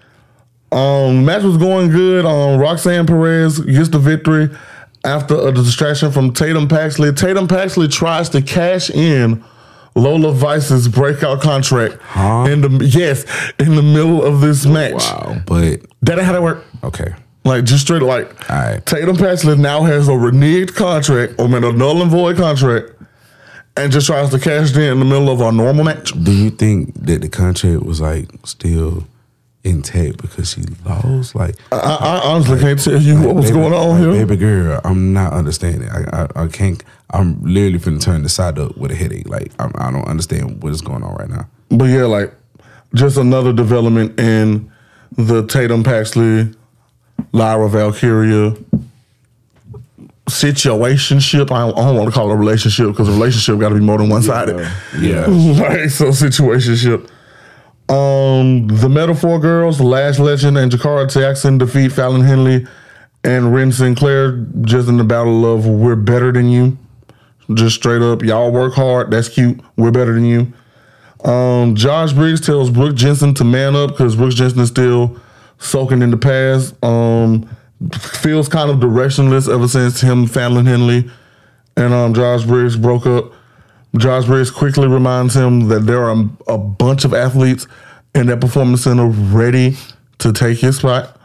Um, 0.72 1.26
match 1.26 1.44
was 1.44 1.58
going 1.58 1.90
good. 1.90 2.26
Um, 2.26 2.58
Roxanne 2.60 3.06
Perez 3.06 3.60
gets 3.60 3.90
the 3.90 4.00
victory 4.00 4.50
after 5.04 5.36
a 5.48 5.52
distraction 5.52 6.12
from 6.12 6.32
Tatum 6.32 6.68
Paxley. 6.70 7.12
Tatum 7.12 7.48
Paxley 7.48 7.90
tries 7.90 8.30
to 8.30 8.42
cash 8.42 8.90
in 8.90 9.44
Lola 9.96 10.32
Vice's 10.32 10.88
breakout 10.88 11.42
contract 11.42 11.98
huh? 12.02 12.46
in 12.48 12.62
the 12.62 12.86
yes 12.86 13.26
in 13.60 13.76
the 13.76 13.82
middle 13.82 14.24
of 14.24 14.40
this 14.40 14.66
match. 14.66 14.94
Wow. 15.04 15.42
But 15.46 15.82
That 16.04 16.18
ain't 16.20 16.26
how 16.28 16.32
that 16.34 16.42
work. 16.44 16.64
okay. 16.84 17.14
Like 17.44 17.64
just 17.66 17.82
straight 17.82 18.04
like 18.04 18.50
Alright. 18.50 18.86
Tatum 18.86 19.18
Paxley 19.18 19.58
now 19.58 19.82
has 19.84 20.08
a 20.08 20.12
reneged 20.12 20.76
contract 20.76 21.34
or 21.40 21.50
mean, 21.50 21.64
a 21.64 21.74
null 21.74 22.02
and 22.04 22.12
void 22.12 22.38
contract, 22.38 22.91
and 23.78 23.92
just 23.92 24.08
tries 24.08 24.30
to 24.32 24.40
cash 24.40 24.76
in 24.76 24.82
in 24.82 25.00
the 25.00 25.06
middle 25.06 25.30
of 25.30 25.42
a 25.42 25.52
normal 25.52 25.84
match. 25.84 26.12
Do 26.24 26.32
you 26.32 26.50
think 26.50 26.94
that 27.06 27.22
the 27.22 27.30
contract 27.30 27.84
was 27.84 28.02
like 28.02 28.28
still 28.44 29.06
intact 29.64 30.18
because 30.22 30.52
she 30.52 30.64
lost? 30.86 31.36
Like, 31.36 31.56
I, 31.72 31.78
I 31.78 32.22
honestly 32.24 32.60
can't 32.60 32.82
tell 32.84 33.02
you 33.02 33.22
what 33.22 33.36
was 33.36 33.46
baby- 33.46 33.60
going 33.60 33.74
on 33.74 33.90
like, 33.90 34.00
here. 34.16 34.26
Baby 34.26 34.38
girl, 34.40 34.82
I'm 34.84 35.14
not 35.14 35.34
understanding. 35.34 35.90
I, 35.90 36.24
I 36.24 36.44
I 36.44 36.48
can't. 36.48 36.84
I'm 37.12 37.42
literally 37.44 37.80
finna 37.80 38.02
turn 38.02 38.24
the 38.24 38.30
side 38.30 38.58
up 38.58 38.78
with 38.78 38.92
a 38.92 38.96
headache. 38.96 39.28
Like, 39.28 39.52
I'm, 39.60 39.72
I 39.76 39.92
don't 39.92 40.08
understand 40.08 40.64
what 40.64 40.72
is 40.72 40.82
going 40.82 41.04
on 41.04 41.14
right 41.16 41.30
now. 41.30 41.48
But 41.70 41.86
yeah, 41.86 42.06
like 42.06 42.34
just 42.94 43.18
another 43.18 43.54
development 43.54 44.20
in 44.20 44.72
the 45.18 45.46
Tatum 45.48 45.84
Paxley, 45.84 46.54
Lyra 47.32 47.70
Valkyria 47.70 48.56
situationship. 50.28 51.52
I 51.52 51.68
don't, 51.68 51.78
I 51.78 51.86
don't 51.86 51.98
want 51.98 52.10
to 52.10 52.14
call 52.14 52.30
it 52.30 52.34
a 52.34 52.38
relationship 52.38 52.88
because 52.88 53.10
a 53.10 53.12
relationship 53.12 53.60
got 53.60 53.70
to 53.70 53.76
be 53.76 53.82
more 53.82 53.98
than 53.98 54.10
one 54.10 54.22
sided. 54.22 54.60
Yeah. 55.00 55.26
like 55.28 55.90
so, 55.90 56.08
situationship. 56.08 57.10
Um, 57.90 58.68
the 58.68 58.88
Meta-Four 58.88 59.40
Girls, 59.40 59.82
Lash 59.82 60.18
Legend, 60.20 60.58
and 60.58 60.72
Jakara 60.72 61.12
Jackson 61.12 61.58
defeat 61.58 61.92
Fallon 61.92 62.22
Henley 62.22 62.66
and 63.24 63.54
Ren 63.54 63.72
Sinclair 63.72 64.46
just 64.62 64.88
in 64.88 64.98
the 64.98 65.04
battle 65.04 65.46
of 65.46 65.68
"We're 65.68 65.96
better 65.96 66.32
than 66.32 66.50
you." 66.50 66.78
Just 67.54 67.76
straight 67.76 68.02
up, 68.02 68.24
y'all 68.24 68.52
work 68.52 68.74
hard. 68.74 69.12
That's 69.12 69.28
cute. 69.28 69.60
We're 69.76 69.92
better 69.92 70.14
than 70.14 70.26
you. 70.26 70.54
Um, 71.30 71.76
Josh 71.76 72.14
Briggs 72.14 72.42
tells 72.42 72.70
Brooks 72.70 73.00
Jensen 73.00 73.34
to 73.36 73.44
man 73.44 73.76
up 73.76 73.92
because 73.92 74.16
Brooks 74.16 74.36
Jensen 74.36 74.62
is 74.62 74.70
still 74.70 75.20
soaking 75.60 76.02
in 76.02 76.12
the 76.12 76.18
past. 76.18 76.82
Um, 76.84 77.48
feels 78.22 78.48
kind 78.48 78.70
of 78.70 78.78
directionless 78.78 79.52
ever 79.52 79.68
since 79.68 80.02
him, 80.02 80.28
Fallon 80.28 80.66
Henley, 80.66 81.10
and 81.76 81.94
um, 81.94 82.14
Josh 82.14 82.44
Briggs 82.44 82.76
broke 82.76 83.06
up. 83.06 83.34
Josh 83.98 84.26
Briggs 84.26 84.52
quickly 84.52 84.88
reminds 84.88 85.36
him 85.36 85.68
that 85.68 85.82
there 85.82 86.04
are 86.04 86.16
a 86.48 86.58
bunch 86.58 87.06
of 87.06 87.14
athletes 87.14 87.68
in 88.16 88.28
that 88.28 88.40
performance 88.40 88.84
center 88.84 89.08
ready 89.08 89.76
to 90.20 90.32
take 90.32 90.60
his 90.60 90.78
spot. 90.78 91.18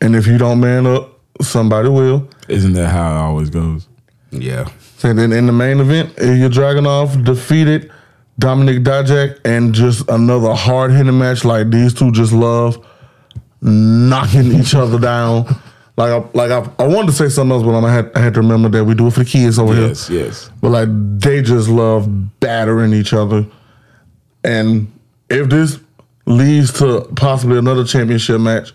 And 0.00 0.16
if 0.16 0.26
you 0.26 0.38
don't 0.38 0.60
man 0.60 0.86
up, 0.86 1.20
somebody 1.40 1.88
will. 1.88 2.28
Isn't 2.48 2.72
that 2.74 2.88
how 2.88 3.10
it 3.10 3.18
always 3.18 3.50
goes? 3.50 3.88
Yeah. 4.30 4.68
And 5.02 5.18
then 5.18 5.32
in 5.32 5.46
the 5.46 5.52
main 5.52 5.80
event, 5.80 6.14
Ilja 6.16 6.50
Dragunov 6.50 7.24
defeated 7.24 7.92
Dominic 8.38 8.82
Dijak 8.82 9.40
and 9.44 9.74
just 9.74 10.08
another 10.08 10.54
hard 10.54 10.90
hitting 10.92 11.18
match 11.18 11.44
like 11.44 11.70
these 11.70 11.94
two 11.94 12.10
just 12.12 12.32
love 12.32 12.84
knocking 13.62 14.52
each 14.60 14.74
other 14.74 14.98
down. 14.98 15.46
Like 15.96 16.10
I 16.12 16.28
like 16.34 16.50
I, 16.50 16.70
I 16.82 16.86
wanted 16.86 17.06
to 17.06 17.12
say 17.12 17.28
something 17.30 17.52
else, 17.52 17.62
but 17.64 17.70
I'm, 17.74 17.82
had 17.84 18.12
I 18.14 18.20
had 18.20 18.34
to 18.34 18.40
remember 18.40 18.68
that 18.68 18.84
we 18.84 18.94
do 18.94 19.06
it 19.06 19.12
for 19.12 19.20
the 19.20 19.24
kids 19.30 19.58
over 19.58 19.74
Yes, 19.74 20.08
here. 20.08 20.18
Yes, 20.26 20.26
yes. 20.26 20.50
But 20.60 20.70
like 20.70 20.88
they 21.20 21.40
just 21.42 21.68
love 21.68 22.38
battering 22.40 22.92
each 22.92 23.12
other, 23.14 23.46
and 24.44 24.92
if 25.30 25.48
this 25.48 25.78
leads 26.26 26.72
to 26.80 27.00
possibly 27.16 27.56
another 27.58 27.84
championship 27.84 28.40
match, 28.40 28.72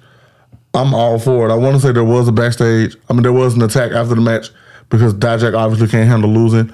I'm 0.73 0.93
all 0.95 1.19
for 1.19 1.47
it. 1.47 1.51
I 1.51 1.55
want 1.55 1.75
to 1.75 1.81
say 1.81 1.91
there 1.91 2.03
was 2.03 2.27
a 2.27 2.31
backstage. 2.31 2.95
I 3.09 3.13
mean, 3.13 3.21
there 3.23 3.33
was 3.33 3.55
an 3.55 3.61
attack 3.61 3.91
after 3.91 4.15
the 4.15 4.21
match 4.21 4.49
because 4.89 5.13
Dijak 5.13 5.55
obviously 5.55 5.87
can't 5.89 6.09
handle 6.09 6.29
losing. 6.29 6.73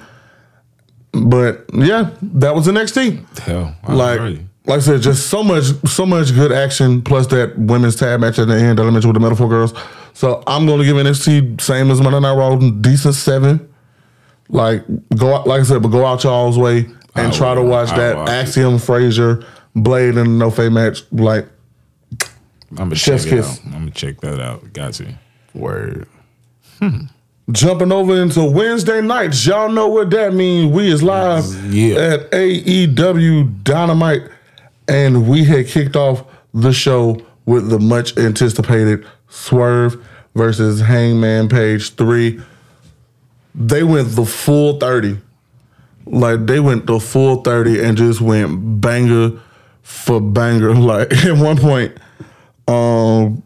But 1.12 1.64
yeah, 1.74 2.10
that 2.22 2.54
was 2.54 2.66
the 2.66 2.72
NXT. 2.72 3.38
Hell, 3.40 3.74
I 3.82 3.92
Like, 3.94 4.20
agree. 4.20 4.46
Like 4.68 4.78
I 4.78 4.80
said, 4.80 5.00
just 5.02 5.28
so 5.28 5.42
much, 5.42 5.64
so 5.86 6.04
much 6.04 6.32
good 6.34 6.52
action. 6.52 7.00
Plus 7.02 7.26
that 7.28 7.58
women's 7.58 7.96
tag 7.96 8.20
match 8.20 8.38
at 8.38 8.48
the 8.48 8.54
end 8.54 8.78
that 8.78 8.82
I 8.86 8.90
mentioned 8.90 9.12
with 9.14 9.20
the 9.22 9.26
Meta-Four 9.26 9.48
Girls. 9.48 9.72
So 10.12 10.42
I'm 10.46 10.66
going 10.66 10.78
to 10.80 10.84
give 10.84 10.96
NXT 10.96 11.60
same 11.60 11.90
as 11.90 12.00
Monday 12.00 12.20
Night 12.20 12.34
Raw, 12.34 12.56
decent 12.56 13.14
seven. 13.14 13.72
Like 14.50 14.84
go 15.16 15.34
out, 15.36 15.46
like 15.46 15.60
I 15.60 15.64
said, 15.64 15.82
but 15.82 15.88
go 15.88 16.04
out 16.06 16.24
y'all's 16.24 16.58
way 16.58 16.86
and 17.14 17.26
I 17.26 17.30
try 17.30 17.54
to 17.54 17.62
watch 17.62 17.90
I 17.90 17.96
that 17.98 18.16
will. 18.16 18.28
Axiom 18.28 18.78
Frazer 18.78 19.44
Blade 19.74 20.16
and 20.16 20.40
Enofé 20.40 20.72
match. 20.72 21.02
Like 21.12 21.46
I'm 22.72 22.76
gonna 22.76 22.94
Chef's 22.96 23.24
check 23.24 23.32
it 23.34 23.36
kiss. 23.36 23.58
out. 23.60 23.64
I'm 23.66 23.72
gonna 23.72 23.90
check 23.90 24.20
that 24.20 24.40
out. 24.40 24.72
Got 24.72 24.98
you. 25.00 25.08
Word. 25.54 26.06
Hmm. 26.78 27.00
Jumping 27.52 27.92
over 27.92 28.20
into 28.20 28.42
Wednesday 28.44 29.00
nights, 29.00 29.46
y'all 29.46 29.70
know 29.70 29.88
what 29.88 30.10
that 30.10 30.32
means. 30.34 30.72
We 30.72 30.90
is 30.90 31.02
live 31.02 31.44
Yeah. 31.72 31.96
at 31.98 32.30
AEW 32.30 33.62
Dynamite, 33.64 34.22
and 34.88 35.28
we 35.28 35.44
had 35.44 35.66
kicked 35.66 35.96
off 35.96 36.24
the 36.54 36.72
show 36.72 37.20
with 37.46 37.68
the 37.70 37.78
much 37.78 38.16
anticipated 38.16 39.06
Swerve 39.28 40.02
versus 40.34 40.80
Hangman 40.80 41.48
Page 41.48 41.94
three. 41.94 42.40
They 43.54 43.82
went 43.82 44.08
the 44.10 44.24
full 44.24 44.78
thirty, 44.78 45.18
like 46.06 46.46
they 46.46 46.60
went 46.60 46.86
the 46.86 47.00
full 47.00 47.42
thirty 47.42 47.82
and 47.82 47.96
just 47.96 48.20
went 48.20 48.80
banger 48.80 49.32
for 49.82 50.20
banger. 50.20 50.74
Like 50.78 51.12
at 51.24 51.36
one 51.36 51.56
point, 51.58 51.96
um, 52.66 53.42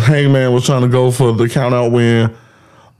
Hangman 0.00 0.52
was 0.52 0.64
trying 0.66 0.82
to 0.82 0.88
go 0.88 1.10
for 1.10 1.32
the 1.32 1.48
count 1.48 1.74
out 1.74 1.92
win 1.92 2.34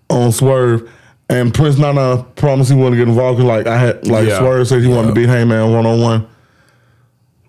on 0.08 0.30
Swerve, 0.32 0.88
and 1.28 1.52
Prince 1.52 1.78
Nana 1.78 2.22
promised 2.36 2.70
he 2.70 2.76
wouldn't 2.76 2.96
get 2.96 3.08
involved. 3.08 3.40
Like 3.40 3.66
I 3.66 3.76
had, 3.78 4.06
like 4.06 4.28
Yeah. 4.28 4.38
Swerve 4.38 4.68
said 4.68 4.82
he 4.82 4.88
wanted 4.88 5.08
to 5.08 5.14
beat 5.14 5.28
Hangman 5.28 5.72
one 5.72 5.84
on 5.86 6.00
one. 6.00 6.26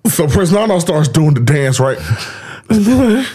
So 0.07 0.27
Prince 0.27 0.51
Nana 0.51 0.79
starts 0.81 1.07
doing 1.07 1.33
the 1.33 1.41
dance, 1.41 1.79
right? 1.79 1.97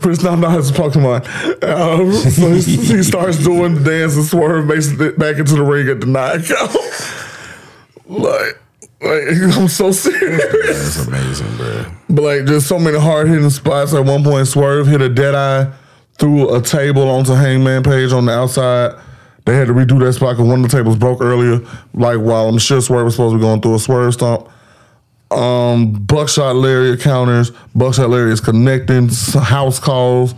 Prince 0.00 0.22
Nana 0.22 0.50
has 0.50 0.70
a 0.70 0.72
Pokemon. 0.72 1.24
Um, 1.64 2.12
so 2.12 2.52
he, 2.52 2.76
he 2.76 3.02
starts 3.02 3.42
doing 3.42 3.74
the 3.74 3.90
dance 3.90 4.16
and 4.16 4.24
Swerve 4.24 4.66
makes 4.66 4.88
it 4.88 5.18
back 5.18 5.36
into 5.36 5.54
the 5.54 5.62
ring 5.62 5.88
at 5.88 6.00
the 6.00 6.06
count. 6.46 6.74
like, 8.20 8.58
like, 9.02 9.56
I'm 9.56 9.68
so 9.68 9.90
serious. 9.90 10.96
That's 10.96 11.06
amazing, 11.06 11.56
bro. 11.56 11.86
But 12.08 12.22
like, 12.22 12.44
there's 12.44 12.66
so 12.66 12.78
many 12.78 12.98
hard 12.98 13.28
hitting 13.28 13.50
spots. 13.50 13.92
At 13.92 14.04
one 14.04 14.22
point, 14.22 14.46
Swerve 14.46 14.86
hit 14.86 15.00
a 15.00 15.08
dead 15.08 15.34
eye 15.34 15.72
through 16.18 16.54
a 16.54 16.60
table 16.60 17.08
onto 17.08 17.32
Hangman 17.32 17.82
Page 17.82 18.12
on 18.12 18.26
the 18.26 18.32
outside. 18.32 19.00
They 19.46 19.56
had 19.56 19.68
to 19.68 19.72
redo 19.72 19.98
that 20.00 20.12
spot 20.12 20.36
because 20.36 20.48
one 20.48 20.62
of 20.62 20.70
the 20.70 20.76
tables 20.76 20.96
broke 20.96 21.20
earlier. 21.20 21.60
Like 21.94 22.18
while 22.18 22.46
I'm 22.48 22.58
sure 22.58 22.80
Swerve 22.80 23.06
was 23.06 23.14
supposed 23.14 23.34
to 23.34 23.38
be 23.38 23.42
going 23.42 23.60
through 23.60 23.74
a 23.74 23.78
Swerve 23.78 24.14
stomp. 24.14 24.48
Um, 25.30 25.92
Buckshot 25.92 26.56
Lariat 26.56 27.00
counters. 27.00 27.50
Buckshot 27.74 28.10
Lariat 28.10 28.32
is 28.32 28.40
connecting 28.40 29.08
house 29.40 29.78
calls, 29.78 30.34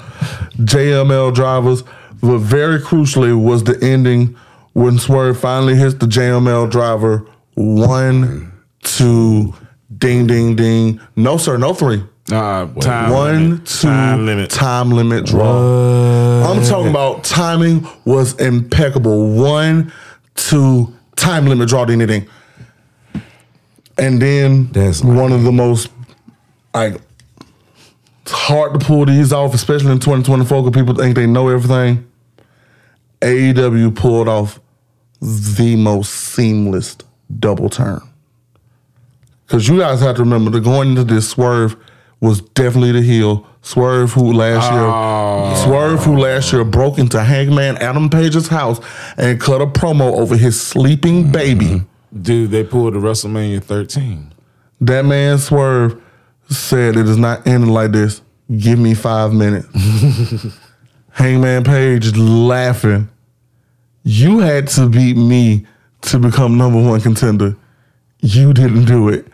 JML 0.58 1.34
drivers. 1.34 1.82
But 2.20 2.38
very 2.38 2.78
crucially 2.78 3.34
was 3.40 3.64
the 3.64 3.78
ending 3.82 4.36
when 4.74 4.98
Swerve 4.98 5.40
finally 5.40 5.74
hits 5.74 5.94
the 5.94 6.06
JML 6.06 6.70
driver. 6.70 7.26
One, 7.54 8.52
two, 8.82 9.54
ding, 9.98 10.26
ding, 10.26 10.54
ding. 10.56 11.00
No, 11.16 11.36
sir, 11.36 11.56
no 11.56 11.74
three. 11.74 12.04
Uh, 12.30 12.66
time 12.80 13.10
One, 13.10 13.50
limit. 13.50 13.66
two, 13.66 13.88
time 13.88 14.26
limit. 14.26 14.50
time 14.50 14.90
limit 14.90 15.26
draw. 15.26 16.44
I'm 16.48 16.62
talking 16.64 16.88
about 16.90 17.24
timing 17.24 17.86
was 18.04 18.34
impeccable. 18.40 19.32
One, 19.34 19.92
two, 20.36 20.94
time 21.16 21.46
limit 21.46 21.68
draw, 21.68 21.84
ding, 21.84 21.98
ding, 21.98 22.06
ding. 22.08 22.28
And 23.98 24.20
then 24.20 24.72
That's 24.72 25.02
one 25.02 25.32
of 25.32 25.42
the 25.42 25.52
most 25.52 25.90
like 26.74 27.00
it's 28.22 28.32
hard 28.32 28.78
to 28.78 28.84
pull 28.84 29.04
these 29.04 29.32
off, 29.32 29.52
especially 29.52 29.92
in 29.92 29.98
2024 29.98 30.62
because 30.62 30.80
people 30.80 30.94
think 30.94 31.16
they 31.16 31.26
know 31.26 31.48
everything. 31.48 32.08
AEW 33.20 33.94
pulled 33.94 34.28
off 34.28 34.60
the 35.20 35.76
most 35.76 36.12
seamless 36.12 36.96
double 37.38 37.68
turn. 37.68 38.00
Because 39.46 39.68
you 39.68 39.78
guys 39.78 40.00
have 40.00 40.16
to 40.16 40.22
remember 40.22 40.50
that 40.52 40.64
going 40.64 40.90
into 40.90 41.04
this 41.04 41.28
Swerve 41.28 41.76
was 42.20 42.40
definitely 42.40 42.92
the 42.92 43.02
heel. 43.02 43.46
Swerve, 43.62 44.12
who 44.12 44.32
last 44.32 44.72
year, 44.72 44.82
oh. 44.82 45.62
Swerve, 45.64 46.02
who 46.04 46.16
last 46.16 46.52
year 46.52 46.64
broke 46.64 46.98
into 46.98 47.22
Hangman 47.22 47.76
Adam 47.78 48.08
Page's 48.08 48.48
house 48.48 48.80
and 49.16 49.40
cut 49.40 49.60
a 49.60 49.66
promo 49.66 50.18
over 50.18 50.36
his 50.36 50.60
sleeping 50.60 51.30
baby. 51.30 51.66
Mm-hmm. 51.66 51.91
Dude, 52.20 52.50
they 52.50 52.64
pulled 52.64 52.94
the 52.94 52.98
WrestleMania 52.98 53.62
13. 53.62 54.32
That 54.82 55.04
man 55.04 55.38
Swerve 55.38 56.00
said 56.50 56.96
it 56.96 57.08
is 57.08 57.16
not 57.16 57.46
ending 57.46 57.70
like 57.70 57.92
this. 57.92 58.20
Give 58.58 58.78
me 58.78 58.94
five 58.94 59.32
minutes. 59.32 59.68
Hangman 61.12 61.64
Page 61.64 62.16
laughing. 62.16 63.08
You 64.02 64.40
had 64.40 64.68
to 64.68 64.88
beat 64.88 65.16
me 65.16 65.66
to 66.02 66.18
become 66.18 66.58
number 66.58 66.82
one 66.82 67.00
contender. 67.00 67.56
You 68.20 68.52
didn't 68.52 68.84
do 68.84 69.08
it. 69.08 69.26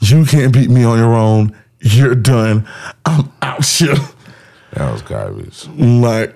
You 0.00 0.24
can't 0.24 0.52
beat 0.52 0.70
me 0.70 0.84
on 0.84 0.98
your 0.98 1.14
own. 1.14 1.56
You're 1.80 2.14
done. 2.14 2.66
I'm 3.04 3.30
out 3.42 3.64
here. 3.64 3.94
That 4.72 4.92
was 4.92 5.02
garbage. 5.02 5.66
Like, 5.68 6.34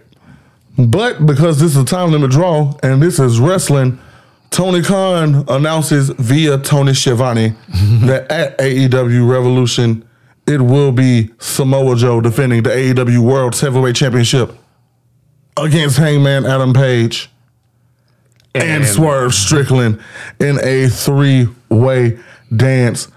but 0.78 1.26
because 1.26 1.60
this 1.60 1.72
is 1.72 1.82
a 1.82 1.84
time 1.84 2.10
limit 2.10 2.30
draw 2.30 2.74
and 2.82 3.02
this 3.02 3.18
is 3.18 3.40
wrestling, 3.40 3.98
Tony 4.50 4.82
Khan 4.82 5.44
announces 5.48 6.10
via 6.10 6.58
Tony 6.58 6.92
Schiavone 6.92 7.54
that 8.06 8.30
at 8.30 8.58
AEW 8.58 9.28
Revolution, 9.30 10.06
it 10.46 10.60
will 10.60 10.92
be 10.92 11.30
Samoa 11.38 11.96
Joe 11.96 12.20
defending 12.20 12.64
the 12.64 12.70
AEW 12.70 13.18
World 13.20 13.58
Heavyweight 13.58 13.94
Championship 13.94 14.52
against 15.56 15.98
Hangman 15.98 16.44
Adam 16.46 16.72
Page 16.72 17.30
and, 18.54 18.84
Swerve 18.84 19.32
Strickland 19.32 20.00
in 20.40 20.58
a 20.62 20.88
three 20.88 21.48
way 21.68 22.18
dance. 22.54 23.08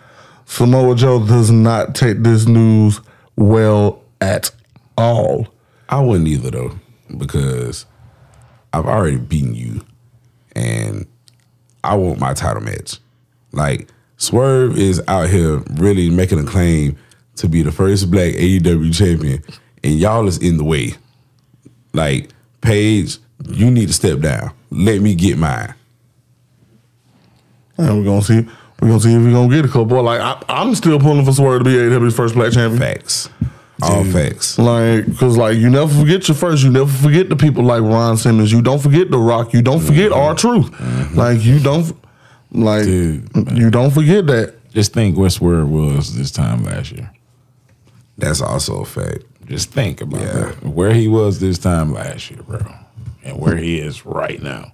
Samoa 0.46 0.96
Joe 0.96 1.26
does 1.26 1.50
not 1.50 1.96
take 1.96 2.22
this 2.22 2.46
news 2.46 3.02
well 3.36 4.04
at 4.22 4.52
all. 4.98 5.48
I 5.90 6.00
wouldn't 6.02 6.28
either 6.28 6.52
though, 6.52 6.80
because 7.18 7.88
I've 8.72 8.86
already 8.86 9.18
beaten 9.18 9.56
you, 9.56 9.84
and 10.56 11.08
I 11.84 11.96
want 11.96 12.20
my 12.20 12.34
title 12.34 12.64
match. 12.64 13.00
Like 13.52 13.90
Swerve 14.18 14.78
is 14.78 15.02
out 15.08 15.30
here 15.30 15.58
really 15.76 16.10
making 16.10 16.40
a 16.40 16.44
claim 16.44 16.98
to 17.36 17.48
be 17.48 17.62
the 17.62 17.72
first 17.72 18.10
black 18.12 18.34
AEW 18.34 18.96
champion, 18.96 19.44
and 19.84 20.00
y'all 20.00 20.28
is 20.28 20.38
in 20.38 20.58
the 20.58 20.64
way. 20.64 20.94
Like 21.94 22.30
Page, 22.64 23.18
you 23.50 23.70
need 23.70 23.88
to 23.88 23.94
step 23.94 24.20
down. 24.20 24.54
Let 24.72 25.02
me 25.02 25.16
get 25.16 25.38
mine. 25.38 25.74
And 27.78 28.00
we're 28.00 28.06
gonna 28.06 28.22
see. 28.22 28.48
We're 28.80 28.88
gonna 28.88 29.00
see 29.02 29.14
if 29.14 29.22
we're 29.22 29.32
gonna 29.32 29.54
get 29.54 29.66
a 29.66 29.68
couple. 29.68 30.02
Like 30.02 30.22
I, 30.22 30.42
I'm 30.48 30.74
still 30.76 30.98
pulling 30.98 31.26
for 31.26 31.34
Swerve 31.34 31.60
to 31.60 31.66
be 31.66 31.72
AEW's 31.72 32.16
first 32.16 32.36
black 32.36 32.54
champion. 32.54 32.80
Facts, 32.80 33.30
all 33.90 34.04
facts. 34.06 34.58
Like, 34.58 35.18
cause 35.18 35.38
like 35.38 35.58
you 35.58 35.70
never 35.70 35.94
forget 35.94 36.28
your 36.28 36.36
first. 36.36 36.64
You 36.64 36.72
never 36.72 36.92
forget 36.92 37.30
the 37.30 37.36
people 37.36 37.64
like 37.64 37.82
Ron 37.82 38.18
Simmons. 38.18 38.52
You 38.52 38.62
don't 38.62 38.80
forget 38.80 39.12
The 39.12 39.18
Rock. 39.18 39.54
You 39.54 39.62
don't 39.62 39.80
forget 39.82 40.12
mm-hmm. 40.12 40.20
R-Truth. 40.22 40.72
Mm-hmm. 40.72 41.18
Like 41.18 41.44
you 41.44 41.60
don't. 41.60 41.96
Like 42.52 42.84
Dude, 42.84 43.30
you 43.54 43.72
don't 43.72 43.90
forget 43.92 44.28
that. 44.28 44.54
Just 44.72 44.94
think 44.94 45.18
what's 45.18 45.42
where 45.42 45.62
it 45.62 45.68
was 45.68 46.16
this 46.16 46.30
time 46.32 46.64
last 46.64 46.92
year. 46.92 47.12
That's 48.18 48.42
also 48.42 48.82
a 48.82 48.86
fact. 48.86 49.24
Just 49.48 49.72
think 49.72 50.02
about 50.02 50.22
Yeah. 50.22 50.34
that. 50.34 50.64
Where 50.64 50.94
he 50.94 51.08
was 51.08 51.40
this 51.40 51.58
time 51.58 51.94
last 51.94 52.30
year, 52.30 52.42
bro. 52.44 52.60
And 53.24 53.40
where 53.40 53.58
he 53.58 53.80
is 53.80 54.06
right 54.06 54.42
now. 54.42 54.72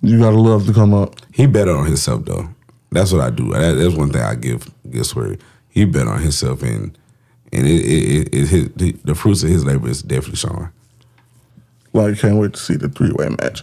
You 0.00 0.18
gotta 0.18 0.36
love 0.38 0.66
to 0.66 0.72
come 0.72 0.94
up. 0.94 1.16
He 1.32 1.46
bet 1.46 1.68
on 1.68 1.86
himself 1.86 2.24
though. 2.24 2.48
That's 2.90 3.12
what 3.12 3.20
I 3.20 3.30
do. 3.30 3.52
That, 3.52 3.72
that's 3.72 3.94
one 3.94 4.10
thing 4.10 4.22
I 4.22 4.34
give 4.34 4.70
Guess 4.90 5.14
where 5.14 5.36
He 5.68 5.84
bet 5.84 6.06
on 6.06 6.20
himself 6.22 6.62
and 6.62 6.96
and 7.52 7.66
it, 7.66 7.70
it, 7.70 8.28
it, 8.28 8.34
it 8.34 8.48
his, 8.48 8.68
the, 8.74 8.92
the 9.04 9.14
fruits 9.14 9.42
of 9.42 9.48
his 9.48 9.64
labor 9.64 9.88
is 9.88 10.02
definitely 10.02 10.36
showing. 10.36 10.68
Like 11.92 12.18
can't 12.18 12.36
wait 12.36 12.54
to 12.54 12.60
see 12.60 12.76
the 12.76 12.88
three 12.88 13.12
way 13.12 13.28
match. 13.28 13.62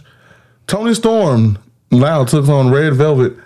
Toni 0.66 0.94
Storm 0.94 1.58
now 1.90 2.24
took 2.24 2.48
on 2.48 2.70
Red 2.70 2.94
Velvet 2.94 3.36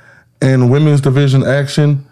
in 0.40 0.70
women's 0.70 1.00
division 1.00 1.44
action. 1.44 2.06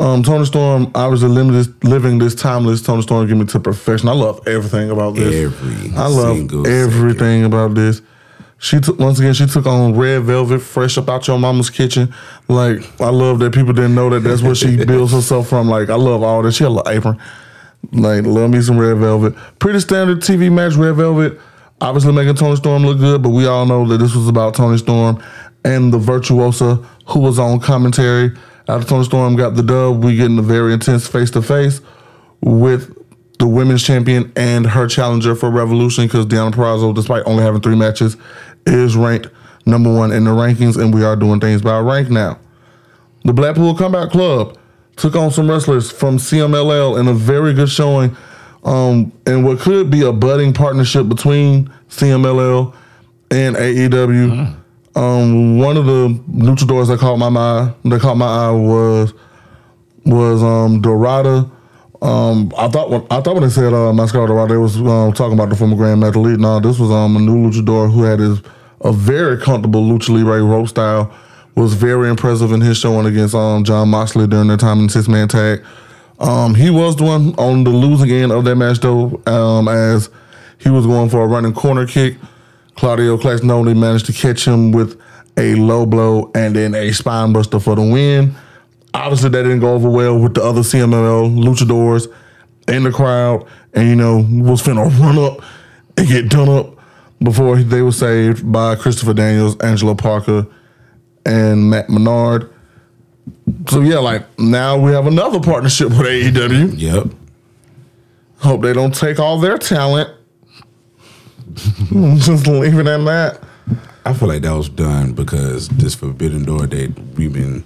Um, 0.00 0.22
Toni 0.22 0.46
Storm, 0.46 0.90
obviously 0.94 1.28
limited, 1.28 1.84
living 1.84 2.18
this 2.18 2.34
timeless 2.34 2.82
Toni 2.82 3.02
Storm, 3.02 3.26
give 3.26 3.36
me 3.36 3.44
to 3.46 3.60
perfection. 3.60 4.08
I 4.08 4.12
love 4.12 4.46
everything 4.46 4.90
about 4.90 5.16
this. 5.16 5.34
Every 5.34 5.96
I 5.96 6.06
love 6.06 6.66
everything 6.66 7.44
about 7.44 7.74
this. 7.74 8.00
She 8.60 8.80
took 8.80 8.98
once 8.98 9.18
again. 9.18 9.34
She 9.34 9.46
took 9.46 9.66
on 9.66 9.94
red 9.96 10.24
velvet, 10.24 10.60
fresh 10.60 10.98
up 10.98 11.08
out 11.08 11.26
your 11.28 11.38
mama's 11.38 11.70
kitchen. 11.70 12.12
Like 12.48 13.00
I 13.00 13.10
love 13.10 13.38
that 13.40 13.52
people 13.52 13.72
didn't 13.72 13.94
know 13.94 14.10
that 14.10 14.20
that's 14.20 14.42
where 14.42 14.54
she 14.54 14.76
builds 14.84 15.12
herself 15.12 15.48
from. 15.48 15.68
Like 15.68 15.90
I 15.90 15.94
love 15.94 16.22
all 16.22 16.42
that. 16.42 16.52
She 16.52 16.64
had 16.64 16.70
a 16.70 16.74
little 16.74 16.92
apron. 16.92 17.20
Like 17.92 18.24
love 18.24 18.50
me 18.50 18.60
some 18.60 18.78
red 18.78 18.98
velvet. 18.98 19.34
Pretty 19.58 19.80
standard 19.80 20.20
TV 20.20 20.52
match, 20.52 20.74
red 20.74 20.96
velvet. 20.96 21.40
Obviously 21.80 22.12
making 22.12 22.34
Toni 22.34 22.56
Storm 22.56 22.84
look 22.84 22.98
good, 22.98 23.22
but 23.22 23.30
we 23.30 23.46
all 23.46 23.64
know 23.64 23.86
that 23.86 23.98
this 23.98 24.14
was 24.14 24.28
about 24.28 24.54
Toni 24.54 24.78
Storm 24.78 25.22
and 25.64 25.92
the 25.92 25.98
virtuosa 25.98 26.76
who 27.06 27.20
was 27.20 27.38
on 27.38 27.60
commentary. 27.60 28.36
After 28.68 28.86
Toni 28.86 29.04
Storm 29.04 29.36
got 29.36 29.54
the 29.54 29.62
dub, 29.62 30.02
we 30.02 30.16
getting 30.16 30.38
a 30.38 30.42
very 30.42 30.72
intense 30.72 31.06
face 31.06 31.30
to 31.30 31.42
face 31.42 31.80
with 32.40 32.94
the 33.38 33.46
women's 33.46 33.84
champion 33.84 34.32
and 34.36 34.66
her 34.66 34.88
challenger 34.88 35.34
for 35.34 35.50
Revolution 35.50 36.06
because 36.06 36.26
Deonna 36.26 36.52
Purrazzo, 36.52 36.94
despite 36.94 37.22
only 37.26 37.44
having 37.44 37.60
three 37.60 37.76
matches, 37.76 38.16
is 38.66 38.96
ranked 38.96 39.28
number 39.64 39.92
one 39.92 40.10
in 40.10 40.24
the 40.24 40.30
rankings, 40.30 40.80
and 40.80 40.92
we 40.92 41.04
are 41.04 41.14
doing 41.14 41.40
things 41.40 41.62
by 41.62 41.78
rank 41.78 42.10
now. 42.10 42.38
The 43.24 43.32
Blackpool 43.32 43.76
Combat 43.76 44.10
Club 44.10 44.57
took 44.98 45.14
on 45.16 45.30
some 45.30 45.48
wrestlers 45.50 45.90
from 45.90 46.18
CMLL 46.18 46.98
in 47.00 47.08
a 47.08 47.14
very 47.14 47.54
good 47.54 47.68
showing, 47.70 48.16
um, 48.64 49.12
and 49.26 49.44
what 49.44 49.60
could 49.60 49.90
be 49.90 50.02
a 50.02 50.12
budding 50.12 50.52
partnership 50.52 51.08
between 51.08 51.72
CMLL 51.88 52.74
and 53.30 53.56
AEW. 53.56 54.54
Um, 54.94 55.58
one 55.58 55.76
of 55.76 55.86
the 55.86 56.08
luchadors 56.32 56.88
that 56.88 56.98
caught 56.98 57.16
my 57.18 57.28
eye, 57.28 57.72
that 57.84 58.00
caught 58.00 58.16
my 58.16 58.26
eye 58.26 58.50
was 58.50 59.14
was 60.04 60.42
um 60.42 60.80
Dorada. 60.80 61.50
Um, 62.00 62.52
I 62.56 62.68
thought 62.68 62.90
when 62.90 63.06
I 63.10 63.20
thought 63.20 63.34
when 63.34 63.42
they 63.42 63.50
said 63.50 63.72
uh, 63.72 63.92
Mascara 63.92 64.26
Dorada, 64.26 64.54
they 64.54 64.58
was 64.58 64.76
um, 64.78 65.12
talking 65.12 65.34
about 65.34 65.50
the 65.50 65.56
former 65.56 65.76
Gran 65.76 65.98
Metalik. 66.00 66.38
No, 66.38 66.58
this 66.58 66.78
was 66.78 66.90
um 66.90 67.16
a 67.16 67.20
new 67.20 67.48
luchador 67.48 67.92
who 67.92 68.02
had 68.02 68.18
his 68.18 68.40
a 68.80 68.92
very 68.92 69.36
comfortable 69.40 69.82
lucha 69.82 70.10
libre 70.10 70.42
rope 70.42 70.68
style. 70.68 71.12
Was 71.58 71.74
very 71.74 72.08
impressive 72.08 72.52
in 72.52 72.60
his 72.60 72.78
showing 72.78 73.04
against 73.04 73.34
um 73.34 73.64
Jon 73.64 73.88
Moxley 73.88 74.28
during 74.28 74.46
their 74.46 74.56
time 74.56 74.78
in 74.78 74.88
six 74.88 75.08
man 75.08 75.26
tag. 75.26 75.64
Um, 76.20 76.54
he 76.54 76.70
was 76.70 76.94
the 76.94 77.02
one 77.02 77.34
on 77.34 77.64
the 77.64 77.70
losing 77.70 78.12
end 78.12 78.30
of 78.30 78.44
that 78.44 78.54
match 78.54 78.78
though, 78.78 79.20
um, 79.26 79.66
as 79.66 80.08
he 80.58 80.70
was 80.70 80.86
going 80.86 81.10
for 81.10 81.20
a 81.20 81.26
running 81.26 81.52
corner 81.52 81.84
kick. 81.84 82.14
Claudio 82.76 83.16
Castagnoli 83.16 83.76
managed 83.76 84.06
to 84.06 84.12
catch 84.12 84.46
him 84.46 84.70
with 84.70 85.00
a 85.36 85.56
low 85.56 85.84
blow 85.84 86.30
and 86.32 86.54
then 86.54 86.76
a 86.76 86.92
spine 86.92 87.32
buster 87.32 87.58
for 87.58 87.74
the 87.74 87.82
win. 87.82 88.36
Obviously, 88.94 89.30
that 89.30 89.42
didn't 89.42 89.58
go 89.58 89.74
over 89.74 89.90
well 89.90 90.16
with 90.16 90.34
the 90.34 90.44
other 90.44 90.60
CMLL 90.60 91.42
luchadors 91.42 92.06
in 92.68 92.84
the 92.84 92.92
crowd, 92.92 93.44
and 93.74 93.88
you 93.88 93.96
know 93.96 94.18
was 94.44 94.62
finna 94.62 94.88
run 95.00 95.18
up 95.18 95.42
and 95.96 96.06
get 96.06 96.28
done 96.28 96.48
up 96.48 96.78
before 97.20 97.56
they 97.56 97.82
were 97.82 97.90
saved 97.90 98.52
by 98.52 98.76
Christopher 98.76 99.12
Daniels, 99.12 99.58
Angelo 99.58 99.96
Parker, 99.96 100.46
and 101.28 101.70
Matt 101.70 101.88
Menard. 101.90 102.50
So 103.68 103.80
yeah, 103.82 103.98
like 103.98 104.24
now 104.38 104.78
we 104.78 104.92
have 104.92 105.06
another 105.06 105.38
partnership 105.40 105.90
with 105.90 105.98
AEW. 106.00 106.74
Yep. 106.78 107.06
Hope 108.38 108.62
they 108.62 108.72
don't 108.72 108.94
take 108.94 109.18
all 109.18 109.38
their 109.38 109.58
talent. 109.58 110.10
Just 111.56 112.46
leave 112.46 112.78
it 112.78 112.86
at 112.86 113.04
that. 113.04 113.40
I 114.04 114.12
feel 114.14 114.28
like 114.28 114.42
that 114.42 114.52
was 114.54 114.68
done 114.68 115.12
because 115.12 115.68
this 115.68 115.94
forbidden 115.94 116.44
door 116.44 116.66
that 116.66 116.98
we've 117.16 117.32
been 117.32 117.62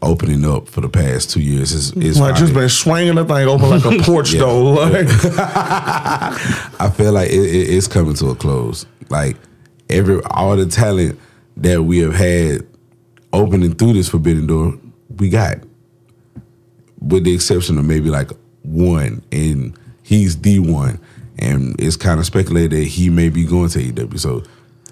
opening 0.00 0.44
up 0.46 0.68
for 0.68 0.80
the 0.80 0.88
past 0.88 1.30
two 1.30 1.40
years 1.40 1.72
is 1.72 1.92
is 1.92 2.20
Like 2.20 2.36
just 2.36 2.52
been 2.54 2.68
swinging 2.68 3.14
the 3.16 3.24
thing 3.24 3.48
open 3.48 3.70
like 3.70 3.84
a 3.84 4.02
porch 4.02 4.32
Yeah. 4.32 4.40
though. 4.40 4.62
Like 4.74 5.06
I 5.08 6.90
feel 6.94 7.12
like 7.12 7.30
it, 7.30 7.34
it, 7.40 7.74
it's 7.74 7.86
coming 7.88 8.14
to 8.14 8.28
a 8.28 8.34
close. 8.34 8.86
Like 9.10 9.36
every 9.90 10.20
all 10.30 10.56
the 10.56 10.66
talent 10.66 11.18
that 11.58 11.82
we 11.82 11.98
have 11.98 12.14
had 12.14 12.66
opening 13.34 13.74
through 13.74 13.94
this 13.94 14.08
forbidden 14.08 14.46
door, 14.46 14.78
we 15.18 15.28
got, 15.28 15.58
with 17.00 17.24
the 17.24 17.34
exception 17.34 17.78
of 17.78 17.84
maybe 17.84 18.10
like 18.10 18.30
one, 18.62 19.22
and 19.32 19.78
he's 20.02 20.40
the 20.40 20.60
one, 20.60 20.98
and 21.38 21.76
it's 21.78 21.96
kind 21.96 22.20
of 22.20 22.26
speculated 22.26 22.72
that 22.72 22.84
he 22.84 23.10
may 23.10 23.28
be 23.28 23.44
going 23.44 23.68
to 23.70 23.78
AEW. 23.78 24.18
So 24.18 24.42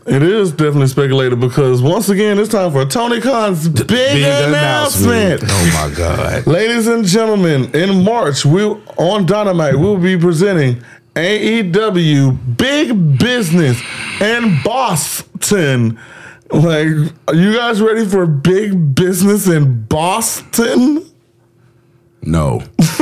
it 0.06 0.22
is 0.22 0.50
definitely 0.50 0.88
speculated 0.88 1.38
because 1.38 1.80
once 1.80 2.08
again 2.08 2.38
it's 2.38 2.50
time 2.50 2.72
for 2.72 2.84
Tony 2.84 3.20
Khan's 3.20 3.68
big, 3.68 4.22
announcement. 4.22 5.42
Oh 5.46 5.88
my 5.88 5.94
god! 5.96 6.46
Ladies 6.46 6.88
and 6.88 7.04
gentlemen, 7.04 7.70
in 7.74 8.04
March, 8.04 8.44
we 8.44 8.64
on 8.64 9.26
Dynamite, 9.26 9.78
we'll 9.78 9.98
be 9.98 10.18
presenting 10.18 10.82
AEW 11.14 12.56
Big 12.56 13.18
Business 13.18 13.80
in 14.20 14.58
Boston. 14.64 15.98
Like, 16.52 16.86
are 17.28 17.34
you 17.34 17.54
guys 17.54 17.80
ready 17.80 18.04
for 18.04 18.26
big 18.26 18.94
business 18.94 19.48
in 19.48 19.84
Boston? 19.84 21.04
No, 22.22 22.62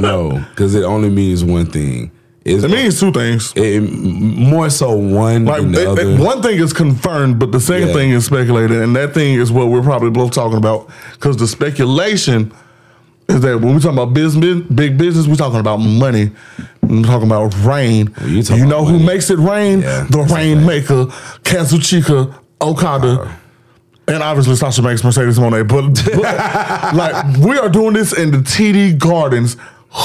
no, 0.00 0.44
because 0.50 0.74
it 0.74 0.84
only 0.84 1.08
means 1.10 1.42
one 1.42 1.66
thing. 1.66 2.10
It's, 2.44 2.62
It 2.62 2.70
means 2.70 3.00
two 3.00 3.10
things. 3.10 3.52
it, 3.56 3.80
more 3.80 4.68
so 4.68 4.94
one 4.94 5.46
Like 5.46 5.62
than 5.62 5.72
the 5.72 5.80
it- 5.80 5.86
other. 5.88 6.02
it- 6.02 6.20
one 6.20 6.42
thing 6.42 6.60
is 6.60 6.72
confirmed, 6.74 7.38
but 7.38 7.52
the 7.52 7.58
second 7.60 7.88
Yeah. 7.88 7.94
thing 7.94 8.10
is 8.10 8.26
speculated, 8.26 8.82
and 8.82 8.94
that 8.96 9.14
thing 9.14 9.34
is 9.40 9.50
what 9.50 9.68
we're 9.68 9.82
probably 9.82 10.10
both 10.10 10.32
talking 10.32 10.58
about. 10.58 10.88
Because 11.14 11.38
the 11.38 11.48
speculation 11.48 12.52
is 13.28 13.40
that 13.40 13.60
when 13.62 13.74
we 13.74 13.80
talking 13.80 13.96
about 13.98 14.12
business, 14.12 14.60
big 14.74 14.98
business, 14.98 15.26
we're 15.26 15.36
talking 15.36 15.58
about 15.58 15.78
money. 15.78 16.30
We're 16.82 17.02
talking 17.02 17.26
about 17.26 17.54
rain. 17.64 18.14
you 18.26 18.42
talking 18.42 18.62
you 18.64 18.68
know 18.68 18.84
who 18.84 18.92
money. 18.98 19.06
makes 19.06 19.30
it 19.30 19.38
rain? 19.38 19.80
Yeah, 19.80 20.06
the 20.10 20.18
rainmaker, 20.32 20.94
a 20.94 21.06
rainmaker, 21.62 22.34
Okada. 22.60 23.20
Uh, 23.20 23.32
and 24.06 24.22
obviously 24.22 24.54
Sasha 24.56 24.82
Banks, 24.82 25.02
Mercedes 25.02 25.38
Moné, 25.38 25.66
but, 25.66 25.94
but 26.14 26.94
like 26.94 27.36
we 27.38 27.58
are 27.58 27.68
doing 27.70 27.94
this 27.94 28.16
in 28.16 28.30
the 28.30 28.38
TD 28.38 28.98
Gardens. 28.98 29.56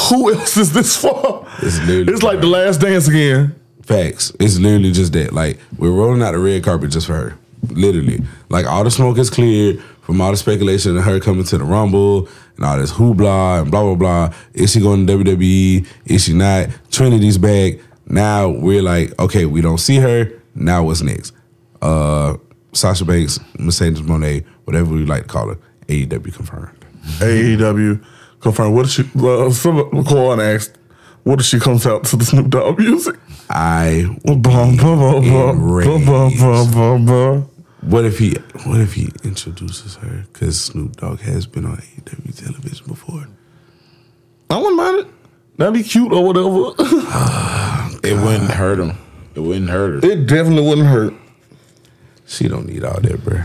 Who 0.10 0.34
else 0.34 0.56
is 0.56 0.72
this 0.72 0.96
for? 1.02 1.46
It's 1.62 1.80
literally- 1.80 2.14
it's 2.14 2.24
like 2.24 2.40
the 2.42 2.48
last 2.48 2.80
dance 2.80 3.08
again. 3.08 3.56
Facts. 3.84 4.32
It's 4.40 4.58
literally 4.60 4.92
just 4.92 5.14
that. 5.14 5.34
Like 5.34 5.60
we're 5.78 5.92
rolling 5.92 6.22
out 6.22 6.32
the 6.34 6.40
red 6.40 6.64
carpet 6.64 6.92
just 6.92 7.08
for 7.08 7.14
her. 7.16 7.38
Literally. 7.72 8.22
Like 8.50 8.68
all 8.68 8.84
the 8.84 8.92
smoke 8.92 9.18
is 9.18 9.30
cleared 9.32 9.82
from 10.02 10.22
all 10.22 10.32
the 10.32 10.38
speculation 10.38 10.96
of 10.96 11.04
her 11.04 11.20
coming 11.20 11.44
to 11.46 11.58
the 11.58 11.64
Rumble 11.64 12.30
and 12.56 12.66
all 12.66 12.78
this 12.78 12.92
hoopla 12.92 13.64
and 13.64 13.72
blah 13.72 13.82
blah 13.84 13.96
blah. 13.96 14.34
Is 14.54 14.72
she 14.72 14.80
going 14.80 15.08
to 15.08 15.14
WWE? 15.18 15.88
Is 16.06 16.24
she 16.24 16.34
not? 16.34 16.70
Trinity's 16.92 17.38
back. 17.40 17.80
Now 18.06 18.48
we're 18.50 18.82
like, 18.84 19.18
okay, 19.20 19.46
we 19.46 19.60
don't 19.62 19.78
see 19.80 19.98
her. 19.98 20.32
Now 20.56 20.84
what's 20.84 21.02
next? 21.02 21.34
uh, 21.82 22.38
Sasha 22.74 23.06
Banks, 23.06 23.40
Mercedes 23.58 24.02
Moné, 24.02 24.46
whatever 24.66 24.94
we 24.94 25.06
like 25.06 25.24
to 25.24 25.28
call 25.28 25.50
her, 25.50 25.58
AEW 25.88 26.34
confirmed. 26.34 26.86
AEW 27.20 28.04
confirmed. 28.40 28.76
What 28.76 28.84
did 28.84 28.92
she? 28.92 29.10
Uh, 29.20 29.50
someone 29.52 30.40
asked, 30.40 30.78
"What 31.24 31.40
if 31.40 31.46
she 31.46 31.60
comes 31.60 31.86
out 31.86 32.04
to 32.06 32.16
the 32.16 32.26
Snoop 32.26 32.50
Dogg 32.50 32.78
music?" 32.80 33.16
I 33.50 34.16
What 37.82 38.06
if 38.06 38.20
he? 38.20 38.36
What 38.66 38.82
if 38.82 38.94
he 38.94 39.10
introduces 39.24 39.96
her? 39.96 40.26
Because 40.32 40.60
Snoop 40.60 40.98
Dogg 40.98 41.22
has 41.22 41.48
been 41.48 41.66
on 41.66 41.78
AEW 41.78 42.36
television 42.36 42.86
before. 42.88 43.28
I 44.50 44.58
wouldn't 44.58 44.76
mind 44.76 45.00
it. 45.00 45.08
That'd 45.58 45.74
be 45.74 45.84
cute 45.84 46.12
or 46.12 46.26
whatever. 46.26 46.76
it 48.08 48.14
wouldn't 48.14 48.52
hurt 48.52 48.80
him. 48.80 48.98
It 49.36 49.40
wouldn't 49.40 49.70
hurt 49.70 50.04
her. 50.04 50.12
It 50.12 50.26
definitely 50.28 50.68
wouldn't 50.68 50.88
hurt. 50.88 51.14
She 52.30 52.48
don't 52.48 52.68
need 52.68 52.84
all 52.84 53.02
that, 53.02 53.24
bro. 53.24 53.42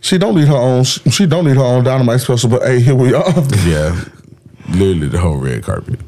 She 0.00 0.16
don't 0.16 0.36
need 0.36 0.46
her 0.46 0.54
own. 0.54 0.84
She 0.84 1.26
don't 1.26 1.44
need 1.44 1.56
her 1.56 1.62
own 1.62 1.82
dynamite 1.82 2.20
special. 2.20 2.48
But 2.48 2.62
hey, 2.62 2.80
here 2.80 2.94
we 2.94 3.12
are. 3.12 3.24
Yeah, 3.66 4.04
literally 4.68 5.08
the 5.08 5.18
whole 5.18 5.36
red 5.38 5.64
carpet. 5.64 5.98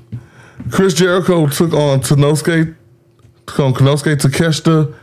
Chris 0.70 0.94
Jericho 0.94 1.48
took 1.48 1.72
on 1.72 2.00
Tanosuke, 2.00 2.76
took 3.46 3.60
on 3.60 3.74
Konosuke 3.74 4.16
Takeshita 4.16 4.94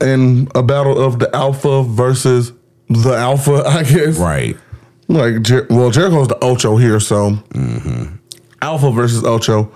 in 0.00 0.48
a 0.54 0.62
battle 0.62 0.98
of 0.98 1.18
the 1.18 1.34
Alpha 1.36 1.82
versus 1.82 2.52
the 2.88 3.14
Alpha. 3.14 3.62
I 3.66 3.82
guess. 3.82 4.16
Right. 4.18 4.56
Like, 5.08 5.42
Jer- 5.42 5.66
well, 5.68 5.90
Jericho's 5.90 6.28
the 6.28 6.42
Ocho 6.42 6.76
here, 6.76 7.00
so 7.00 7.32
mm-hmm. 7.32 8.14
Alpha 8.62 8.90
versus 8.90 9.22
Ocho. 9.24 9.70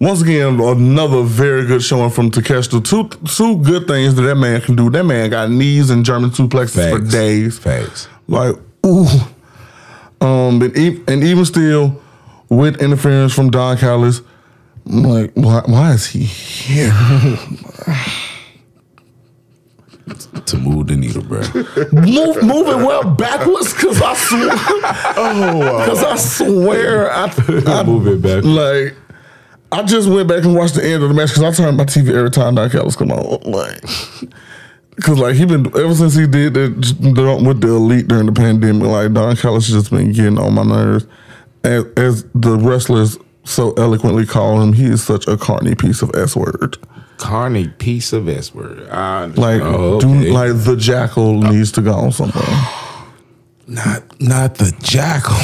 Once 0.00 0.22
again, 0.22 0.60
another 0.60 1.22
very 1.22 1.66
good 1.66 1.82
showing 1.82 2.10
from 2.10 2.30
Takeshita. 2.30 2.84
Two 2.84 3.08
two 3.26 3.58
good 3.64 3.88
things 3.88 4.14
that 4.14 4.22
that 4.22 4.36
man 4.36 4.60
can 4.60 4.76
do. 4.76 4.88
That 4.90 5.04
man 5.04 5.28
got 5.30 5.50
knees 5.50 5.90
and 5.90 6.04
German 6.04 6.30
suplexes 6.30 6.90
for 6.90 7.00
days. 7.04 7.58
Facts. 7.58 8.06
Like, 8.28 8.54
ooh. 8.86 9.06
Um, 10.20 10.58
but 10.60 10.76
e- 10.76 11.02
and 11.08 11.24
even 11.24 11.44
still, 11.44 12.00
with 12.48 12.80
interference 12.80 13.32
from 13.34 13.50
Don 13.50 13.76
Callis, 13.76 14.20
I'm 14.86 15.02
like, 15.02 15.32
why, 15.34 15.62
why 15.66 15.92
is 15.92 16.06
he 16.06 16.20
here? 16.24 16.92
to 20.46 20.56
move 20.56 20.86
the 20.86 20.96
needle, 20.96 21.22
bro. 21.22 21.40
Move, 21.92 22.42
move 22.42 22.68
it 22.68 22.76
well 22.76 23.04
backwards, 23.14 23.72
cause 23.74 24.00
I 24.00 24.14
swear, 24.14 24.48
oh, 25.16 25.58
wow. 25.58 25.86
cause 25.86 26.02
I 26.02 26.16
swear, 26.16 27.12
I, 27.12 27.24
I 27.66 27.82
Move 27.84 28.06
it 28.06 28.22
back. 28.22 28.44
like. 28.44 28.94
I 29.70 29.82
just 29.82 30.08
went 30.08 30.28
back 30.28 30.44
and 30.44 30.54
watched 30.54 30.74
the 30.74 30.84
end 30.84 31.02
of 31.02 31.08
the 31.08 31.14
match 31.14 31.30
because 31.34 31.42
I 31.60 31.62
turn 31.62 31.76
my 31.76 31.84
TV 31.84 32.14
every 32.14 32.30
time 32.30 32.54
Don 32.54 32.70
Callis 32.70 32.96
come 32.96 33.10
on. 33.12 33.40
Like, 33.42 33.80
because 34.96 35.18
like 35.18 35.34
he 35.36 35.44
been 35.44 35.66
ever 35.76 35.94
since 35.94 36.14
he 36.14 36.26
did 36.26 36.54
that 36.54 37.42
with 37.44 37.60
the 37.60 37.68
elite 37.68 38.08
during 38.08 38.26
the 38.26 38.32
pandemic. 38.32 38.88
Like 38.88 39.12
Don 39.12 39.36
Callis 39.36 39.68
just 39.68 39.90
been 39.90 40.12
getting 40.12 40.38
on 40.38 40.54
my 40.54 40.62
nerves. 40.62 41.06
As, 41.64 41.84
as 41.96 42.24
the 42.34 42.56
wrestlers 42.56 43.18
so 43.44 43.72
eloquently 43.74 44.24
call 44.26 44.60
him, 44.60 44.72
he 44.72 44.86
is 44.86 45.02
such 45.02 45.26
a 45.26 45.36
carny 45.36 45.74
piece 45.74 46.02
of 46.02 46.14
s 46.14 46.34
word. 46.36 46.76
Carney 47.18 47.66
piece 47.68 48.12
of 48.12 48.28
S 48.28 48.54
word. 48.54 48.86
Like, 49.36 49.60
Oh, 49.60 49.96
okay. 49.96 50.06
do, 50.26 50.32
like 50.32 50.52
the 50.64 50.76
jackal 50.76 51.44
uh, 51.44 51.50
needs 51.50 51.72
to 51.72 51.82
go 51.82 51.92
on 51.92 52.12
somewhere. 52.12 52.44
not 53.66 54.07
not 54.20 54.56
the 54.56 54.74
jackal. 54.82 55.36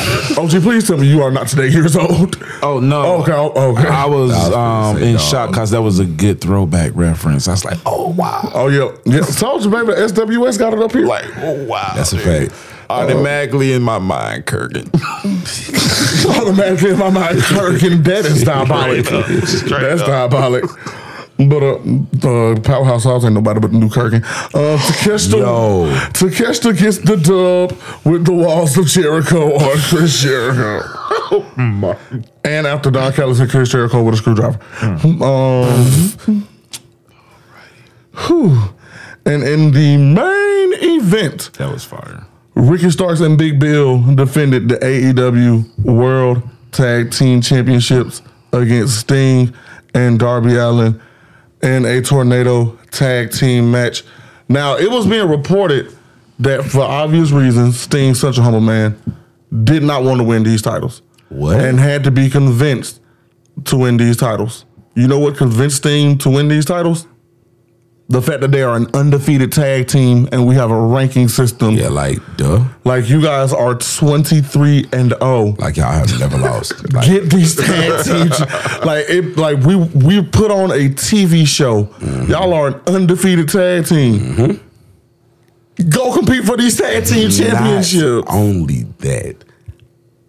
OG, 0.42 0.62
please 0.62 0.86
tell 0.86 0.96
me 0.96 1.06
you 1.06 1.22
are 1.22 1.30
not 1.30 1.48
today 1.48 1.68
years 1.68 1.96
old. 1.96 2.42
Oh 2.62 2.80
no. 2.80 3.22
Okay, 3.22 3.32
okay. 3.32 3.88
I 3.88 4.06
was, 4.06 4.32
I 4.32 4.48
was 4.48 4.96
um, 4.96 5.02
in 5.02 5.14
dog. 5.14 5.22
shock 5.22 5.50
because 5.50 5.70
that 5.70 5.82
was 5.82 5.98
a 5.98 6.04
good 6.04 6.40
throwback 6.40 6.92
reference. 6.94 7.46
I 7.46 7.52
was 7.52 7.64
like, 7.64 7.78
oh 7.86 8.10
wow. 8.10 8.50
Oh 8.54 8.68
yeah, 8.68 8.96
yeah. 9.04 9.20
Told 9.20 9.64
you, 9.64 9.70
baby. 9.70 9.86
The 9.86 9.92
SWS 9.92 10.58
got 10.58 10.72
it 10.72 10.80
up 10.80 10.92
here. 10.92 11.06
Like, 11.06 11.26
oh 11.38 11.64
wow. 11.64 11.92
That's 11.94 12.12
a 12.12 12.18
fact. 12.18 12.52
Automatically 12.90 13.72
in 13.72 13.82
my 13.82 13.98
mind, 13.98 14.44
Kurgan. 14.46 14.92
automatically 16.40 16.90
in 16.90 16.98
my 16.98 17.10
mind, 17.10 17.38
Kirkin, 17.38 18.02
that 18.04 18.26
is 18.26 18.42
diabolic. 18.44 19.06
That's 19.06 20.02
diabolic. 20.02 20.64
But 21.36 21.62
uh, 21.62 21.74
uh, 21.74 22.60
Powerhouse 22.60 23.04
House 23.04 23.24
ain't 23.24 23.34
nobody 23.34 23.58
but 23.58 23.72
the 23.72 23.78
new 23.78 23.88
Kirkin. 23.88 24.22
Uh, 24.22 24.78
Takeshita, 24.78 25.38
Yo. 25.38 25.86
Takeshita 26.12 26.78
gets 26.78 26.98
the 26.98 27.16
dub 27.16 27.76
with 28.04 28.24
the 28.24 28.32
walls 28.32 28.78
of 28.78 28.86
Jericho 28.86 29.54
on 29.54 29.78
Chris 29.78 30.20
Jericho. 30.20 30.82
and 32.44 32.66
after 32.66 32.90
Don 32.90 33.12
Callis 33.12 33.40
and 33.40 33.50
Chris 33.50 33.70
Jericho 33.70 34.02
with 34.02 34.14
a 34.14 34.16
screwdriver. 34.16 34.60
Um, 34.80 36.46
whew. 38.26 38.58
And 39.26 39.42
in 39.42 39.72
the 39.72 39.96
main 39.96 40.98
event, 41.00 41.50
that 41.54 41.72
was 41.72 41.82
fire. 41.82 42.26
Ricky 42.54 42.90
Starks 42.90 43.20
and 43.20 43.36
Big 43.36 43.58
Bill 43.58 44.00
defended 44.14 44.68
the 44.68 44.76
AEW 44.76 45.78
World 45.80 46.42
Tag 46.70 47.10
Team 47.10 47.40
Championships 47.40 48.22
against 48.52 49.00
Sting 49.00 49.52
and 49.94 50.18
Darby 50.18 50.56
Allin 50.56 51.00
in 51.64 51.84
a 51.84 52.02
tornado 52.02 52.78
tag 52.90 53.32
team 53.32 53.70
match. 53.70 54.04
Now, 54.48 54.76
it 54.76 54.90
was 54.90 55.06
being 55.06 55.28
reported 55.28 55.92
that 56.38 56.64
for 56.64 56.82
obvious 56.82 57.30
reasons, 57.30 57.80
Sting, 57.80 58.14
such 58.14 58.38
a 58.38 58.42
humble 58.42 58.60
man, 58.60 59.00
did 59.64 59.82
not 59.82 60.04
want 60.04 60.18
to 60.18 60.24
win 60.24 60.42
these 60.42 60.62
titles. 60.62 61.02
What? 61.28 61.58
And 61.58 61.78
had 61.78 62.04
to 62.04 62.10
be 62.10 62.28
convinced 62.28 63.00
to 63.64 63.76
win 63.76 63.96
these 63.96 64.16
titles. 64.16 64.64
You 64.94 65.08
know 65.08 65.18
what 65.18 65.36
convinced 65.36 65.78
Sting 65.78 66.18
to 66.18 66.30
win 66.30 66.48
these 66.48 66.64
titles? 66.64 67.06
The 68.06 68.20
fact 68.20 68.42
that 68.42 68.50
they 68.52 68.62
are 68.62 68.76
an 68.76 68.86
undefeated 68.92 69.50
tag 69.50 69.88
team 69.88 70.28
and 70.30 70.46
we 70.46 70.54
have 70.56 70.70
a 70.70 70.78
ranking 70.78 71.26
system 71.26 71.70
Yeah, 71.74 71.88
like 71.88 72.18
duh. 72.36 72.62
like 72.84 73.08
you 73.08 73.22
guys 73.22 73.50
are 73.52 73.74
23 73.74 74.88
and 74.92 75.10
0. 75.12 75.56
Like 75.58 75.78
y'all 75.78 75.90
have 75.90 76.20
never 76.20 76.36
lost. 76.36 76.74
Like, 76.92 77.06
Get 77.06 77.30
these 77.30 77.56
tag 77.56 78.04
teams. 78.04 78.38
like 78.84 79.06
it 79.08 79.38
like 79.38 79.58
we 79.64 79.76
we 79.76 80.22
put 80.22 80.50
on 80.50 80.70
a 80.70 80.90
TV 80.90 81.46
show. 81.46 81.84
Mm-hmm. 81.84 82.30
Y'all 82.30 82.52
are 82.52 82.68
an 82.68 82.80
undefeated 82.86 83.48
tag 83.48 83.86
team. 83.86 84.18
Mm-hmm. 84.20 85.88
Go 85.88 86.12
compete 86.12 86.44
for 86.44 86.56
these 86.58 86.76
tag 86.76 87.06
team 87.06 87.30
championships. 87.30 88.26
Not 88.26 88.34
only 88.34 88.82
that, 88.98 89.36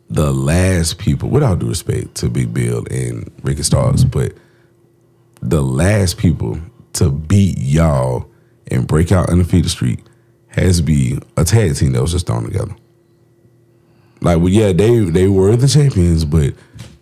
the 0.10 0.32
last 0.34 0.98
people, 0.98 1.30
with 1.30 1.44
all 1.44 1.56
due 1.58 1.68
respect 1.68 2.16
to 2.16 2.30
Big 2.30 2.54
Bill 2.54 2.86
and 2.90 3.30
Ricky 3.44 3.64
Starks, 3.64 4.04
but 4.06 4.32
the 5.42 5.62
last 5.62 6.18
people 6.18 6.58
to 6.96 7.10
beat 7.12 7.58
y'all 7.58 8.26
and 8.72 8.88
break 8.88 9.12
out 9.12 9.30
undefeated 9.30 9.70
streak 9.72 10.00
has 10.48 10.78
to 10.78 10.84
be 10.84 11.20
a 11.38 11.44
tag 11.46 11.76
team 11.76 11.92
that 11.94 12.02
was 12.02 12.12
just 12.12 12.28
thrown 12.28 12.44
together. 12.46 12.76
Like, 14.22 14.38
well, 14.40 14.50
yeah, 14.50 14.72
they 14.72 15.00
they 15.02 15.28
were 15.28 15.56
the 15.56 15.68
champions, 15.68 16.26
but 16.26 16.54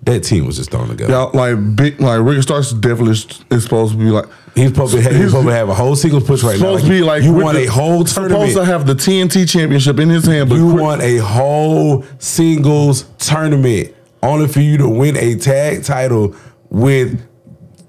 that 0.04 0.22
team 0.22 0.46
was 0.46 0.58
just 0.58 0.72
thrown 0.72 0.90
together. 0.90 1.14
Y'all 1.14 1.32
like 1.34 1.76
big 1.76 2.02
like 2.02 2.20
Ricky 2.22 2.42
Starks 2.42 2.72
definitely 2.72 3.12
is 3.14 3.64
supposed 3.64 3.94
to 3.94 3.98
be 3.98 4.06
like 4.06 4.26
He's 4.56 4.70
supposed 4.70 4.94
to 4.94 5.02
have, 5.02 5.12
he's 5.14 5.20
He's- 5.22 5.32
supposed 5.32 5.48
to 5.48 5.54
have 5.54 5.70
a 5.70 5.74
whole 5.74 5.96
singles 5.96 6.26
push 6.26 6.44
right 6.44 6.52
now. 6.52 6.58
supposed 6.58 6.84
to 6.84 6.90
be 6.90 7.02
like 7.02 7.24
you 7.24 7.34
won 7.34 7.56
a 7.56 7.66
whole 7.66 8.06
Supposed 8.06 8.56
to 8.56 8.66
have 8.66 8.86
the 8.86 8.94
TNT 8.94 9.48
championship 9.50 10.00
in 10.00 10.10
his 10.10 10.26
hand, 10.26 10.50
but 10.50 10.56
You 10.56 10.70
Chris- 10.72 10.82
won 10.82 11.02
a 11.02 11.18
whole 11.18 12.04
singles 12.20 13.06
tournament 13.18 13.96
only 14.22 14.48
for 14.48 14.60
you 14.60 14.78
to 14.78 14.88
win 14.90 15.18
a 15.18 15.36
tag 15.36 15.84
title 15.84 16.36
with 16.70 17.20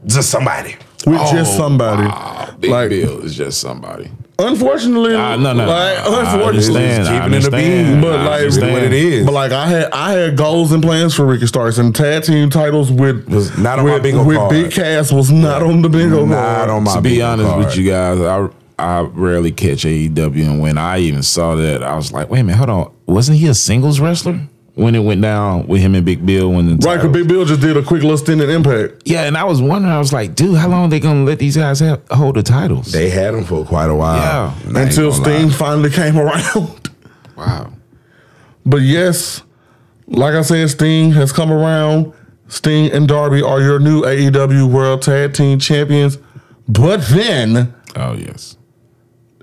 just 0.07 0.31
somebody. 0.31 0.77
With 1.07 1.21
just 1.31 1.57
somebody. 1.57 2.03
Wow, 2.09 2.55
Big 2.61 2.71
like 2.71 2.89
Bill 2.91 3.21
is 3.25 3.37
just 3.37 3.61
somebody. 3.61 4.11
unfortunately, 4.39 5.15
Uh, 5.15 5.37
no, 5.37 5.53
no, 5.53 5.67
like 5.67 6.05
no. 6.05 6.15
I 6.21 6.33
unfortunately, 6.33 6.83
keeping 7.05 7.35
it 7.35 7.47
a 7.47 7.51
bean, 7.51 8.01
but 8.01 8.19
I 8.21 8.25
like 8.27 8.41
understand. 8.41 8.73
what 8.73 8.83
it 8.83 8.93
is. 8.93 9.25
But 9.27 9.33
like 9.35 9.53
I 9.53 9.67
had, 9.69 9.91
I 9.93 10.13
had 10.13 10.37
goals 10.37 10.73
and 10.73 10.83
plans 10.83 11.15
for 11.15 11.25
Ricky 11.27 11.47
Starks, 11.47 11.79
and 11.79 11.95
tag 11.95 12.25
team 12.25 12.51
titles 12.51 12.91
with 12.93 13.29
Was 13.29 13.57
not 13.59 13.79
on 13.79 13.87
my 13.87 13.95
with, 13.95 14.03
bingo 14.03 14.25
with 14.25 14.37
card. 14.37 14.51
Big 14.51 14.73
Cass 14.73 15.13
was 15.13 15.31
not 15.31 15.63
on 15.63 15.83
the 15.83 15.89
bingo 15.89 16.25
Not 16.27 16.35
card. 16.37 16.71
on 16.71 16.85
my 16.85 16.95
to 16.95 17.01
be 17.01 17.23
honest 17.23 17.49
card. 17.49 17.65
with 17.65 17.77
you 17.77 17.91
guys, 17.91 18.21
I 18.21 18.49
I 18.77 19.01
rarely 19.03 19.53
catch 19.53 19.85
AEW, 19.85 20.45
and 20.45 20.61
when 20.61 20.79
I 20.79 20.99
even 20.99 21.23
saw 21.23 21.55
that, 21.55 21.83
I 21.85 21.95
was 21.95 22.11
like, 22.11 22.29
wait 22.29 22.41
a 22.41 22.43
minute, 22.45 22.59
hold 22.59 22.71
on, 22.71 22.93
wasn't 23.07 23.39
he 23.39 23.47
a 23.47 23.55
singles 23.55 24.01
wrestler 24.01 24.41
when 24.75 24.95
it 24.97 25.01
went 25.01 25.23
down 25.23 25.67
with 25.69 25.81
him 25.81 25.95
and 25.95 26.05
Big 26.05 26.27
Bill 26.27 26.51
when 26.53 26.67
the 26.67 26.87
Right, 26.87 26.97
because 26.97 27.13
Big 27.13 27.29
Bill 27.29 27.45
just 27.45 27.61
did 27.61 27.77
a 27.77 27.83
quick 27.83 28.03
little 28.03 28.19
stint 28.19 28.41
in 28.41 28.51
Impact. 28.51 29.03
Yeah, 29.05 29.23
and 29.25 29.37
I 29.37 29.45
was 29.45 29.63
wondering, 29.63 29.93
I 29.95 29.99
was 30.01 30.13
like, 30.13 30.35
dude, 30.35 30.57
how 30.59 30.69
long 30.69 30.87
are 30.87 30.89
they 30.89 30.99
gonna 31.01 31.23
let 31.25 31.39
these 31.39 31.57
guys 31.57 31.79
have, 31.81 32.03
hold 32.11 32.35
the 32.37 32.43
titles? 32.43 32.91
They 32.91 33.09
had 33.11 33.35
them 33.35 33.45
for 33.45 33.65
quite 33.65 33.89
a 33.91 33.95
while. 33.95 34.17
Yeah. 34.17 34.55
And 34.67 34.77
until 34.77 35.11
gonna 35.13 35.25
Sting 35.25 35.49
lie. 35.49 35.55
finally 35.55 35.91
came 35.91 36.19
around. 36.19 36.91
wow. 37.37 37.73
But 38.67 38.79
yes, 38.83 39.43
like 40.07 40.35
I 40.35 40.43
said, 40.43 40.69
Sting 40.71 41.13
has 41.13 41.33
come 41.33 41.53
around. 41.53 42.13
Sting 42.49 42.91
and 42.93 43.07
Darby 43.09 43.43
are 43.43 43.61
your 43.61 43.79
new 43.79 44.03
AEW 44.03 44.71
World 44.73 45.03
Tag 45.03 45.35
Team 45.35 45.59
Champions. 45.59 46.19
But 46.69 47.03
then 47.09 47.75
Oh 47.97 48.15
yes. 48.15 48.57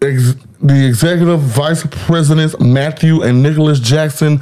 ex- 0.02 0.36
the 0.62 0.86
executive 0.88 1.40
vice 1.40 1.86
presidents 1.90 2.60
Matthew 2.60 3.22
and 3.24 3.42
Nicholas 3.42 3.80
Jackson 3.80 4.40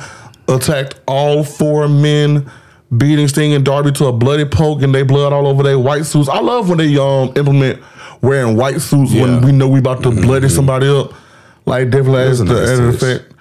attacked 0.49 0.99
all 1.07 1.43
four 1.43 1.88
men, 1.88 2.49
beating 2.97 3.27
Sting 3.27 3.53
and 3.53 3.63
Darby 3.65 3.91
to 3.93 4.05
a 4.05 4.13
bloody 4.13 4.45
poke, 4.45 4.81
and 4.81 4.93
they 4.93 5.03
blood 5.03 5.31
all 5.34 5.47
over 5.47 5.63
their 5.63 5.80
white 5.80 6.05
suits. 6.05 6.27
I 6.30 6.39
love 6.39 6.69
when 6.69 6.77
they 6.80 6.97
um 6.97 7.31
implement 7.35 7.81
wearing 8.21 8.57
white 8.57 8.81
suits 8.81 9.13
when 9.13 9.41
we 9.41 9.51
know 9.51 9.67
we 9.69 9.80
about 9.80 10.03
to 10.03 10.11
bloody 10.11 10.49
somebody 10.49 10.88
up. 10.88 11.13
Like 11.65 11.89
definitely 11.91 12.21
as 12.23 12.39
the 12.39 12.45
nice 12.45 12.69
added 12.69 12.95
effect. 12.95 13.34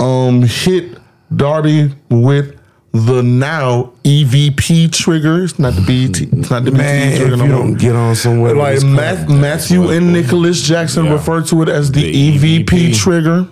Um, 0.00 0.42
hit 0.42 0.98
Darby 1.34 1.94
with 2.10 2.58
the 2.92 3.22
now 3.22 3.92
EVP 4.04 4.92
triggers, 4.92 5.58
not 5.58 5.74
the 5.74 5.80
BT. 5.80 6.28
It's 6.32 6.50
not 6.50 6.64
the 6.66 6.72
Man, 6.72 7.12
BT 7.12 7.14
if 7.14 7.18
trigger 7.28 7.36
you 7.36 7.36
no 7.36 7.46
more. 7.56 7.66
don't 7.66 7.74
get 7.78 7.96
on 7.96 8.14
somewhere 8.14 8.54
Like 8.54 8.74
this 8.74 8.84
Math, 8.84 9.28
Matthew 9.30 9.88
and 9.88 10.12
Nicholas 10.12 10.60
Jackson 10.60 11.06
Yeah. 11.06 11.12
refer 11.14 11.40
to 11.44 11.62
it 11.62 11.68
as 11.70 11.90
the, 11.92 12.02
The 12.02 12.38
EVP, 12.38 12.64
EVP. 12.66 12.94
trigger, 12.98 13.46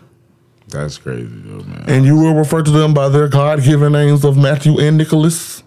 That's 0.71 0.99
crazy 0.99 1.27
though, 1.27 1.65
man. 1.65 1.85
and 1.89 2.05
you 2.05 2.17
will 2.17 2.35
refer 2.35 2.63
to 2.63 2.71
them 2.71 2.95
by 2.95 3.09
their 3.09 3.29
God-given 3.29 3.93
names 3.93 4.25
of 4.25 4.37
Matthew 4.37 4.79
and 4.79 4.97
Nicholas. 4.97 5.63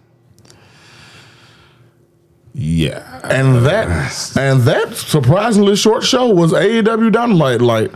Yeah. 2.54 3.20
And 3.24 3.66
that 3.66 4.38
and 4.38 4.62
that 4.62 4.94
surprisingly 4.96 5.76
short 5.76 6.04
show 6.04 6.30
was 6.30 6.54
AEW 6.54 7.12
Dynamite. 7.12 7.62
Like, 7.62 7.92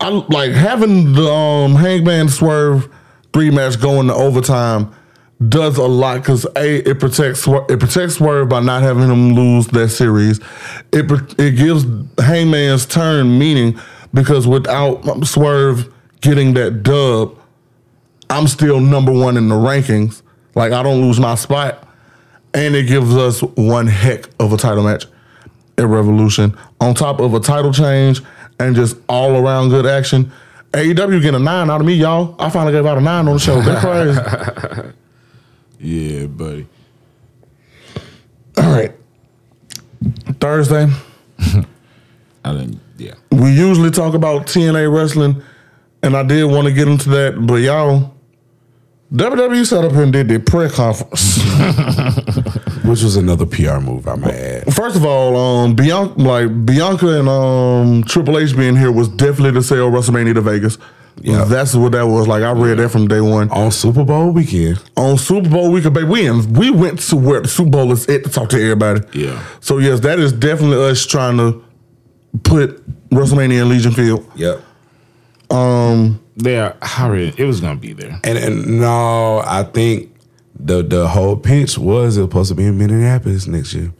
I 0.00 0.08
like 0.08 0.52
having 0.52 1.14
the 1.14 1.28
um, 1.28 1.74
Hangman 1.74 2.28
Swerve 2.28 2.88
three 3.32 3.50
match 3.50 3.80
going 3.80 4.06
to 4.06 4.14
overtime 4.14 4.94
does 5.48 5.76
a 5.78 5.82
lot 5.86 6.18
because 6.20 6.46
a 6.56 6.88
it 6.88 7.00
protects 7.00 7.46
it 7.46 7.80
protects 7.80 8.14
Swerve 8.16 8.48
by 8.48 8.60
not 8.60 8.82
having 8.82 9.10
him 9.10 9.34
lose 9.34 9.66
that 9.68 9.88
series. 9.88 10.38
It 10.92 11.10
it 11.38 11.56
gives 11.56 11.84
Hangman's 12.18 12.86
turn 12.86 13.36
meaning 13.36 13.80
because 14.14 14.46
without 14.46 15.26
Swerve 15.26 15.92
getting 16.22 16.54
that 16.54 16.82
dub, 16.82 17.36
I'm 18.30 18.48
still 18.48 18.80
number 18.80 19.12
one 19.12 19.36
in 19.36 19.48
the 19.48 19.54
rankings. 19.54 20.22
Like 20.54 20.72
I 20.72 20.82
don't 20.82 21.02
lose 21.02 21.20
my 21.20 21.34
spot 21.34 21.86
and 22.54 22.74
it 22.74 22.84
gives 22.86 23.14
us 23.16 23.40
one 23.42 23.88
heck 23.88 24.28
of 24.40 24.52
a 24.52 24.56
title 24.56 24.84
match 24.84 25.04
at 25.76 25.86
Revolution 25.86 26.56
on 26.80 26.94
top 26.94 27.20
of 27.20 27.34
a 27.34 27.40
title 27.40 27.72
change 27.72 28.22
and 28.60 28.76
just 28.76 28.96
all 29.08 29.36
around 29.36 29.70
good 29.70 29.84
action. 29.84 30.32
AEW 30.72 31.20
getting 31.20 31.34
a 31.40 31.44
nine 31.44 31.68
out 31.70 31.80
of 31.80 31.86
me, 31.86 31.94
y'all. 31.94 32.34
I 32.38 32.50
finally 32.50 32.72
gave 32.72 32.86
out 32.86 32.96
a 32.96 33.00
nine 33.00 33.28
on 33.28 33.34
the 33.34 33.38
show. 33.40 33.60
That 33.60 33.80
crazy. 33.80 34.90
Yeah, 35.80 36.26
buddy. 36.28 36.66
all 38.56 38.70
right. 38.70 38.92
Thursday, 40.40 40.88
I 41.38 42.52
didn't 42.52 42.80
Yeah. 42.96 43.14
We 43.30 43.50
usually 43.52 43.90
talk 43.90 44.14
about 44.14 44.46
TNA 44.46 44.94
wrestling, 44.94 45.42
and 46.02 46.16
I 46.16 46.22
did 46.22 46.44
want 46.44 46.66
to 46.68 46.72
get 46.72 46.88
into 46.88 47.08
that, 47.10 47.46
but 47.46 47.56
y'all, 47.56 48.14
WWE 49.12 49.64
sat 49.66 49.84
up 49.84 49.92
here 49.92 50.02
and 50.02 50.12
did 50.12 50.28
their 50.28 50.40
press 50.40 50.74
conference. 50.74 51.38
Which 52.84 53.02
was 53.02 53.16
another 53.16 53.46
PR 53.46 53.78
move, 53.78 54.06
I 54.08 54.14
might 54.16 54.34
add. 54.34 54.74
First 54.74 54.96
of 54.96 55.04
all, 55.04 55.36
um, 55.36 55.74
Bianca, 55.74 56.20
like 56.20 56.66
Bianca 56.66 57.20
and 57.20 57.28
um, 57.28 58.02
Triple 58.04 58.38
H 58.38 58.56
being 58.56 58.76
here 58.76 58.92
was 58.92 59.08
definitely 59.08 59.52
to 59.52 59.62
sell 59.62 59.90
WrestleMania 59.90 60.34
to 60.34 60.40
Vegas. 60.40 60.78
Yeah. 61.20 61.44
That's 61.44 61.74
what 61.74 61.92
that 61.92 62.06
was. 62.06 62.26
Like 62.26 62.42
I 62.42 62.52
read 62.52 62.78
that 62.78 62.90
from 62.90 63.06
day 63.08 63.20
one. 63.20 63.48
On 63.50 63.70
Super 63.70 64.04
Bowl 64.04 64.30
weekend, 64.30 64.82
On 64.96 65.16
Super 65.16 65.48
Bowl 65.48 65.70
weekend, 65.70 65.94
baby, 65.94 66.08
we 66.08 66.26
in, 66.26 66.52
we 66.52 66.70
went 66.70 66.98
to 67.00 67.16
where 67.16 67.40
the 67.40 67.48
Super 67.48 67.70
Bowl 67.70 67.92
is 67.92 68.08
at 68.08 68.24
to 68.24 68.30
talk 68.30 68.50
to 68.50 68.60
everybody. 68.60 69.00
Yeah. 69.18 69.42
So 69.60 69.78
yes, 69.78 70.00
that 70.00 70.18
is 70.18 70.32
definitely 70.32 70.84
us 70.84 71.06
trying 71.06 71.36
to 71.38 71.63
put 72.42 72.82
WrestleMania 73.10 73.62
in 73.62 73.68
Legion 73.68 73.92
Field. 73.92 74.28
yep. 74.36 74.60
Um, 75.50 76.20
there, 76.36 76.76
how 76.82 77.12
it 77.12 77.38
it 77.38 77.44
was 77.44 77.60
gonna 77.60 77.78
be 77.78 77.92
there. 77.92 78.18
And, 78.24 78.38
and 78.38 78.80
no, 78.80 79.38
I 79.46 79.62
think 79.62 80.14
the 80.58 80.82
the 80.82 81.06
whole 81.06 81.36
pitch 81.36 81.78
was 81.78 82.16
it 82.16 82.20
was 82.22 82.28
supposed 82.30 82.48
to 82.48 82.54
be 82.54 82.64
in 82.66 82.78
Minneapolis 82.78 83.46
next 83.46 83.74
year, 83.74 83.92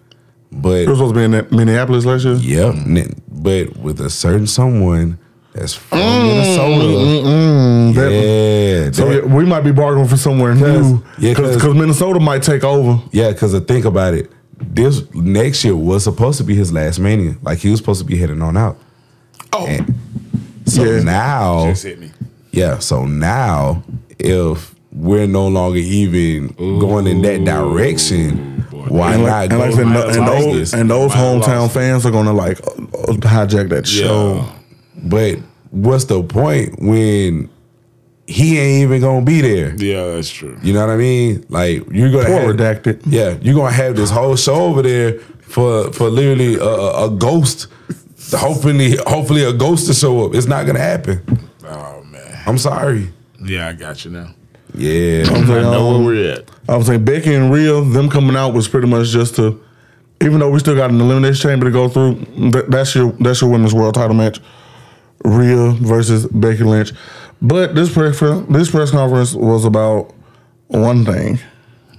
but 0.50 0.82
It 0.82 0.88
was 0.88 0.98
supposed 0.98 1.14
to 1.14 1.18
be 1.28 1.36
in 1.36 1.46
Minneapolis 1.56 2.04
last 2.06 2.24
year. 2.24 2.34
Yep. 2.34 2.74
ne- 2.86 3.12
But 3.30 3.76
with 3.76 4.00
a 4.00 4.10
certain 4.10 4.46
someone 4.46 5.18
that's 5.52 5.74
from 5.74 5.98
Minnesota. 5.98 6.84
Mm, 6.84 7.22
mm, 7.22 7.92
mm, 7.92 7.94
that- 7.94 8.10
yeah. 8.10 8.90
So 8.92 9.08
that- 9.08 9.14
yeah, 9.28 9.34
we 9.34 9.44
might 9.44 9.60
be 9.62 9.70
bargaining 9.70 10.08
for 10.08 10.16
somewhere 10.16 10.54
new. 10.54 11.02
Yeah, 11.18 11.34
because 11.34 11.62
Minnesota 11.74 12.18
might 12.20 12.42
take 12.42 12.64
over. 12.64 13.00
yeah, 13.12 13.30
because 13.30 13.56
think 13.60 13.84
about 13.84 14.14
it. 14.14 14.30
This 14.70 15.02
next 15.14 15.64
year 15.64 15.76
was 15.76 16.04
supposed 16.04 16.38
to 16.38 16.44
be 16.44 16.54
his 16.54 16.72
last 16.72 16.98
mania. 16.98 17.36
Like 17.42 17.58
he 17.58 17.70
was 17.70 17.80
supposed 17.80 18.00
to 18.00 18.06
be 18.06 18.16
heading 18.16 18.42
on 18.42 18.56
out. 18.56 18.78
Oh, 19.52 19.66
And 19.66 19.94
so 20.66 20.84
Yeah. 20.84 21.02
now 21.02 21.66
just 21.66 21.84
hit 21.84 21.98
me. 22.00 22.10
Yeah, 22.50 22.78
so 22.78 23.04
now 23.06 23.82
if 24.18 24.74
we're 24.92 25.26
no 25.26 25.48
longer 25.48 25.78
even 25.78 26.48
going 26.78 27.06
in 27.06 27.22
that 27.22 27.44
direction, 27.44 28.64
why 28.88 29.14
And 29.14 29.22
not 29.24 29.28
like, 29.30 29.50
go 29.50 29.62
and, 29.62 29.64
like 29.64 29.70
I 29.70 29.76
said, 29.76 29.84
to 29.84 29.90
no- 29.90 30.08
and 30.08 30.28
those 30.54 30.74
and 30.74 30.90
those 30.90 31.12
hometown 31.12 31.70
fans 31.70 32.04
are 32.06 32.10
gonna 32.10 32.32
like 32.32 32.60
uh, 32.60 33.12
hijack 33.14 33.68
that 33.70 33.86
show. 33.86 34.36
Yeah. 34.36 34.50
But 35.04 35.38
what's 35.70 36.04
the 36.04 36.22
point 36.22 36.80
when 36.80 37.48
he 38.26 38.58
ain't 38.58 38.82
even 38.84 39.00
gonna 39.00 39.24
be 39.24 39.40
there? 39.40 39.74
Yeah, 39.76 40.14
that's 40.14 40.30
true. 40.30 40.58
You 40.62 40.72
know 40.72 40.80
what 40.80 40.90
I 40.90 40.96
mean? 40.96 41.44
Like 41.48 41.84
you're 41.90 42.10
gonna 42.10 42.26
Poor 42.26 42.40
have, 42.40 42.56
redacted. 42.56 43.02
Yeah, 43.06 43.36
you're 43.42 43.54
gonna 43.54 43.72
have 43.72 43.96
this 43.96 44.10
whole 44.10 44.36
show 44.36 44.54
over 44.54 44.82
there 44.82 45.18
for 45.42 45.92
for 45.92 46.08
literally 46.10 46.54
a, 46.56 46.62
a, 46.64 47.06
a 47.06 47.10
ghost. 47.10 47.66
Hopefully, 48.32 48.96
hopefully 49.06 49.44
a 49.44 49.52
ghost 49.52 49.86
to 49.86 49.94
show 49.94 50.24
up. 50.26 50.34
It's 50.34 50.46
not 50.46 50.66
gonna 50.66 50.78
happen. 50.78 51.22
Oh 51.64 52.02
man. 52.04 52.42
I'm 52.46 52.58
sorry. 52.58 53.10
Yeah, 53.44 53.68
I 53.68 53.72
got 53.74 54.04
you 54.04 54.10
now. 54.10 54.34
Yeah, 54.76 55.24
I'm 55.28 55.44
I 55.44 55.46
saying, 55.46 55.62
know 55.62 55.94
um, 55.94 56.04
where 56.04 56.14
we're 56.14 56.32
at. 56.32 56.50
I 56.68 56.76
was 56.76 56.86
saying 56.86 57.04
Becky 57.04 57.32
and 57.34 57.52
Rhea, 57.52 57.80
them 57.82 58.08
coming 58.10 58.34
out 58.34 58.54
was 58.54 58.66
pretty 58.66 58.88
much 58.88 59.08
just 59.08 59.36
to, 59.36 59.62
even 60.20 60.40
though 60.40 60.50
we 60.50 60.58
still 60.58 60.74
got 60.74 60.90
an 60.90 61.00
elimination 61.00 61.48
chamber 61.48 61.66
to 61.66 61.70
go 61.70 61.88
through. 61.88 62.14
That, 62.50 62.70
that's 62.70 62.94
your 62.94 63.12
that's 63.20 63.40
your 63.40 63.50
women's 63.50 63.74
world 63.74 63.94
title 63.94 64.16
match, 64.16 64.40
Rhea 65.24 65.72
versus 65.72 66.26
Becky 66.26 66.64
Lynch. 66.64 66.92
But 67.46 67.74
this 67.74 67.92
press 67.92 68.18
this 68.48 68.70
press 68.70 68.90
conference 68.90 69.34
was 69.34 69.64
about 69.64 70.12
one 70.68 71.04
thing. 71.04 71.38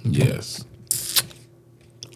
Yes. 0.03 0.63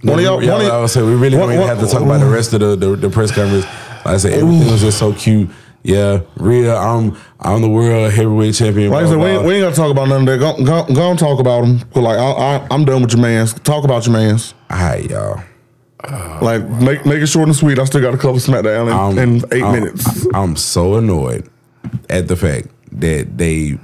One 0.01 0.17
of 0.19 0.23
y'all, 0.25 0.37
of 0.39 0.43
I 0.61 0.63
y'all 0.67 0.81
would 0.81 0.89
say 0.89 1.01
we 1.03 1.13
really 1.13 1.37
one- 1.37 1.49
don't 1.49 1.51
even 1.55 1.59
one- 1.67 1.69
have 1.77 1.79
to 1.85 1.91
talk 1.91 2.01
about 2.01 2.19
the 2.19 2.25
rest 2.25 2.53
of 2.53 2.61
the, 2.61 2.75
the, 2.75 2.95
the 2.95 3.09
press 3.09 3.31
conference. 3.31 3.65
Like 4.05 4.07
I 4.07 4.17
said, 4.17 4.33
everything 4.33 4.71
was 4.71 4.81
just 4.81 4.97
so 4.97 5.13
cute. 5.13 5.49
Yeah, 5.83 6.21
Rhea, 6.37 6.75
I'm 6.75 7.15
I'm 7.39 7.61
the 7.61 7.69
world 7.69 8.11
heavyweight 8.11 8.55
champion. 8.55 8.91
Like 8.91 9.05
I 9.05 9.09
said, 9.09 9.17
we 9.17 9.25
ain't, 9.25 9.43
we 9.45 9.53
ain't 9.55 9.63
got 9.63 9.69
to 9.69 9.75
talk 9.75 9.91
about 9.91 10.07
none 10.09 10.21
of 10.21 10.25
that. 10.27 10.37
Go, 10.39 10.63
go, 10.63 10.93
go 10.93 11.09
and 11.11 11.19
talk 11.19 11.39
about 11.39 11.61
them. 11.61 11.79
Like 11.95 12.17
I, 12.17 12.31
I, 12.31 12.67
I'm 12.71 12.83
done 12.83 13.01
with 13.01 13.13
your 13.13 13.21
man's. 13.21 13.53
Talk 13.53 13.83
about 13.85 14.05
your 14.05 14.13
man's. 14.13 14.53
All 14.69 14.77
right, 14.77 15.09
y'all. 15.09 15.41
Like 16.41 16.67
make 16.67 17.05
make 17.05 17.21
it 17.21 17.27
short 17.27 17.47
and 17.47 17.55
sweet. 17.55 17.77
I 17.79 17.83
still 17.85 18.01
got 18.01 18.13
a 18.13 18.17
couple 18.17 18.35
SmackDown 18.37 18.87
in, 18.87 18.93
I'm- 18.93 19.17
in 19.17 19.53
8 19.53 19.63
I'm- 19.63 19.73
minutes. 19.73 20.27
I'm 20.33 20.55
so 20.55 20.95
annoyed 20.95 21.47
at 22.09 22.27
the 22.27 22.35
fact 22.35 22.67
that 23.01 23.37
they. 23.37 23.77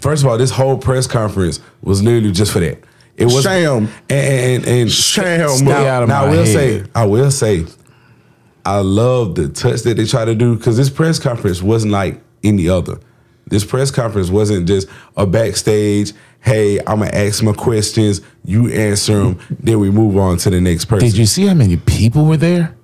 First 0.00 0.22
of 0.24 0.28
all, 0.28 0.36
this 0.38 0.50
whole 0.50 0.76
press 0.78 1.06
conference 1.06 1.60
was 1.82 2.02
literally 2.02 2.32
just 2.32 2.52
for 2.52 2.60
that. 2.60 2.78
It 3.16 3.26
was 3.26 3.42
Sham. 3.44 3.88
and 4.08 4.64
and, 4.64 4.66
and 4.66 4.90
Sham. 4.90 5.64
Now, 5.64 5.84
out 5.86 6.02
of 6.04 6.08
now 6.08 6.24
I 6.24 6.30
will 6.30 6.44
head. 6.44 6.46
say, 6.46 6.84
I 6.94 7.04
will 7.04 7.30
say, 7.30 7.66
I 8.64 8.78
love 8.80 9.34
the 9.34 9.48
touch 9.48 9.82
that 9.82 9.96
they 9.96 10.06
try 10.06 10.24
to 10.24 10.34
do 10.34 10.56
because 10.56 10.76
this 10.76 10.90
press 10.90 11.18
conference 11.18 11.62
wasn't 11.62 11.92
like 11.92 12.20
any 12.42 12.68
other. 12.68 12.98
This 13.46 13.64
press 13.64 13.90
conference 13.90 14.30
wasn't 14.30 14.66
just 14.66 14.88
a 15.16 15.26
backstage. 15.26 16.12
Hey, 16.40 16.78
I'm 16.80 17.00
gonna 17.00 17.10
ask 17.12 17.42
my 17.42 17.52
questions. 17.52 18.20
You 18.44 18.68
answer 18.72 19.14
them. 19.18 19.38
Then 19.60 19.78
we 19.78 19.90
move 19.90 20.16
on 20.16 20.38
to 20.38 20.50
the 20.50 20.60
next 20.60 20.86
person. 20.86 21.06
Did 21.08 21.16
you 21.16 21.26
see 21.26 21.46
how 21.46 21.54
many 21.54 21.76
people 21.76 22.24
were 22.24 22.36
there? 22.38 22.74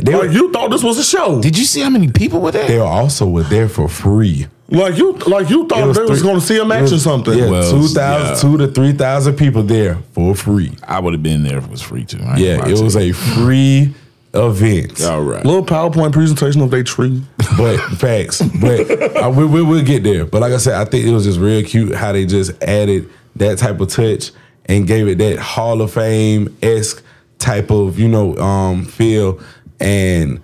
They 0.00 0.14
were, 0.14 0.26
Like 0.26 0.32
you 0.32 0.52
thought 0.52 0.70
this 0.70 0.84
was 0.84 0.98
a 0.98 1.02
show. 1.04 1.40
Did 1.40 1.56
you 1.58 1.64
see 1.64 1.80
how 1.80 1.90
many 1.90 2.08
people 2.12 2.40
were 2.40 2.52
there? 2.52 2.68
they 2.68 2.78
also 2.78 3.26
were 3.26 3.42
there 3.44 3.68
for 3.68 3.88
free. 3.88 4.46
Like 4.70 4.98
you, 4.98 5.12
like 5.14 5.48
you 5.48 5.66
thought 5.66 5.94
they 5.94 6.02
was 6.02 6.20
three- 6.20 6.28
going 6.28 6.40
to 6.40 6.46
see 6.46 6.58
a 6.58 6.64
match 6.64 6.82
was- 6.82 6.92
or 6.92 6.98
something. 6.98 7.38
Yeah, 7.38 7.48
Well, 7.48 7.70
two 7.70 7.88
thousand, 7.88 8.28
yeah. 8.50 8.52
two 8.52 8.58
to 8.66 8.72
three 8.72 8.92
thousand 8.92 9.36
people 9.36 9.62
there 9.62 9.96
for 10.12 10.34
free. 10.34 10.76
I 10.86 11.00
would 11.00 11.14
have 11.14 11.22
been 11.22 11.42
there 11.42 11.56
if 11.58 11.64
it 11.64 11.70
was 11.70 11.80
free 11.80 12.04
too. 12.04 12.18
I 12.22 12.32
ain't 12.32 12.38
Yeah, 12.40 12.56
gonna 12.58 12.68
it 12.72 12.76
lie 12.76 12.82
was 12.84 12.94
you. 12.94 13.00
a 13.00 13.12
free 13.12 13.94
event. 14.34 15.02
all 15.04 15.22
right. 15.22 15.42
Little 15.42 15.64
PowerPoint 15.64 16.12
presentation 16.12 16.60
of 16.60 16.70
their 16.70 16.82
tree. 16.84 17.22
But 17.56 17.78
facts. 17.96 18.42
But 18.42 18.90
uh, 19.16 19.30
we, 19.34 19.46
we, 19.46 19.62
we'll 19.62 19.82
get 19.84 20.02
there. 20.02 20.26
But 20.26 20.42
like 20.42 20.52
I 20.52 20.58
said, 20.58 20.74
I 20.74 20.84
think 20.84 21.06
it 21.06 21.12
was 21.12 21.24
just 21.24 21.38
real 21.38 21.64
cute 21.64 21.94
how 21.94 22.12
they 22.12 22.26
just 22.26 22.62
added 22.62 23.08
that 23.36 23.56
type 23.56 23.80
of 23.80 23.88
touch 23.88 24.32
and 24.66 24.86
gave 24.86 25.08
it 25.08 25.16
that 25.16 25.38
Hall 25.38 25.80
of 25.80 25.94
Fame 25.94 26.54
esque 26.62 27.02
type 27.38 27.70
of 27.70 27.98
you 27.98 28.06
know 28.08 28.36
um, 28.36 28.84
feel. 28.84 29.40
And 29.80 30.42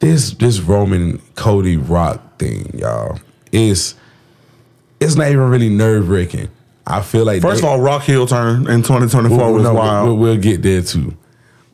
this 0.00 0.32
this 0.32 0.60
Roman 0.60 1.18
Cody 1.34 1.76
Rock 1.78 2.22
thing, 2.38 2.70
y'all, 2.78 3.18
is 3.52 3.94
it's 5.00 5.16
not 5.16 5.28
even 5.28 5.48
really 5.50 5.68
nerve 5.68 6.08
wracking. 6.08 6.48
I 6.86 7.02
feel 7.02 7.24
like 7.24 7.42
First 7.42 7.62
they- 7.62 7.66
of 7.66 7.72
all, 7.72 7.80
Rock 7.80 8.02
heel 8.02 8.26
turn 8.26 8.68
in 8.70 8.82
2024 8.82 9.36
Well, 9.38 9.52
was 9.52 9.62
no, 9.64 9.74
wild. 9.74 10.06
We'll, 10.06 10.16
we'll 10.16 10.36
get 10.36 10.62
there 10.62 10.82
too. 10.82 11.16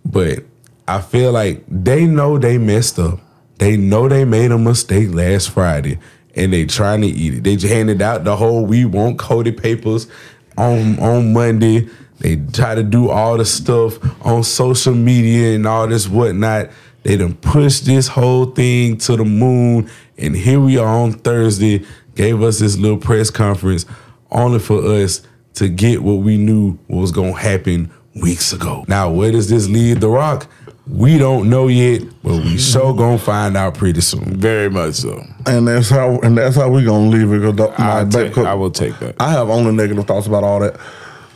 But 0.05 0.41
I 0.89 1.01
feel 1.01 1.33
like 1.33 1.65
they 1.69 2.07
know 2.07 2.39
they 2.39 2.59
messed 2.59 2.99
up. 2.99 3.21
They 3.59 3.77
know 3.77 4.09
they 4.09 4.25
made 4.25 4.51
a 4.51 4.59
mistake 4.59 5.13
last 5.15 5.51
Friday 5.51 5.99
and 6.35 6.53
they 6.53 6.65
trying 6.67 7.03
to 7.03 7.07
eat 7.07 7.35
it. 7.35 7.45
They 7.45 7.57
just 7.57 7.73
handed 7.73 8.01
out 8.03 8.25
the 8.25 8.37
whole 8.37 8.65
we 8.67 8.85
want 8.85 9.19
Cody 9.19 9.53
papers 9.53 10.09
on 10.57 10.99
on 10.99 11.33
Monday. 11.33 11.89
They 12.19 12.37
try 12.37 12.75
to 12.75 12.83
do 12.83 13.11
all 13.11 13.37
the 13.37 13.45
stuff 13.45 13.99
on 14.25 14.43
social 14.45 14.95
media 14.95 15.55
and 15.55 15.67
all 15.67 15.87
this 15.87 16.09
whatnot. 16.09 16.71
They 17.03 17.17
done 17.17 17.35
pushed 17.35 17.85
this 17.85 18.09
whole 18.09 18.47
thing 18.47 18.97
to 18.99 19.17
the 19.17 19.25
moon. 19.25 19.91
And 20.19 20.37
here 20.37 20.61
we 20.61 20.79
are 20.79 20.87
on 20.87 21.13
Thursday, 21.15 21.85
gave 22.15 22.43
us 22.43 22.59
this 22.61 22.77
little 22.79 22.99
press 22.99 23.31
conference 23.31 23.87
only 24.31 24.59
for 24.59 24.83
us 24.85 25.23
to 25.55 25.69
get 25.69 26.03
what 26.03 26.15
we 26.23 26.37
knew 26.37 26.79
was 26.89 27.13
gonna 27.13 27.33
happen 27.37 27.91
weeks 28.23 28.53
ago. 28.53 28.85
Now, 28.89 29.11
where 29.11 29.33
does 29.33 29.49
this 29.51 29.69
lead 29.69 30.01
The 30.01 30.09
Rock? 30.09 30.47
We 30.87 31.17
don't 31.17 31.49
know 31.49 31.69
yet, 31.69 32.03
but 32.25 32.43
we 32.43 32.59
sure 32.59 32.95
gonna 32.95 33.19
find 33.19 33.57
out 33.57 33.75
pretty 33.75 34.01
soon. 34.01 34.37
Very 34.37 34.69
much 34.69 34.95
so. 34.95 35.23
and 35.47 35.67
that's 35.69 35.89
how 35.91 36.19
and 36.21 36.37
that's 36.37 36.57
how 36.57 36.69
we 36.71 36.85
gonna 36.85 37.09
leave 37.09 37.33
it. 37.33 37.41
'cause 37.41 37.57
the- 37.57 37.75
my 37.83 38.01
I, 38.01 38.05
back- 38.05 38.35
take, 38.35 38.39
I 38.45 38.55
will 38.55 38.71
take 38.71 38.99
that. 39.01 39.15
I 39.21 39.31
have 39.31 39.49
only 39.49 39.73
negative 39.73 40.05
thoughts 40.07 40.27
about 40.27 40.43
all 40.45 40.61
that. 40.61 40.77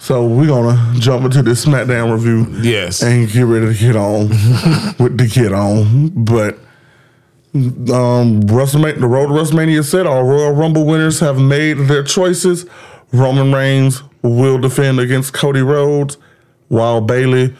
So 0.06 0.24
we're 0.24 0.46
gonna 0.46 1.00
jump 1.00 1.24
into 1.24 1.42
this 1.42 1.64
SmackDown 1.64 2.12
review. 2.12 2.46
Yes. 2.62 3.02
And 3.02 3.28
get 3.28 3.42
ready 3.42 3.74
to 3.74 3.74
get 3.74 3.96
on 3.96 4.28
with 5.00 5.18
the 5.18 5.26
get 5.26 5.52
on. 5.52 6.10
But 6.10 6.54
um 7.52 8.40
WrestleMania 8.42 9.00
the 9.00 9.08
road 9.08 9.26
to 9.26 9.32
WrestleMania 9.32 9.82
said. 9.82 10.06
Our 10.06 10.24
Royal 10.24 10.52
Rumble 10.52 10.86
winners 10.86 11.18
have 11.18 11.40
made 11.40 11.88
their 11.88 12.04
choices. 12.04 12.66
Roman 13.12 13.52
Reigns 13.52 14.00
will 14.22 14.58
defend 14.58 15.00
against 15.00 15.32
Cody 15.32 15.62
Rhodes, 15.62 16.18
while 16.68 17.00
Bayley 17.00 17.52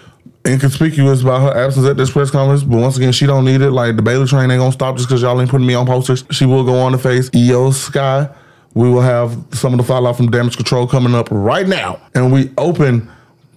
inconspicuous 0.46 1.24
by 1.24 1.40
her 1.40 1.52
absence 1.52 1.84
at 1.88 1.96
this 1.96 2.12
press 2.12 2.30
conference. 2.30 2.62
But 2.62 2.78
once 2.78 2.96
again, 2.96 3.10
she 3.10 3.26
don't 3.26 3.44
need 3.44 3.60
it. 3.60 3.72
Like 3.72 3.96
the 3.96 4.02
Bayley 4.02 4.28
train 4.28 4.52
ain't 4.52 4.60
gonna 4.60 4.70
stop 4.70 4.94
just 4.94 5.08
because 5.08 5.20
y'all 5.20 5.40
ain't 5.40 5.50
putting 5.50 5.66
me 5.66 5.74
on 5.74 5.84
posters. 5.84 6.24
She 6.30 6.46
will 6.46 6.62
go 6.62 6.76
on 6.78 6.92
to 6.92 6.98
face 6.98 7.28
Iyo 7.30 7.74
Sky. 7.74 8.28
We 8.76 8.90
will 8.90 9.00
have 9.00 9.38
some 9.52 9.72
of 9.72 9.78
the 9.78 9.84
fallout 9.84 10.18
from 10.18 10.30
Damage 10.30 10.56
Control 10.56 10.86
coming 10.86 11.14
up 11.14 11.28
right 11.30 11.66
now, 11.66 11.98
and 12.14 12.30
we 12.30 12.52
open 12.58 13.10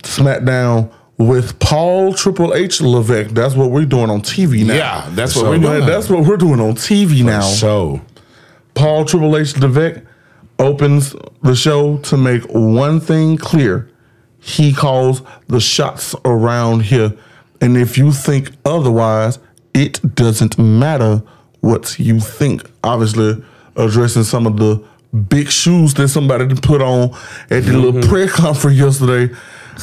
SmackDown 0.04 0.90
with 1.18 1.60
Paul 1.60 2.14
Triple 2.14 2.54
H 2.54 2.80
Levesque. 2.80 3.32
That's 3.32 3.54
what 3.54 3.70
we're 3.70 3.84
doing 3.84 4.10
on 4.10 4.22
TV 4.22 4.66
now. 4.66 4.76
Yeah, 4.76 5.10
that's 5.10 5.36
what 5.36 5.42
So, 5.42 5.50
we're 5.50 5.60
doing. 5.60 5.86
That's 5.86 6.10
what 6.10 6.26
we're 6.26 6.38
doing 6.38 6.62
on 6.62 6.76
TV 6.76 7.26
now. 7.26 7.42
So, 7.42 8.00
Paul 8.76 9.04
Triple 9.04 9.36
H 9.36 9.58
Levesque 9.58 10.00
opens 10.58 11.14
the 11.44 11.54
show 11.54 11.98
to 11.98 12.16
make 12.16 12.44
one 12.46 13.02
thing 13.02 13.36
clear. 13.36 13.90
He 14.40 14.72
calls 14.72 15.22
the 15.48 15.60
shots 15.60 16.16
around 16.24 16.84
here. 16.84 17.12
And 17.60 17.76
if 17.76 17.98
you 17.98 18.14
think 18.14 18.52
otherwise, 18.64 19.38
it 19.74 20.16
doesn't 20.16 20.58
matter 20.58 21.22
what 21.60 22.00
you 22.00 22.22
think. 22.22 22.72
Obviously, 22.86 23.44
addressing 23.76 24.24
some 24.24 24.48
of 24.48 24.56
the 24.56 24.82
big 25.14 25.50
shoes 25.50 25.94
that 25.96 26.08
somebody 26.10 26.54
put 26.56 26.82
on 26.82 27.12
at 27.50 27.64
the 27.64 27.74
little 27.74 27.94
mm-hmm. 27.94 28.10
prayer 28.10 28.28
conference 28.30 28.78
yesterday. 28.78 29.34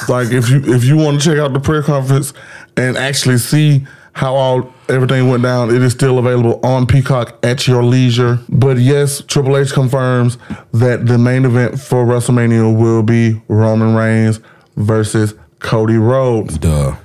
Like 0.09 0.31
if 0.31 0.51
you 0.51 0.63
if 0.75 0.85
you 0.85 0.97
want 0.97 1.21
to 1.21 1.31
check 1.31 1.39
out 1.39 1.53
the 1.53 1.61
prayer 1.61 1.83
conference 1.83 2.33
and 2.77 2.97
actually 2.97 3.39
see 3.39 3.87
how 4.13 4.35
all 4.35 4.73
everything 4.89 5.29
went 5.29 5.43
down, 5.43 5.75
it 5.75 5.83
is 5.83 5.93
still 5.93 6.19
available 6.19 6.61
on 6.65 6.87
Peacock 6.87 7.39
at 7.43 7.67
your 7.67 7.83
leisure. 7.83 8.39
But 8.49 8.79
yes, 8.79 9.23
Triple 9.23 9.57
H 9.57 9.73
confirms 9.73 10.39
that 10.73 11.07
the 11.07 11.19
main 11.19 11.45
event 11.45 11.81
for 11.81 12.05
WrestleMania 12.05 12.79
will 12.79 13.03
be 13.03 13.41
Roman 13.49 13.95
Reigns 13.95 14.41
versus 14.77 15.35
Cody 15.59 15.97
Rhodes. 15.97 16.59
Duh. 16.59 16.97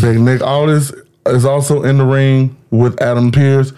Say 0.00 0.16
Nick 0.16 0.42
Aldis 0.42 0.92
is 1.26 1.44
also 1.44 1.82
in 1.82 1.98
the 1.98 2.04
ring 2.04 2.56
with 2.70 3.00
Adam 3.00 3.30
Pearce 3.30 3.72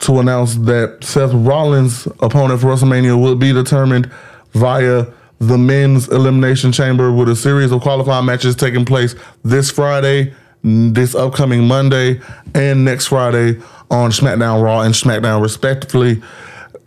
to 0.00 0.20
announce 0.20 0.56
that 0.56 0.98
Seth 1.02 1.32
Rollins' 1.32 2.06
opponent 2.20 2.60
for 2.60 2.68
WrestleMania 2.68 3.20
will 3.20 3.34
be 3.34 3.52
determined 3.52 4.10
via 4.52 5.06
the 5.38 5.58
men's 5.58 6.08
elimination 6.08 6.72
chamber 6.72 7.12
with 7.12 7.28
a 7.28 7.36
series 7.36 7.72
of 7.72 7.82
qualifying 7.82 8.24
matches 8.24 8.56
taking 8.56 8.84
place 8.84 9.14
this 9.42 9.70
Friday, 9.70 10.34
this 10.62 11.14
upcoming 11.14 11.66
Monday, 11.66 12.20
and 12.54 12.84
next 12.84 13.08
Friday 13.08 13.60
on 13.90 14.10
SmackDown 14.10 14.62
Raw 14.62 14.80
and 14.80 14.94
SmackDown 14.94 15.42
respectively. 15.42 16.22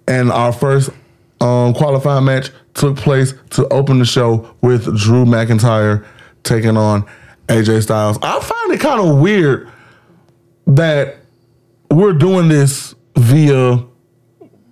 And 0.08 0.32
our 0.32 0.52
first 0.52 0.90
um, 1.42 1.74
qualifying 1.74 2.26
match 2.26 2.50
took 2.74 2.98
place 2.98 3.34
to 3.52 3.68
open 3.70 4.00
the 4.00 4.06
show 4.06 4.56
with 4.62 4.86
Drew 4.98 5.26
McIntyre 5.26 6.06
taking 6.44 6.78
on 6.78 7.08
AJ 7.48 7.84
Styles. 7.84 8.18
I 8.22 8.40
find 8.40 8.72
it 8.72 8.80
kind 8.80 9.00
of 9.00 9.20
weird 9.20 9.70
that 10.68 11.18
we're 11.92 12.14
doing 12.14 12.48
this 12.48 12.96
via 13.20 13.84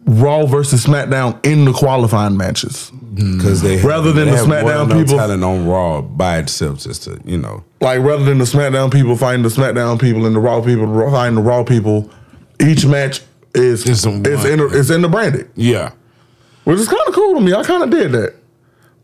Raw 0.05 0.45
versus 0.45 0.85
SmackDown 0.85 1.45
in 1.45 1.65
the 1.65 1.73
qualifying 1.73 2.37
matches. 2.37 2.91
Because 3.13 3.61
they 3.61 3.81
Rather 3.81 4.11
than 4.13 4.27
they 4.27 4.31
the 4.35 4.37
SmackDown 4.43 4.91
people- 4.93 5.17
talent 5.17 5.43
on 5.43 5.67
Raw 5.67 6.01
by 6.01 6.37
itself, 6.37 6.79
just 6.79 7.03
to 7.03 7.19
you 7.25 7.37
know. 7.37 7.63
Like 7.81 7.99
rather 8.01 8.23
than 8.23 8.37
the 8.37 8.45
SmackDown 8.45 8.91
people 8.91 9.15
fighting 9.17 9.43
the 9.43 9.49
SmackDown 9.49 9.99
people 9.99 10.25
and 10.25 10.35
the 10.35 10.39
Raw 10.39 10.61
people 10.61 10.87
fighting 11.11 11.35
the 11.35 11.41
Raw 11.41 11.63
people, 11.63 12.09
each 12.59 12.85
match 12.85 13.21
is 13.53 13.87
It's 13.87 14.05
in 14.05 14.25
it's 14.25 14.43
one. 14.43 14.51
in 14.51 14.59
the, 14.59 14.79
it's 14.79 14.89
in 14.89 15.01
the 15.01 15.09
branded, 15.09 15.49
Yeah. 15.55 15.91
which 16.63 16.79
is 16.79 16.87
kind 16.87 17.01
of 17.07 17.13
cool 17.13 17.35
to 17.35 17.41
me. 17.41 17.53
I 17.53 17.63
kind 17.63 17.83
of 17.83 17.89
did 17.89 18.11
that, 18.13 18.35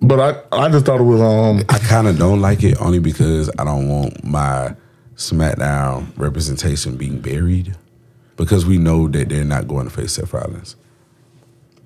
but 0.01 0.19
I 0.19 0.65
I 0.65 0.69
just 0.69 0.85
thought 0.85 0.99
it 1.01 1.03
was 1.03 1.19
um 1.21 1.63
I 1.69 1.79
kind 1.79 2.07
of 2.07 2.17
don't 2.17 2.39
like 2.39 2.63
it 2.63 2.79
only 2.79 2.99
because 2.99 3.49
I 3.59 3.63
don't 3.65 3.89
want 3.89 4.23
my 4.23 4.75
SmackDown 5.15 6.07
representation 6.17 6.95
being 6.97 7.19
buried 7.19 7.75
because 8.43 8.65
we 8.65 8.77
know 8.77 9.07
that 9.07 9.29
they're 9.29 9.45
not 9.45 9.67
going 9.67 9.85
to 9.85 9.89
face 9.89 10.13
Seth 10.13 10.33
Rollins. 10.33 10.75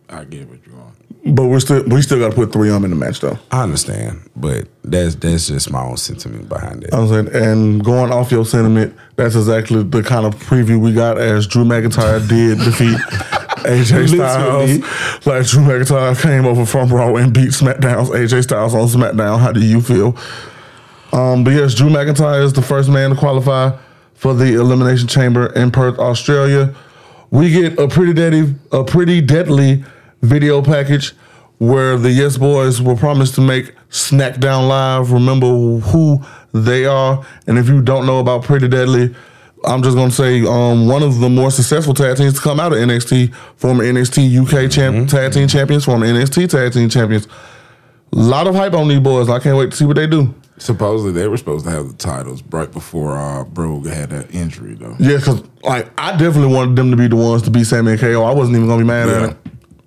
I 0.09 0.23
get 0.23 0.49
what 0.49 0.65
you're 0.65 0.75
on. 0.75 0.93
But 1.25 1.45
we're 1.45 1.59
still 1.59 1.83
we 1.83 2.01
still 2.01 2.19
got 2.19 2.29
to 2.29 2.35
put 2.35 2.53
three 2.53 2.69
of 2.69 2.75
them 2.75 2.85
in 2.85 2.89
the 2.91 2.95
match 2.95 3.19
though. 3.19 3.37
I 3.51 3.63
understand, 3.63 4.29
but 4.35 4.67
that's 4.83 5.15
that's 5.15 5.47
just 5.47 5.69
my 5.69 5.83
own 5.83 5.97
sentiment 5.97 6.47
behind 6.47 6.83
it. 6.83 6.93
I'm 6.93 7.07
saying, 7.09 7.29
and 7.33 7.83
going 7.83 8.11
off 8.11 8.31
your 8.31 8.45
sentiment, 8.45 8.95
that's 9.17 9.35
exactly 9.35 9.83
the 9.83 10.01
kind 10.01 10.25
of 10.25 10.35
preview 10.35 10.79
we 10.79 10.93
got 10.93 11.17
as 11.17 11.45
Drew 11.45 11.65
McIntyre 11.65 12.25
did 12.27 12.57
defeat 12.63 12.97
AJ 13.65 14.15
Styles. 14.15 15.25
Like 15.25 15.45
Drew 15.45 15.63
McIntyre 15.63 16.21
came 16.21 16.45
over 16.45 16.65
from 16.65 16.89
Raw 16.89 17.15
and 17.15 17.33
beat 17.33 17.49
SmackDown's 17.49 18.09
AJ 18.09 18.43
Styles 18.43 18.73
on 18.73 18.87
SmackDown. 18.87 19.39
How 19.39 19.51
do 19.51 19.59
you 19.59 19.81
feel? 19.81 20.17
Um, 21.11 21.43
but 21.43 21.51
yes, 21.51 21.73
Drew 21.73 21.89
McIntyre 21.89 22.43
is 22.43 22.53
the 22.53 22.61
first 22.61 22.89
man 22.89 23.09
to 23.09 23.15
qualify 23.15 23.77
for 24.17 24.33
the 24.33 24.55
Elimination 24.55 25.07
Chamber 25.07 25.45
in 25.53 25.71
Perth, 25.71 25.99
Australia. 25.99 26.75
We 27.29 27.51
get 27.51 27.77
a 27.79 27.87
pretty 27.87 28.13
deadly, 28.13 28.55
a 28.71 28.83
pretty 28.83 29.21
deadly 29.21 29.85
video 30.21 30.61
package 30.61 31.13
where 31.59 31.97
the 31.97 32.11
Yes 32.11 32.37
Boys 32.37 32.81
were 32.81 32.95
promised 32.95 33.35
to 33.35 33.41
make 33.41 33.75
Snackdown 33.89 34.67
Live. 34.67 35.11
Remember 35.11 35.47
who 35.47 36.19
they 36.53 36.85
are, 36.85 37.25
and 37.45 37.57
if 37.57 37.67
you 37.67 37.81
don't 37.81 38.05
know 38.05 38.19
about 38.19 38.43
Pretty 38.43 38.67
Deadly, 38.67 39.15
I'm 39.65 39.83
just 39.83 39.95
gonna 39.95 40.11
say 40.11 40.45
um, 40.45 40.87
one 40.87 41.03
of 41.03 41.19
the 41.19 41.29
more 41.29 41.51
successful 41.51 41.93
tag 41.93 42.17
teams 42.17 42.35
to 42.35 42.41
come 42.41 42.59
out 42.59 42.73
of 42.73 42.79
NXT, 42.79 43.33
former 43.55 43.83
NXT 43.83 44.65
UK 44.65 44.71
champ, 44.71 45.09
tag 45.09 45.31
team 45.33 45.47
champions, 45.47 45.85
former 45.85 46.07
NXT 46.07 46.49
tag 46.49 46.73
team 46.73 46.89
champions. 46.89 47.27
A 48.13 48.15
lot 48.15 48.47
of 48.47 48.55
hype 48.55 48.73
on 48.73 48.87
these 48.87 48.99
boys. 48.99 49.29
I 49.29 49.39
can't 49.39 49.57
wait 49.57 49.71
to 49.71 49.77
see 49.77 49.85
what 49.85 49.95
they 49.97 50.07
do. 50.07 50.33
Supposedly 50.59 51.11
they 51.11 51.27
were 51.27 51.37
supposed 51.37 51.65
to 51.65 51.71
have 51.71 51.87
the 51.87 51.93
titles 51.93 52.41
right 52.49 52.71
before 52.71 53.15
uh, 53.17 53.43
Brogue 53.43 53.85
had 53.87 54.09
that 54.09 54.33
injury 54.33 54.73
though. 54.73 54.95
Yeah, 54.99 55.17
because 55.17 55.43
like 55.63 55.89
I 55.99 56.11
definitely 56.17 56.53
wanted 56.53 56.75
them 56.75 56.89
to 56.91 56.97
be 56.97 57.07
the 57.07 57.15
ones 57.15 57.43
to 57.43 57.51
beat 57.51 57.65
Sami 57.65 57.91
and 57.91 57.99
KO. 57.99 58.23
I 58.23 58.33
wasn't 58.33 58.57
even 58.57 58.67
gonna 58.67 58.81
be 58.81 58.87
mad 58.87 59.07
Yeah. 59.07 59.23
at 59.23 59.29
it. 59.31 59.37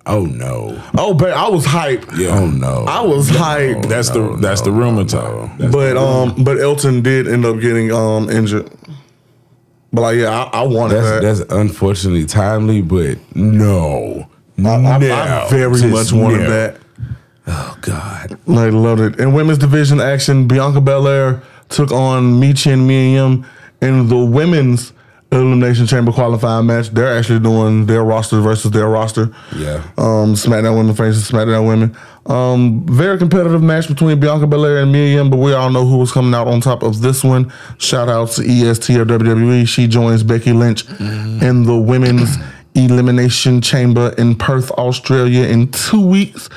Oh 0.05 0.25
no! 0.25 0.81
Oh, 0.97 1.13
but 1.13 1.31
I 1.31 1.47
was 1.47 1.65
hyped. 1.65 2.17
Yeah. 2.17 2.29
Oh 2.39 2.47
no! 2.47 2.85
I 2.87 3.01
was 3.01 3.29
hyped. 3.29 3.87
That's 3.87 4.09
the 4.09 4.35
that's 4.37 4.61
the 4.61 4.71
rumor 4.71 5.05
talk. 5.05 5.51
That's 5.59 5.71
But 5.71 5.95
um, 5.95 6.43
but 6.43 6.59
Elton 6.59 7.01
did 7.03 7.27
end 7.27 7.45
up 7.45 7.59
getting 7.59 7.91
um 7.91 8.27
injured. 8.29 8.71
But 9.93 10.01
like, 10.01 10.17
yeah, 10.17 10.29
I, 10.31 10.61
I 10.61 10.63
wanted 10.63 10.95
that. 10.95 11.21
That's 11.21 11.39
that's 11.39 11.51
unfortunately 11.53 12.25
timely, 12.25 12.81
but 12.81 13.19
no, 13.35 14.27
I, 14.57 14.69
I, 14.69 15.45
I 15.45 15.49
very 15.49 15.87
much 15.91 16.11
wanted 16.13 16.41
no. 16.43 16.49
that. 16.49 16.80
Oh 17.47 17.77
God! 17.81 18.37
I 18.47 18.69
loved 18.69 19.01
it. 19.01 19.19
In 19.19 19.33
women's 19.33 19.57
division 19.57 19.99
action, 19.99 20.47
Bianca 20.47 20.79
Belair 20.81 21.41
took 21.69 21.91
on 21.91 22.39
Michin 22.39 22.85
Mia 22.85 23.23
Yim 23.23 23.45
in 23.81 24.07
the 24.09 24.17
women's 24.17 24.93
elimination 25.31 25.87
chamber 25.87 26.11
qualifying 26.11 26.65
match. 26.65 26.89
They're 26.89 27.17
actually 27.17 27.39
doing 27.39 27.85
their 27.85 28.03
roster 28.03 28.41
versus 28.41 28.71
their 28.71 28.87
roster. 28.87 29.33
Yeah. 29.55 29.77
Um, 29.97 30.35
SmackDown 30.35 30.77
women 30.77 30.93
faces 30.93 31.29
SmackDown 31.29 31.67
women. 31.67 31.97
Um, 32.25 32.85
very 32.85 33.17
competitive 33.17 33.63
match 33.63 33.87
between 33.87 34.19
Bianca 34.19 34.45
Belair 34.45 34.79
and 34.79 34.91
Mia 34.91 35.15
Yim, 35.15 35.29
but 35.29 35.37
we 35.37 35.53
all 35.53 35.69
know 35.71 35.85
who 35.85 35.97
was 35.97 36.11
coming 36.11 36.33
out 36.33 36.47
on 36.47 36.61
top 36.61 36.83
of 36.83 37.01
this 37.01 37.23
one. 37.23 37.51
Shout 37.77 38.09
out 38.09 38.29
to 38.31 38.41
EST 38.43 38.89
of 38.97 39.07
WWE. 39.07 39.67
She 39.67 39.87
joins 39.87 40.21
Becky 40.21 40.51
Lynch 40.51 40.87
in 40.99 41.63
the 41.63 41.77
women's 41.77 42.35
elimination 42.75 43.61
chamber 43.61 44.13
in 44.17 44.35
Perth, 44.35 44.69
Australia 44.71 45.43
in 45.43 45.71
two 45.71 46.05
weeks. 46.05 46.49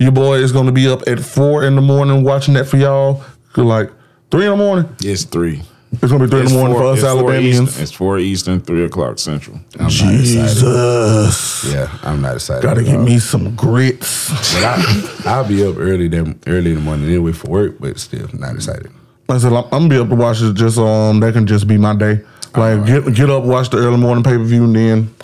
Your 0.00 0.12
boy 0.12 0.38
is 0.38 0.50
going 0.50 0.64
to 0.64 0.72
be 0.72 0.88
up 0.88 1.02
at 1.06 1.20
four 1.20 1.62
in 1.64 1.74
the 1.74 1.82
morning 1.82 2.24
watching 2.24 2.54
that 2.54 2.64
for 2.64 2.78
y'all. 2.78 3.22
Like 3.54 3.90
three 4.30 4.46
in 4.46 4.52
the 4.52 4.56
morning. 4.56 4.96
It's 5.02 5.24
three. 5.24 5.60
It's 5.92 6.06
going 6.10 6.20
to 6.20 6.24
be 6.26 6.30
three 6.30 6.40
It's 6.40 6.52
in 6.52 6.56
the 6.56 6.62
morning 6.62 6.78
four- 6.78 6.82
for 6.84 6.92
us 6.92 6.98
it's 7.00 7.06
four 7.12 7.20
Alabamians. 7.20 7.68
Eastern. 7.68 7.82
It's 7.82 7.92
four 7.92 8.18
Eastern, 8.18 8.60
three 8.62 8.84
o'clock 8.84 9.18
Central. 9.18 9.56
I'm 9.74 9.82
not. 9.84 9.90
Jesus. 9.90 11.70
Yeah, 11.70 11.98
I'm 12.02 12.22
not 12.22 12.36
excited. 12.36 12.62
Gotta 12.62 12.82
get 12.82 12.98
me 13.00 13.18
some 13.18 13.54
grits. 13.56 14.30
But 14.54 14.64
I, 14.64 15.22
I'll 15.26 15.46
be 15.46 15.62
up 15.66 15.76
early 15.76 16.08
them 16.08 16.40
early 16.46 16.70
in 16.70 16.76
the 16.76 16.82
morning 16.82 17.04
anyway 17.06 17.32
for 17.32 17.48
work, 17.50 17.76
but 17.78 17.98
still 17.98 18.26
not 18.32 18.54
excited. 18.54 18.90
I 19.28 19.36
said 19.36 19.52
I'm, 19.52 19.64
I'm 19.64 19.70
gonna 19.70 19.88
be 19.90 19.98
up 19.98 20.08
to 20.08 20.14
watch 20.14 20.40
it. 20.40 20.54
Just 20.54 20.78
um, 20.78 21.20
that 21.20 21.34
can 21.34 21.46
just 21.46 21.68
be 21.68 21.76
my 21.76 21.94
day. 21.94 22.20
Like 22.56 22.86
get 22.86 23.12
get 23.14 23.28
up, 23.28 23.44
watch 23.44 23.68
the 23.68 23.76
early 23.76 23.98
morning 23.98 24.24
pay 24.24 24.36
per 24.38 24.44
view, 24.44 24.64
and 24.64 24.74
then 24.74 25.14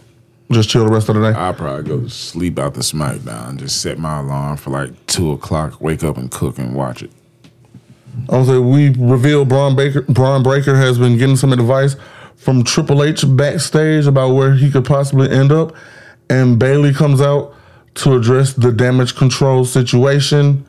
just 0.51 0.68
chill 0.68 0.85
the 0.85 0.93
rest 0.93 1.09
of 1.09 1.16
the 1.16 1.32
day. 1.32 1.39
I'll 1.39 1.55
probably 1.55 1.85
go 1.85 2.01
to 2.01 2.09
sleep 2.09 2.59
out 2.59 2.74
the 2.74 2.81
SmackDown. 2.81 3.56
Just 3.56 3.82
set 3.82 3.98
my 3.98 4.20
alarm 4.20 4.56
for 4.56 4.70
like 4.70 5.06
two 5.06 5.32
o'clock. 5.32 5.81
Wake 5.81 6.05
up 6.05 6.16
and 6.16 6.31
cook 6.31 6.59
and 6.59 6.74
watch 6.74 7.02
it. 7.02 7.10
I 8.31 8.39
was 8.39 8.48
like, 8.48 8.64
we 8.64 8.90
revealed 8.90 9.48
Bron 9.48 9.74
Breakker. 9.74 10.02
Bron 10.02 10.43
Breakker 10.43 10.77
has 10.77 10.98
been 10.98 11.18
getting 11.18 11.36
some 11.36 11.52
advice 11.52 11.97
from 12.36 12.64
Triple 12.64 13.02
H 13.02 13.24
backstage 13.36 14.06
about 14.06 14.35
where 14.35 14.55
he 14.55 14.70
could 14.70 14.85
possibly 14.85 15.31
end 15.31 15.52
up, 15.52 15.74
and 16.31 16.59
Bailey 16.59 16.94
comes 16.94 17.20
out 17.20 17.55
to 17.94 18.14
address 18.14 18.52
the 18.52 18.70
damage 18.70 19.16
control 19.16 19.64
situation. 19.64 20.64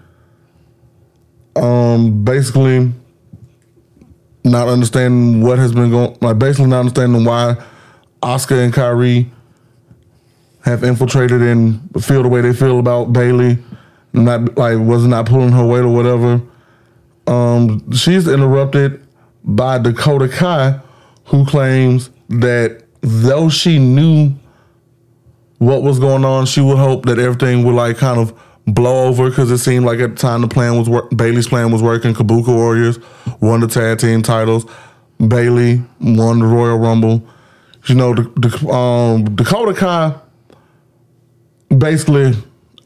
Um, 1.56 2.24
basically, 2.24 2.92
not 4.44 4.68
understanding 4.68 5.42
what 5.42 5.60
has 5.60 5.74
been 5.74 5.90
going, 5.90 6.18
like 6.22 6.40
basically 6.40 6.68
not 6.68 6.80
understanding 6.80 7.24
why 7.26 7.56
Asuka 8.22 8.64
and 8.64 8.74
Kairi 8.74 9.30
have 10.68 10.84
infiltrated 10.84 11.42
and 11.42 11.80
feel 12.04 12.22
the 12.24 12.30
way 12.30 12.42
they 12.42 12.52
feel 12.52 12.78
about 12.80 13.14
Bayley, 13.14 13.58
not 14.12 14.58
like 14.58 14.78
was 14.78 15.06
not 15.06 15.26
pulling 15.26 15.54
her 15.54 15.66
weight 15.66 15.86
or 15.86 15.94
whatever. 15.94 16.42
Um, 17.26 17.90
she's 17.94 18.28
interrupted 18.28 19.06
by 19.46 19.78
Dakota 19.78 20.28
Kai, 20.28 20.80
who 21.26 21.46
claims 21.46 22.10
that 22.30 22.84
though 23.00 23.48
she 23.48 23.80
knew 23.80 24.34
what 25.60 25.84
was 25.84 26.00
going 26.00 26.26
on, 26.26 26.46
she 26.46 26.60
would 26.60 26.78
hope 26.78 27.06
that 27.06 27.18
everything 27.18 27.64
would 27.64 27.76
like 27.76 27.98
kind 27.98 28.20
of 28.20 28.38
blow 28.68 29.08
over 29.08 29.30
because 29.30 29.50
it 29.50 29.60
seemed 29.60 29.86
like 29.86 30.00
at 30.00 30.12
the 30.12 30.16
time 30.18 30.42
the 30.42 30.50
plan 30.50 30.78
was. 30.78 30.90
Bayley's 31.16 31.48
plan 31.48 31.72
was 31.72 31.82
working. 31.82 32.14
Kabuki 32.14 32.54
Warriors 32.54 33.00
won 33.40 33.62
the 33.62 33.68
tag 33.68 34.00
team 34.00 34.22
titles. 34.22 34.66
Bayley 35.26 35.82
won 36.02 36.40
the 36.40 36.46
Royal 36.46 36.78
Rumble. 36.78 37.26
You 37.86 37.96
know, 37.96 38.14
the, 38.14 38.24
the, 38.36 38.70
um, 38.70 39.34
Dakota 39.34 39.74
Kai 39.74 40.14
basically 41.76 42.34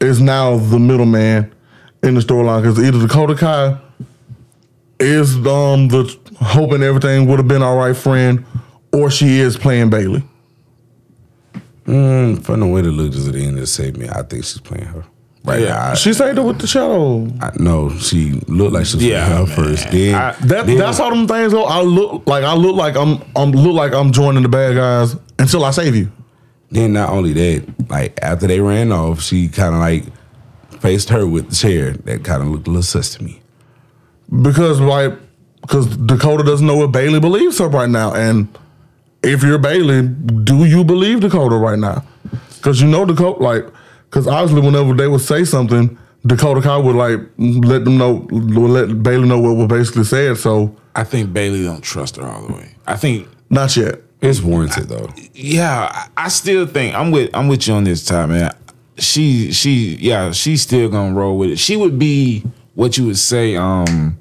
is 0.00 0.20
now 0.20 0.56
the 0.58 0.78
middleman 0.78 1.52
in 2.02 2.14
the 2.14 2.20
storyline 2.20 2.62
because 2.62 2.78
either 2.82 2.98
Dakota 3.06 3.34
Kai 3.34 3.78
is 4.98 5.34
um 5.36 5.88
the 5.88 6.16
hoping 6.40 6.82
everything 6.82 7.26
would 7.26 7.38
have 7.38 7.48
been 7.48 7.62
all 7.62 7.76
right 7.76 7.96
friend, 7.96 8.44
or 8.92 9.10
she 9.10 9.38
is 9.38 9.56
playing 9.56 9.90
Bayley. 9.90 10.22
Mm, 11.86 12.42
from 12.44 12.60
the 12.60 12.66
way 12.66 12.80
it 12.80 12.84
looks 12.84 13.26
at 13.26 13.32
the 13.34 13.40
end 13.44 13.54
of 13.56 13.60
the 13.62 13.66
segment, 13.66 14.10
I 14.14 14.22
think 14.22 14.44
she's 14.44 14.60
playing 14.60 14.84
her. 14.86 15.04
Right 15.44 15.62
Yeah. 15.62 15.68
now, 15.70 15.90
I, 15.90 15.94
She 15.94 16.12
stayed 16.12 16.36
there 16.36 16.44
with 16.44 16.60
the 16.60 16.68
shadow. 16.68 17.26
I, 17.40 17.50
no, 17.58 17.90
she 17.98 18.40
looked 18.46 18.72
like 18.74 18.86
she 18.86 18.96
was 18.98 19.04
Yeah, 19.04 19.24
her 19.26 19.44
man. 19.44 19.56
first. 19.56 19.90
Then, 19.90 20.14
I- 20.14 20.32
That 20.42 20.66
then- 20.66 20.78
that's 20.78 20.98
how 20.98 21.10
them 21.10 21.26
things 21.26 21.52
go. 21.52 21.64
I 21.64 21.82
look 21.82 22.22
like 22.26 22.44
I 22.44 22.54
look 22.54 22.76
like 22.76 22.96
I'm 22.96 23.20
I'm 23.34 23.50
look 23.50 23.74
like 23.74 23.92
I'm 23.92 24.12
joining 24.12 24.44
the 24.44 24.48
bad 24.48 24.76
guys 24.76 25.16
until 25.40 25.64
I 25.64 25.72
save 25.72 25.96
you. 25.96 26.12
Then 26.72 26.94
not 26.94 27.10
only 27.10 27.32
that, 27.34 27.90
like 27.90 28.18
after 28.22 28.46
they 28.46 28.60
ran 28.60 28.92
off, 28.92 29.20
she 29.22 29.48
kind 29.48 29.74
of 29.74 29.80
like 29.80 30.04
faced 30.80 31.10
her 31.10 31.26
with 31.26 31.50
the 31.50 31.54
chair. 31.54 31.92
That 31.92 32.24
kind 32.24 32.42
of 32.42 32.48
looked 32.48 32.66
a 32.66 32.70
little 32.70 32.82
sus 32.82 33.14
to 33.16 33.22
me. 33.22 33.40
because 34.42 34.80
like 34.80 35.12
because 35.60 35.86
Dakota 35.96 36.42
doesn't 36.42 36.66
know 36.66 36.76
what 36.76 36.90
Bayley 36.92 37.20
believes 37.20 37.58
her 37.58 37.68
right 37.68 37.88
now, 37.90 38.12
and 38.14 38.48
if 39.22 39.42
you're 39.42 39.58
Bayley, 39.58 40.02
do 40.08 40.64
you 40.64 40.82
believe 40.82 41.20
Dakota 41.20 41.56
right 41.56 41.78
now? 41.78 42.04
Because 42.56 42.80
you 42.80 42.88
know 42.88 43.04
Dakota 43.04 43.42
like 43.42 43.66
because 44.10 44.26
obviously 44.26 44.60
whenever 44.64 44.94
they 44.94 45.08
would 45.08 45.20
say 45.20 45.44
something, 45.44 45.96
Dakota 46.26 46.62
Kai 46.62 46.78
would 46.78 46.96
like 46.96 47.20
let 47.38 47.84
them 47.84 47.98
know, 47.98 48.26
would 48.30 48.70
let 48.70 49.02
Bayley 49.02 49.28
know 49.28 49.38
what 49.38 49.56
was 49.56 49.68
basically 49.68 50.04
said. 50.04 50.38
So 50.38 50.74
I 50.96 51.04
think 51.04 51.32
Bayley 51.32 51.64
don't 51.64 51.82
trust 51.82 52.16
her 52.16 52.24
all 52.24 52.46
the 52.46 52.52
way. 52.54 52.74
I 52.86 52.96
think 52.96 53.28
not 53.50 53.76
yet. 53.76 54.00
It's 54.22 54.40
warranted 54.40 54.88
though. 54.88 55.08
yeah, 55.34 55.90
I 55.92 56.24
I 56.26 56.28
still 56.28 56.66
think 56.66 56.94
I'm 56.94 57.10
with 57.10 57.30
I'm 57.34 57.48
with 57.48 57.66
you 57.66 57.74
on 57.74 57.84
this 57.84 58.04
time, 58.04 58.30
man. 58.30 58.54
She 58.98 59.52
she 59.52 59.96
yeah, 59.96 60.30
she's 60.32 60.62
still 60.62 60.88
gonna 60.88 61.14
roll 61.14 61.36
with 61.38 61.50
it. 61.50 61.58
She 61.58 61.76
would 61.76 61.98
be 61.98 62.44
what 62.74 62.96
you 62.96 63.06
would 63.06 63.18
say 63.18 63.56
um 63.56 64.16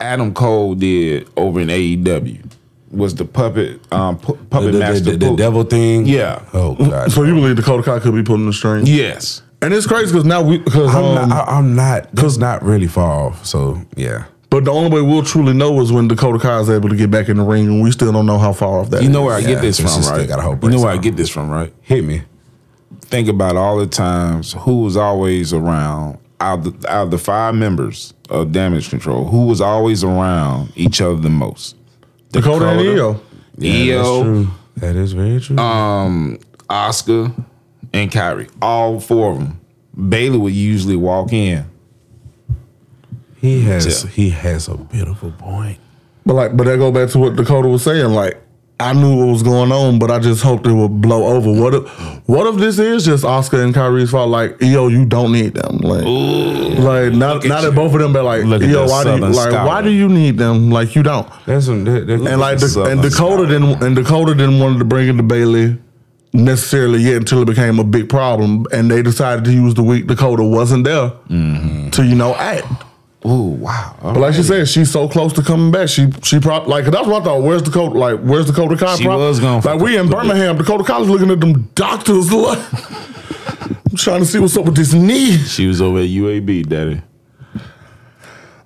Adam 0.00 0.32
Cole 0.32 0.74
did 0.74 1.28
over 1.36 1.60
in 1.60 1.68
AEW. 1.68 2.44
Was 2.92 3.14
the 3.14 3.24
puppet 3.24 3.80
um 3.92 4.18
pu- 4.18 4.34
puppet 4.48 4.72
the- 4.72 4.78
master 4.78 5.10
the- 5.12 5.16
the 5.16 5.28
pu- 5.30 5.36
devil 5.36 5.62
thing. 5.62 6.06
Yeah. 6.06 6.42
Oh 6.54 6.74
god. 6.74 7.12
So 7.12 7.22
you 7.24 7.34
believe 7.34 7.56
Dakota 7.56 7.82
Kai 7.82 7.98
could 8.00 8.14
be 8.14 8.22
pulling 8.22 8.46
the 8.46 8.52
string? 8.52 8.86
Yes. 8.86 9.42
And 9.62 9.74
it's 9.74 9.86
crazy 9.86 10.06
because 10.12 10.24
now 10.24 10.40
we 10.42 10.58
because 10.58 10.94
I'm 10.94 11.04
um, 11.04 11.28
not. 11.28 11.48
I, 11.48 11.52
I'm 11.58 11.76
not. 11.76 12.08
Cause 12.16 12.38
not 12.38 12.62
really 12.62 12.86
far 12.88 13.26
off. 13.26 13.44
So 13.44 13.82
yeah. 13.96 14.24
But 14.50 14.64
the 14.64 14.72
only 14.72 14.90
way 14.90 15.00
we'll 15.00 15.22
truly 15.22 15.52
know 15.52 15.80
is 15.80 15.92
when 15.92 16.08
Dakota 16.08 16.38
Kai 16.40 16.58
is 16.60 16.68
able 16.70 16.88
to 16.88 16.96
get 16.96 17.10
back 17.10 17.28
in 17.28 17.36
the 17.36 17.44
ring, 17.44 17.66
and 17.68 17.82
we 17.82 17.90
still 17.92 18.10
don't 18.12 18.26
know 18.26 18.38
how 18.38 18.52
far 18.52 18.80
off 18.80 18.90
that. 18.90 19.02
You 19.02 19.08
know 19.08 19.20
is. 19.22 19.26
where 19.26 19.34
I 19.36 19.38
Yeah, 19.38 19.46
get 19.46 19.60
this 19.62 19.78
from, 19.80 20.02
right? 20.12 20.28
got 20.28 20.40
a 20.40 20.42
whole 20.42 20.52
you 20.52 20.56
know 20.56 20.68
brace 20.70 20.82
where 20.82 20.92
I 20.92 20.96
get 20.96 21.16
this 21.16 21.30
from, 21.30 21.50
right? 21.50 21.72
Hit 21.82 22.04
me. 22.04 22.22
think 23.02 23.28
about 23.28 23.54
all 23.56 23.78
the 23.78 23.86
times 23.86 24.52
who 24.54 24.82
was 24.82 24.96
always 24.96 25.52
around 25.52 26.18
out 26.40 26.66
of 26.66 26.80
the, 26.82 26.90
out 26.92 27.04
of 27.04 27.10
the 27.12 27.18
five 27.18 27.54
members 27.54 28.12
of 28.28 28.50
damage 28.50 28.90
control 28.90 29.26
who 29.26 29.46
was 29.46 29.60
always 29.60 30.02
around 30.02 30.72
each 30.74 31.00
other 31.00 31.16
the 31.16 31.28
most 31.30 31.76
Dakota 32.32 32.68
and 32.70 32.80
Iyo. 32.80 33.20
Yeah, 33.58 33.96
that's 33.96 34.08
Iyo 34.08 34.22
true. 34.22 34.48
That 34.76 34.96
is 34.96 35.12
very 35.12 35.40
true. 35.40 35.58
um 35.58 36.38
Asuka 36.68 37.32
and 37.92 38.10
Kairi 38.10 38.50
all 38.62 38.98
four 39.00 39.32
of 39.32 39.38
them 39.38 39.60
Bayley 40.08 40.38
would 40.38 40.54
usually 40.54 40.96
walk 40.96 41.32
in 41.32 41.64
he 43.40 43.62
has. 43.62 44.04
Yeah. 44.04 44.10
He 44.10 44.30
has 44.30 44.68
a 44.68 44.76
beautiful 44.76 45.32
point. 45.32 45.78
But 46.26 46.34
like, 46.34 46.56
but 46.56 46.64
that 46.64 46.78
go 46.78 46.92
back 46.92 47.08
to 47.10 47.18
what 47.18 47.36
Dakota 47.36 47.68
was 47.68 47.82
saying. 47.82 48.12
Like, 48.12 48.40
I 48.78 48.94
knew 48.94 49.18
what 49.18 49.26
was 49.26 49.42
going 49.42 49.72
on, 49.72 49.98
but 49.98 50.10
I 50.10 50.18
just 50.18 50.42
hoped 50.42 50.66
it 50.66 50.72
would 50.72 51.02
blow 51.02 51.24
over. 51.24 51.52
What 51.52 51.74
if, 51.74 51.88
what 52.26 52.46
if 52.46 52.56
this 52.56 52.78
is 52.78 53.04
just 53.04 53.24
Asuka 53.24 53.62
and 53.62 53.74
Kairi's 53.74 54.10
fault? 54.10 54.30
Like, 54.30 54.56
yo, 54.60 54.88
you 54.88 55.04
don't 55.04 55.32
need 55.32 55.54
them. 55.54 55.78
Like, 55.78 56.04
like 56.78 57.12
now, 57.12 57.36
at 57.36 57.44
now 57.44 57.60
that 57.60 57.72
both 57.74 57.92
of 57.92 58.00
them 58.00 58.12
be 58.12 58.20
like, 58.20 58.44
Look 58.44 58.62
yo, 58.62 58.86
why 58.86 59.04
do 59.04 59.10
you 59.10 59.32
Southern 59.34 59.52
like? 59.52 59.66
Why 59.66 59.82
do 59.82 59.90
you 59.90 60.08
need 60.08 60.38
them? 60.38 60.70
Like, 60.70 60.94
you 60.94 61.02
don't. 61.02 61.28
That's 61.46 61.66
some. 61.66 61.84
That, 61.84 62.06
that, 62.06 62.20
And 62.20 62.40
like, 62.40 62.58
the, 62.58 62.86
and 62.88 63.02
Dakota 63.02 63.10
scholar. 63.10 63.46
didn't, 63.46 63.82
and 63.82 63.96
Dakota 63.96 64.34
didn't 64.34 64.60
want 64.60 64.78
to 64.78 64.84
bring 64.84 65.08
it 65.08 65.16
to 65.16 65.22
Bayley 65.22 65.78
necessarily 66.32 67.00
yet 67.00 67.16
until 67.16 67.42
it 67.42 67.46
became 67.46 67.78
a 67.78 67.84
big 67.84 68.08
problem, 68.08 68.66
and 68.72 68.90
they 68.90 69.02
decided 69.02 69.44
to 69.44 69.52
use 69.52 69.74
the 69.74 69.82
week 69.82 70.06
Dakota 70.06 70.44
wasn't 70.44 70.84
there 70.84 71.10
mm-hmm. 71.28 71.90
to 71.90 72.04
you 72.04 72.14
know 72.14 72.34
act. 72.36 72.66
Oh 73.22 73.48
wow 73.50 73.96
But 74.02 74.16
like 74.16 74.34
she 74.34 74.42
said, 74.42 74.66
she's 74.68 74.90
so 74.90 75.06
close 75.08 75.32
to 75.34 75.42
coming 75.42 75.70
back. 75.70 75.88
She 75.88 76.10
she 76.22 76.40
probably 76.40 76.70
like 76.70 76.84
that's 76.86 77.06
what 77.06 77.22
I 77.22 77.24
thought. 77.24 77.42
Where's 77.42 77.60
Dakota? 77.62 77.98
Like 77.98 78.18
where's 78.20 78.46
the 78.46 78.52
Dakota 78.52 78.76
Kai? 78.76 78.96
She 78.96 79.04
prob- 79.04 79.18
was 79.20 79.38
for 79.40 79.60
Like 79.62 79.80
we 79.80 79.98
in. 79.98 80.08
Birmingham. 80.08 80.56
Dakota 80.56 80.84
was 80.98 81.08
looking 81.08 81.30
at 81.30 81.38
them 81.40 81.68
doctors. 81.74 82.32
Like, 82.32 82.58
I'm 83.90 83.96
trying 83.96 84.20
to 84.20 84.26
see 84.26 84.38
what's 84.38 84.56
up 84.56 84.64
with 84.64 84.76
this 84.76 84.92
knee. 84.94 85.36
she 85.36 85.66
was 85.66 85.82
over 85.82 85.98
at 85.98 86.04
UAB 86.08 86.66
daddy 86.68 87.02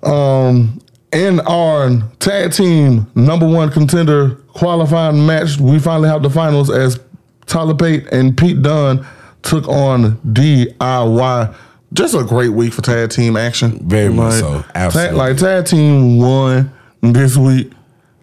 Um, 0.03 0.79
In 1.11 1.39
our 1.41 1.89
tag 2.19 2.51
team 2.53 3.07
number 3.15 3.47
one 3.47 3.69
contender 3.71 4.35
qualifying 4.53 5.25
match, 5.25 5.57
we 5.57 5.79
finally 5.79 6.07
have 6.09 6.23
the 6.23 6.29
finals 6.29 6.69
as 6.69 6.99
Tyler 7.45 7.73
Bate 7.73 8.07
and 8.13 8.37
Pete 8.37 8.61
Dunne 8.61 9.05
took 9.41 9.67
on 9.67 10.17
DIY. 10.33 11.55
Just 11.93 12.13
a 12.15 12.23
great 12.23 12.49
week 12.49 12.73
for 12.73 12.81
tag 12.81 13.09
team 13.11 13.37
action. 13.37 13.79
Very 13.87 14.09
much 14.13 14.33
Like, 14.33 14.39
so. 14.41 14.61
ta- 14.61 14.71
Absolutely. 14.75 15.17
like 15.17 15.37
tag 15.37 15.65
team 15.65 16.17
won 16.17 16.71
this 17.01 17.37
week. 17.37 17.71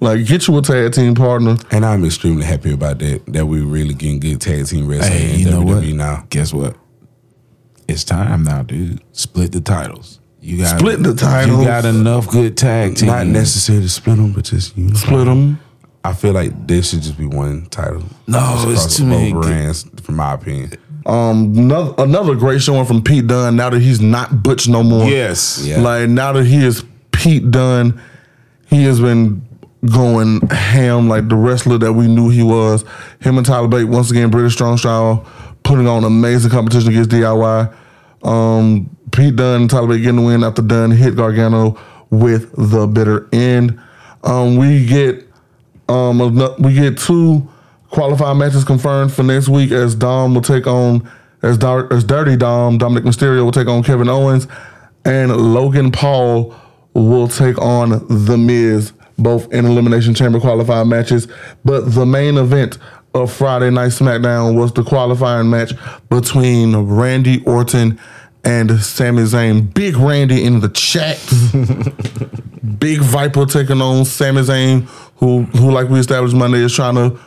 Like 0.01 0.26
get 0.26 0.48
you 0.48 0.59
a 0.59 0.62
tag 0.62 0.93
team 0.93 1.14
partner. 1.14 1.56
And 1.70 1.84
I'm 1.84 2.05
extremely 2.05 2.44
happy 2.44 2.72
about 2.72 2.98
that. 2.98 3.22
That 3.32 3.47
we 3.47 3.60
really 3.60 3.94
getting 3.94 4.18
good 4.20 4.40
tag 4.40 4.66
team 4.66 4.89
wrestling 4.89 5.12
hey 5.12 5.34
in 5.34 5.40
you 5.40 5.51
know 5.51 5.60
WWE 5.62 5.66
what 5.66 5.84
now. 5.97 6.26
guess 6.28 6.52
what 6.52 6.76
it's 7.89 8.05
time 8.05 8.43
now 8.44 8.62
dude 8.62 9.01
split 9.12 9.52
the 9.52 9.60
titles 9.60 10.20
you 10.40 10.59
got 10.59 10.78
Split 10.78 11.02
the 11.02 11.14
titles. 11.14 11.60
you 11.60 11.64
got 11.66 11.84
enough 11.84 12.28
good 12.30 12.56
tag 12.56 12.90
teams 12.97 13.02
Not 13.05 13.26
necessarily 13.28 13.84
to 13.84 13.89
split 13.90 14.16
them, 14.16 14.32
but 14.32 14.44
just 14.44 14.76
you 14.76 14.89
know, 14.89 14.94
Split 14.94 15.26
them. 15.26 15.60
I 16.05 16.12
feel 16.14 16.32
like 16.32 16.66
this 16.66 16.90
should 16.90 17.02
just 17.02 17.16
be 17.16 17.26
one 17.26 17.66
title. 17.66 18.02
No, 18.26 18.64
it's 18.66 18.97
too 18.97 19.06
many 19.06 19.32
both 19.32 19.43
brands, 19.44 19.89
from 20.02 20.16
my 20.16 20.32
opinion. 20.32 20.72
Um, 21.07 21.57
another, 21.57 21.95
another 21.99 22.35
great 22.35 22.62
showing 22.62 22.85
from 22.85 23.03
Pete 23.03 23.27
Dunne. 23.27 23.57
Now 23.57 23.70
that 23.70 23.81
he's 23.83 24.01
not 24.01 24.43
Butch 24.43 24.69
no 24.69 24.83
more. 24.83 25.09
yes 25.09 25.65
Yeah. 25.65 25.81
Like 25.81 26.09
now 26.09 26.33
that 26.33 26.45
he 26.45 26.65
is 26.65 26.85
Pete 27.11 27.51
Dunne, 27.51 28.01
he 28.69 28.85
has 28.85 29.01
been 29.01 29.43
going 29.93 30.41
ham 30.49 31.09
like 31.09 31.29
the 31.29 31.35
wrestler 31.35 31.79
that 31.79 31.93
we 31.93 32.07
knew 32.07 32.29
he 32.31 32.43
was. 32.43 32.85
Him 33.20 33.37
and 33.37 33.47
Tyler 33.47 33.69
Bate 33.69 33.89
once 33.89 34.11
again 34.11 34.31
British 34.31 34.55
Strong 34.55 34.79
Style 34.79 35.27
putting 35.65 35.87
on 35.89 36.05
amazing 36.05 36.51
competition 36.51 36.91
against 36.91 37.11
DIY. 37.11 37.74
Um, 38.23 38.97
Pete 39.11 39.37
Dunne, 39.37 39.62
and 39.62 39.70
Tyler 39.70 39.89
Bate 39.89 40.03
getting 40.03 40.16
the 40.16 40.23
win 40.23 40.45
after 40.45 40.62
Dunne 40.62 40.91
hit 40.91 41.16
Gargano 41.16 41.79
with 42.11 42.53
the 42.57 42.87
bitter 42.87 43.29
end. 43.33 43.81
Um, 44.23 44.57
we 44.57 44.87
get 44.87 45.27
um, 45.89 46.19
we 46.61 46.74
get 46.74 46.97
two 46.97 47.49
qualified 47.93 48.36
matches 48.39 48.64
confirmed 48.64 49.12
for 49.12 49.23
next 49.23 49.48
week 49.48 49.70
as 49.70 49.94
Dom 49.94 50.35
will 50.35 50.43
take 50.43 50.66
on 50.66 51.09
as, 51.43 51.59
Dar- 51.59 51.93
as 51.93 52.02
Dirty 52.02 52.36
Dom. 52.36 52.78
Dominik 52.78 53.05
Mysterio 53.05 53.44
will 53.44 53.52
take 53.52 53.69
on 53.69 53.82
Kevin 53.85 54.09
Owens, 54.09 54.48
and 55.05 55.55
Logan 55.55 55.93
Paul 55.93 56.55
will 56.94 57.28
take 57.28 57.59
on 57.59 57.90
The 58.09 58.36
Miz, 58.36 58.93
both 59.19 59.52
in 59.52 59.66
Elimination 59.66 60.14
Chamber 60.14 60.40
qualifying 60.40 60.89
matches. 60.89 61.28
But 61.64 61.93
the 61.94 62.06
main 62.06 62.39
event 62.39 62.78
of 63.14 63.31
Friday 63.31 63.70
Night 63.70 63.90
SmackDown 63.90 64.59
was 64.59 64.73
the 64.73 64.82
qualifying 64.82 65.51
match 65.51 65.73
between 66.09 66.74
Randy 66.77 67.44
Orton 67.44 68.01
and 68.43 68.81
Sami 68.81 69.23
Zayn. 69.23 69.73
Big 69.74 69.97
Randy 69.97 70.44
in 70.44 70.60
the 70.60 70.70
chat. 70.70 71.19
Big 72.78 73.01
Viper 73.01 73.44
taking 73.44 73.82
on 73.82 74.06
Sami 74.06 74.40
Zayn, 74.43 74.82
who 75.16 75.43
who 75.43 75.70
like 75.70 75.90
we 75.90 76.01
established 76.01 76.35
Monday 76.35 76.59
is 76.59 76.74
trying 76.74 76.94
to 76.94 77.20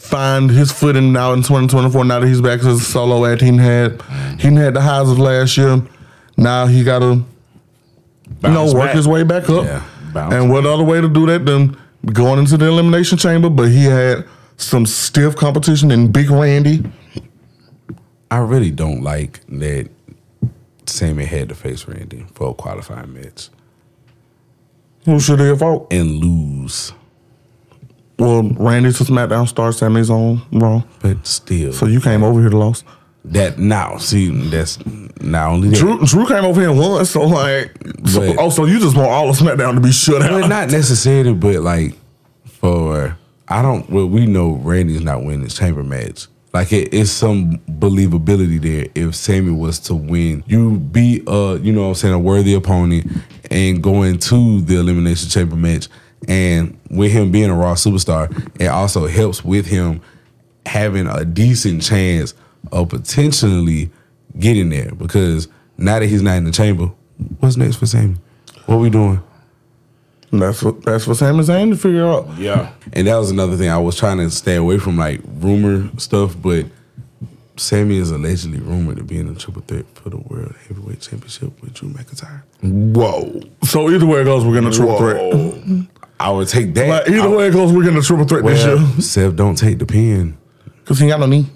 find 0.00 0.50
his 0.50 0.72
footing 0.72 1.12
now 1.12 1.32
in 1.34 1.40
2024. 1.40 2.04
Now 2.04 2.20
that 2.20 2.26
he's 2.26 2.40
back 2.40 2.60
as 2.60 2.66
a 2.66 2.80
solo 2.80 3.24
act, 3.26 3.42
he 3.42 3.54
had 3.56 4.00
he 4.40 4.52
had 4.54 4.74
the 4.74 4.80
highs 4.80 5.08
of 5.10 5.18
last 5.18 5.56
year. 5.56 5.82
Now 6.36 6.66
he 6.66 6.82
got 6.82 7.00
to 7.00 7.24
you 8.42 8.50
know 8.50 8.64
work 8.72 8.86
back. 8.86 8.96
his 8.96 9.06
way 9.06 9.22
back 9.22 9.48
up. 9.50 9.64
Yeah, 9.64 9.84
and 10.32 10.50
what 10.50 10.64
other 10.66 10.84
way 10.84 11.00
to 11.00 11.08
do 11.08 11.26
that 11.26 11.44
than 11.44 11.76
going 12.12 12.38
into 12.38 12.56
the 12.56 12.66
elimination 12.66 13.18
chamber? 13.18 13.50
But 13.50 13.68
he 13.68 13.84
had 13.84 14.26
some 14.56 14.86
stiff 14.86 15.36
competition 15.36 15.90
in 15.90 16.10
Big 16.10 16.30
Randy. 16.30 16.82
I 18.30 18.38
really 18.38 18.70
don't 18.70 19.02
like 19.02 19.40
that 19.48 19.90
Sami 20.86 21.24
had 21.24 21.48
to 21.50 21.54
face 21.54 21.86
Randy 21.88 22.24
for 22.34 22.50
a 22.50 22.54
qualifying 22.54 23.12
match 23.12 23.48
Who 25.04 25.18
should 25.20 25.40
he 25.40 25.46
have 25.46 25.58
fought? 25.58 25.92
and 25.92 26.18
lose. 26.18 26.92
Well, 28.20 28.42
Randy 28.58 28.92
to 28.92 29.04
SmackDown 29.04 29.48
star, 29.48 29.72
Sami's 29.72 30.10
on 30.10 30.42
Raw. 30.52 30.82
But 31.00 31.26
still, 31.26 31.72
So 31.72 31.86
you 31.86 32.00
came 32.00 32.22
over 32.22 32.40
here 32.40 32.50
to 32.50 32.58
lose. 32.58 32.84
that 33.24 33.58
now 33.58 33.96
see 33.98 34.30
that's 34.48 34.78
not 35.20 35.50
only 35.50 35.68
that, 35.70 35.76
Drew, 35.78 35.98
Drew 36.04 36.26
came 36.26 36.44
over 36.44 36.60
here 36.60 36.72
once, 36.72 37.10
so 37.10 37.22
like, 37.22 37.72
so, 38.06 38.20
But- 38.20 38.36
oh, 38.38 38.50
so 38.50 38.66
you 38.66 38.78
just 38.78 38.96
want 38.96 39.10
all 39.10 39.28
of 39.30 39.36
SmackDown 39.36 39.74
to 39.74 39.80
be 39.80 39.90
shut 39.92 40.22
out? 40.22 40.30
Well, 40.32 40.48
not 40.48 40.70
necessarily, 40.70 41.32
but 41.34 41.56
like 41.62 41.94
for 42.46 43.16
I 43.48 43.62
don't. 43.62 43.88
Well, 43.90 44.06
we 44.06 44.26
know 44.26 44.60
Randy's 44.62 45.00
not 45.02 45.24
winning 45.24 45.42
this 45.42 45.54
chamber 45.54 45.82
match. 45.82 46.28
Like 46.52 46.72
it, 46.72 46.92
it's 46.94 47.10
some 47.10 47.58
believability 47.68 48.60
there. 48.60 48.86
If 48.94 49.14
Sami 49.14 49.50
was 49.52 49.78
to 49.80 49.94
win, 49.94 50.44
you 50.46 50.78
be 50.78 51.22
a 51.26 51.56
you 51.58 51.72
know, 51.72 51.82
what 51.82 51.88
I'm 51.88 51.94
saying 51.94 52.14
a 52.14 52.18
worthy 52.18 52.54
opponent 52.54 53.10
and 53.50 53.82
go 53.82 54.02
into 54.02 54.60
the 54.60 54.78
elimination 54.78 55.28
chamber 55.30 55.56
match 55.56 55.88
And 56.28 56.78
with 56.90 57.12
him 57.12 57.32
being 57.32 57.50
a 57.50 57.54
Raw 57.54 57.74
superstar, 57.74 58.30
it 58.60 58.66
also 58.66 59.06
helps 59.06 59.44
with 59.44 59.66
him 59.66 60.00
having 60.66 61.06
a 61.06 61.24
decent 61.24 61.82
chance 61.82 62.34
of 62.72 62.90
potentially 62.90 63.90
getting 64.38 64.68
there. 64.68 64.92
Because 64.94 65.48
now 65.78 65.98
that 65.98 66.06
he's 66.06 66.22
not 66.22 66.36
in 66.36 66.44
the 66.44 66.52
chamber, 66.52 66.90
what's 67.38 67.56
next 67.56 67.76
for 67.76 67.86
Sami? 67.86 68.16
What 68.66 68.76
are 68.76 68.78
we 68.78 68.90
doing? 68.90 69.22
That's 70.32 70.62
what 70.62 70.84
that's 70.84 71.08
what 71.08 71.16
Sami 71.16 71.42
Zayn 71.42 71.70
to 71.70 71.76
figure 71.76 72.06
out. 72.06 72.28
Yeah. 72.38 72.72
And 72.92 73.08
that 73.08 73.16
was 73.16 73.30
another 73.30 73.56
thing 73.56 73.68
I 73.68 73.78
was 73.78 73.96
trying 73.96 74.18
to 74.18 74.30
stay 74.30 74.56
away 74.56 74.78
from, 74.78 74.96
like 74.96 75.20
rumor 75.24 75.90
stuff. 75.98 76.36
But 76.40 76.66
Sami 77.56 77.96
is 77.96 78.12
allegedly 78.12 78.60
rumored 78.60 78.98
to 78.98 79.02
be 79.02 79.18
in 79.18 79.32
the 79.32 79.40
triple 79.40 79.62
threat 79.62 79.86
for 79.94 80.10
the 80.10 80.18
World 80.18 80.54
Heavyweight 80.68 81.00
Championship 81.00 81.60
with 81.60 81.74
Drew 81.74 81.88
McIntyre. 81.88 82.42
Whoa. 82.62 83.40
So 83.64 83.90
either 83.90 84.06
way 84.06 84.20
it 84.20 84.24
goes, 84.24 84.44
we're 84.44 84.54
gonna 84.54 84.70
triple 84.70 84.98
threat. 84.98 85.88
I 86.20 86.30
would 86.30 86.48
take 86.48 86.74
that. 86.74 86.88
Like 86.88 87.08
either 87.08 87.20
I- 87.22 87.26
way 87.28 87.46
it 87.48 87.52
goes, 87.52 87.72
we're 87.72 87.84
gonna 87.84 88.02
triple 88.02 88.26
threat 88.26 88.44
this 88.44 88.64
well, 88.64 88.78
year. 88.78 89.00
Seth, 89.00 89.36
don't 89.36 89.56
take 89.56 89.78
the 89.78 89.86
pin. 89.86 90.36
Cause 90.84 90.98
he 90.98 91.04
ain't 91.06 91.12
got 91.12 91.20
no 91.20 91.26
knee. 91.26 91.46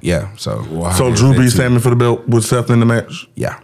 Yeah, 0.00 0.34
so 0.36 0.62
So 0.96 1.14
Drew 1.14 1.30
that 1.32 1.38
beats 1.38 1.52
too. 1.52 1.58
Sami 1.58 1.78
for 1.80 1.90
the 1.90 1.96
belt 1.96 2.26
with 2.28 2.44
Seth 2.44 2.70
in 2.70 2.80
the 2.80 2.86
match. 2.86 3.26
Yeah. 3.34 3.58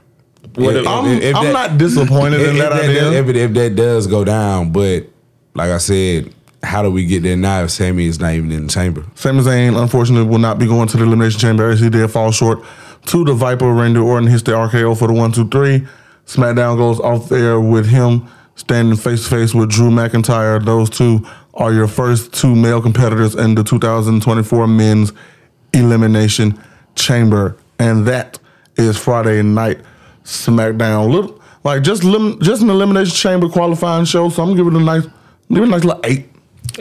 What 0.55 0.75
If- 0.77 0.83
if- 0.83 0.89
I'm, 0.89 1.07
if- 1.07 1.23
if 1.23 1.37
I'm 1.37 1.45
that- 1.47 1.53
not 1.53 1.79
disappointed 1.79 2.41
in 2.41 2.57
if, 2.57 2.59
that 2.59 2.73
if 2.73 2.83
idea. 2.91 3.13
if, 3.13 3.29
if 3.29 3.53
that 3.55 3.77
does 3.77 4.07
go 4.07 4.25
down, 4.25 4.71
but 4.73 5.07
like 5.55 5.71
I 5.71 5.79
said, 5.79 6.33
how 6.63 6.83
do 6.83 6.91
we 6.91 7.07
get 7.07 7.23
there 7.23 7.37
now 7.37 7.63
if 7.65 7.71
Sami 7.71 8.07
is 8.07 8.21
not 8.21 8.35
even 8.35 8.51
in 8.53 8.67
the 8.67 8.73
chamber? 8.73 9.05
Sami 9.15 9.41
Zayn, 9.43 9.81
unfortunately, 9.81 10.29
will 10.29 10.39
not 10.39 10.59
be 10.59 10.67
going 10.67 10.89
to 10.89 10.97
the 10.97 11.05
Elimination 11.05 11.41
Chamber 11.41 11.71
as 11.71 11.81
he 11.81 11.89
did 11.89 12.11
fall 12.11 12.31
short 12.33 12.61
to 13.07 13.25
the 13.25 13.33
Viper. 13.33 13.73
Randy 13.73 14.01
Orton 14.01 14.29
hits 14.29 14.43
the 14.43 14.53
RKO 14.53 14.99
for 14.99 15.07
the 15.09 15.15
one, 15.15 15.33
two, 15.33 15.49
three. 15.49 15.87
SmackDown 16.27 16.77
goes 16.77 17.01
off 17.01 17.29
there 17.29 17.59
with 17.61 17.87
him 17.87 18.27
standing 18.61 18.97
face 18.97 19.25
to 19.25 19.31
face 19.31 19.55
with 19.55 19.71
Drew 19.71 19.91
McIntyre. 19.91 20.63
Those 20.63 20.91
two 20.91 21.27
are 21.55 21.73
your 21.73 21.89
first 21.89 22.33
two 22.35 22.55
male 22.55 22.81
competitors 22.81 23.35
in 23.35 23.55
the 23.55 23.65
2024 23.65 24.67
Men's 24.67 25.13
Elimination 25.73 26.61
Chamber, 26.95 27.57
and 27.79 28.07
that 28.07 28.39
is 28.77 28.99
Friday 28.99 29.43
night 29.43 29.81
SmackDown. 30.25 31.11
Little, 31.11 31.41
like 31.65 31.83
just 31.83 32.05
lim, 32.05 32.39
just 32.41 32.63
an 32.63 32.71
Elimination 32.71 33.15
Chamber 33.17 33.49
qualifying 33.49 34.05
show, 34.05 34.29
so 34.29 34.43
I'm 34.43 34.55
giving 34.55 34.75
it 34.75 34.83
a 34.83 34.85
nice, 34.85 35.05
give 35.49 35.63
it 35.63 35.63
a 35.63 35.67
nice 35.67 35.85
little 35.85 36.01
eight. 36.05 36.29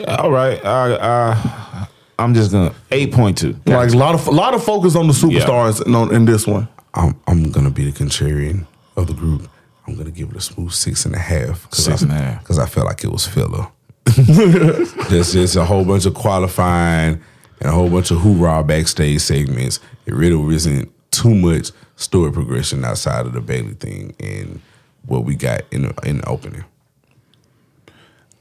All 0.06 0.30
right. 0.30 0.62
I, 0.64 0.96
I, 0.96 1.86
I'm 2.18 2.34
just 2.34 2.52
gonna 2.52 2.74
eight 2.90 3.12
point 3.12 3.38
two. 3.38 3.56
Like 3.64 3.90
a 3.92 3.96
lot 3.96 4.14
of 4.14 4.26
a 4.26 4.30
lot 4.30 4.52
of 4.54 4.62
focus 4.62 4.94
on 4.94 5.06
the 5.06 5.14
superstars 5.14 5.84
in, 5.86 5.94
on, 5.94 6.14
in 6.14 6.26
this 6.26 6.46
one. 6.46 6.68
I'm 6.92 7.18
I'm 7.26 7.50
gonna 7.50 7.70
be 7.70 7.90
the 7.90 7.92
contrarian 7.98 8.66
of 8.96 9.06
the 9.06 9.14
group. 9.14 9.48
I'm 9.90 9.96
gonna 9.96 10.12
give 10.12 10.30
it 10.30 10.36
a 10.36 10.40
smooth 10.40 10.70
six 10.70 11.04
and 11.04 11.16
a 11.16 11.18
half. 11.18 11.68
Cause 11.70 11.84
Six 11.84 12.02
I, 12.02 12.06
and 12.06 12.12
a 12.12 12.14
half. 12.14 12.42
Because 12.42 12.58
I 12.60 12.66
felt 12.66 12.86
like 12.86 13.02
it 13.02 13.10
was 13.10 13.26
filler. 13.26 13.66
There's 14.04 15.32
just 15.32 15.56
a 15.56 15.64
whole 15.64 15.84
bunch 15.84 16.06
of 16.06 16.14
qualifying 16.14 17.20
and 17.60 17.68
a 17.68 17.72
whole 17.72 17.90
bunch 17.90 18.12
of 18.12 18.18
hoorah 18.18 18.62
backstage 18.62 19.20
segments. 19.20 19.80
It 20.06 20.14
really 20.14 20.36
wasn't 20.36 20.92
too 21.10 21.34
much 21.34 21.72
story 21.96 22.30
progression 22.32 22.84
outside 22.84 23.26
of 23.26 23.32
the 23.32 23.40
Bayley 23.40 23.74
thing 23.74 24.14
and 24.20 24.60
what 25.06 25.24
we 25.24 25.34
got 25.34 25.62
in 25.72 25.82
the, 25.82 25.94
in 26.08 26.18
the 26.18 26.28
opening. 26.28 26.64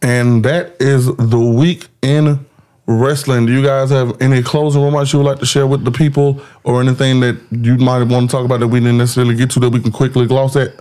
And 0.02 0.46
that 0.46 0.76
is 0.80 1.08
the 1.08 1.40
week 1.40 1.88
in 2.04 2.46
wrestling. 2.86 3.46
Do 3.46 3.52
you 3.52 3.64
guys 3.64 3.90
have 3.90 4.20
any 4.22 4.42
closing 4.42 4.84
remarks 4.84 5.14
you 5.14 5.20
would 5.20 5.26
like 5.26 5.40
to 5.40 5.46
share 5.46 5.68
with 5.68 5.84
the 5.84 5.92
people, 5.92 6.42
or 6.64 6.80
anything 6.82 7.20
that 7.20 7.38
you 7.52 7.78
might 7.78 8.04
want 8.04 8.30
to 8.30 8.36
talk 8.36 8.46
about 8.46 8.60
that 8.62 8.68
we 8.68 8.80
didn't 8.80 8.98
necessarily 8.98 9.36
get 9.36 9.50
to 9.52 9.60
that 9.62 9.70
we 9.70 9.80
can 9.80 9.92
quickly 9.92 10.26
gloss 10.26 10.56
at? 10.56 10.74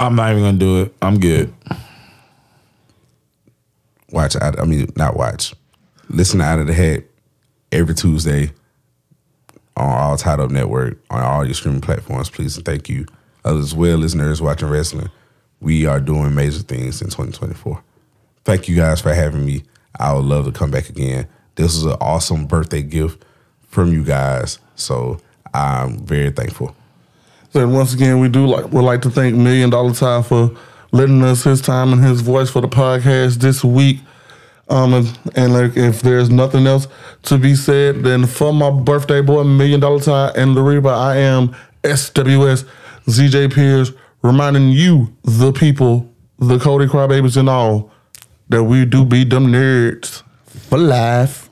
I'm 0.00 0.14
not 0.14 0.30
even 0.30 0.42
gonna 0.42 0.58
do 0.58 0.82
it. 0.82 0.94
I'm 1.02 1.18
good. 1.18 1.52
Watch 4.10 4.36
out. 4.36 4.58
I 4.58 4.64
mean, 4.64 4.92
not 4.96 5.16
watch. 5.16 5.54
Listen 6.08 6.38
to 6.38 6.44
out 6.44 6.60
of 6.60 6.66
the 6.66 6.72
head 6.72 7.04
every 7.72 7.94
Tuesday 7.94 8.52
on 9.76 9.88
all 9.90 10.16
Tied 10.16 10.40
Up 10.40 10.50
Network 10.50 10.98
on 11.10 11.22
all 11.22 11.44
your 11.44 11.54
streaming 11.54 11.80
platforms. 11.80 12.30
Please 12.30 12.56
and 12.56 12.64
thank 12.64 12.88
you, 12.88 13.06
as 13.44 13.74
well 13.74 13.98
nerds 13.98 14.40
watching 14.40 14.68
wrestling. 14.68 15.10
We 15.60 15.86
are 15.86 16.00
doing 16.00 16.34
major 16.34 16.60
things 16.60 17.02
in 17.02 17.08
2024. 17.08 17.82
Thank 18.44 18.68
you 18.68 18.76
guys 18.76 19.00
for 19.00 19.12
having 19.12 19.44
me. 19.44 19.64
I 19.98 20.12
would 20.14 20.24
love 20.24 20.44
to 20.46 20.52
come 20.52 20.70
back 20.70 20.88
again. 20.88 21.26
This 21.56 21.74
was 21.74 21.84
an 21.86 21.98
awesome 22.00 22.46
birthday 22.46 22.82
gift 22.82 23.24
from 23.66 23.92
you 23.92 24.04
guys, 24.04 24.58
so 24.76 25.20
I'm 25.52 25.98
very 25.98 26.30
thankful. 26.30 26.74
So 27.58 27.66
once 27.66 27.92
again, 27.92 28.20
we 28.20 28.28
do 28.28 28.46
like 28.46 28.70
would 28.70 28.84
like 28.84 29.02
to 29.02 29.10
thank 29.10 29.34
Million 29.34 29.70
Dollar 29.70 29.92
Ty 29.92 30.22
for 30.22 30.56
lending 30.92 31.24
us 31.24 31.42
his 31.42 31.60
time 31.60 31.92
and 31.92 32.04
his 32.04 32.20
voice 32.20 32.48
for 32.48 32.60
the 32.60 32.68
podcast 32.68 33.38
this 33.38 33.64
week. 33.64 33.98
Um, 34.68 34.94
and, 34.94 35.18
and 35.34 35.52
like 35.52 35.76
if 35.76 36.00
there's 36.00 36.30
nothing 36.30 36.68
else 36.68 36.86
to 37.22 37.36
be 37.36 37.56
said, 37.56 38.04
then 38.04 38.26
for 38.26 38.52
my 38.52 38.70
birthday 38.70 39.22
boy, 39.22 39.42
Million 39.42 39.80
Dollar 39.80 39.98
Ty 39.98 40.28
and 40.36 40.54
Lariba, 40.54 40.96
I 40.96 41.16
am 41.16 41.56
SWS 41.82 42.64
ZJ 43.06 43.52
Pierce, 43.52 43.90
reminding 44.22 44.68
you, 44.68 45.12
the 45.24 45.50
people, 45.50 46.08
the 46.38 46.60
Cody 46.60 46.86
Crybabies 46.86 47.36
and 47.36 47.48
all, 47.48 47.90
that 48.50 48.62
we 48.62 48.84
do 48.84 49.04
be 49.04 49.24
them 49.24 49.48
nerds 49.48 50.22
for 50.46 50.78
life. 50.78 51.47